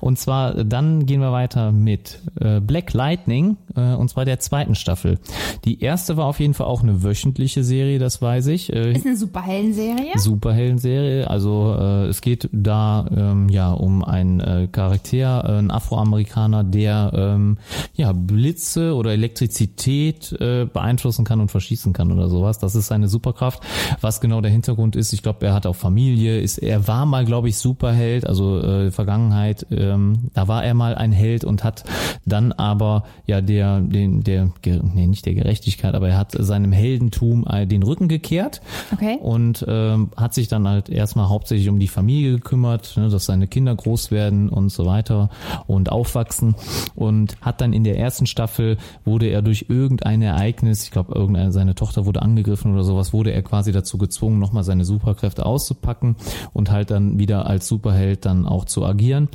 und 0.00 0.18
zwar 0.18 0.64
dann 0.64 1.06
gehen 1.06 1.20
wir 1.20 1.32
weiter 1.32 1.72
mit 1.72 2.20
äh, 2.40 2.60
Black 2.60 2.92
Lightning 2.92 3.56
äh, 3.76 3.94
und 3.94 4.08
zwar 4.10 4.24
der 4.24 4.38
zweiten 4.40 4.74
Staffel. 4.74 5.18
Die 5.64 5.80
erste 5.82 6.16
war 6.16 6.26
auf 6.26 6.40
jeden 6.40 6.54
Fall 6.54 6.66
auch 6.66 6.82
eine 6.82 7.02
wöchentliche 7.02 7.64
Serie, 7.64 7.98
das 7.98 8.20
weiß 8.22 8.48
ich. 8.48 8.72
Äh, 8.72 8.92
Ist 8.92 9.06
eine 9.06 9.16
Superhelden-Serie. 9.16 10.18
Superhelden-Serie. 10.18 11.28
Also 11.28 11.74
äh, 11.78 12.06
es 12.06 12.20
geht 12.20 12.48
da 12.52 13.06
ähm, 13.14 13.48
ja 13.48 13.72
um 13.72 14.04
einen 14.04 14.40
äh, 14.40 14.68
Charakter, 14.70 15.44
äh, 15.44 15.58
einen 15.58 15.70
Afroamerikaner, 15.70 16.64
der 16.64 17.10
ähm, 17.14 17.58
ja 17.94 18.12
Blitze 18.12 18.94
oder 18.94 19.12
Elektrizität 19.12 20.32
äh, 20.40 20.66
beeinflussen 20.66 21.24
kann 21.24 21.40
und 21.40 21.50
verschießen 21.50 21.92
kann 21.92 22.12
oder 22.12 22.28
sowas. 22.28 22.58
Das 22.58 22.74
ist 22.74 22.86
seine 22.88 23.08
Superkraft. 23.08 23.62
Was 24.00 24.20
genau 24.20 24.37
der 24.42 24.50
Hintergrund 24.50 24.96
ist, 24.96 25.12
ich 25.12 25.22
glaube, 25.22 25.46
er 25.46 25.54
hat 25.54 25.66
auch 25.66 25.76
Familie. 25.76 26.40
Ist 26.40 26.58
er 26.58 26.86
war 26.88 27.06
mal, 27.06 27.24
glaube 27.24 27.48
ich, 27.48 27.56
Superheld. 27.58 28.26
Also 28.26 28.60
äh, 28.60 28.90
Vergangenheit. 28.90 29.66
Ähm, 29.70 30.30
da 30.34 30.48
war 30.48 30.64
er 30.64 30.74
mal 30.74 30.94
ein 30.94 31.12
Held 31.12 31.44
und 31.44 31.64
hat 31.64 31.84
dann 32.26 32.52
aber 32.52 33.04
ja 33.26 33.40
der 33.40 33.80
den 33.80 34.22
der 34.22 34.50
nee 34.94 35.06
nicht 35.06 35.26
der 35.26 35.34
Gerechtigkeit, 35.34 35.94
aber 35.94 36.08
er 36.08 36.18
hat 36.18 36.32
seinem 36.32 36.72
Heldentum 36.72 37.46
äh, 37.48 37.66
den 37.66 37.82
Rücken 37.82 38.08
gekehrt 38.08 38.60
Okay. 38.92 39.18
und 39.20 39.64
ähm, 39.68 40.10
hat 40.16 40.34
sich 40.34 40.48
dann 40.48 40.66
halt 40.68 40.88
erstmal 40.88 41.28
hauptsächlich 41.28 41.68
um 41.68 41.78
die 41.78 41.88
Familie 41.88 42.32
gekümmert, 42.32 42.96
ne, 42.96 43.08
dass 43.08 43.26
seine 43.26 43.46
Kinder 43.46 43.74
groß 43.74 44.10
werden 44.10 44.48
und 44.48 44.70
so 44.70 44.86
weiter 44.86 45.30
und 45.66 45.90
aufwachsen 45.90 46.54
und 46.94 47.36
hat 47.40 47.60
dann 47.60 47.72
in 47.72 47.84
der 47.84 47.98
ersten 47.98 48.26
Staffel 48.26 48.76
wurde 49.04 49.26
er 49.26 49.42
durch 49.42 49.66
irgendein 49.68 50.22
Ereignis, 50.22 50.84
ich 50.84 50.90
glaube 50.90 51.14
irgendeine 51.14 51.52
seine 51.52 51.74
Tochter 51.74 52.06
wurde 52.06 52.22
angegriffen 52.22 52.72
oder 52.74 52.84
sowas, 52.84 53.12
wurde 53.12 53.32
er 53.32 53.42
quasi 53.42 53.72
dazu 53.72 53.98
gezwungen 53.98 54.27
gezwungen, 54.28 54.38
nochmal 54.38 54.64
seine 54.64 54.84
Superkräfte 54.84 55.44
auszupacken 55.46 56.16
und 56.52 56.70
halt 56.70 56.90
dann 56.90 57.18
wieder 57.18 57.46
als 57.46 57.66
Superheld 57.68 58.24
dann 58.24 58.46
auch 58.46 58.64
zu 58.66 58.84
agieren. 58.84 59.28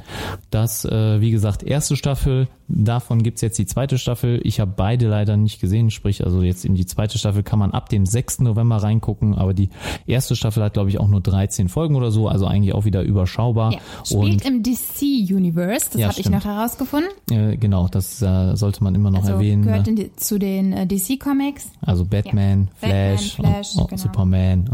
Das, 0.52 0.86
äh, 0.86 1.20
wie 1.22 1.32
gesagt, 1.32 1.64
erste 1.64 1.96
Staffel, 1.96 2.48
davon 2.68 3.24
gibt's 3.24 3.42
jetzt 3.42 3.58
die 3.58 3.66
zweite 3.66 3.98
Staffel. 3.98 4.40
Ich 4.44 4.60
habe 4.60 4.72
beide 4.76 5.08
leider 5.08 5.36
nicht 5.38 5.60
gesehen, 5.60 5.90
sprich, 5.92 6.24
also 6.26 6.42
jetzt 6.42 6.66
in 6.66 6.76
die 6.76 6.86
zweite 6.86 7.18
Staffel 7.18 7.44
kann 7.44 7.60
man 7.60 7.72
ab 7.72 7.90
dem 7.90 8.06
6. 8.06 8.40
November 8.40 8.78
reingucken, 8.78 9.36
aber 9.36 9.54
die 9.54 9.70
erste 10.06 10.36
Staffel 10.36 10.64
hat, 10.64 10.74
glaube 10.74 10.90
ich, 10.90 11.00
auch 11.00 11.08
nur 11.08 11.22
13 11.22 11.70
Folgen 11.70 11.96
oder 11.96 12.12
so, 12.12 12.28
also 12.28 12.46
eigentlich 12.46 12.74
auch 12.74 12.86
wieder 12.86 13.02
überschaubar. 13.02 13.74
Ja, 13.74 13.80
spielt 14.06 14.46
im 14.46 14.64
DC-Universe, 14.64 15.88
das 15.94 16.02
Ja, 16.02 16.08
habe 16.10 16.20
ich 16.20 16.30
noch 16.30 16.46
herausgefunden. 16.46 17.10
Äh, 17.32 17.58
genau, 17.58 17.88
das 17.88 18.22
äh, 18.22 18.56
sollte 18.56 18.84
man 18.84 18.96
immer 18.96 19.12
noch 19.12 19.22
Also 19.22 19.34
erwähnen. 19.34 19.64
gehört 19.64 19.88
ne? 19.88 19.96
die, 19.96 20.16
zu 20.16 20.38
den 20.40 20.74
äh, 20.74 20.86
DC-Comics. 20.88 21.68
Also 21.82 22.06
Batman, 22.06 22.70
Ja. 22.82 22.88
Flash, 22.88 23.38
Batman, 23.38 23.54
Flash, 23.64 23.76
und, 23.76 23.82
oh, 23.82 23.86
genau. 23.88 24.02
Superman. 24.02 24.70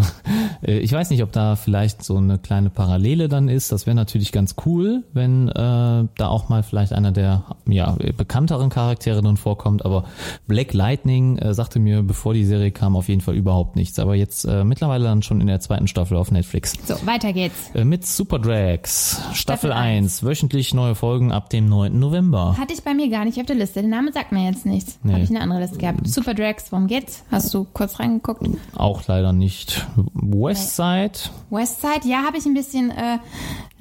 Äh, 0.61 0.79
ich 0.79 0.91
weiß 0.91 1.09
nicht, 1.09 1.23
ob 1.23 1.31
da 1.31 1.55
vielleicht 1.55 2.03
so 2.03 2.17
eine 2.17 2.37
kleine 2.37 2.69
Parallele 2.69 3.29
dann 3.29 3.47
ist. 3.47 3.71
Das 3.71 3.85
wäre 3.85 3.95
natürlich 3.95 4.33
ganz 4.33 4.55
cool, 4.65 5.05
wenn 5.13 5.47
äh, 5.47 5.53
da 5.53 6.27
auch 6.27 6.49
mal 6.49 6.63
vielleicht 6.63 6.91
einer 6.91 7.13
der 7.13 7.45
ja, 7.65 7.95
bekannteren 8.17 8.69
Charaktere 8.69 9.21
dann 9.21 9.37
vorkommt. 9.37 9.85
Aber 9.85 10.03
Black 10.47 10.73
Lightning 10.73 11.37
äh, 11.37 11.53
sagte 11.53 11.79
mir, 11.79 12.03
bevor 12.03 12.33
die 12.33 12.43
Serie 12.43 12.71
kam, 12.71 12.97
auf 12.97 13.07
jeden 13.07 13.21
Fall 13.21 13.35
überhaupt 13.35 13.77
nichts. 13.77 13.99
Aber 13.99 14.15
jetzt 14.15 14.43
äh, 14.43 14.65
mittlerweile 14.65 15.05
dann 15.05 15.21
schon 15.21 15.39
in 15.39 15.47
der 15.47 15.61
zweiten 15.61 15.87
Staffel 15.87 16.17
auf 16.17 16.29
Netflix. 16.29 16.73
So, 16.85 16.95
weiter 17.05 17.31
geht's. 17.31 17.71
Äh, 17.73 17.85
mit 17.85 18.05
Super 18.05 18.39
Drags, 18.39 19.21
Staffel 19.33 19.69
Staffel 19.69 19.71
1, 19.73 20.23
wöchentlich 20.23 20.73
neue 20.73 20.95
Folgen 20.95 21.31
ab 21.31 21.49
dem 21.49 21.67
9. 21.67 21.97
November. 21.99 22.55
Hatte 22.57 22.73
ich 22.73 22.83
bei 22.83 22.93
mir 22.93 23.09
gar 23.09 23.25
nicht 23.25 23.39
auf 23.39 23.45
der 23.45 23.55
Liste. 23.55 23.81
Der 23.81 23.89
Name 23.89 24.11
sagt 24.11 24.31
mir 24.31 24.45
jetzt 24.45 24.65
nichts. 24.65 24.99
Nee. 25.03 25.13
Habe 25.13 25.23
ich 25.23 25.29
eine 25.29 25.41
andere 25.41 25.59
Liste 25.59 25.77
gehabt. 25.77 26.07
Super 26.07 26.33
Drags, 26.33 26.71
worum 26.71 26.87
geht's? 26.87 27.23
Hast 27.29 27.53
du 27.53 27.65
kurz 27.65 27.99
reingeguckt? 27.99 28.47
Auch 28.75 29.05
leider 29.07 29.33
nicht. 29.33 29.85
Westside, 30.13 31.11
Westside, 31.49 32.07
ja, 32.07 32.23
habe 32.25 32.37
ich 32.37 32.45
ein 32.45 32.53
bisschen 32.53 32.91
äh, 32.91 33.19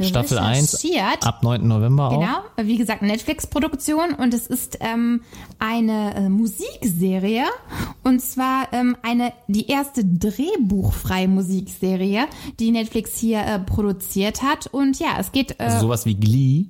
Staffel 0.00 0.38
1, 0.38 0.74
recherchiert. 0.74 1.26
ab 1.26 1.42
9. 1.42 1.66
November 1.66 2.08
auch. 2.10 2.20
Genau, 2.20 2.68
wie 2.68 2.76
gesagt, 2.76 3.02
Netflix-Produktion 3.02 4.14
und 4.14 4.32
es 4.34 4.46
ist 4.46 4.78
ähm, 4.80 5.22
eine 5.58 6.14
äh, 6.14 6.28
Musikserie 6.28 7.44
und 8.04 8.20
zwar 8.20 8.68
ähm, 8.72 8.96
eine 9.02 9.32
die 9.48 9.66
erste 9.68 10.04
drehbuchfreie 10.04 11.28
Musikserie, 11.28 12.26
die 12.60 12.70
Netflix 12.70 13.16
hier 13.18 13.40
äh, 13.40 13.58
produziert 13.58 14.42
hat 14.42 14.66
und 14.68 14.98
ja, 14.98 15.16
es 15.18 15.32
geht 15.32 15.52
äh, 15.52 15.64
Also 15.64 15.80
sowas 15.86 16.06
wie 16.06 16.14
Glee. 16.14 16.66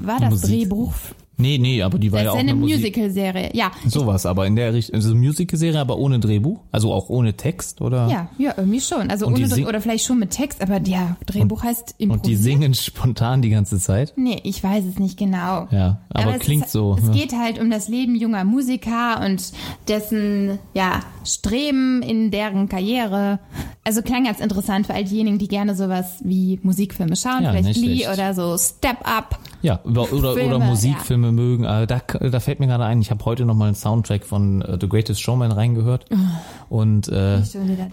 war 0.00 0.18
das 0.20 0.30
Musik. 0.30 0.48
Drehbuch? 0.50 0.92
Nee, 1.38 1.58
nee, 1.58 1.82
aber 1.82 1.98
die 1.98 2.12
war 2.12 2.18
Das 2.18 2.26
ja 2.26 2.30
ist 2.32 2.34
auch 2.36 2.40
eine 2.40 2.50
eine. 2.52 2.60
Musical-Serie, 2.60 3.50
ja. 3.54 3.70
Sowas, 3.86 4.26
aber 4.26 4.46
in 4.46 4.54
der 4.54 4.74
Richtung, 4.74 4.94
also 4.96 5.14
Musical-Serie, 5.14 5.80
aber 5.80 5.98
ohne 5.98 6.20
Drehbuch? 6.20 6.60
Also 6.70 6.92
auch 6.92 7.08
ohne 7.08 7.34
Text, 7.36 7.80
oder? 7.80 8.06
Ja, 8.08 8.28
ja, 8.38 8.54
irgendwie 8.56 8.80
schon. 8.80 9.10
Also 9.10 9.26
Und 9.26 9.34
ohne 9.34 9.66
oder 9.66 9.80
vielleicht 9.80 10.04
schon 10.04 10.18
mit 10.18 10.30
Text, 10.30 10.60
aber 10.62 10.80
ja, 10.82 11.16
Drehbuch 11.26 11.62
heißt 11.64 11.96
Und 12.00 12.26
die 12.26 12.36
singen 12.36 12.74
spontan 12.74 13.42
die 13.42 13.50
ganze 13.50 13.78
Zeit? 13.78 14.12
Nee, 14.16 14.40
ich 14.44 14.62
weiß 14.62 14.84
es 14.84 14.98
nicht 14.98 15.18
genau. 15.18 15.68
Ja, 15.70 16.00
aber, 16.10 16.36
es 16.36 16.40
klingt 16.40 16.66
ist, 16.66 16.72
so. 16.72 16.96
Es 16.98 17.06
ja. 17.08 17.12
geht 17.12 17.32
halt 17.32 17.58
um 17.60 17.70
das 17.70 17.88
Leben 17.88 18.14
junger 18.14 18.44
Musiker 18.44 19.20
und 19.24 19.52
dessen 19.88 20.58
ja, 20.74 21.00
Streben 21.24 22.02
in 22.02 22.30
deren 22.30 22.68
Karriere. 22.68 23.38
Also 23.84 24.02
klang 24.02 24.24
ganz 24.24 24.38
interessant 24.40 24.86
für 24.86 24.94
all 24.94 25.04
diejenigen, 25.04 25.38
die 25.38 25.48
gerne 25.48 25.74
sowas 25.74 26.18
wie 26.22 26.60
Musikfilme 26.62 27.16
schauen, 27.16 27.42
Ja, 27.42 27.52
vielleicht 27.52 27.78
schlecht. 27.78 28.08
oder 28.12 28.34
so 28.34 28.56
Step 28.58 28.98
Up. 29.08 29.38
Ja, 29.62 29.80
über, 29.84 30.12
oder, 30.12 30.34
Filme, 30.34 30.56
oder 30.56 30.64
Musikfilme 30.64 31.32
mögen. 31.32 31.64
Äh, 31.64 31.86
da, 31.86 32.00
da 32.20 32.40
fällt 32.40 32.60
mir 32.60 32.66
gerade 32.66 32.84
ein, 32.84 33.00
ich 33.00 33.10
habe 33.10 33.24
heute 33.24 33.44
noch 33.44 33.54
mal 33.54 33.66
einen 33.66 33.74
Soundtrack 33.74 34.24
von 34.24 34.62
äh, 34.62 34.76
The 34.80 34.88
Greatest 34.88 35.20
Showman 35.20 35.52
reingehört. 35.52 36.06
Und 36.68 37.08
äh, 37.08 37.40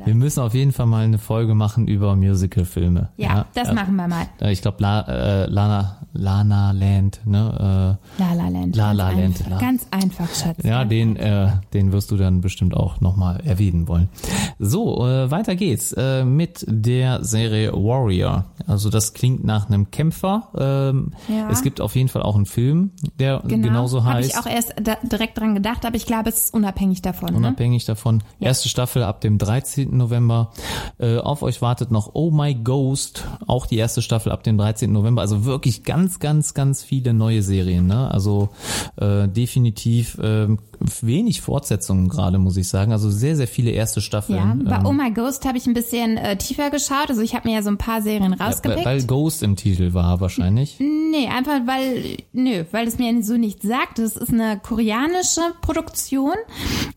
wir 0.05 0.15
müssen 0.15 0.41
auf 0.41 0.53
jeden 0.53 0.72
Fall 0.72 0.86
mal 0.86 1.03
eine 1.03 1.17
Folge 1.17 1.53
machen 1.55 1.88
über 1.88 2.15
Musicalfilme. 2.15 3.09
Ja, 3.17 3.45
das 3.53 3.70
äh, 3.70 3.74
machen 3.74 3.95
wir 3.95 4.07
mal. 4.07 4.28
äh, 4.41 4.51
Ich 4.51 4.61
glaube, 4.61 4.78
La, 4.80 5.01
äh, 5.01 5.45
Lana, 5.47 5.97
Lana 6.13 6.72
Land, 6.72 7.22
ne? 7.26 7.97
La 8.17 8.34
La 8.34 8.47
Land. 8.49 8.76
La 8.76 8.91
La 8.93 9.11
Ganz 9.11 9.20
Land, 9.20 9.39
Einfach, 9.39 9.49
La- 9.49 9.57
Ganz 9.59 9.88
einfach, 9.91 10.28
Schatz. 10.36 10.63
Äh, 10.63 10.70
ja, 10.70 10.86
den, 10.86 11.15
äh, 11.17 11.49
den 11.74 11.91
wirst 11.91 12.09
du 12.11 12.17
dann 12.17 12.41
bestimmt 12.41 12.76
auch 12.76 12.99
nochmal 13.01 13.41
erwähnen 13.45 13.88
wollen. 13.88 14.09
So, 14.57 15.05
äh, 15.07 15.30
weiter 15.32 15.55
geht's 15.55 15.93
äh, 15.93 16.24
mit 16.24 16.65
der 16.67 17.24
Serie 17.24 17.74
Warrior. 17.74 18.45
Also 18.67 18.89
das 18.89 19.13
klingt 19.13 19.43
nach 19.43 19.67
einem 19.70 19.91
Kämpfer. 19.91 20.47
Ähm, 20.57 21.11
Ja. 21.28 21.49
Es 21.60 21.64
gibt 21.64 21.82
auf 21.82 21.95
jeden 21.95 22.10
Fall 22.10 22.22
auch 22.24 22.36
einen 22.36 22.45
Film, 22.45 22.91
der 23.20 23.41
Genau, 23.45 23.68
genauso 23.68 24.03
Habe 24.03 24.16
heißt. 24.16 24.30
ich 24.32 24.38
auch 24.38 24.45
erst 24.45 24.74
da, 24.82 24.95
direkt 25.03 25.38
dran 25.38 25.53
gedacht, 25.55 25.86
aber 25.86 25.95
ich 25.95 26.05
glaube, 26.05 26.30
es 26.30 26.45
ist 26.45 26.53
unabhängig 26.53 27.01
davon. 27.01 27.32
Ne? 27.32 27.38
Unabhängig 27.38 27.86
davon. 27.86 28.24
Erste 28.39 28.70
Staffel 28.70 29.03
ab 29.03 29.22
dem 29.22 29.38
13. 29.38 29.95
November. 29.95 30.51
Äh, 30.99 31.18
auf 31.18 31.41
euch 31.43 31.62
wartet 31.62 31.91
noch 31.91 32.12
Oh 32.14 32.32
My 32.32 32.55
Ghost. 32.55 33.26
Auch 33.47 33.66
die 33.66 33.78
erste 33.78 34.01
Staffel 34.01 34.32
ab 34.32 34.43
dem 34.43 34.57
13. 34.57 34.91
November. 34.91 35.22
Also 35.22 35.45
wirklich 35.45 35.84
ganz, 35.84 36.20
ganz, 36.20 36.53
ganz 36.53 36.84
viele 36.84 37.14
neue 37.14 37.41
Serien. 37.41 37.88
Ne? 37.88 38.10
Also 38.12 38.49
äh, 38.97 39.28
definitiv 39.28 40.18
ähm, 40.22 40.60
wenig 41.01 41.41
Fortsetzungen 41.41 42.07
gerade, 42.10 42.38
muss 42.38 42.57
ich 42.57 42.68
sagen. 42.68 42.91
Also 42.91 43.10
sehr, 43.10 43.36
sehr 43.36 43.47
viele 43.47 43.72
erste 43.72 43.99
Ja, 43.99 44.03
Staffeln. 44.05 44.64
bei 44.66 44.76
Ähm, 44.78 44.86
Oh 44.86 44.91
My 44.93 45.12
Ghost 45.12 45.45
habe 45.45 45.57
ich 45.57 45.66
ein 45.68 45.74
bisschen 45.74 46.18
äh, 46.18 46.38
tiefer 46.38 46.70
geschaut. 46.70 47.10
Also 47.10 47.22
ich 47.22 47.36
habe 47.36 47.47
mir 47.47 47.55
ja 47.55 47.62
so 47.62 47.70
ein 47.70 47.78
paar 47.78 48.01
Serien 48.01 48.36
ja, 48.39 48.45
rausgepickt. 48.45 48.86
weil 48.86 49.03
Ghost 49.03 49.43
im 49.43 49.55
Titel 49.55 49.93
war 49.93 50.20
wahrscheinlich. 50.22 50.78
Nee, 50.80 51.28
einfach 51.28 51.49
weil, 51.66 52.18
nö, 52.34 52.64
weil 52.72 52.88
es 52.88 52.97
mir 52.97 53.24
so 53.24 53.38
nichts 53.38 53.66
sagt. 53.68 54.00
Das 54.00 54.16
ist 54.16 54.32
eine 54.32 54.60
koreanische 54.60 55.41
Produktion. 55.62 56.34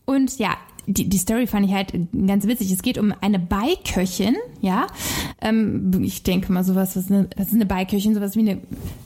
Und 0.05 0.37
ja, 0.39 0.55
die, 0.85 1.07
die 1.07 1.17
Story 1.17 1.47
fand 1.47 1.65
ich 1.65 1.73
halt 1.73 1.93
ganz 2.27 2.45
witzig. 2.45 2.69
Es 2.71 2.81
geht 2.81 2.97
um 2.97 3.13
eine 3.21 3.39
Beiköchin, 3.39 4.35
ja. 4.61 4.87
Ähm, 5.41 5.91
ich 6.03 6.23
denke 6.23 6.51
mal 6.51 6.63
sowas, 6.65 6.95
was, 6.97 7.09
eine, 7.09 7.29
was 7.37 7.47
ist 7.47 7.53
eine 7.53 7.65
Beiköchin? 7.65 8.13
Sowas 8.13 8.35
wie 8.35 8.39
eine, 8.41 8.59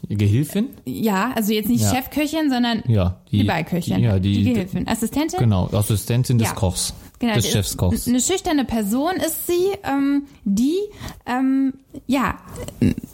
Gehilfin? 0.10 0.70
ja, 0.86 1.32
also 1.36 1.54
jetzt 1.54 1.70
nicht 1.70 1.82
Ja. 1.84 1.94
Chefköchin, 1.94 2.50
sondern 2.50 2.82
Ja, 2.88 3.22
die, 3.32 3.40
die- 3.40 3.44
Beiköchin. 3.44 4.00
ja, 4.00 4.18
die- 4.20 4.44
Gehilfin. 4.44 4.88
Assistentin? 4.88 5.40
Genau, 5.40 5.68
Assistentin 5.72 6.38
des 6.40 6.48
Ja. 6.50 6.54
Kochs. 6.56 6.94
Genau, 7.20 7.34
des 7.34 7.46
die 7.46 7.52
Chefs 7.52 7.72
ist 7.72 7.78
Kochs. 7.78 8.08
Eine 8.08 8.20
schüchterne 8.20 8.66
Person 8.66 9.16
ist 9.16 9.48
sie, 9.48 9.72
ähm, 9.84 10.28
die 10.44 10.78
ähm, 11.26 11.74
ja 12.06 12.38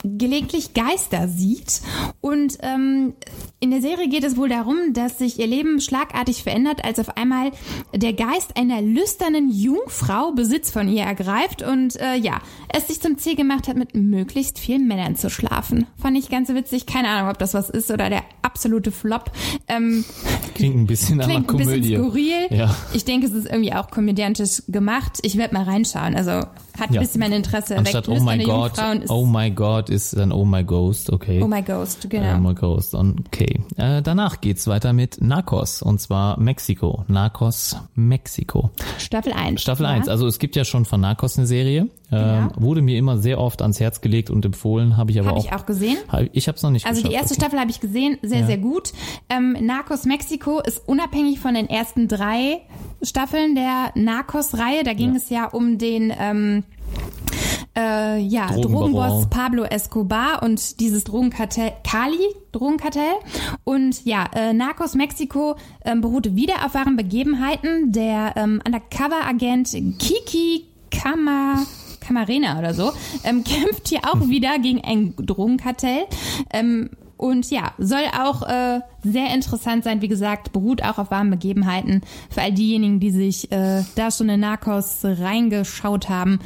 gelegentlich 0.04 0.74
Geister 0.74 1.28
sieht. 1.30 1.82
Und 2.20 2.58
ähm, 2.62 3.14
in 3.60 3.72
der 3.72 3.82
Serie 3.82 4.10
geht 4.10 4.26
es 4.26 4.36
wohl 4.36 4.50
darum, 4.50 4.76
dass 4.92 5.18
sich 5.20 5.40
ihr 5.40 5.48
Leben 5.48 5.80
schlagartig 5.80 6.44
verändert, 6.44 6.84
als 6.84 7.00
auf 7.00 7.16
einmal 7.16 7.52
der 7.96 8.14
Geist 8.14 8.58
einer 8.58 8.82
lüsternen 8.82 9.50
Jungfrau 9.50 10.34
Besitz 10.34 10.70
von 10.70 10.90
ihr 10.90 11.04
ergreift 11.04 11.62
und 11.62 11.96
äh, 12.00 12.16
ja, 12.16 12.42
es 12.70 12.88
sich 12.88 13.00
zum 13.00 13.18
Ziel 13.18 13.36
gemacht 13.36 13.68
hat, 13.68 13.78
mit 13.78 13.96
möglichst 13.96 14.60
vielen 14.60 14.88
Männern 14.88 15.16
zu 15.16 15.30
schlafen. 15.30 15.88
Fand 15.98 16.18
ich 16.18 16.30
ganz 16.30 16.50
witzig. 16.50 16.86
Keine 16.86 17.08
Ahnung, 17.08 17.30
ob 17.30 17.38
das 17.38 17.54
was 17.54 17.70
ist 17.70 17.90
oder 17.90 18.10
der 18.10 18.24
absolute 18.42 18.92
Flop. 18.92 19.32
Ähm, 19.70 20.04
Klingt 20.56 20.76
ein 20.76 20.88
bisschen 20.88 21.18
nach 21.18 21.26
einer 21.26 21.44
Klingt 21.44 21.52
ein 21.52 21.58
bisschen 21.58 22.02
Komödie. 22.02 22.36
skurril. 22.40 22.58
Ja. 22.58 22.76
Ich 22.94 23.06
denke, 23.06 23.28
es 23.28 23.34
ist 23.34 23.46
irgendwie 23.48 23.74
auch 23.74 23.90
komödiantisch 23.94 24.64
gemacht. 24.68 25.20
Ich 25.22 25.38
werde 25.38 25.54
mal 25.54 25.64
reinschauen. 25.64 26.16
Also 26.16 26.46
hat 26.80 26.90
ein 26.90 26.94
Ja. 26.96 27.02
bisschen 27.02 27.20
mein 27.20 27.32
Interesse 27.32 27.78
Anstatt 27.78 28.08
weckt. 28.08 28.20
Oh 28.20 28.24
my 28.24 28.44
God, 28.44 28.72
Oh 29.10 29.26
my 29.26 29.52
God 29.52 29.90
ist 29.90 30.18
dann 30.18 30.32
Oh 30.32 30.46
my 30.46 30.64
Ghost, 30.64 31.12
okay. 31.12 31.42
Oh 31.44 31.48
my 31.48 31.62
Ghost, 31.62 32.10
genau. 32.10 32.36
Oh 32.36 32.40
my 32.40 32.54
Ghost, 32.56 32.96
okay. 32.96 33.62
Äh, 33.78 34.02
danach 34.02 34.42
geht's 34.42 34.68
weiter 34.68 34.94
mit 34.94 35.22
Narcos 35.22 35.82
und 35.82 36.00
zwar 36.02 36.40
Mexiko. 36.40 37.06
Narcos 37.08 37.78
Mexiko. 37.96 38.72
Staffel 38.98 39.34
1. 39.34 39.62
Staffel 39.62 39.84
ja? 39.86 39.92
1. 39.92 40.08
Also 40.08 40.28
es 40.28 40.40
gibt 40.40 40.56
ja 40.56 40.66
schon 40.66 40.86
von 40.86 41.02
Narcos 41.02 41.38
eine 41.38 41.48
Serie. 41.48 41.88
Ähm, 42.12 42.50
Genau. 42.50 42.50
Wurde 42.58 42.82
mir 42.84 42.98
immer 43.00 43.18
sehr 43.18 43.40
oft 43.40 43.62
ans 43.64 43.80
Herz 43.80 44.00
gelegt 44.02 44.30
und 44.30 44.46
empfohlen, 44.46 44.98
habe 44.98 45.10
ich 45.12 45.20
aber 45.20 45.30
Habe 45.30 45.40
auch. 45.40 45.46
ich 45.46 45.54
auch 45.54 45.66
gesehen. 45.66 45.98
Hab- 46.10 46.30
Ich 46.32 46.48
habe 46.48 46.56
es 46.56 46.62
noch 46.64 46.70
nicht 46.70 46.86
Also 46.86 47.02
die 47.02 47.08
geschafft, 47.08 47.22
erste 47.24 47.34
okay. 47.36 47.42
Staffel 47.42 47.60
habe 47.60 47.72
ich 47.72 47.80
gesehen, 47.80 48.18
sehr, 48.22 48.46
sehr 48.46 48.58
gut. 48.60 48.94
Ähm, 49.30 49.58
Narcos 49.62 50.06
Mexiko 50.06 50.60
ist 50.62 50.88
unabhängig 50.88 51.40
von 51.40 51.56
den 51.56 51.68
ersten 51.70 52.08
drei 52.08 52.62
Staffeln 53.02 53.56
der 53.56 53.92
Narcos-Reihe. 53.96 54.84
Da 54.84 54.94
ging 54.94 55.12
Ja. 55.12 55.18
es 55.18 55.30
ja 55.30 55.46
um 55.48 55.78
den 55.80 56.14
ähm, 56.18 56.64
äh, 57.76 58.20
ja, 58.20 58.48
Drogenbaron. 58.48 58.72
Drogenboss 58.72 59.30
Pablo 59.30 59.64
Escobar 59.64 60.44
und 60.44 60.80
dieses 60.80 61.04
Drogenkartell, 61.04 61.74
Cali 61.84 62.36
Drogenkartell. 62.52 63.14
Und 63.64 64.06
ja, 64.06 64.30
äh, 64.36 64.54
Narcos 64.54 64.96
Mexiko 64.96 65.56
ähm, 65.86 66.02
beruhte 66.02 66.36
wieder 66.36 66.66
auf 66.66 66.74
wahren 66.74 66.96
Begebenheiten. 66.96 67.92
Der 67.92 68.34
ähm, 68.36 68.62
Undercover-Agent 68.66 69.72
Kiki 70.00 70.66
Kama 70.92 71.66
Camarena 72.04 72.60
oder 72.60 72.74
so, 72.74 72.92
ähm, 73.24 73.44
kämpft 73.46 73.88
hier 73.88 74.02
auch 74.04 74.28
wieder 74.28 74.60
gegen 74.60 74.82
ein 74.84 75.14
Drogenkartell. 75.18 76.06
Ähm, 76.52 76.90
und 77.18 77.50
ja, 77.52 77.72
soll 77.78 78.04
auch 78.20 78.42
äh, 78.42 78.82
sehr 79.02 79.34
interessant 79.34 79.86
sein. 79.86 80.02
Wie 80.02 80.10
gesagt, 80.10 80.52
beruht 80.52 80.84
auch 80.84 80.98
auf 80.98 81.10
warmen 81.10 81.30
Begebenheiten. 81.30 82.02
Für 82.30 82.42
all 82.42 82.52
diejenigen, 82.52 83.00
die 83.00 83.12
sich 83.12 83.50
äh, 83.52 83.84
da 83.96 84.12
schon 84.12 84.28
in 84.28 84.42
Narcos 84.42 85.00
reingeschaut 85.04 86.10
haben. 86.10 86.40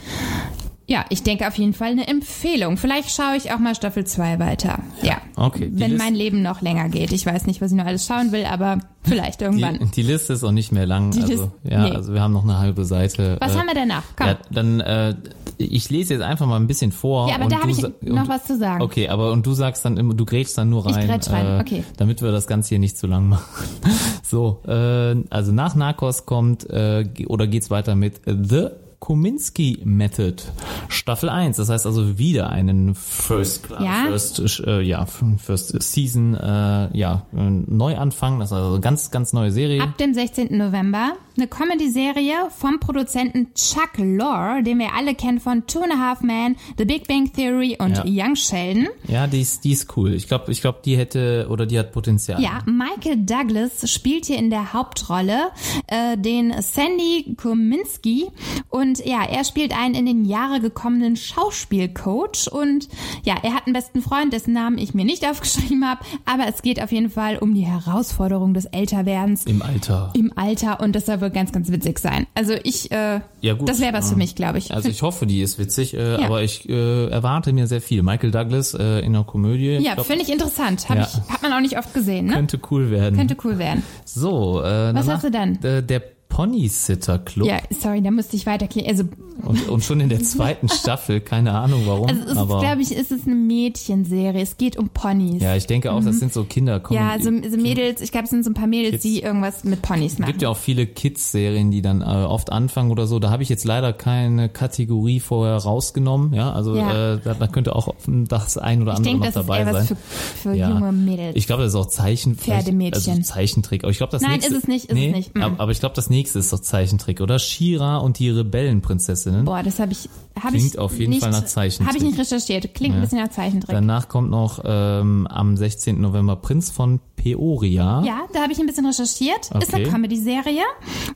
Ja, 0.89 1.03
ich 1.09 1.21
denke 1.21 1.45
auf 1.49 1.55
jeden 1.57 1.73
Fall 1.73 1.91
eine 1.91 2.07
Empfehlung. 2.07 2.77
Vielleicht 2.77 3.11
schaue 3.13 3.35
ich 3.35 3.51
auch 3.51 3.59
mal 3.59 3.75
Staffel 3.75 4.05
2 4.05 4.39
weiter. 4.39 4.79
Ja. 5.01 5.17
Okay, 5.35 5.69
die 5.69 5.79
Wenn 5.81 5.91
List- 5.91 6.03
mein 6.03 6.15
Leben 6.15 6.41
noch 6.41 6.61
länger 6.61 6.87
geht. 6.87 7.11
Ich 7.11 7.25
weiß 7.25 7.45
nicht, 7.45 7.59
was 7.59 7.71
ich 7.71 7.77
noch 7.77 7.85
alles 7.85 8.05
schauen 8.05 8.31
will, 8.31 8.45
aber 8.45 8.79
vielleicht 9.03 9.41
irgendwann. 9.41 9.79
Die, 9.79 9.85
die 9.91 10.01
Liste 10.03 10.31
ist 10.31 10.45
auch 10.45 10.53
nicht 10.53 10.71
mehr 10.71 10.85
lang. 10.85 11.11
Die 11.11 11.19
also, 11.23 11.33
List- 11.33 11.47
ja, 11.69 11.83
nee. 11.83 11.91
also 11.91 12.13
wir 12.13 12.21
haben 12.21 12.31
noch 12.31 12.45
eine 12.45 12.57
halbe 12.57 12.85
Seite. 12.85 13.35
was 13.41 13.53
äh, 13.53 13.59
haben 13.59 13.67
wir 13.67 13.75
danach? 13.75 14.03
Komm. 14.15 14.27
Ja, 14.27 14.37
dann 14.49 14.79
äh, 14.79 15.15
ich 15.57 15.89
lese 15.89 16.13
jetzt 16.13 16.23
einfach 16.23 16.45
mal 16.47 16.55
ein 16.55 16.67
bisschen 16.67 16.93
vor. 16.93 17.27
Ja, 17.27 17.35
aber 17.35 17.47
da 17.47 17.59
habe 17.59 17.71
ich 17.71 17.81
noch 18.01 18.29
was 18.29 18.45
zu 18.45 18.57
sagen. 18.57 18.81
Okay, 18.81 19.09
aber 19.09 19.33
und 19.33 19.45
du 19.45 19.53
sagst 19.53 19.83
dann 19.83 19.97
immer, 19.97 20.13
du 20.13 20.23
grätschst 20.23 20.57
dann 20.57 20.69
nur 20.69 20.85
Ich 20.85 20.95
rein, 20.95 21.07
grätsch 21.07 21.29
rein, 21.29 21.57
äh, 21.57 21.61
okay. 21.61 21.83
damit 21.97 22.21
wir 22.21 22.31
das 22.31 22.47
Ganze 22.47 22.69
hier 22.69 22.79
nicht 22.79 22.97
zu 22.97 23.07
lang 23.07 23.27
machen. 23.27 23.43
so, 24.23 24.61
äh, 24.65 25.15
also 25.29 25.51
nach 25.51 25.75
Narcos 25.75 26.25
kommt 26.25 26.69
äh, 26.69 27.09
oder 27.27 27.45
geht's 27.47 27.69
weiter 27.69 27.95
mit 27.95 28.21
The 28.25 28.67
Kominsky 29.11 29.79
Method, 29.85 30.43
Staffel 30.89 31.29
1. 31.29 31.55
Das 31.55 31.69
heißt 31.69 31.85
also 31.85 32.17
wieder 32.17 32.49
einen 32.49 32.93
First 32.93 33.63
Class, 33.63 33.81
Ja. 33.81 34.03
First, 34.09 34.59
äh, 34.67 34.81
ja, 34.81 35.05
First 35.05 35.81
Season, 35.81 36.33
äh, 36.35 36.89
ja, 36.97 37.25
äh, 37.33 37.49
Neuanfang. 37.49 38.37
Das 38.39 38.49
ist 38.49 38.53
also 38.57 38.71
eine 38.73 38.81
ganz, 38.81 39.09
ganz 39.09 39.31
neue 39.31 39.51
Serie. 39.51 39.81
Ab 39.81 39.97
dem 39.97 40.13
16. 40.13 40.57
November 40.57 41.13
eine 41.37 41.47
Comedy-Serie 41.47 42.33
vom 42.49 42.79
Produzenten 42.81 43.53
Chuck 43.53 43.91
Lorre, 43.97 44.61
den 44.63 44.79
wir 44.79 44.93
alle 44.97 45.13
kennen 45.15 45.39
von 45.39 45.65
Two 45.67 45.81
and 45.83 45.93
a 45.93 45.97
Half 45.99 46.21
Men, 46.21 46.57
The 46.77 46.83
Big 46.83 47.07
Bang 47.07 47.31
Theory 47.31 47.77
und 47.79 48.03
Ja. 48.03 48.25
Young 48.25 48.35
Sheldon. 48.35 48.87
ja, 49.07 49.27
die 49.27 49.39
ist, 49.41 49.63
die 49.63 49.71
ist 49.71 49.95
cool. 49.95 50.13
Ich 50.15 50.27
glaube, 50.27 50.51
ich 50.51 50.59
glaube, 50.59 50.79
die 50.83 50.97
hätte 50.97 51.47
oder 51.49 51.65
die 51.65 51.79
hat 51.79 51.93
Potenzial. 51.93 52.41
Ja, 52.41 52.59
Michael 52.65 53.17
Douglas 53.23 53.89
spielt 53.89 54.25
hier 54.25 54.37
in 54.39 54.49
der 54.49 54.73
Hauptrolle 54.73 55.51
äh, 55.87 56.17
den 56.17 56.53
Sandy 56.61 57.35
Kominski 57.37 58.25
und 58.69 58.96
ja, 59.05 59.23
er 59.23 59.43
spielt 59.43 59.77
einen 59.77 59.95
in 59.95 60.05
den 60.05 60.25
Jahre 60.25 60.59
gekommenen 60.59 61.15
Schauspielcoach 61.15 62.47
und 62.51 62.87
ja, 63.23 63.35
er 63.43 63.53
hat 63.53 63.65
einen 63.65 63.73
besten 63.73 64.01
Freund, 64.01 64.33
dessen 64.33 64.53
Namen 64.53 64.77
ich 64.77 64.93
mir 64.93 65.05
nicht 65.05 65.25
aufgeschrieben 65.29 65.85
habe, 65.87 66.01
aber 66.25 66.47
es 66.47 66.61
geht 66.61 66.81
auf 66.81 66.91
jeden 66.91 67.09
Fall 67.09 67.37
um 67.37 67.53
die 67.53 67.65
Herausforderung 67.65 68.53
des 68.53 68.65
Älterwerdens 68.65 69.45
Im 69.45 69.61
Alter. 69.61 70.11
im 70.15 70.31
Alter 70.35 70.79
und 70.79 70.95
das 70.95 71.05
soll 71.05 71.21
wohl 71.21 71.29
ganz, 71.29 71.51
ganz 71.51 71.71
witzig 71.71 71.99
sein. 71.99 72.27
Also 72.35 72.53
ich, 72.63 72.91
äh, 72.91 73.21
Ja, 73.41 73.53
gut. 73.53 73.67
das 73.69 73.79
wäre 73.79 73.93
was 73.93 74.05
für 74.07 74.11
Ja. 74.13 74.17
mich, 74.17 74.35
glaube 74.35 74.57
ich. 74.57 74.73
Also 74.73 74.89
ich 74.89 75.01
hoffe, 75.01 75.25
die 75.25 75.41
ist 75.41 75.59
witzig, 75.59 75.93
äh, 75.93 76.19
Ja. 76.19 76.25
aber 76.25 76.43
ich 76.43 76.67
äh, 76.69 77.07
erwarte 77.09 77.53
mir 77.53 77.67
sehr 77.67 77.81
viel. 77.81 78.03
Michael 78.03 78.31
Douglas 78.31 78.73
äh, 78.73 78.99
in 78.99 79.15
einer 79.15 79.23
Komödie. 79.23 79.77
ja, 79.77 79.95
finde 80.03 80.23
ich 80.23 80.31
interessant. 80.31 80.87
Hab 80.89 80.97
Ja. 80.97 81.03
ich, 81.03 81.31
hat 81.33 81.41
man 81.41 81.53
auch 81.53 81.59
nicht 81.61 81.77
oft 81.77 81.93
gesehen, 81.93 82.27
ne? 82.27 82.33
könnte 82.33 82.59
cool 82.71 82.91
werden. 82.91 83.15
Könnte 83.17 83.37
cool 83.43 83.57
werden. 83.59 83.83
so, 84.05 84.61
äh, 84.61 84.63
Was 84.63 85.05
danach, 85.05 85.07
hast 85.15 85.23
du 85.23 85.31
dann? 85.31 85.61
Äh, 85.63 85.83
der 85.83 86.01
Pony 86.37 86.67
Sitter 86.67 87.17
Club 87.17 87.47
Ja, 87.47 87.57
sorry, 87.79 87.99
da 88.03 88.11
musste 88.11 88.35
ich 88.35 88.45
weiterklicken. 88.45 88.91
Also 88.91 89.05
und, 89.43 89.69
und 89.69 89.83
schon 89.83 89.99
in 89.99 90.09
der 90.09 90.21
zweiten 90.23 90.67
Staffel, 90.69 91.19
keine 91.19 91.53
Ahnung 91.53 91.83
warum, 91.85 92.07
Also 92.07 92.21
es 92.23 92.31
ist, 92.31 92.37
aber 92.37 92.59
glaube 92.59 92.81
ich, 92.81 92.91
ist 92.91 93.11
es 93.11 93.25
eine 93.25 93.35
Mädchenserie. 93.35 94.41
Es 94.41 94.57
geht 94.57 94.77
um 94.77 94.89
Ponys. 94.89 95.41
ja, 95.41 95.55
ich 95.55 95.65
denke 95.67 95.91
auch, 95.91 96.03
das 96.03 96.19
sind 96.19 96.33
so 96.33 96.43
Kinder. 96.43 96.79
Mhm. 96.89 96.95
Ja, 96.95 97.15
so, 97.19 97.31
so 97.49 97.57
Mädels, 97.57 98.01
ich 98.01 98.11
glaube, 98.11 98.25
es 98.25 98.29
sind 98.31 98.43
so 98.43 98.51
ein 98.51 98.53
paar 98.55 98.67
Mädels, 98.67 98.91
Kids. 98.91 99.03
die 99.03 99.21
irgendwas 99.21 99.63
mit 99.63 99.81
Ponys 99.81 100.17
machen. 100.19 100.27
gibt 100.31 100.41
ja 100.43 100.49
auch 100.49 100.57
viele 100.57 100.85
Kids-Serien, 100.87 101.71
die 101.71 101.81
dann 101.81 102.01
äh, 102.01 102.05
oft 102.05 102.51
anfangen 102.51 102.91
oder 102.91 103.07
so. 103.07 103.17
Da 103.19 103.29
habe 103.31 103.41
ich 103.43 103.49
jetzt 103.49 103.63
leider 103.65 103.93
keine 103.93 104.47
Kategorie 104.49 105.19
vorher 105.19 105.57
rausgenommen. 105.57 106.33
Ja, 106.33 106.51
also 106.51 106.75
Ja. 106.75 107.13
Äh, 107.15 107.19
da, 107.23 107.33
da 107.35 107.47
könnte 107.47 107.75
auch 107.75 107.93
das 108.05 108.57
ein 108.57 108.81
oder 108.83 108.91
ich 108.93 108.97
andere 108.97 109.13
denke, 109.13 109.27
noch 109.27 109.33
dabei 109.33 109.71
sein. 109.71 109.85
für, 109.87 109.95
für 109.95 110.53
Ja. 110.55 110.69
junge 110.69 110.91
Mädels. 110.91 111.35
Ich 111.35 111.47
glaube, 111.47 111.63
das 111.63 111.73
ist 111.73 111.79
auch 111.79 111.87
Zeichen. 111.87 112.35
vielleicht- 112.35 112.63
Pferdemädchen. 112.65 113.13
Also 113.17 113.21
Zeichentrick. 113.33 113.83
Aber 113.83 113.91
ich 113.91 113.97
glaube, 113.97 114.11
das 114.11 114.21
Nein, 114.21 114.33
nächste. 114.33 114.51
ist 114.53 114.63
es 114.63 114.67
nicht, 114.67 114.85
ist 114.85 114.91
es 114.91 114.95
nee, 114.95 115.11
nicht. 115.11 115.35
Mhm. 115.35 115.43
Aber 115.57 115.71
ich 115.71 115.79
glaube, 115.79 115.95
das 115.95 116.09
nächste 116.09 116.26
ist 116.35 116.51
doch 116.53 116.59
Zeichentrick, 116.59 117.21
oder? 117.21 117.39
Shira 117.39 117.97
und 117.97 118.19
die 118.19 118.29
Rebellenprinzessinnen. 118.29 119.45
Boah, 119.45 119.63
das 119.63 119.79
habe 119.79 119.91
ich, 119.93 120.09
hab 120.41 120.49
Klingt 120.51 120.73
ich 120.73 120.79
auf 120.79 120.97
jeden 120.97 121.11
nicht, 121.11 121.21
Fall 121.21 121.31
nach 121.31 121.45
Zeichentrick. 121.45 121.87
Habe 121.87 121.97
ich 121.97 122.03
nicht 122.03 122.19
recherchiert. 122.19 122.73
Klingt 122.73 122.95
ein 122.95 123.01
bisschen 123.01 123.19
nach 123.19 123.29
Zeichentrick. 123.29 123.71
Danach 123.73 124.07
kommt 124.09 124.29
noch 124.29 124.61
ähm, 124.65 125.27
am 125.27 125.55
16. 125.57 125.99
November 126.01 126.35
Prinz 126.35 126.69
von 126.71 126.99
Peoria. 127.15 128.03
Ja, 128.05 128.21
da 128.33 128.41
habe 128.43 128.51
ich 128.53 128.59
ein 128.59 128.65
bisschen 128.67 128.85
recherchiert. 128.85 129.45
Ist 129.47 129.67
Okay. 129.73 129.75
eine 129.83 129.89
Comedy-Serie 129.89 130.61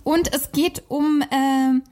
und 0.04 0.34
es 0.34 0.52
geht 0.52 0.84
um 0.88 1.24
ähm, 1.32 1.84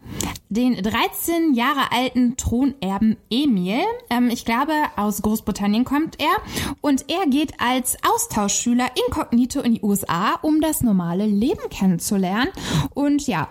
den 0.49 0.75
13 0.75 1.53
Jahre 1.53 1.91
alten 1.91 2.35
Thronerben 2.37 3.17
Emil. 3.29 3.79
Ähm, 4.09 4.29
ich 4.31 4.45
glaube, 4.45 4.73
aus 4.97 5.21
Großbritannien 5.21 5.85
kommt 5.85 6.17
er 6.19 6.75
und 6.81 7.05
er 7.09 7.27
geht 7.29 7.53
als 7.59 7.97
Austauschschüler 8.13 8.87
inkognito 9.07 9.61
in 9.61 9.75
die 9.75 9.81
USA, 9.83 10.33
um 10.41 10.59
das 10.61 10.81
normale 10.81 11.25
Leben 11.25 11.61
kennenzulernen. 11.69 12.49
Und 12.93 13.08
ja, 13.17 13.49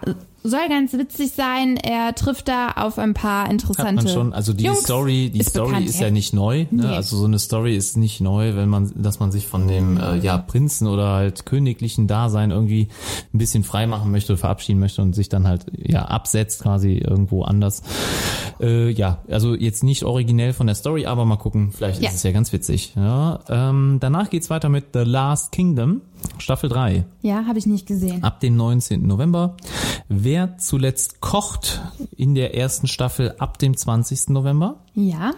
soll 0.48 0.68
ganz 0.68 0.92
witzig 0.92 1.32
sein. 1.32 1.76
Er 1.76 2.14
trifft 2.14 2.48
da 2.48 2.72
auf 2.72 2.98
ein 2.98 3.14
paar 3.14 3.44
Hat 3.44 3.52
interessante 3.52 4.04
man 4.04 4.08
schon, 4.08 4.32
also 4.32 4.52
die 4.52 4.64
Jungs. 4.64 4.80
Story, 4.80 5.30
die 5.30 5.40
Ist 5.40 5.50
Story 5.50 5.68
bekannt, 5.68 5.88
ist 5.88 6.00
ja. 6.00 6.06
ja 6.06 6.10
nicht 6.12 6.32
neu. 6.34 6.66
Ne? 6.70 6.84
Nee. 6.84 6.86
Also 6.86 7.16
so 7.16 7.24
eine 7.24 7.38
Story 7.38 7.76
ist 7.76 7.96
nicht 7.96 8.20
neu, 8.20 8.54
wenn 8.56 8.68
man, 8.68 8.90
dass 8.96 9.20
man 9.20 9.30
sich 9.30 9.46
von 9.46 9.68
dem 9.68 9.98
äh, 9.98 10.16
ja 10.18 10.38
Prinzen 10.38 10.86
oder 10.86 11.08
halt 11.14 11.46
königlichen 11.46 12.06
Dasein 12.06 12.50
irgendwie 12.50 12.88
ein 13.32 13.38
bisschen 13.38 13.64
frei 13.64 13.86
machen 13.86 14.10
möchte, 14.10 14.36
verabschieden 14.36 14.78
möchte 14.80 15.02
und 15.02 15.14
sich 15.14 15.28
dann 15.28 15.46
halt 15.46 15.66
ja 15.76 16.02
absetzt 16.06 16.62
quasi 16.62 16.94
irgendwo 16.98 17.42
anders. 17.42 17.82
Äh, 18.60 18.90
ja, 18.90 19.18
also 19.30 19.54
jetzt 19.54 19.84
nicht 19.84 20.02
originell 20.04 20.52
von 20.52 20.66
der 20.66 20.74
Story, 20.74 21.06
aber 21.06 21.24
mal 21.24 21.36
gucken, 21.36 21.72
vielleicht 21.72 22.02
Ja. 22.02 22.08
ist 22.08 22.16
es 22.16 22.22
ja 22.22 22.32
ganz 22.32 22.52
witzig. 22.52 22.92
Ja, 22.96 23.40
ähm, 23.48 23.98
danach 24.00 24.30
geht's 24.30 24.50
weiter 24.50 24.68
mit 24.68 24.86
The 24.94 25.00
Last 25.00 25.52
Kingdom, 25.52 26.00
Staffel 26.38 26.68
3. 26.68 27.04
Ja, 27.22 27.44
habe 27.46 27.58
ich 27.58 27.66
nicht 27.66 27.86
gesehen. 27.86 28.24
ab 28.24 28.40
dem 28.40 28.56
19. 28.56 29.06
November. 29.06 29.56
Wer 30.08 30.37
zuletzt 30.58 31.20
kocht 31.20 31.80
in 32.16 32.34
der 32.34 32.54
ersten 32.54 32.86
Staffel 32.86 33.34
ab 33.38 33.58
dem 33.58 33.76
20. 33.76 34.28
November? 34.28 34.76
Ja, 34.94 35.32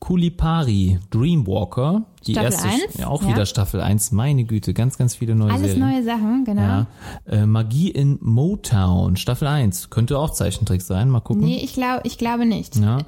Kulipari, 0.00 0.98
Dreamwalker, 1.10 2.02
die 2.26 2.32
Staffel 2.32 2.52
erste, 2.52 2.68
eins, 2.68 2.82
ja, 2.98 3.06
auch 3.08 3.22
ja. 3.22 3.28
wieder 3.28 3.46
Staffel 3.46 3.80
1, 3.80 4.10
meine 4.12 4.44
Güte, 4.44 4.74
ganz, 4.74 4.96
ganz 4.96 5.14
viele 5.14 5.34
neue 5.34 5.52
alles 5.52 5.72
Serien. 5.72 5.80
neue 5.80 6.02
Sachen, 6.02 6.44
genau. 6.44 6.62
Ja. 6.62 6.86
Äh, 7.26 7.46
Magie 7.46 7.90
in 7.90 8.18
Motown, 8.20 9.16
Staffel 9.16 9.46
1, 9.48 9.90
könnte 9.90 10.18
auch 10.18 10.30
Zeichentrick 10.30 10.82
sein, 10.82 11.10
mal 11.10 11.20
gucken. 11.20 11.44
Nee, 11.44 11.60
ich 11.62 11.74
glaube, 11.74 12.00
ich 12.04 12.18
glaube 12.18 12.46
nicht. 12.46 12.76
Ja. 12.76 12.98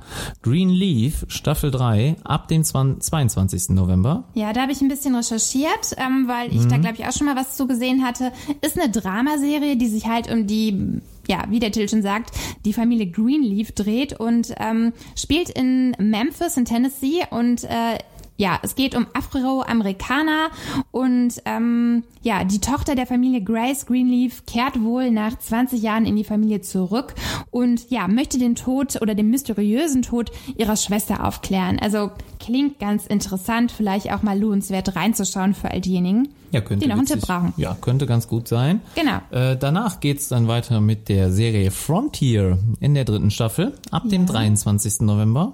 Greenleaf, 0.42 1.24
Staffel 1.28 1.70
3, 1.70 2.16
ab 2.24 2.48
dem 2.48 2.62
20, 2.64 3.02
22. 3.02 3.70
November. 3.70 4.24
Ja, 4.34 4.52
da 4.52 4.62
habe 4.62 4.72
ich 4.72 4.80
ein 4.80 4.88
bisschen 4.88 5.14
recherchiert, 5.14 5.94
ähm, 5.96 6.28
weil 6.28 6.52
ich 6.54 6.66
da, 6.66 6.76
Mhm. 6.76 6.82
glaube 6.82 6.96
ich, 6.98 7.06
auch 7.06 7.12
schon 7.12 7.26
mal 7.26 7.36
was 7.36 7.56
zu 7.56 7.66
gesehen 7.66 8.04
hatte. 8.04 8.32
Ist 8.60 8.78
eine 8.78 8.90
Dramaserie, 8.90 9.76
die 9.76 9.88
sich 9.88 10.06
halt 10.06 10.30
um 10.30 10.46
die, 10.46 11.00
ja, 11.30 11.44
wie 11.48 11.60
der 11.60 11.70
Till 11.70 11.88
schon 11.88 12.02
sagt, 12.02 12.32
die 12.64 12.72
Familie 12.72 13.06
Greenleaf 13.06 13.70
dreht 13.70 14.18
und 14.18 14.52
ähm, 14.58 14.92
spielt 15.16 15.48
in 15.48 15.92
Memphis 15.96 16.56
in 16.56 16.64
Tennessee 16.64 17.22
und 17.30 17.62
äh, 17.62 17.98
ja, 18.40 18.58
es 18.62 18.74
geht 18.74 18.94
um 18.96 19.06
Afroamerikaner 19.12 20.48
und 20.90 21.34
ähm, 21.44 22.04
ja, 22.22 22.42
die 22.44 22.58
Tochter 22.58 22.94
der 22.94 23.06
Familie 23.06 23.42
Grace 23.42 23.84
Greenleaf 23.84 24.46
kehrt 24.46 24.80
wohl 24.82 25.10
nach 25.10 25.38
20 25.38 25.82
Jahren 25.82 26.06
in 26.06 26.16
die 26.16 26.24
Familie 26.24 26.62
zurück 26.62 27.14
und 27.50 27.90
ja, 27.90 28.08
möchte 28.08 28.38
den 28.38 28.54
Tod 28.54 29.00
oder 29.02 29.14
den 29.14 29.28
mysteriösen 29.28 30.00
Tod 30.02 30.30
ihrer 30.56 30.76
Schwester 30.76 31.26
aufklären. 31.26 31.78
Also 31.80 32.10
klingt 32.38 32.78
ganz 32.78 33.06
interessant, 33.06 33.72
vielleicht 33.72 34.10
auch 34.10 34.22
mal 34.22 34.38
lohnenswert 34.40 34.96
reinzuschauen 34.96 35.52
für 35.52 35.70
all 35.70 35.82
diejenigen, 35.82 36.28
Ja, 36.52 36.62
könnte 36.62 36.84
die 36.84 36.88
noch 36.88 36.96
einen 36.96 37.02
witzig- 37.06 37.20
Tipp 37.20 37.26
brauchen. 37.28 37.52
Ja, 37.58 37.76
könnte 37.78 38.06
ganz 38.06 38.26
gut 38.26 38.48
sein. 38.48 38.80
Genau. 38.94 39.18
Äh, 39.32 39.58
danach 39.58 40.00
geht's 40.00 40.28
dann 40.28 40.48
weiter 40.48 40.80
mit 40.80 41.10
der 41.10 41.30
Serie 41.30 41.70
Frontier 41.70 42.58
in 42.80 42.94
der 42.94 43.04
dritten 43.04 43.30
Staffel 43.30 43.74
ab 43.90 44.04
dem 44.08 44.24
23. 44.24 45.00
November. 45.02 45.52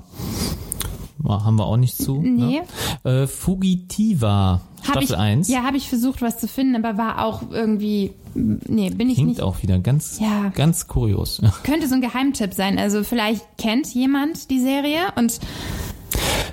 Haben 1.29 1.57
wir 1.59 1.67
auch 1.67 1.77
nicht 1.77 1.97
zu. 1.97 2.21
Nee. 2.23 2.63
Ne? 3.05 3.23
Äh, 3.23 3.27
Fugitiva, 3.27 4.61
Hab 4.81 4.85
Staffel 4.85 5.03
ich, 5.05 5.17
1. 5.17 5.49
Ja, 5.49 5.63
habe 5.65 5.77
ich 5.77 5.89
versucht, 5.89 6.23
was 6.23 6.39
zu 6.39 6.49
finden, 6.49 6.77
aber 6.85 6.97
war 6.99 7.25
auch 7.25 7.43
irgendwie, 7.51 8.13
nee, 8.35 8.91
bin 8.91 9.09
ich 9.09 9.17
Klingt 9.17 9.31
nicht. 9.31 9.43
auch 9.43 9.63
wieder 9.63 9.79
ganz, 9.79 10.19
Ja. 10.21 10.51
ganz 10.55 10.87
kurios. 10.89 11.41
Könnte 11.63 11.89
so 11.89 11.95
ein 11.95 12.01
Geheimtipp 12.01 12.55
sein. 12.55 12.79
Also 12.79 13.03
vielleicht 13.05 13.45
kennt 13.59 13.93
jemand 13.95 14.51
die 14.51 14.61
Serie 14.61 15.01
und 15.17 15.39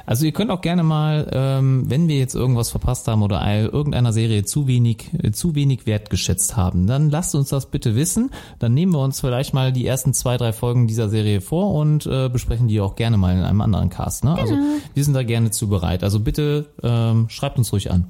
Also 0.06 0.26
ihr 0.26 0.32
könnt 0.34 0.52
auch 0.52 0.62
gerne 0.62 0.84
mal, 0.84 1.30
ähm, 1.32 1.86
wenn 1.90 2.08
wir 2.08 2.18
jetzt 2.18 2.36
irgendwas 2.36 2.70
verpasst 2.70 3.08
haben 3.08 3.22
oder 3.24 3.42
ein- 3.42 3.66
irgendeiner 3.70 4.12
Serie 4.12 4.44
zu 4.44 4.68
wenig, 4.68 5.10
äh, 5.22 5.32
zu 5.32 5.56
wenig 5.56 5.86
wertgeschätzt 5.86 6.58
haben, 6.58 6.88
dann 6.88 7.10
lasst 7.10 7.36
uns 7.36 7.50
das 7.50 7.68
bitte 7.68 7.96
wissen. 7.96 8.30
Dann 8.60 8.74
nehmen 8.74 8.92
wir 8.92 9.00
uns 9.00 9.22
vielleicht 9.22 9.54
mal 9.54 9.72
die 9.72 9.88
ersten 9.88 10.14
zwei, 10.14 10.38
drei 10.38 10.52
Folgen 10.52 10.88
dieser 10.88 11.08
Serie 11.10 11.40
vor 11.42 11.74
und 11.74 12.06
äh, 12.06 12.30
besprechen 12.30 12.68
die 12.68 12.82
auch 12.82 12.96
gerne 12.96 13.18
mal 13.18 13.36
in 13.36 13.44
einem 13.44 13.62
anderen 13.62 13.90
Cast. 13.90 14.24
Ne? 14.24 14.36
Also 14.36 14.56
wir 14.94 15.04
sind 15.04 15.14
da 15.14 15.24
gerne 15.24 15.52
zu 15.52 15.68
bereit. 15.70 16.04
Also 16.04 16.20
bitte 16.20 16.66
ähm, 16.84 17.28
schreibt 17.30 17.58
uns 17.58 17.72
ruhig 17.72 17.92
an. 17.92 18.06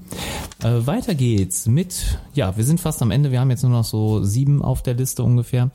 Äh, 0.64 0.88
weiter 0.88 1.14
geht's 1.16 1.68
mit, 1.68 2.18
ja, 2.34 2.58
wir 2.58 2.64
sind 2.64 2.80
fast 2.80 3.02
am 3.02 3.12
Ende. 3.12 3.32
Wir 3.32 3.40
haben 3.40 3.50
jetzt 3.52 3.64
nur 3.64 3.72
noch 3.72 3.84
so 3.84 4.24
sieben 4.24 4.62
auf 4.62 4.82
der 4.82 4.96
Liste 4.96 5.24
ungefähr. 5.24 5.70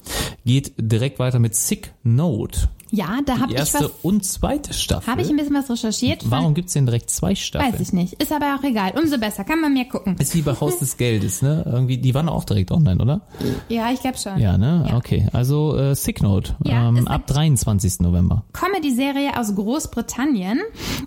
Geht 0.44 0.72
direkt 0.78 1.18
weiter 1.18 1.38
mit 1.38 1.54
Sick 1.54 1.92
Note. 2.02 2.68
Ja, 2.90 3.18
da 3.24 3.38
habe 3.40 3.52
ich 3.52 3.58
erste 3.58 3.88
und 4.02 4.24
zweite 4.24 4.72
Staffel. 4.72 5.10
habe 5.10 5.22
ich 5.22 5.28
ein 5.30 5.36
bisschen 5.36 5.54
was 5.54 5.70
recherchiert. 5.70 6.22
Warum 6.30 6.54
gibt's 6.54 6.72
denn 6.72 6.86
direkt 6.86 7.10
zwei 7.10 7.34
Staffeln? 7.34 7.72
Weiß 7.74 7.80
ich 7.80 7.92
nicht. 7.92 8.14
Ist 8.14 8.32
aber 8.32 8.56
auch 8.58 8.64
egal. 8.64 8.92
Umso 8.98 9.18
besser. 9.18 9.44
Kann 9.44 9.60
man 9.60 9.74
mehr 9.74 9.84
gucken. 9.84 10.16
Ist 10.18 10.34
wie 10.34 10.42
bei 10.42 10.52
Haus 10.58 10.78
des 10.78 10.96
Geldes, 10.96 11.42
ne? 11.42 11.64
Irgendwie, 11.66 11.98
die 11.98 12.14
waren 12.14 12.28
auch 12.28 12.44
direkt 12.44 12.70
online, 12.70 13.00
oder? 13.02 13.20
Ja, 13.68 13.90
ich 13.92 14.00
glaube 14.00 14.18
schon. 14.18 14.38
Ja, 14.38 14.56
ne? 14.58 14.86
Ja. 14.88 14.96
Okay. 14.96 15.28
Also 15.32 15.76
äh, 15.76 15.94
Sick 15.94 16.22
Note 16.22 16.54
Ja, 16.64 16.88
ähm, 16.88 17.06
ab 17.08 17.26
23. 17.26 18.00
November. 18.00 18.44
Comedy-Serie 18.52 19.38
aus 19.38 19.54
Großbritannien 19.54 20.60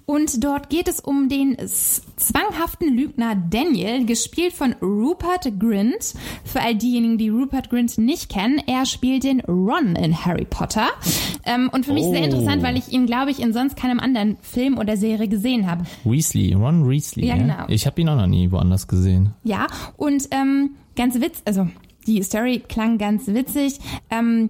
und 0.05 0.43
dort 0.43 0.69
geht 0.69 0.87
es 0.87 0.99
um 0.99 1.29
den 1.29 1.57
zwanghaften 2.17 2.95
Lügner 2.95 3.35
Daniel, 3.35 4.05
gespielt 4.05 4.53
von 4.53 4.73
Rupert 4.81 5.59
Grint. 5.59 6.13
Für 6.43 6.61
all 6.61 6.75
diejenigen, 6.75 7.17
die 7.17 7.29
Rupert 7.29 7.69
Grint 7.69 7.97
nicht 7.97 8.29
kennen, 8.29 8.61
er 8.67 8.85
spielt 8.85 9.23
den 9.23 9.41
Ron 9.41 9.95
in 9.95 10.25
Harry 10.25 10.45
Potter. 10.45 10.87
Ähm, 11.45 11.69
und 11.71 11.85
für 11.85 11.93
mich 11.93 12.03
sehr 12.05 12.21
Oh. 12.21 12.25
interessant, 12.25 12.63
weil 12.63 12.77
ich 12.77 12.91
ihn, 12.91 13.05
glaube 13.05 13.31
ich, 13.31 13.39
in 13.41 13.53
sonst 13.53 13.75
keinem 13.75 13.99
anderen 13.99 14.37
Film 14.41 14.77
oder 14.77 14.97
Serie 14.97 15.27
gesehen 15.27 15.69
habe. 15.69 15.83
Weasley, 16.03 16.53
Ron 16.53 16.87
Weasley. 16.89 17.27
Ja, 17.27 17.37
genau. 17.37 17.65
Ich 17.67 17.85
habe 17.85 17.99
ihn 18.01 18.09
auch 18.09 18.15
noch 18.17 18.27
nie 18.27 18.51
woanders 18.51 18.87
gesehen. 18.87 19.33
Ja, 19.43 19.67
und 19.97 20.27
ähm, 20.31 20.71
ganz 20.95 21.19
witz, 21.19 21.41
also 21.45 21.67
die 22.07 22.21
Story 22.23 22.63
klang 22.67 22.97
ganz 22.97 23.27
witzig. 23.27 23.79
Ähm, 24.09 24.49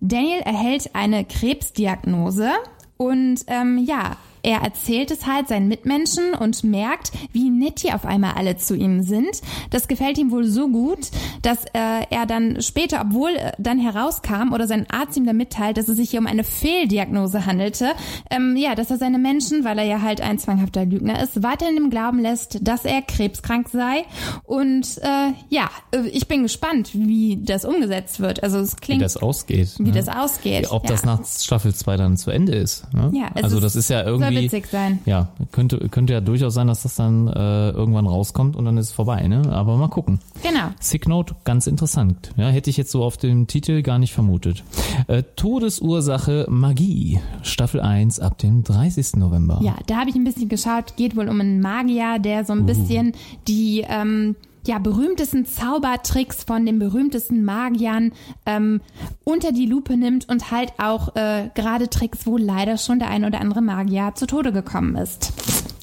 Daniel 0.00 0.40
erhält 0.40 0.94
eine 0.94 1.24
Krebsdiagnose 1.24 2.50
und 2.96 3.40
ähm, 3.48 3.78
ja, 3.84 4.16
er 4.42 4.62
erzählt 4.62 5.10
es 5.10 5.26
halt 5.26 5.48
seinen 5.48 5.68
Mitmenschen 5.68 6.34
und 6.34 6.64
merkt, 6.64 7.12
wie 7.32 7.50
nett 7.50 7.80
hier 7.80 7.94
auf 7.94 8.04
einmal 8.04 8.32
alle 8.34 8.56
zu 8.56 8.74
ihm 8.74 9.02
sind. 9.02 9.40
Das 9.70 9.88
gefällt 9.88 10.18
ihm 10.18 10.30
wohl 10.30 10.44
so 10.44 10.68
gut, 10.68 11.10
dass 11.42 11.64
äh, 11.66 12.06
er 12.10 12.26
dann 12.26 12.60
später, 12.60 13.02
obwohl 13.02 13.30
äh, 13.30 13.52
dann 13.58 13.78
herauskam 13.78 14.52
oder 14.52 14.66
sein 14.66 14.86
Arzt 14.90 15.16
ihm 15.16 15.26
dann 15.26 15.36
mitteilt, 15.36 15.76
dass 15.76 15.88
es 15.88 15.96
sich 15.96 16.10
hier 16.10 16.20
um 16.20 16.26
eine 16.26 16.44
Fehldiagnose 16.44 17.46
handelte, 17.46 17.92
ähm, 18.30 18.56
ja, 18.56 18.74
dass 18.74 18.90
er 18.90 18.98
seine 18.98 19.18
Menschen, 19.18 19.64
weil 19.64 19.78
er 19.78 19.84
ja 19.84 20.02
halt 20.02 20.20
ein 20.20 20.38
zwanghafter 20.38 20.84
Lügner 20.84 21.22
ist, 21.22 21.42
weiterhin 21.42 21.76
im 21.76 21.90
Glauben 21.90 22.18
lässt, 22.18 22.58
dass 22.66 22.84
er 22.84 23.02
krebskrank 23.02 23.68
sei. 23.68 24.04
Und 24.44 24.98
äh, 25.02 25.32
ja, 25.48 25.70
äh, 25.92 26.08
ich 26.08 26.28
bin 26.28 26.42
gespannt, 26.42 26.90
wie 26.94 27.38
das 27.42 27.64
umgesetzt 27.64 28.20
wird. 28.20 28.42
Also 28.42 28.58
es 28.58 28.72
Wie 28.72 28.80
klingt, 28.80 29.02
das 29.02 29.16
ausgeht. 29.16 29.74
wie 29.78 29.84
ne? 29.84 29.92
das 29.92 30.08
ausgeht. 30.08 30.70
Ob 30.70 30.84
ja. 30.84 30.90
das 30.90 31.04
nach 31.04 31.24
Staffel 31.24 31.74
2 31.74 31.96
dann 31.96 32.16
zu 32.16 32.30
Ende 32.30 32.54
ist. 32.54 32.92
Ne? 32.92 33.10
Ja, 33.14 33.30
also 33.34 33.58
ist- 33.58 33.64
das 33.64 33.76
ist 33.76 33.90
ja 33.90 34.02
irgendwie. 34.02 34.31
Soll 34.34 34.44
witzig 34.44 34.66
sein. 34.66 34.98
Ja, 35.06 35.28
könnte, 35.50 35.88
könnte 35.88 36.12
ja 36.12 36.20
durchaus 36.20 36.54
sein, 36.54 36.66
dass 36.66 36.82
das 36.82 36.96
dann 36.96 37.28
äh, 37.28 37.70
irgendwann 37.70 38.06
rauskommt 38.06 38.56
und 38.56 38.64
dann 38.64 38.76
ist 38.78 38.86
es 38.86 38.92
vorbei, 38.92 39.26
ne? 39.28 39.42
Aber 39.50 39.76
mal 39.76 39.88
gucken. 39.88 40.20
Genau. 40.42 40.68
Sick 40.80 41.08
Note, 41.08 41.34
ganz 41.44 41.66
interessant. 41.66 42.32
Ja, 42.36 42.48
hätte 42.48 42.70
ich 42.70 42.76
jetzt 42.76 42.90
so 42.90 43.02
auf 43.02 43.16
dem 43.16 43.46
Titel 43.46 43.82
gar 43.82 43.98
nicht 43.98 44.12
vermutet. 44.12 44.64
Äh, 45.08 45.22
Todesursache 45.36 46.46
Magie, 46.48 47.20
Staffel 47.42 47.80
1 47.80 48.20
ab 48.20 48.38
dem 48.38 48.62
30. 48.62 49.16
November. 49.16 49.60
Ja, 49.62 49.76
da 49.86 49.96
habe 49.96 50.10
ich 50.10 50.16
ein 50.16 50.24
bisschen 50.24 50.48
geschaut. 50.48 50.96
Geht 50.96 51.16
wohl 51.16 51.28
um 51.28 51.40
einen 51.40 51.60
Magier, 51.60 52.18
der 52.18 52.44
so 52.44 52.52
ein 52.52 52.66
bisschen 52.66 53.12
die 53.48 53.84
ähm, 53.88 54.36
ja, 54.66 54.78
berühmtesten 54.78 55.46
Zaubertricks 55.46 56.44
von 56.44 56.64
den 56.64 56.78
berühmtesten 56.78 57.44
Magiern 57.44 58.12
ähm, 58.46 58.80
unter 59.24 59.52
die 59.52 59.66
Lupe 59.66 59.96
nimmt 59.96 60.28
und 60.28 60.50
halt 60.50 60.72
auch 60.78 61.16
äh, 61.16 61.50
gerade 61.54 61.88
Tricks, 61.88 62.26
wo 62.26 62.36
leider 62.36 62.78
schon 62.78 62.98
der 62.98 63.08
ein 63.08 63.24
oder 63.24 63.40
andere 63.40 63.62
Magier 63.62 64.12
zu 64.14 64.26
Tode 64.26 64.52
gekommen 64.52 64.96
ist. 64.96 65.32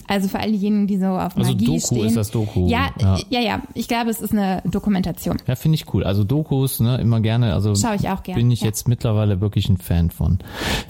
Also 0.10 0.28
für 0.28 0.40
all 0.40 0.52
diejenigen, 0.52 0.88
die 0.88 0.98
so 0.98 1.06
auf 1.06 1.38
Also 1.38 1.52
Magie 1.52 1.66
Doku 1.68 1.80
stehen. 1.80 2.06
ist 2.06 2.18
das 2.18 2.32
Doku, 2.32 2.68
Ja, 2.68 2.90
ja. 3.00 3.18
ja, 3.18 3.24
ja, 3.30 3.40
ja. 3.40 3.62
Ich 3.76 3.88
glaube, 3.88 4.10
es 4.10 4.20
ist 4.20 4.34
eine 4.34 4.62
Dokumentation. 4.66 5.38
Ja, 5.48 5.56
finde 5.56 5.76
ich 5.76 5.94
cool. 5.94 6.04
Also 6.04 6.24
Dokus, 6.24 6.80
ne, 6.80 6.98
immer 7.00 7.22
gerne. 7.22 7.54
Also 7.54 7.76
Schau 7.76 7.94
ich 7.94 8.10
auch 8.10 8.24
gern, 8.24 8.36
Bin 8.38 8.52
ich 8.52 8.62
ja. 8.62 8.68
jetzt 8.68 8.88
mittlerweile 8.88 9.40
wirklich 9.40 9.70
ein 9.70 9.78
Fan 9.78 10.10
von. 10.10 10.40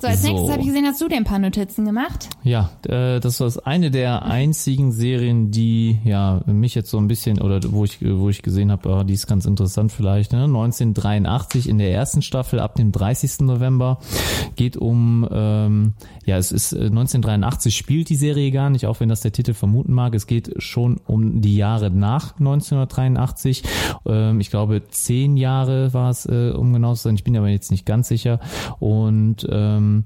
So, 0.01 0.07
als 0.07 0.21
So. 0.21 0.29
nächstes 0.29 0.49
habe 0.51 0.61
ich 0.61 0.67
gesehen, 0.67 0.85
hast 0.85 1.01
du 1.01 1.07
dir 1.07 1.17
ein 1.17 1.25
paar 1.25 1.39
Notizen 1.39 1.85
gemacht. 1.85 2.29
Ja, 2.43 2.69
äh, 2.87 3.19
das 3.19 3.39
war 3.39 3.51
eine 3.67 3.91
der 3.91 4.23
einzigen 4.23 4.91
Serien, 4.91 5.51
die 5.51 5.99
ja 6.05 6.41
mich 6.45 6.73
jetzt 6.73 6.89
so 6.89 6.97
ein 6.97 7.07
bisschen 7.07 7.41
oder 7.41 7.59
wo 7.71 7.83
ich 7.83 7.99
wo 8.01 8.29
ich 8.29 8.41
gesehen 8.41 8.71
habe, 8.71 8.89
ah, 8.89 9.03
die 9.03 9.13
ist 9.13 9.27
ganz 9.27 9.45
interessant 9.45 9.91
vielleicht. 9.91 10.31
Ne? 10.31 10.43
1983 10.43 11.67
in 11.67 11.77
der 11.77 11.91
ersten 11.91 12.21
Staffel 12.21 12.59
ab 12.59 12.75
dem 12.75 12.91
30. 12.91 13.41
November 13.41 13.99
geht 14.55 14.77
um 14.77 15.27
ähm, 15.31 15.93
ja 16.25 16.37
es 16.37 16.51
ist 16.51 16.71
äh, 16.73 16.85
1983 16.85 17.75
spielt 17.75 18.09
die 18.09 18.15
Serie 18.15 18.51
gar 18.51 18.69
nicht, 18.69 18.85
auch 18.85 18.99
wenn 18.99 19.08
das 19.09 19.21
der 19.21 19.31
Titel 19.31 19.53
vermuten 19.53 19.93
mag. 19.93 20.15
Es 20.15 20.27
geht 20.27 20.53
schon 20.61 20.99
um 21.05 21.41
die 21.41 21.55
Jahre 21.55 21.91
nach 21.91 22.37
1983. 22.39 23.63
Ähm, 24.05 24.39
ich 24.39 24.49
glaube 24.49 24.83
zehn 24.89 25.37
Jahre 25.37 25.93
war 25.93 26.09
es, 26.09 26.25
äh, 26.25 26.51
um 26.51 26.73
genau 26.73 26.93
zu 26.93 27.03
sein. 27.03 27.15
Ich 27.15 27.23
bin 27.23 27.35
aber 27.37 27.49
jetzt 27.49 27.71
nicht 27.71 27.85
ganz 27.85 28.07
sicher 28.07 28.39
und 28.79 29.47
ähm, 29.49 30.05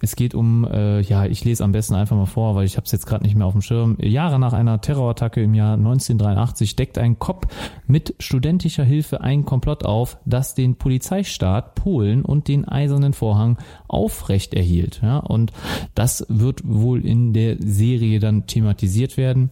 es 0.00 0.16
geht 0.16 0.34
um, 0.34 0.64
äh, 0.64 1.00
ja, 1.00 1.26
ich 1.26 1.44
lese 1.44 1.64
am 1.64 1.72
besten 1.72 1.94
einfach 1.94 2.16
mal 2.16 2.26
vor, 2.26 2.54
weil 2.54 2.64
ich 2.64 2.76
habe 2.76 2.84
es 2.84 2.92
jetzt 2.92 3.06
gerade 3.06 3.24
nicht 3.24 3.34
mehr 3.34 3.46
auf 3.46 3.52
dem 3.52 3.62
Schirm. 3.62 3.96
Jahre 4.00 4.38
nach 4.38 4.52
einer 4.52 4.80
Terrorattacke 4.80 5.42
im 5.42 5.54
Jahr 5.54 5.74
1983 5.74 6.76
deckt 6.76 6.98
ein 6.98 7.18
Cop 7.18 7.48
mit 7.86 8.14
studentischer 8.18 8.84
Hilfe 8.84 9.20
einen 9.20 9.44
Komplott 9.44 9.84
auf, 9.84 10.18
das 10.24 10.54
den 10.54 10.76
Polizeistaat 10.76 11.74
Polen 11.74 12.24
und 12.24 12.48
den 12.48 12.66
Eisernen 12.68 13.12
Vorhang 13.12 13.58
aufrecht 13.88 14.54
erhielt. 14.54 15.00
Ja, 15.02 15.18
und 15.18 15.52
das 15.94 16.24
wird 16.28 16.62
wohl 16.64 17.04
in 17.04 17.32
der 17.32 17.56
Serie 17.58 18.20
dann 18.20 18.27
thematisiert 18.46 19.16
werden. 19.16 19.50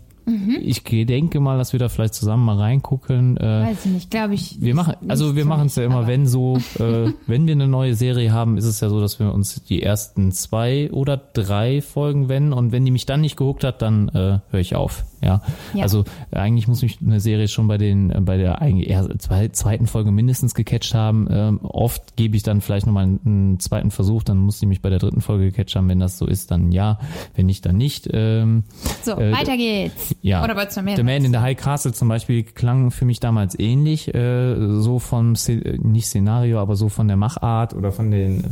Ich 0.60 0.82
denke 0.82 1.38
mal, 1.38 1.56
dass 1.56 1.72
wir 1.72 1.78
da 1.78 1.88
vielleicht 1.88 2.14
zusammen 2.14 2.44
mal 2.44 2.58
reingucken. 2.58 3.36
Äh, 3.36 3.42
Weiß 3.42 3.86
ich 3.86 3.92
nicht, 3.92 4.10
glaube 4.10 4.34
ich. 4.34 4.60
wir 4.60 4.74
machen, 4.74 4.96
also 5.06 5.36
wir 5.36 5.44
machen 5.44 5.66
es 5.66 5.76
ja 5.76 5.84
immer, 5.84 6.08
wenn 6.08 6.26
so, 6.26 6.56
äh, 6.80 7.12
wenn 7.28 7.46
wir 7.46 7.52
eine 7.52 7.68
neue 7.68 7.94
Serie 7.94 8.32
haben, 8.32 8.56
ist 8.58 8.64
es 8.64 8.80
ja 8.80 8.88
so, 8.88 9.00
dass 9.00 9.20
wir 9.20 9.32
uns 9.32 9.62
die 9.62 9.82
ersten 9.84 10.32
zwei 10.32 10.90
oder 10.90 11.16
drei 11.16 11.80
Folgen 11.80 12.28
wenden 12.28 12.52
und 12.52 12.72
wenn 12.72 12.84
die 12.84 12.90
mich 12.90 13.06
dann 13.06 13.20
nicht 13.20 13.36
gehuckt 13.36 13.62
hat, 13.62 13.82
dann 13.82 14.08
äh, 14.08 14.40
höre 14.50 14.60
ich 14.60 14.74
auf. 14.74 15.04
Ja. 15.22 15.40
Ja. 15.74 15.82
Also 15.82 16.04
eigentlich 16.30 16.68
muss 16.68 16.82
mich 16.82 16.98
eine 17.00 17.20
Serie 17.20 17.48
schon 17.48 17.68
bei 17.68 17.78
den, 17.78 18.10
äh, 18.10 18.20
bei 18.20 18.36
der 18.36 18.60
eigentlich 18.60 18.88
eher 18.88 19.08
zwei, 19.18 19.48
zweiten 19.48 19.86
Folge 19.86 20.10
mindestens 20.10 20.54
gecatcht 20.54 20.94
haben. 20.94 21.26
Ähm, 21.30 21.60
oft 21.62 22.16
gebe 22.16 22.36
ich 22.36 22.42
dann 22.42 22.60
vielleicht 22.60 22.86
nochmal 22.86 23.04
einen, 23.04 23.20
einen 23.24 23.60
zweiten 23.60 23.90
Versuch, 23.90 24.22
dann 24.22 24.38
muss 24.38 24.58
die 24.60 24.66
mich 24.66 24.82
bei 24.82 24.90
der 24.90 24.98
dritten 24.98 25.20
Folge 25.20 25.46
gecatcht 25.46 25.76
haben. 25.76 25.88
Wenn 25.88 26.00
das 26.00 26.18
so 26.18 26.26
ist, 26.26 26.50
dann 26.50 26.72
ja. 26.72 26.98
Wenn 27.34 27.46
nicht, 27.46 27.64
dann 27.66 27.76
nicht. 27.76 28.08
Ähm, 28.12 28.64
So, 29.02 29.12
äh, 29.12 29.32
weiter 29.32 29.56
geht's. 29.56 30.14
ja. 30.22 30.42
Oder 30.44 30.56
wolltest 30.56 30.76
du 30.76 30.82
mehr? 30.82 30.96
The 30.96 31.02
Man 31.02 31.24
in 31.24 31.32
the 31.32 31.38
High 31.38 31.56
Castle 31.56 31.92
zum 31.92 32.08
Beispiel 32.08 32.42
klang 32.42 32.90
für 32.90 33.04
mich 33.04 33.20
damals 33.20 33.58
ähnlich, 33.58 34.14
äh, 34.14 34.54
so 34.80 34.98
vom 34.98 35.34
äh, 35.48 35.78
nicht 35.78 36.06
Szenario, 36.06 36.58
aber 36.60 36.76
so 36.76 36.88
von 36.88 37.08
der 37.08 37.16
Machart 37.16 37.74
oder 37.74 37.92
von 37.92 38.10
den 38.10 38.44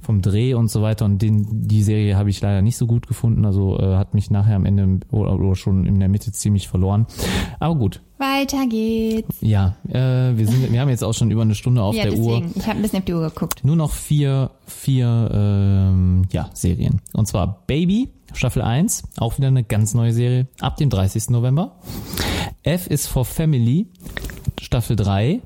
vom 0.00 0.20
Dreh 0.22 0.54
und 0.54 0.70
so 0.70 0.82
weiter. 0.82 1.04
Und 1.04 1.22
den, 1.22 1.46
die 1.66 1.82
Serie 1.82 2.16
habe 2.16 2.30
ich 2.30 2.40
leider 2.40 2.62
nicht 2.62 2.76
so 2.76 2.86
gut 2.86 3.06
gefunden. 3.06 3.44
Also 3.44 3.78
äh, 3.78 3.96
hat 3.96 4.14
mich 4.14 4.30
nachher 4.30 4.56
am 4.56 4.66
Ende 4.66 5.00
oder, 5.10 5.34
oder 5.38 5.54
schon 5.56 5.86
in 5.86 5.98
der 5.98 6.08
Mitte 6.10 6.32
ziemlich 6.32 6.68
verloren. 6.68 7.06
Aber 7.58 7.74
gut, 7.76 8.02
Weiter 8.18 8.66
geht's. 8.66 9.38
ja, 9.40 9.76
äh, 9.88 10.36
wir 10.36 10.46
sind, 10.46 10.70
wir 10.72 10.80
haben 10.80 10.90
jetzt 10.90 11.02
auch 11.02 11.14
schon 11.14 11.30
über 11.30 11.42
eine 11.42 11.54
Stunde 11.54 11.82
auf 11.82 11.94
ja, 11.94 12.04
der 12.04 12.14
Uhr. 12.14 12.40
deswegen. 12.40 12.60
Ich 12.60 12.66
habe 12.66 12.78
ein 12.78 12.82
bisschen 12.82 12.98
auf 12.98 13.04
die 13.06 13.14
Uhr 13.14 13.28
geguckt. 13.28 13.64
Nur 13.64 13.76
noch 13.76 13.92
vier, 13.92 14.50
vier 14.66 15.30
ähm, 15.32 16.22
ja, 16.30 16.50
Serien. 16.52 17.00
Und 17.14 17.26
zwar 17.26 17.62
Baby, 17.66 18.10
Staffel 18.34 18.62
1, 18.62 19.04
auch 19.16 19.38
wieder 19.38 19.48
eine 19.48 19.64
ganz 19.64 19.94
neue 19.94 20.12
Serie, 20.12 20.48
ab 20.60 20.76
dem 20.76 20.90
30. 20.90 21.30
November. 21.30 21.76
F 22.62 22.86
is 22.88 23.06
for 23.06 23.24
Family, 23.24 23.86
Staffel 24.60 24.96
3, 24.96 25.40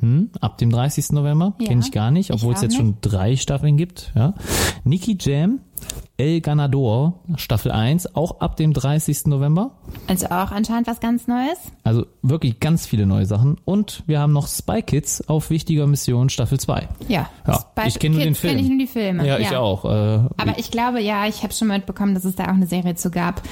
hm, 0.00 0.30
ab 0.40 0.58
dem 0.58 0.70
30. 0.70 1.10
November. 1.10 1.54
Ja, 1.60 1.68
Kenne 1.68 1.82
ich 1.84 1.92
gar 1.92 2.10
nicht, 2.10 2.30
ich 2.30 2.34
obwohl 2.34 2.54
es 2.54 2.62
jetzt 2.62 2.76
schon 2.76 2.96
drei 3.00 3.36
Staffeln 3.36 3.76
gibt. 3.76 4.12
Ja. 4.14 4.34
Nicky 4.84 5.16
Jam, 5.18 5.60
El 6.16 6.40
Ganador, 6.40 7.20
Staffel 7.36 7.70
1, 7.70 8.16
auch 8.16 8.40
ab 8.40 8.56
dem 8.56 8.72
30. 8.72 9.26
November. 9.26 9.70
Also 10.08 10.26
auch 10.26 10.50
anscheinend 10.50 10.88
was 10.88 10.98
ganz 11.00 11.28
Neues. 11.28 11.58
Also 11.84 12.06
wirklich 12.22 12.58
ganz 12.60 12.86
viele 12.86 13.06
neue 13.06 13.24
Sachen. 13.24 13.56
Und 13.64 14.02
wir 14.06 14.18
haben 14.18 14.32
noch 14.32 14.48
Spy 14.48 14.82
Kids 14.82 15.28
auf 15.28 15.50
wichtiger 15.50 15.86
Mission 15.86 16.28
Staffel 16.28 16.58
2. 16.58 16.88
Ja. 17.06 17.30
Ja, 17.46 17.54
Spy 17.54 17.88
ich 17.88 17.98
kenne 17.98 18.16
nur 18.16 18.24
den 18.24 18.34
Film. 18.34 18.56
kenn 18.56 18.64
ich 18.64 18.68
nur 18.68 18.78
die 18.78 18.86
Filme. 18.86 19.26
Ja, 19.26 19.38
ich 19.38 19.54
auch. 19.54 19.84
Äh, 19.84 19.88
Aber 20.36 20.58
ich 20.58 20.70
glaube, 20.70 21.00
ja, 21.00 21.26
ich 21.26 21.42
habe 21.44 21.52
schon 21.52 21.68
mitbekommen, 21.68 22.14
dass 22.14 22.24
es 22.24 22.34
da 22.34 22.44
auch 22.44 22.48
eine 22.48 22.66
Serie 22.66 22.96
zu 22.96 23.10
gab. 23.10 23.42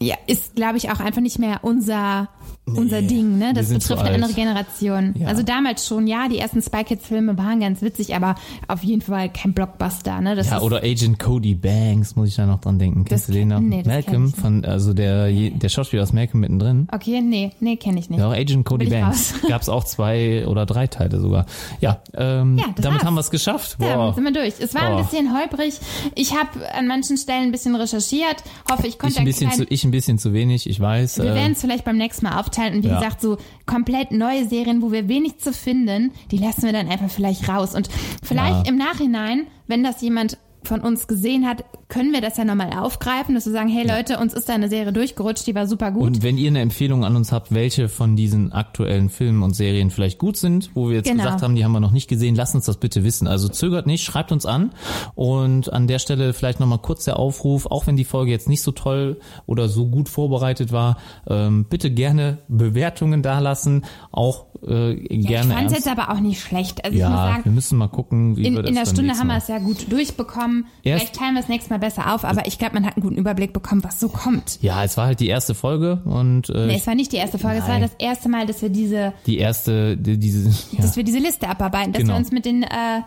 Ja, 0.00 0.16
ist, 0.26 0.56
glaube 0.56 0.78
ich, 0.78 0.90
auch 0.90 0.98
einfach 0.98 1.20
nicht 1.20 1.38
mehr 1.38 1.60
unser 1.62 2.28
unser 2.64 3.02
Ding, 3.02 3.38
ne? 3.38 3.52
Das 3.54 3.68
betrifft 3.68 4.00
eine 4.02 4.10
alt. 4.10 4.14
andere 4.14 4.32
Generation. 4.34 5.14
Ja. 5.18 5.26
Also 5.26 5.42
damals 5.42 5.86
schon, 5.86 6.06
ja, 6.06 6.28
die 6.28 6.38
ersten 6.38 6.62
Spy 6.62 6.84
Kids 6.84 7.06
Filme 7.06 7.36
waren 7.36 7.60
ganz 7.60 7.82
witzig, 7.82 8.14
aber 8.14 8.36
auf 8.68 8.84
jeden 8.84 9.02
Fall 9.02 9.30
kein 9.30 9.52
Blockbuster, 9.52 10.20
ne? 10.20 10.36
Das 10.36 10.48
ja, 10.48 10.58
ist, 10.58 10.62
oder 10.62 10.78
Agent 10.82 11.18
Cody 11.18 11.54
Banks, 11.54 12.14
muss 12.14 12.28
ich 12.28 12.36
da 12.36 12.46
noch 12.46 12.60
dran 12.60 12.78
denken. 12.78 13.04
Kennst 13.04 13.28
du 13.28 13.32
den 13.32 13.48
noch? 13.48 13.60
nee, 13.60 13.82
Malcolm, 13.84 14.32
von, 14.32 14.64
also 14.64 14.94
der, 14.94 15.30
der 15.30 15.68
Schauspieler 15.68 16.04
aus 16.04 16.12
Malcolm 16.12 16.40
mittendrin. 16.40 16.86
okay, 16.92 17.20
nee, 17.20 17.50
nee, 17.58 17.76
kenne 17.76 17.98
ich 17.98 18.08
nicht. 18.08 18.20
Ja, 18.20 18.28
auch 18.28 18.32
Agent 18.32 18.64
Cody 18.64 18.86
Banks. 18.86 19.34
Gab's 19.48 19.68
auch 19.68 19.84
zwei 19.84 20.46
oder 20.46 20.64
drei 20.64 20.86
Teile 20.86 21.18
sogar. 21.18 21.46
Ja, 21.80 22.00
ähm, 22.14 22.58
Ja, 22.58 22.66
damit 22.76 23.00
war's. 23.00 23.04
haben 23.04 23.14
wir 23.14 23.20
es 23.20 23.30
geschafft. 23.30 23.76
Ja, 23.80 23.96
Boah. 23.96 24.14
sind 24.14 24.22
wir 24.22 24.32
durch. 24.32 24.54
Es 24.60 24.72
war 24.74 24.82
ein 24.82 24.96
Boah. 24.96 25.02
bisschen 25.02 25.36
holprig. 25.36 25.74
Ich 26.14 26.32
habe 26.38 26.50
an 26.74 26.86
manchen 26.86 27.16
Stellen 27.16 27.44
ein 27.44 27.52
bisschen 27.52 27.74
recherchiert. 27.74 28.36
Hoffe, 28.70 28.86
ich 28.86 28.98
konnte 28.98 29.14
Ich 29.14 29.18
ein, 29.18 29.24
bisschen 29.24 29.48
einen 29.50 29.58
zu, 29.58 29.66
ich 29.68 29.84
ein 29.84 29.90
bisschen 29.90 30.18
zu 30.18 30.32
wenig, 30.32 30.68
ich 30.68 30.78
weiß. 30.78 31.18
Wir 31.18 31.32
äh, 31.32 31.34
werden 31.34 31.52
es 31.52 31.60
vielleicht 31.60 31.84
beim 31.84 31.96
nächsten 31.96 32.26
Mal 32.26 32.32
aufteilen 32.52 32.74
und 32.76 32.84
wie 32.84 32.88
Ja. 32.88 32.94
gesagt, 33.00 33.20
so 33.20 33.38
komplett 33.66 34.12
neue 34.12 34.46
Serien, 34.46 34.82
wo 34.82 34.92
wir 34.92 35.08
wenig 35.08 35.38
zu 35.38 35.52
finden, 35.52 36.12
die 36.30 36.38
lassen 36.38 36.62
wir 36.62 36.72
dann 36.72 36.88
einfach 36.88 37.10
vielleicht 37.10 37.48
raus. 37.48 37.74
Und 37.74 37.88
vielleicht 38.22 38.66
Ja. 38.66 38.72
im 38.72 38.76
Nachhinein, 38.76 39.46
wenn 39.66 39.82
das 39.82 40.00
jemand 40.02 40.38
von 40.64 40.80
uns 40.80 41.08
gesehen 41.08 41.46
hat, 41.48 41.64
können 41.92 42.12
wir 42.14 42.22
das 42.22 42.38
ja 42.38 42.44
nochmal 42.46 42.70
aufgreifen, 42.72 43.34
dass 43.34 43.44
wir 43.44 43.52
sagen, 43.52 43.68
hey 43.68 43.86
Leute, 43.86 44.18
uns 44.18 44.32
ist 44.32 44.48
da 44.48 44.54
eine 44.54 44.70
Serie 44.70 44.94
durchgerutscht, 44.94 45.46
die 45.46 45.54
war 45.54 45.66
super 45.66 45.90
gut. 45.90 46.04
Und 46.04 46.22
wenn 46.22 46.38
ihr 46.38 46.48
eine 46.48 46.60
Empfehlung 46.60 47.04
an 47.04 47.16
uns 47.16 47.32
habt, 47.32 47.52
welche 47.52 47.90
von 47.90 48.16
diesen 48.16 48.50
aktuellen 48.50 49.10
Filmen 49.10 49.42
und 49.42 49.54
Serien 49.54 49.90
vielleicht 49.90 50.18
gut 50.18 50.38
sind, 50.38 50.70
wo 50.74 50.88
wir 50.88 50.96
jetzt 50.96 51.10
Genau. 51.10 51.24
gesagt 51.24 51.42
haben, 51.42 51.54
die 51.54 51.64
haben 51.64 51.72
wir 51.72 51.80
noch 51.80 51.90
nicht 51.90 52.08
gesehen, 52.08 52.34
lasst 52.34 52.54
uns 52.54 52.64
das 52.64 52.78
bitte 52.78 53.04
wissen. 53.04 53.26
Also 53.28 53.48
zögert 53.48 53.86
nicht, 53.86 54.04
schreibt 54.04 54.32
uns 54.32 54.46
an 54.46 54.70
und 55.14 55.70
an 55.72 55.86
der 55.86 55.98
Stelle 55.98 56.32
vielleicht 56.32 56.60
nochmal 56.60 56.78
kurz 56.78 57.04
der 57.04 57.18
Aufruf, 57.18 57.66
auch 57.66 57.86
wenn 57.86 57.96
die 57.96 58.04
Folge 58.04 58.30
jetzt 58.30 58.48
nicht 58.48 58.62
so 58.62 58.72
toll 58.72 59.20
oder 59.44 59.68
so 59.68 59.86
gut 59.86 60.08
vorbereitet 60.08 60.72
war, 60.72 60.96
ähm, 61.28 61.66
bitte 61.68 61.90
gerne 61.90 62.38
Bewertungen 62.48 63.22
dalassen, 63.22 63.84
auch 64.10 64.46
äh, 64.66 64.92
ich 64.94 65.26
gerne 65.26 65.52
fand 65.52 65.66
es 65.66 65.72
ernst. 65.72 65.86
jetzt 65.86 65.88
aber 66.00 66.10
auch 66.14 66.20
nicht 66.20 66.40
schlecht. 66.40 66.84
Also 66.84 66.96
ich 66.96 67.02
muss 67.02 67.10
Ja, 67.10 67.16
sagen, 67.32 67.44
wir 67.44 67.52
müssen 67.52 67.76
mal 67.78 67.88
gucken, 67.88 68.36
wie 68.38 68.44
in, 68.46 68.54
wir 68.54 68.62
das 68.62 68.70
in 68.70 68.76
der 68.76 68.86
Stunde 68.86 69.14
haben 69.18 69.26
wir 69.26 69.36
es 69.36 69.48
ja 69.48 69.58
gut 69.58 69.90
durchbekommen. 69.92 70.66
Erst- 70.82 71.02
Vielleicht 71.02 71.16
teilen 71.16 71.34
wir 71.34 71.40
es 71.40 71.48
nächstes 71.48 71.70
Mal 71.70 71.81
besser 71.82 72.14
auf, 72.14 72.24
aber 72.24 72.46
ich 72.46 72.58
glaube, 72.58 72.74
man 72.74 72.86
hat 72.86 72.96
einen 72.96 73.02
guten 73.02 73.16
Überblick 73.16 73.52
bekommen, 73.52 73.84
was 73.84 74.00
so 74.00 74.08
kommt. 74.08 74.58
Ja, 74.62 74.82
es 74.84 74.96
war 74.96 75.04
halt 75.06 75.20
die 75.20 75.28
erste 75.28 75.54
Folge 75.54 76.00
und 76.06 76.48
äh, 76.48 76.66
Nee, 76.68 76.76
es 76.76 76.86
war 76.86 76.94
nicht 76.94 77.12
die 77.12 77.16
erste 77.16 77.38
Folge, 77.38 77.58
es 77.58 77.64
war 77.64 77.78
Nein. 77.78 77.82
das 77.82 77.92
erste 77.98 78.28
Mal, 78.30 78.46
dass 78.46 78.62
wir 78.62 78.70
diese, 78.70 79.12
die 79.26 79.36
erste, 79.38 79.96
die, 79.98 80.16
diese, 80.18 80.48
ja, 80.72 80.80
dass 80.80 80.96
wir 80.96 81.04
diese 81.04 81.18
Liste 81.18 81.48
abarbeiten, 81.48 81.92
dass 81.92 82.00
Genau. 82.00 82.14
wir 82.14 82.18
uns 82.18 82.32
mit 82.32 82.46
den 82.46 82.62
äh, 82.62 83.02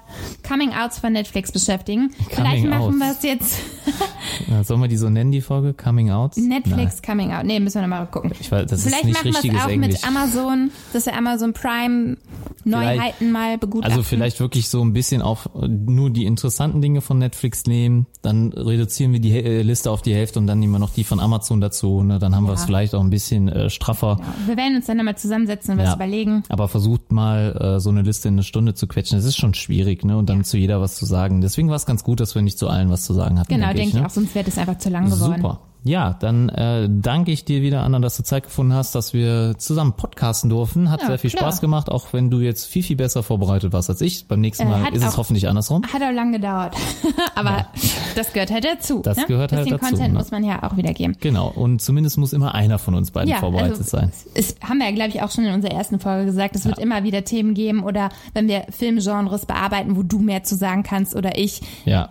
Coming-Outs 0.47 0.99
von 0.99 1.13
Netflix 1.13 1.51
beschäftigen. 1.51 2.11
Vielleicht 2.29 2.63
Coming 2.63 2.69
machen 2.69 2.97
wir 2.99 3.11
es 3.11 3.23
jetzt 3.23 3.57
ja, 4.49 4.63
sollen 4.63 4.81
wir 4.81 4.87
die 4.87 4.97
so 4.97 5.09
nennen, 5.09 5.31
die 5.31 5.41
Folge? 5.41 5.73
Coming 5.73 6.11
Out? 6.11 6.37
Netflix 6.37 7.01
Coming 7.01 7.31
Out. 7.31 7.45
Nee, 7.45 7.59
müssen 7.59 7.75
wir 7.81 7.87
nochmal 7.87 8.05
gucken. 8.07 8.31
Ich 8.39 8.51
weiß, 8.51 8.67
das 8.69 8.83
Vielleicht 8.83 9.05
ist 9.05 9.23
nicht 9.23 9.23
machen 9.33 9.43
wir 9.43 9.53
es 9.53 9.63
auch 9.65 9.69
Englisch. 9.69 10.01
mit 10.01 10.07
Amazon, 10.07 10.71
dass 10.93 11.05
wir 11.05 11.15
Amazon 11.17 11.53
Prime 11.53 12.17
Neuheiten 12.63 13.31
mal 13.31 13.57
begutachten. 13.57 13.91
Also 13.91 14.03
vielleicht 14.03 14.39
wirklich 14.39 14.69
so 14.69 14.83
ein 14.83 14.93
bisschen 14.93 15.21
auf 15.21 15.49
äh, 15.55 15.67
nur 15.67 16.09
die 16.09 16.25
interessanten 16.25 16.81
Dinge 16.81 17.01
von 17.01 17.17
Netflix 17.19 17.65
nehmen, 17.65 18.07
dann 18.21 18.51
reduzieren 18.65 19.13
wir 19.13 19.19
die 19.19 19.31
äh, 19.31 19.61
Liste 19.61 19.91
auf 19.91 20.01
die 20.01 20.13
Hälfte 20.13 20.39
und 20.39 20.47
dann 20.47 20.59
nehmen 20.59 20.73
wir 20.73 20.79
noch 20.79 20.89
die 20.89 21.03
von 21.03 21.19
Amazon 21.19 21.61
dazu. 21.61 22.03
Ne? 22.03 22.19
Dann 22.19 22.35
haben 22.35 22.45
wir 22.47 22.53
es 22.53 22.61
Ja. 22.61 22.65
vielleicht 22.65 22.95
auch 22.95 23.01
ein 23.01 23.09
bisschen 23.09 23.47
äh, 23.49 23.69
straffer. 23.69 24.19
wir 24.45 24.57
werden 24.57 24.75
uns 24.77 24.85
dann 24.85 24.97
nochmal 24.97 25.17
zusammensetzen 25.17 25.73
und 25.73 25.79
was 25.79 25.89
Ja. 25.89 25.95
überlegen. 25.95 26.43
Aber 26.49 26.67
versucht 26.67 27.11
mal 27.11 27.75
äh, 27.75 27.79
so 27.79 27.89
eine 27.89 28.01
Liste 28.01 28.27
in 28.27 28.35
eine 28.35 28.43
Stunde 28.43 28.73
zu 28.73 28.87
quetschen. 28.87 29.17
Das 29.17 29.25
ist 29.25 29.37
schon 29.37 29.53
schwierig, 29.53 30.03
ne? 30.03 30.17
Und 30.17 30.29
dann 30.29 30.43
zu 30.43 30.57
jeder 30.57 30.81
was 30.81 30.95
zu 30.95 31.05
sagen. 31.05 31.41
Deswegen 31.41 31.69
war 31.69 31.75
es 31.75 31.85
ganz 31.85 32.03
gut, 32.03 32.19
dass 32.19 32.35
wir 32.35 32.41
nicht 32.41 32.57
zu 32.57 32.67
allen 32.67 32.89
was 32.89 33.03
zu 33.03 33.13
sagen 33.13 33.39
hatten. 33.39 33.49
Genau, 33.53 33.67
denke 33.67 33.77
denke 33.81 33.89
ich 33.97 34.01
ne? 34.01 34.05
auch, 34.07 34.09
sonst 34.11 34.33
wäre 34.35 34.45
das 34.45 34.57
einfach 34.57 34.77
zu 34.77 34.89
lang 34.89 35.09
geworden. 35.09 35.35
Super. 35.41 35.59
Ja, 35.87 36.15
dann 36.19 36.49
äh, 36.49 36.89
danke 36.91 37.31
ich 37.31 37.45
dir 37.45 37.61
wieder, 37.61 37.83
Anna, 37.83 37.99
dass 37.99 38.17
du 38.17 38.23
Zeit 38.23 38.43
gefunden 38.45 38.73
hast, 38.73 38.95
dass 38.95 39.13
wir 39.13 39.53
zusammen 39.59 39.93
podcasten 39.93 40.49
durften. 40.49 40.89
Hat 40.89 41.01
Ja, 41.01 41.07
sehr 41.09 41.19
viel 41.19 41.29
klar. 41.29 41.43
Spaß 41.43 41.61
gemacht, 41.61 41.91
auch 41.91 42.11
wenn 42.11 42.31
du 42.31 42.39
jetzt 42.39 42.65
viel, 42.65 42.81
viel 42.81 42.95
besser 42.95 43.21
vorbereitet 43.21 43.71
warst 43.71 43.91
als 43.91 44.01
ich. 44.01 44.27
Beim 44.27 44.41
nächsten 44.41 44.63
Äh, 44.65 44.69
Mal 44.71 44.83
hat 44.83 44.95
ist 44.95 45.03
es 45.03 45.13
auch- 45.13 45.17
hoffentlich 45.17 45.47
andersrum. 45.47 45.83
Hat 45.83 46.01
auch 46.01 46.11
lang 46.11 46.31
gedauert. 46.31 46.75
Aber 47.35 47.67
das 48.15 48.33
gehört 48.33 48.49
halt 48.49 48.65
dazu. 48.65 49.01
Das 49.03 49.17
ne? 49.17 49.25
gehört 49.27 49.51
halt 49.51 49.71
dazu, 49.71 49.77
Content 49.85 50.13
ne? 50.13 50.17
muss 50.19 50.31
man 50.31 50.43
ja 50.43 50.63
auch 50.63 50.75
wieder 50.75 50.91
geben. 50.91 51.15
Genau, 51.19 51.49
und 51.49 51.79
zumindest 51.83 52.17
muss 52.17 52.33
immer 52.33 52.55
einer 52.55 52.79
von 52.79 52.95
uns 52.95 53.11
beiden 53.11 53.29
Ja, 53.29 53.37
vorbereitet 53.37 53.77
also, 53.77 53.83
sein. 53.83 54.11
Es 54.33 54.55
haben 54.67 54.79
wir 54.79 54.87
ja, 54.89 54.91
glaube 54.95 55.11
ich, 55.11 55.21
auch 55.21 55.29
schon 55.29 55.45
in 55.45 55.53
unserer 55.53 55.73
ersten 55.73 55.99
Folge 55.99 56.25
gesagt, 56.25 56.55
es 56.55 56.65
wird 56.65 56.79
immer 56.79 57.03
wieder 57.03 57.23
Themen 57.25 57.53
geben 57.53 57.83
oder 57.83 58.09
wenn 58.33 58.47
wir 58.47 58.65
Filmgenres 58.71 59.45
bearbeiten, 59.45 59.95
wo 59.95 60.01
du 60.01 60.17
mehr 60.17 60.43
zu 60.43 60.55
sagen 60.55 60.81
kannst 60.81 61.15
oder 61.15 61.37
ich. 61.37 61.61
Ja. 61.85 62.09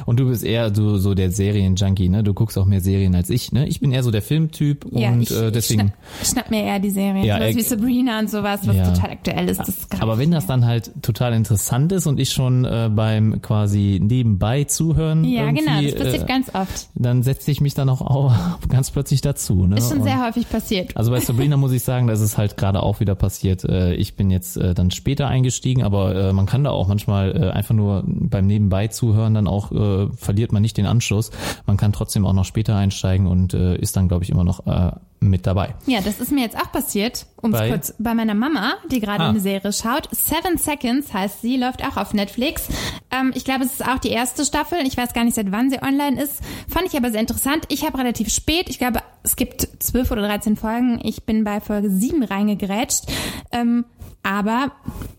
Ja, 0.00 0.04
Und 0.06 0.18
du 0.20 0.26
bist 0.28 0.44
eher 0.44 0.74
so, 0.74 0.98
so 0.98 1.14
der 1.14 1.30
Serienjunkie, 1.30 2.08
ne? 2.08 2.22
Du 2.22 2.34
guckst 2.34 2.58
auch 2.58 2.66
mehr 2.66 2.80
Serien 2.80 3.14
als 3.14 3.30
ich, 3.30 3.52
ne? 3.52 3.66
Ich 3.68 3.80
bin 3.80 3.92
eher 3.92 4.02
so 4.02 4.10
der 4.10 4.22
Filmtyp 4.22 4.86
ja 4.90 5.10
und 5.10 5.22
ich, 5.22 5.30
äh, 5.30 5.50
deswegen. 5.50 5.92
ich 6.20 6.28
schnapp, 6.28 6.44
schnapp 6.46 6.50
mir 6.50 6.62
eher 6.64 6.78
die 6.78 6.90
Serien. 6.90 7.24
Ja, 7.24 7.36
sowas 7.38 7.50
äh, 7.52 7.56
wie 7.56 7.62
Sabrina 7.62 8.18
und 8.18 8.30
sowas, 8.30 8.60
was 8.66 8.76
ja. 8.76 8.90
total 8.90 9.10
aktuell 9.10 9.48
ist. 9.48 9.58
Das 9.60 9.68
ist 9.68 10.02
Aber 10.02 10.18
wenn 10.18 10.30
das 10.30 10.46
dann 10.46 10.64
halt 10.66 10.90
total 11.02 11.32
interessant 11.34 11.92
ist 11.92 12.06
und 12.06 12.18
ich 12.20 12.30
schon 12.32 12.64
äh, 12.64 12.90
beim 12.92 13.40
quasi 13.42 14.00
nebenbei 14.02 14.64
zuhören, 14.64 15.24
ja, 15.24 15.50
genau, 15.50 15.80
das 15.82 15.94
passiert 15.94 16.22
äh, 16.24 16.26
ganz 16.26 16.54
oft. 16.54 16.88
dann 16.94 17.22
setze 17.22 17.50
ich 17.50 17.60
mich 17.60 17.74
dann 17.74 17.88
auch 17.88 18.00
au- 18.00 18.32
ganz 18.68 18.90
plötzlich 18.90 19.20
dazu. 19.20 19.66
Ne? 19.66 19.76
Ist 19.78 19.88
schon 19.88 19.98
Und- 19.98 20.04
sehr 20.04 20.24
häufig 20.24 20.48
passiert. 20.48 20.96
Also 20.96 21.10
bei 21.10 21.20
Sabrina 21.20 21.56
muss 21.56 21.72
ich 21.72 21.82
sagen, 21.82 22.06
das 22.06 22.20
ist 22.20 22.38
halt 22.38 22.56
gerade 22.56 22.82
auch 22.82 23.00
wieder 23.00 23.14
passiert. 23.14 23.64
Äh, 23.64 23.94
Ich 23.94 24.14
bin 24.16 24.30
jetzt 24.30 24.56
äh, 24.56 24.74
dann 24.74 24.90
später 24.90 25.28
eingestiegen, 25.28 25.82
aber 25.82 26.14
äh, 26.14 26.32
man 26.32 26.46
kann 26.46 26.64
da 26.64 26.70
auch 26.70 26.88
manchmal 26.88 27.36
äh, 27.36 27.50
einfach 27.50 27.74
nur 27.74 28.04
beim 28.06 28.46
Nebenbei 28.46 28.88
zuhören, 28.88 29.34
dann 29.34 29.46
auch 29.46 29.72
äh, 29.90 30.16
verliert 30.16 30.52
man 30.52 30.62
nicht 30.62 30.76
den 30.76 30.86
Anschluss. 30.86 31.30
Man 31.66 31.76
kann 31.76 31.92
trotzdem 31.92 32.26
auch 32.26 32.32
noch 32.32 32.44
später 32.44 32.76
einsteigen 32.76 33.26
und 33.26 33.54
äh, 33.54 33.76
ist 33.76 33.96
dann, 33.96 34.08
glaube 34.08 34.24
ich, 34.24 34.30
immer 34.30 34.44
noch 34.44 34.66
äh, 34.66 34.92
mit 35.20 35.46
dabei. 35.46 35.74
Ja, 35.86 36.00
das 36.00 36.18
ist 36.18 36.32
mir 36.32 36.40
jetzt 36.42 36.56
auch 36.56 36.72
passiert. 36.72 37.26
Um 37.42 37.50
Bei? 37.50 37.68
kurz 37.68 37.94
bei 37.98 38.14
meiner 38.14 38.34
Mama, 38.34 38.74
die 38.90 39.00
gerade 39.00 39.24
Ah. 39.24 39.28
eine 39.30 39.40
Serie 39.40 39.72
schaut. 39.72 40.08
Seven 40.12 40.56
Seconds 40.56 41.12
heißt 41.12 41.42
sie, 41.42 41.56
läuft 41.58 41.84
auch 41.86 41.96
auf 41.98 42.14
Netflix. 42.14 42.68
Ähm, 43.10 43.32
ich 43.34 43.44
glaube, 43.44 43.64
es 43.64 43.72
ist 43.72 43.86
auch 43.86 43.98
die 43.98 44.08
erste 44.10 44.44
Staffel. 44.46 44.78
Ich 44.86 44.96
weiß 44.96 45.12
gar 45.12 45.24
nicht, 45.24 45.34
seit 45.34 45.52
wann 45.52 45.68
sie 45.70 45.82
online 45.82 46.22
ist. 46.22 46.40
Fand 46.68 46.86
ich 46.86 46.96
aber 46.96 47.10
sehr 47.10 47.20
interessant. 47.20 47.64
Ich 47.68 47.84
habe 47.84 47.98
relativ 47.98 48.30
spät, 48.32 48.70
ich 48.70 48.78
glaube, 48.78 49.00
es 49.22 49.36
gibt 49.36 49.68
zwölf 49.80 50.10
oder 50.10 50.22
dreizehn 50.22 50.56
Folgen. 50.56 51.00
Ich 51.02 51.24
bin 51.24 51.44
bei 51.44 51.60
Folge 51.60 51.90
sieben 51.90 52.22
reingegrätscht. 52.22 53.04
Ähm, 53.52 53.84
aber 54.22 54.72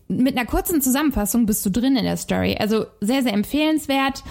mit 0.08 0.36
einer 0.36 0.46
kurzen 0.46 0.80
Zusammenfassung 0.80 1.46
bist 1.46 1.64
du 1.66 1.70
drin 1.70 1.96
in 1.96 2.04
der 2.04 2.16
Story. 2.16 2.56
Also 2.58 2.86
sehr, 3.00 3.22
sehr 3.22 3.32
empfehlenswert. 3.32 4.22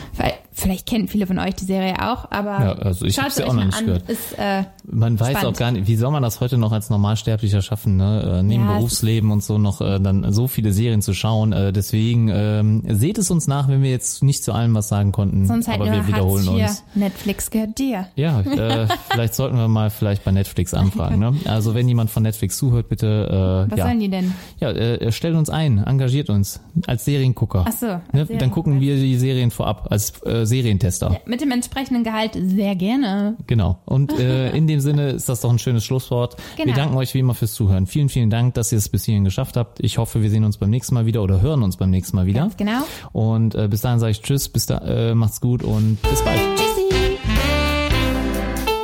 Vielleicht 0.53 0.85
kennen 0.85 1.07
viele 1.07 1.27
von 1.27 1.39
euch 1.39 1.55
die 1.55 1.65
Serie 1.65 1.93
auch, 2.01 2.29
aber 2.29 2.59
Ja, 2.63 2.71
also 2.73 3.05
ich 3.05 3.15
schaut 3.15 3.31
sie 3.31 3.43
auch 3.45 3.53
noch 3.53 3.63
nicht 3.63 3.77
an. 3.77 3.85
gehört. 3.85 4.09
Ist, 4.09 4.37
äh, 4.37 4.63
Man 4.85 5.17
weiß 5.19 5.29
Spannend. 5.37 5.55
auch 5.55 5.59
gar 5.59 5.71
nicht, 5.71 5.87
wie 5.87 5.95
soll 5.95 6.11
man 6.11 6.21
das 6.21 6.41
heute 6.41 6.57
noch 6.57 6.73
als 6.73 6.89
Normalsterblicher 6.89 7.61
schaffen, 7.61 7.95
ne? 7.95 8.39
äh, 8.39 8.43
neben 8.43 8.65
Ja, 8.65 8.73
Berufsleben 8.75 9.31
und 9.31 9.43
so 9.43 9.57
noch 9.57 9.79
äh, 9.79 9.99
dann 9.99 10.31
so 10.33 10.47
viele 10.47 10.73
Serien 10.73 11.01
zu 11.01 11.13
schauen. 11.13 11.53
Äh, 11.53 11.71
deswegen 11.71 12.29
ähm, 12.33 12.83
seht 12.87 13.17
es 13.17 13.31
uns 13.31 13.47
nach, 13.47 13.69
wenn 13.69 13.81
wir 13.81 13.91
jetzt 13.91 14.23
nicht 14.23 14.43
zu 14.43 14.51
allem 14.51 14.75
was 14.75 14.89
sagen 14.89 15.11
konnten, 15.13 15.45
sonst 15.47 15.67
halt 15.69 15.79
aber 15.79 15.91
wir 15.91 16.05
wiederholen 16.07 16.47
uns. 16.49 16.83
Netflix 16.95 17.49
gehört 17.49 17.77
dir. 17.79 18.07
Ja, 18.15 18.41
äh, 18.45 18.87
vielleicht 19.09 19.35
sollten 19.35 19.55
wir 19.57 19.69
mal 19.69 19.89
vielleicht 19.89 20.25
bei 20.25 20.31
Netflix 20.31 20.73
anfragen. 20.73 21.17
Ne? 21.19 21.33
Also 21.45 21.75
wenn 21.75 21.87
jemand 21.87 22.09
von 22.09 22.23
Netflix 22.23 22.57
zuhört, 22.57 22.89
bitte 22.89 23.67
äh, 23.67 23.71
Was 23.71 23.79
ja, 23.79 23.85
sollen 23.85 23.99
die 24.01 24.09
denn? 24.09 24.33
ja 24.59 24.69
äh, 24.71 25.11
stellt 25.13 25.35
uns 25.35 25.49
ein, 25.49 25.77
engagiert 25.83 26.29
uns 26.29 26.59
als 26.87 27.05
Seriengucker. 27.05 27.65
Ach 27.67 27.71
so, 27.71 27.85
als 27.87 28.01
ne? 28.01 28.01
Dann 28.11 28.27
Seriengucker. 28.27 28.53
gucken 28.53 28.79
wir 28.81 28.95
die 28.95 29.17
Serien 29.17 29.51
vorab 29.51 29.87
als 29.89 30.21
äh, 30.23 30.40
Serientester. 30.45 31.19
Mit 31.25 31.41
dem 31.41 31.51
entsprechenden 31.51 32.03
Gehalt 32.03 32.31
sehr 32.35 32.75
gerne. 32.75 33.35
Genau. 33.47 33.79
Und 33.85 34.11
äh, 34.19 34.51
in 34.55 34.67
dem 34.67 34.79
Sinne 34.79 35.09
ist 35.11 35.29
das 35.29 35.41
doch 35.41 35.49
ein 35.51 35.59
schönes 35.59 35.83
Schlusswort. 35.85 36.35
Wir 36.55 36.65
Genau. 36.65 36.77
danken 36.77 36.97
euch 36.97 37.13
wie 37.13 37.19
immer 37.19 37.33
fürs 37.33 37.53
Zuhören. 37.53 37.87
Vielen, 37.87 38.09
vielen 38.09 38.29
Dank, 38.29 38.53
dass 38.55 38.71
ihr 38.71 38.77
es 38.77 38.89
bis 38.89 39.05
hierhin 39.05 39.23
geschafft 39.23 39.57
habt. 39.57 39.79
Ich 39.81 39.97
hoffe, 39.97 40.21
wir 40.21 40.29
sehen 40.29 40.43
uns 40.43 40.57
beim 40.57 40.69
nächsten 40.69 40.93
Mal 40.95 41.05
wieder 41.05 41.21
oder 41.23 41.41
hören 41.41 41.63
uns 41.63 41.77
beim 41.77 41.89
nächsten 41.89 42.15
Mal 42.15 42.25
wieder. 42.25 42.41
Ganz 42.41 42.57
genau. 42.57 42.81
Und 43.11 43.55
äh, 43.55 43.67
bis 43.67 43.81
dahin 43.81 43.99
sage 43.99 44.11
ich 44.11 44.21
Tschüss, 44.21 44.49
bis 44.49 44.65
da, 44.65 44.77
äh, 44.79 45.15
macht's 45.15 45.41
gut 45.41 45.63
und 45.63 45.97
bis 46.01 46.21
bald. 46.23 46.39
Tschüssi. 46.55 47.17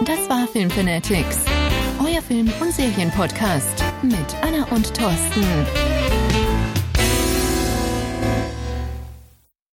Das 0.05 0.29
war 0.29 0.47
Filmfanatics, 0.47 1.39
euer 1.99 2.21
Film- 2.21 2.51
und 2.61 2.71
Serienpodcast 2.71 3.83
mit 4.03 4.15
Anna 4.41 4.65
und 4.75 4.93
Thorsten. 4.93 5.96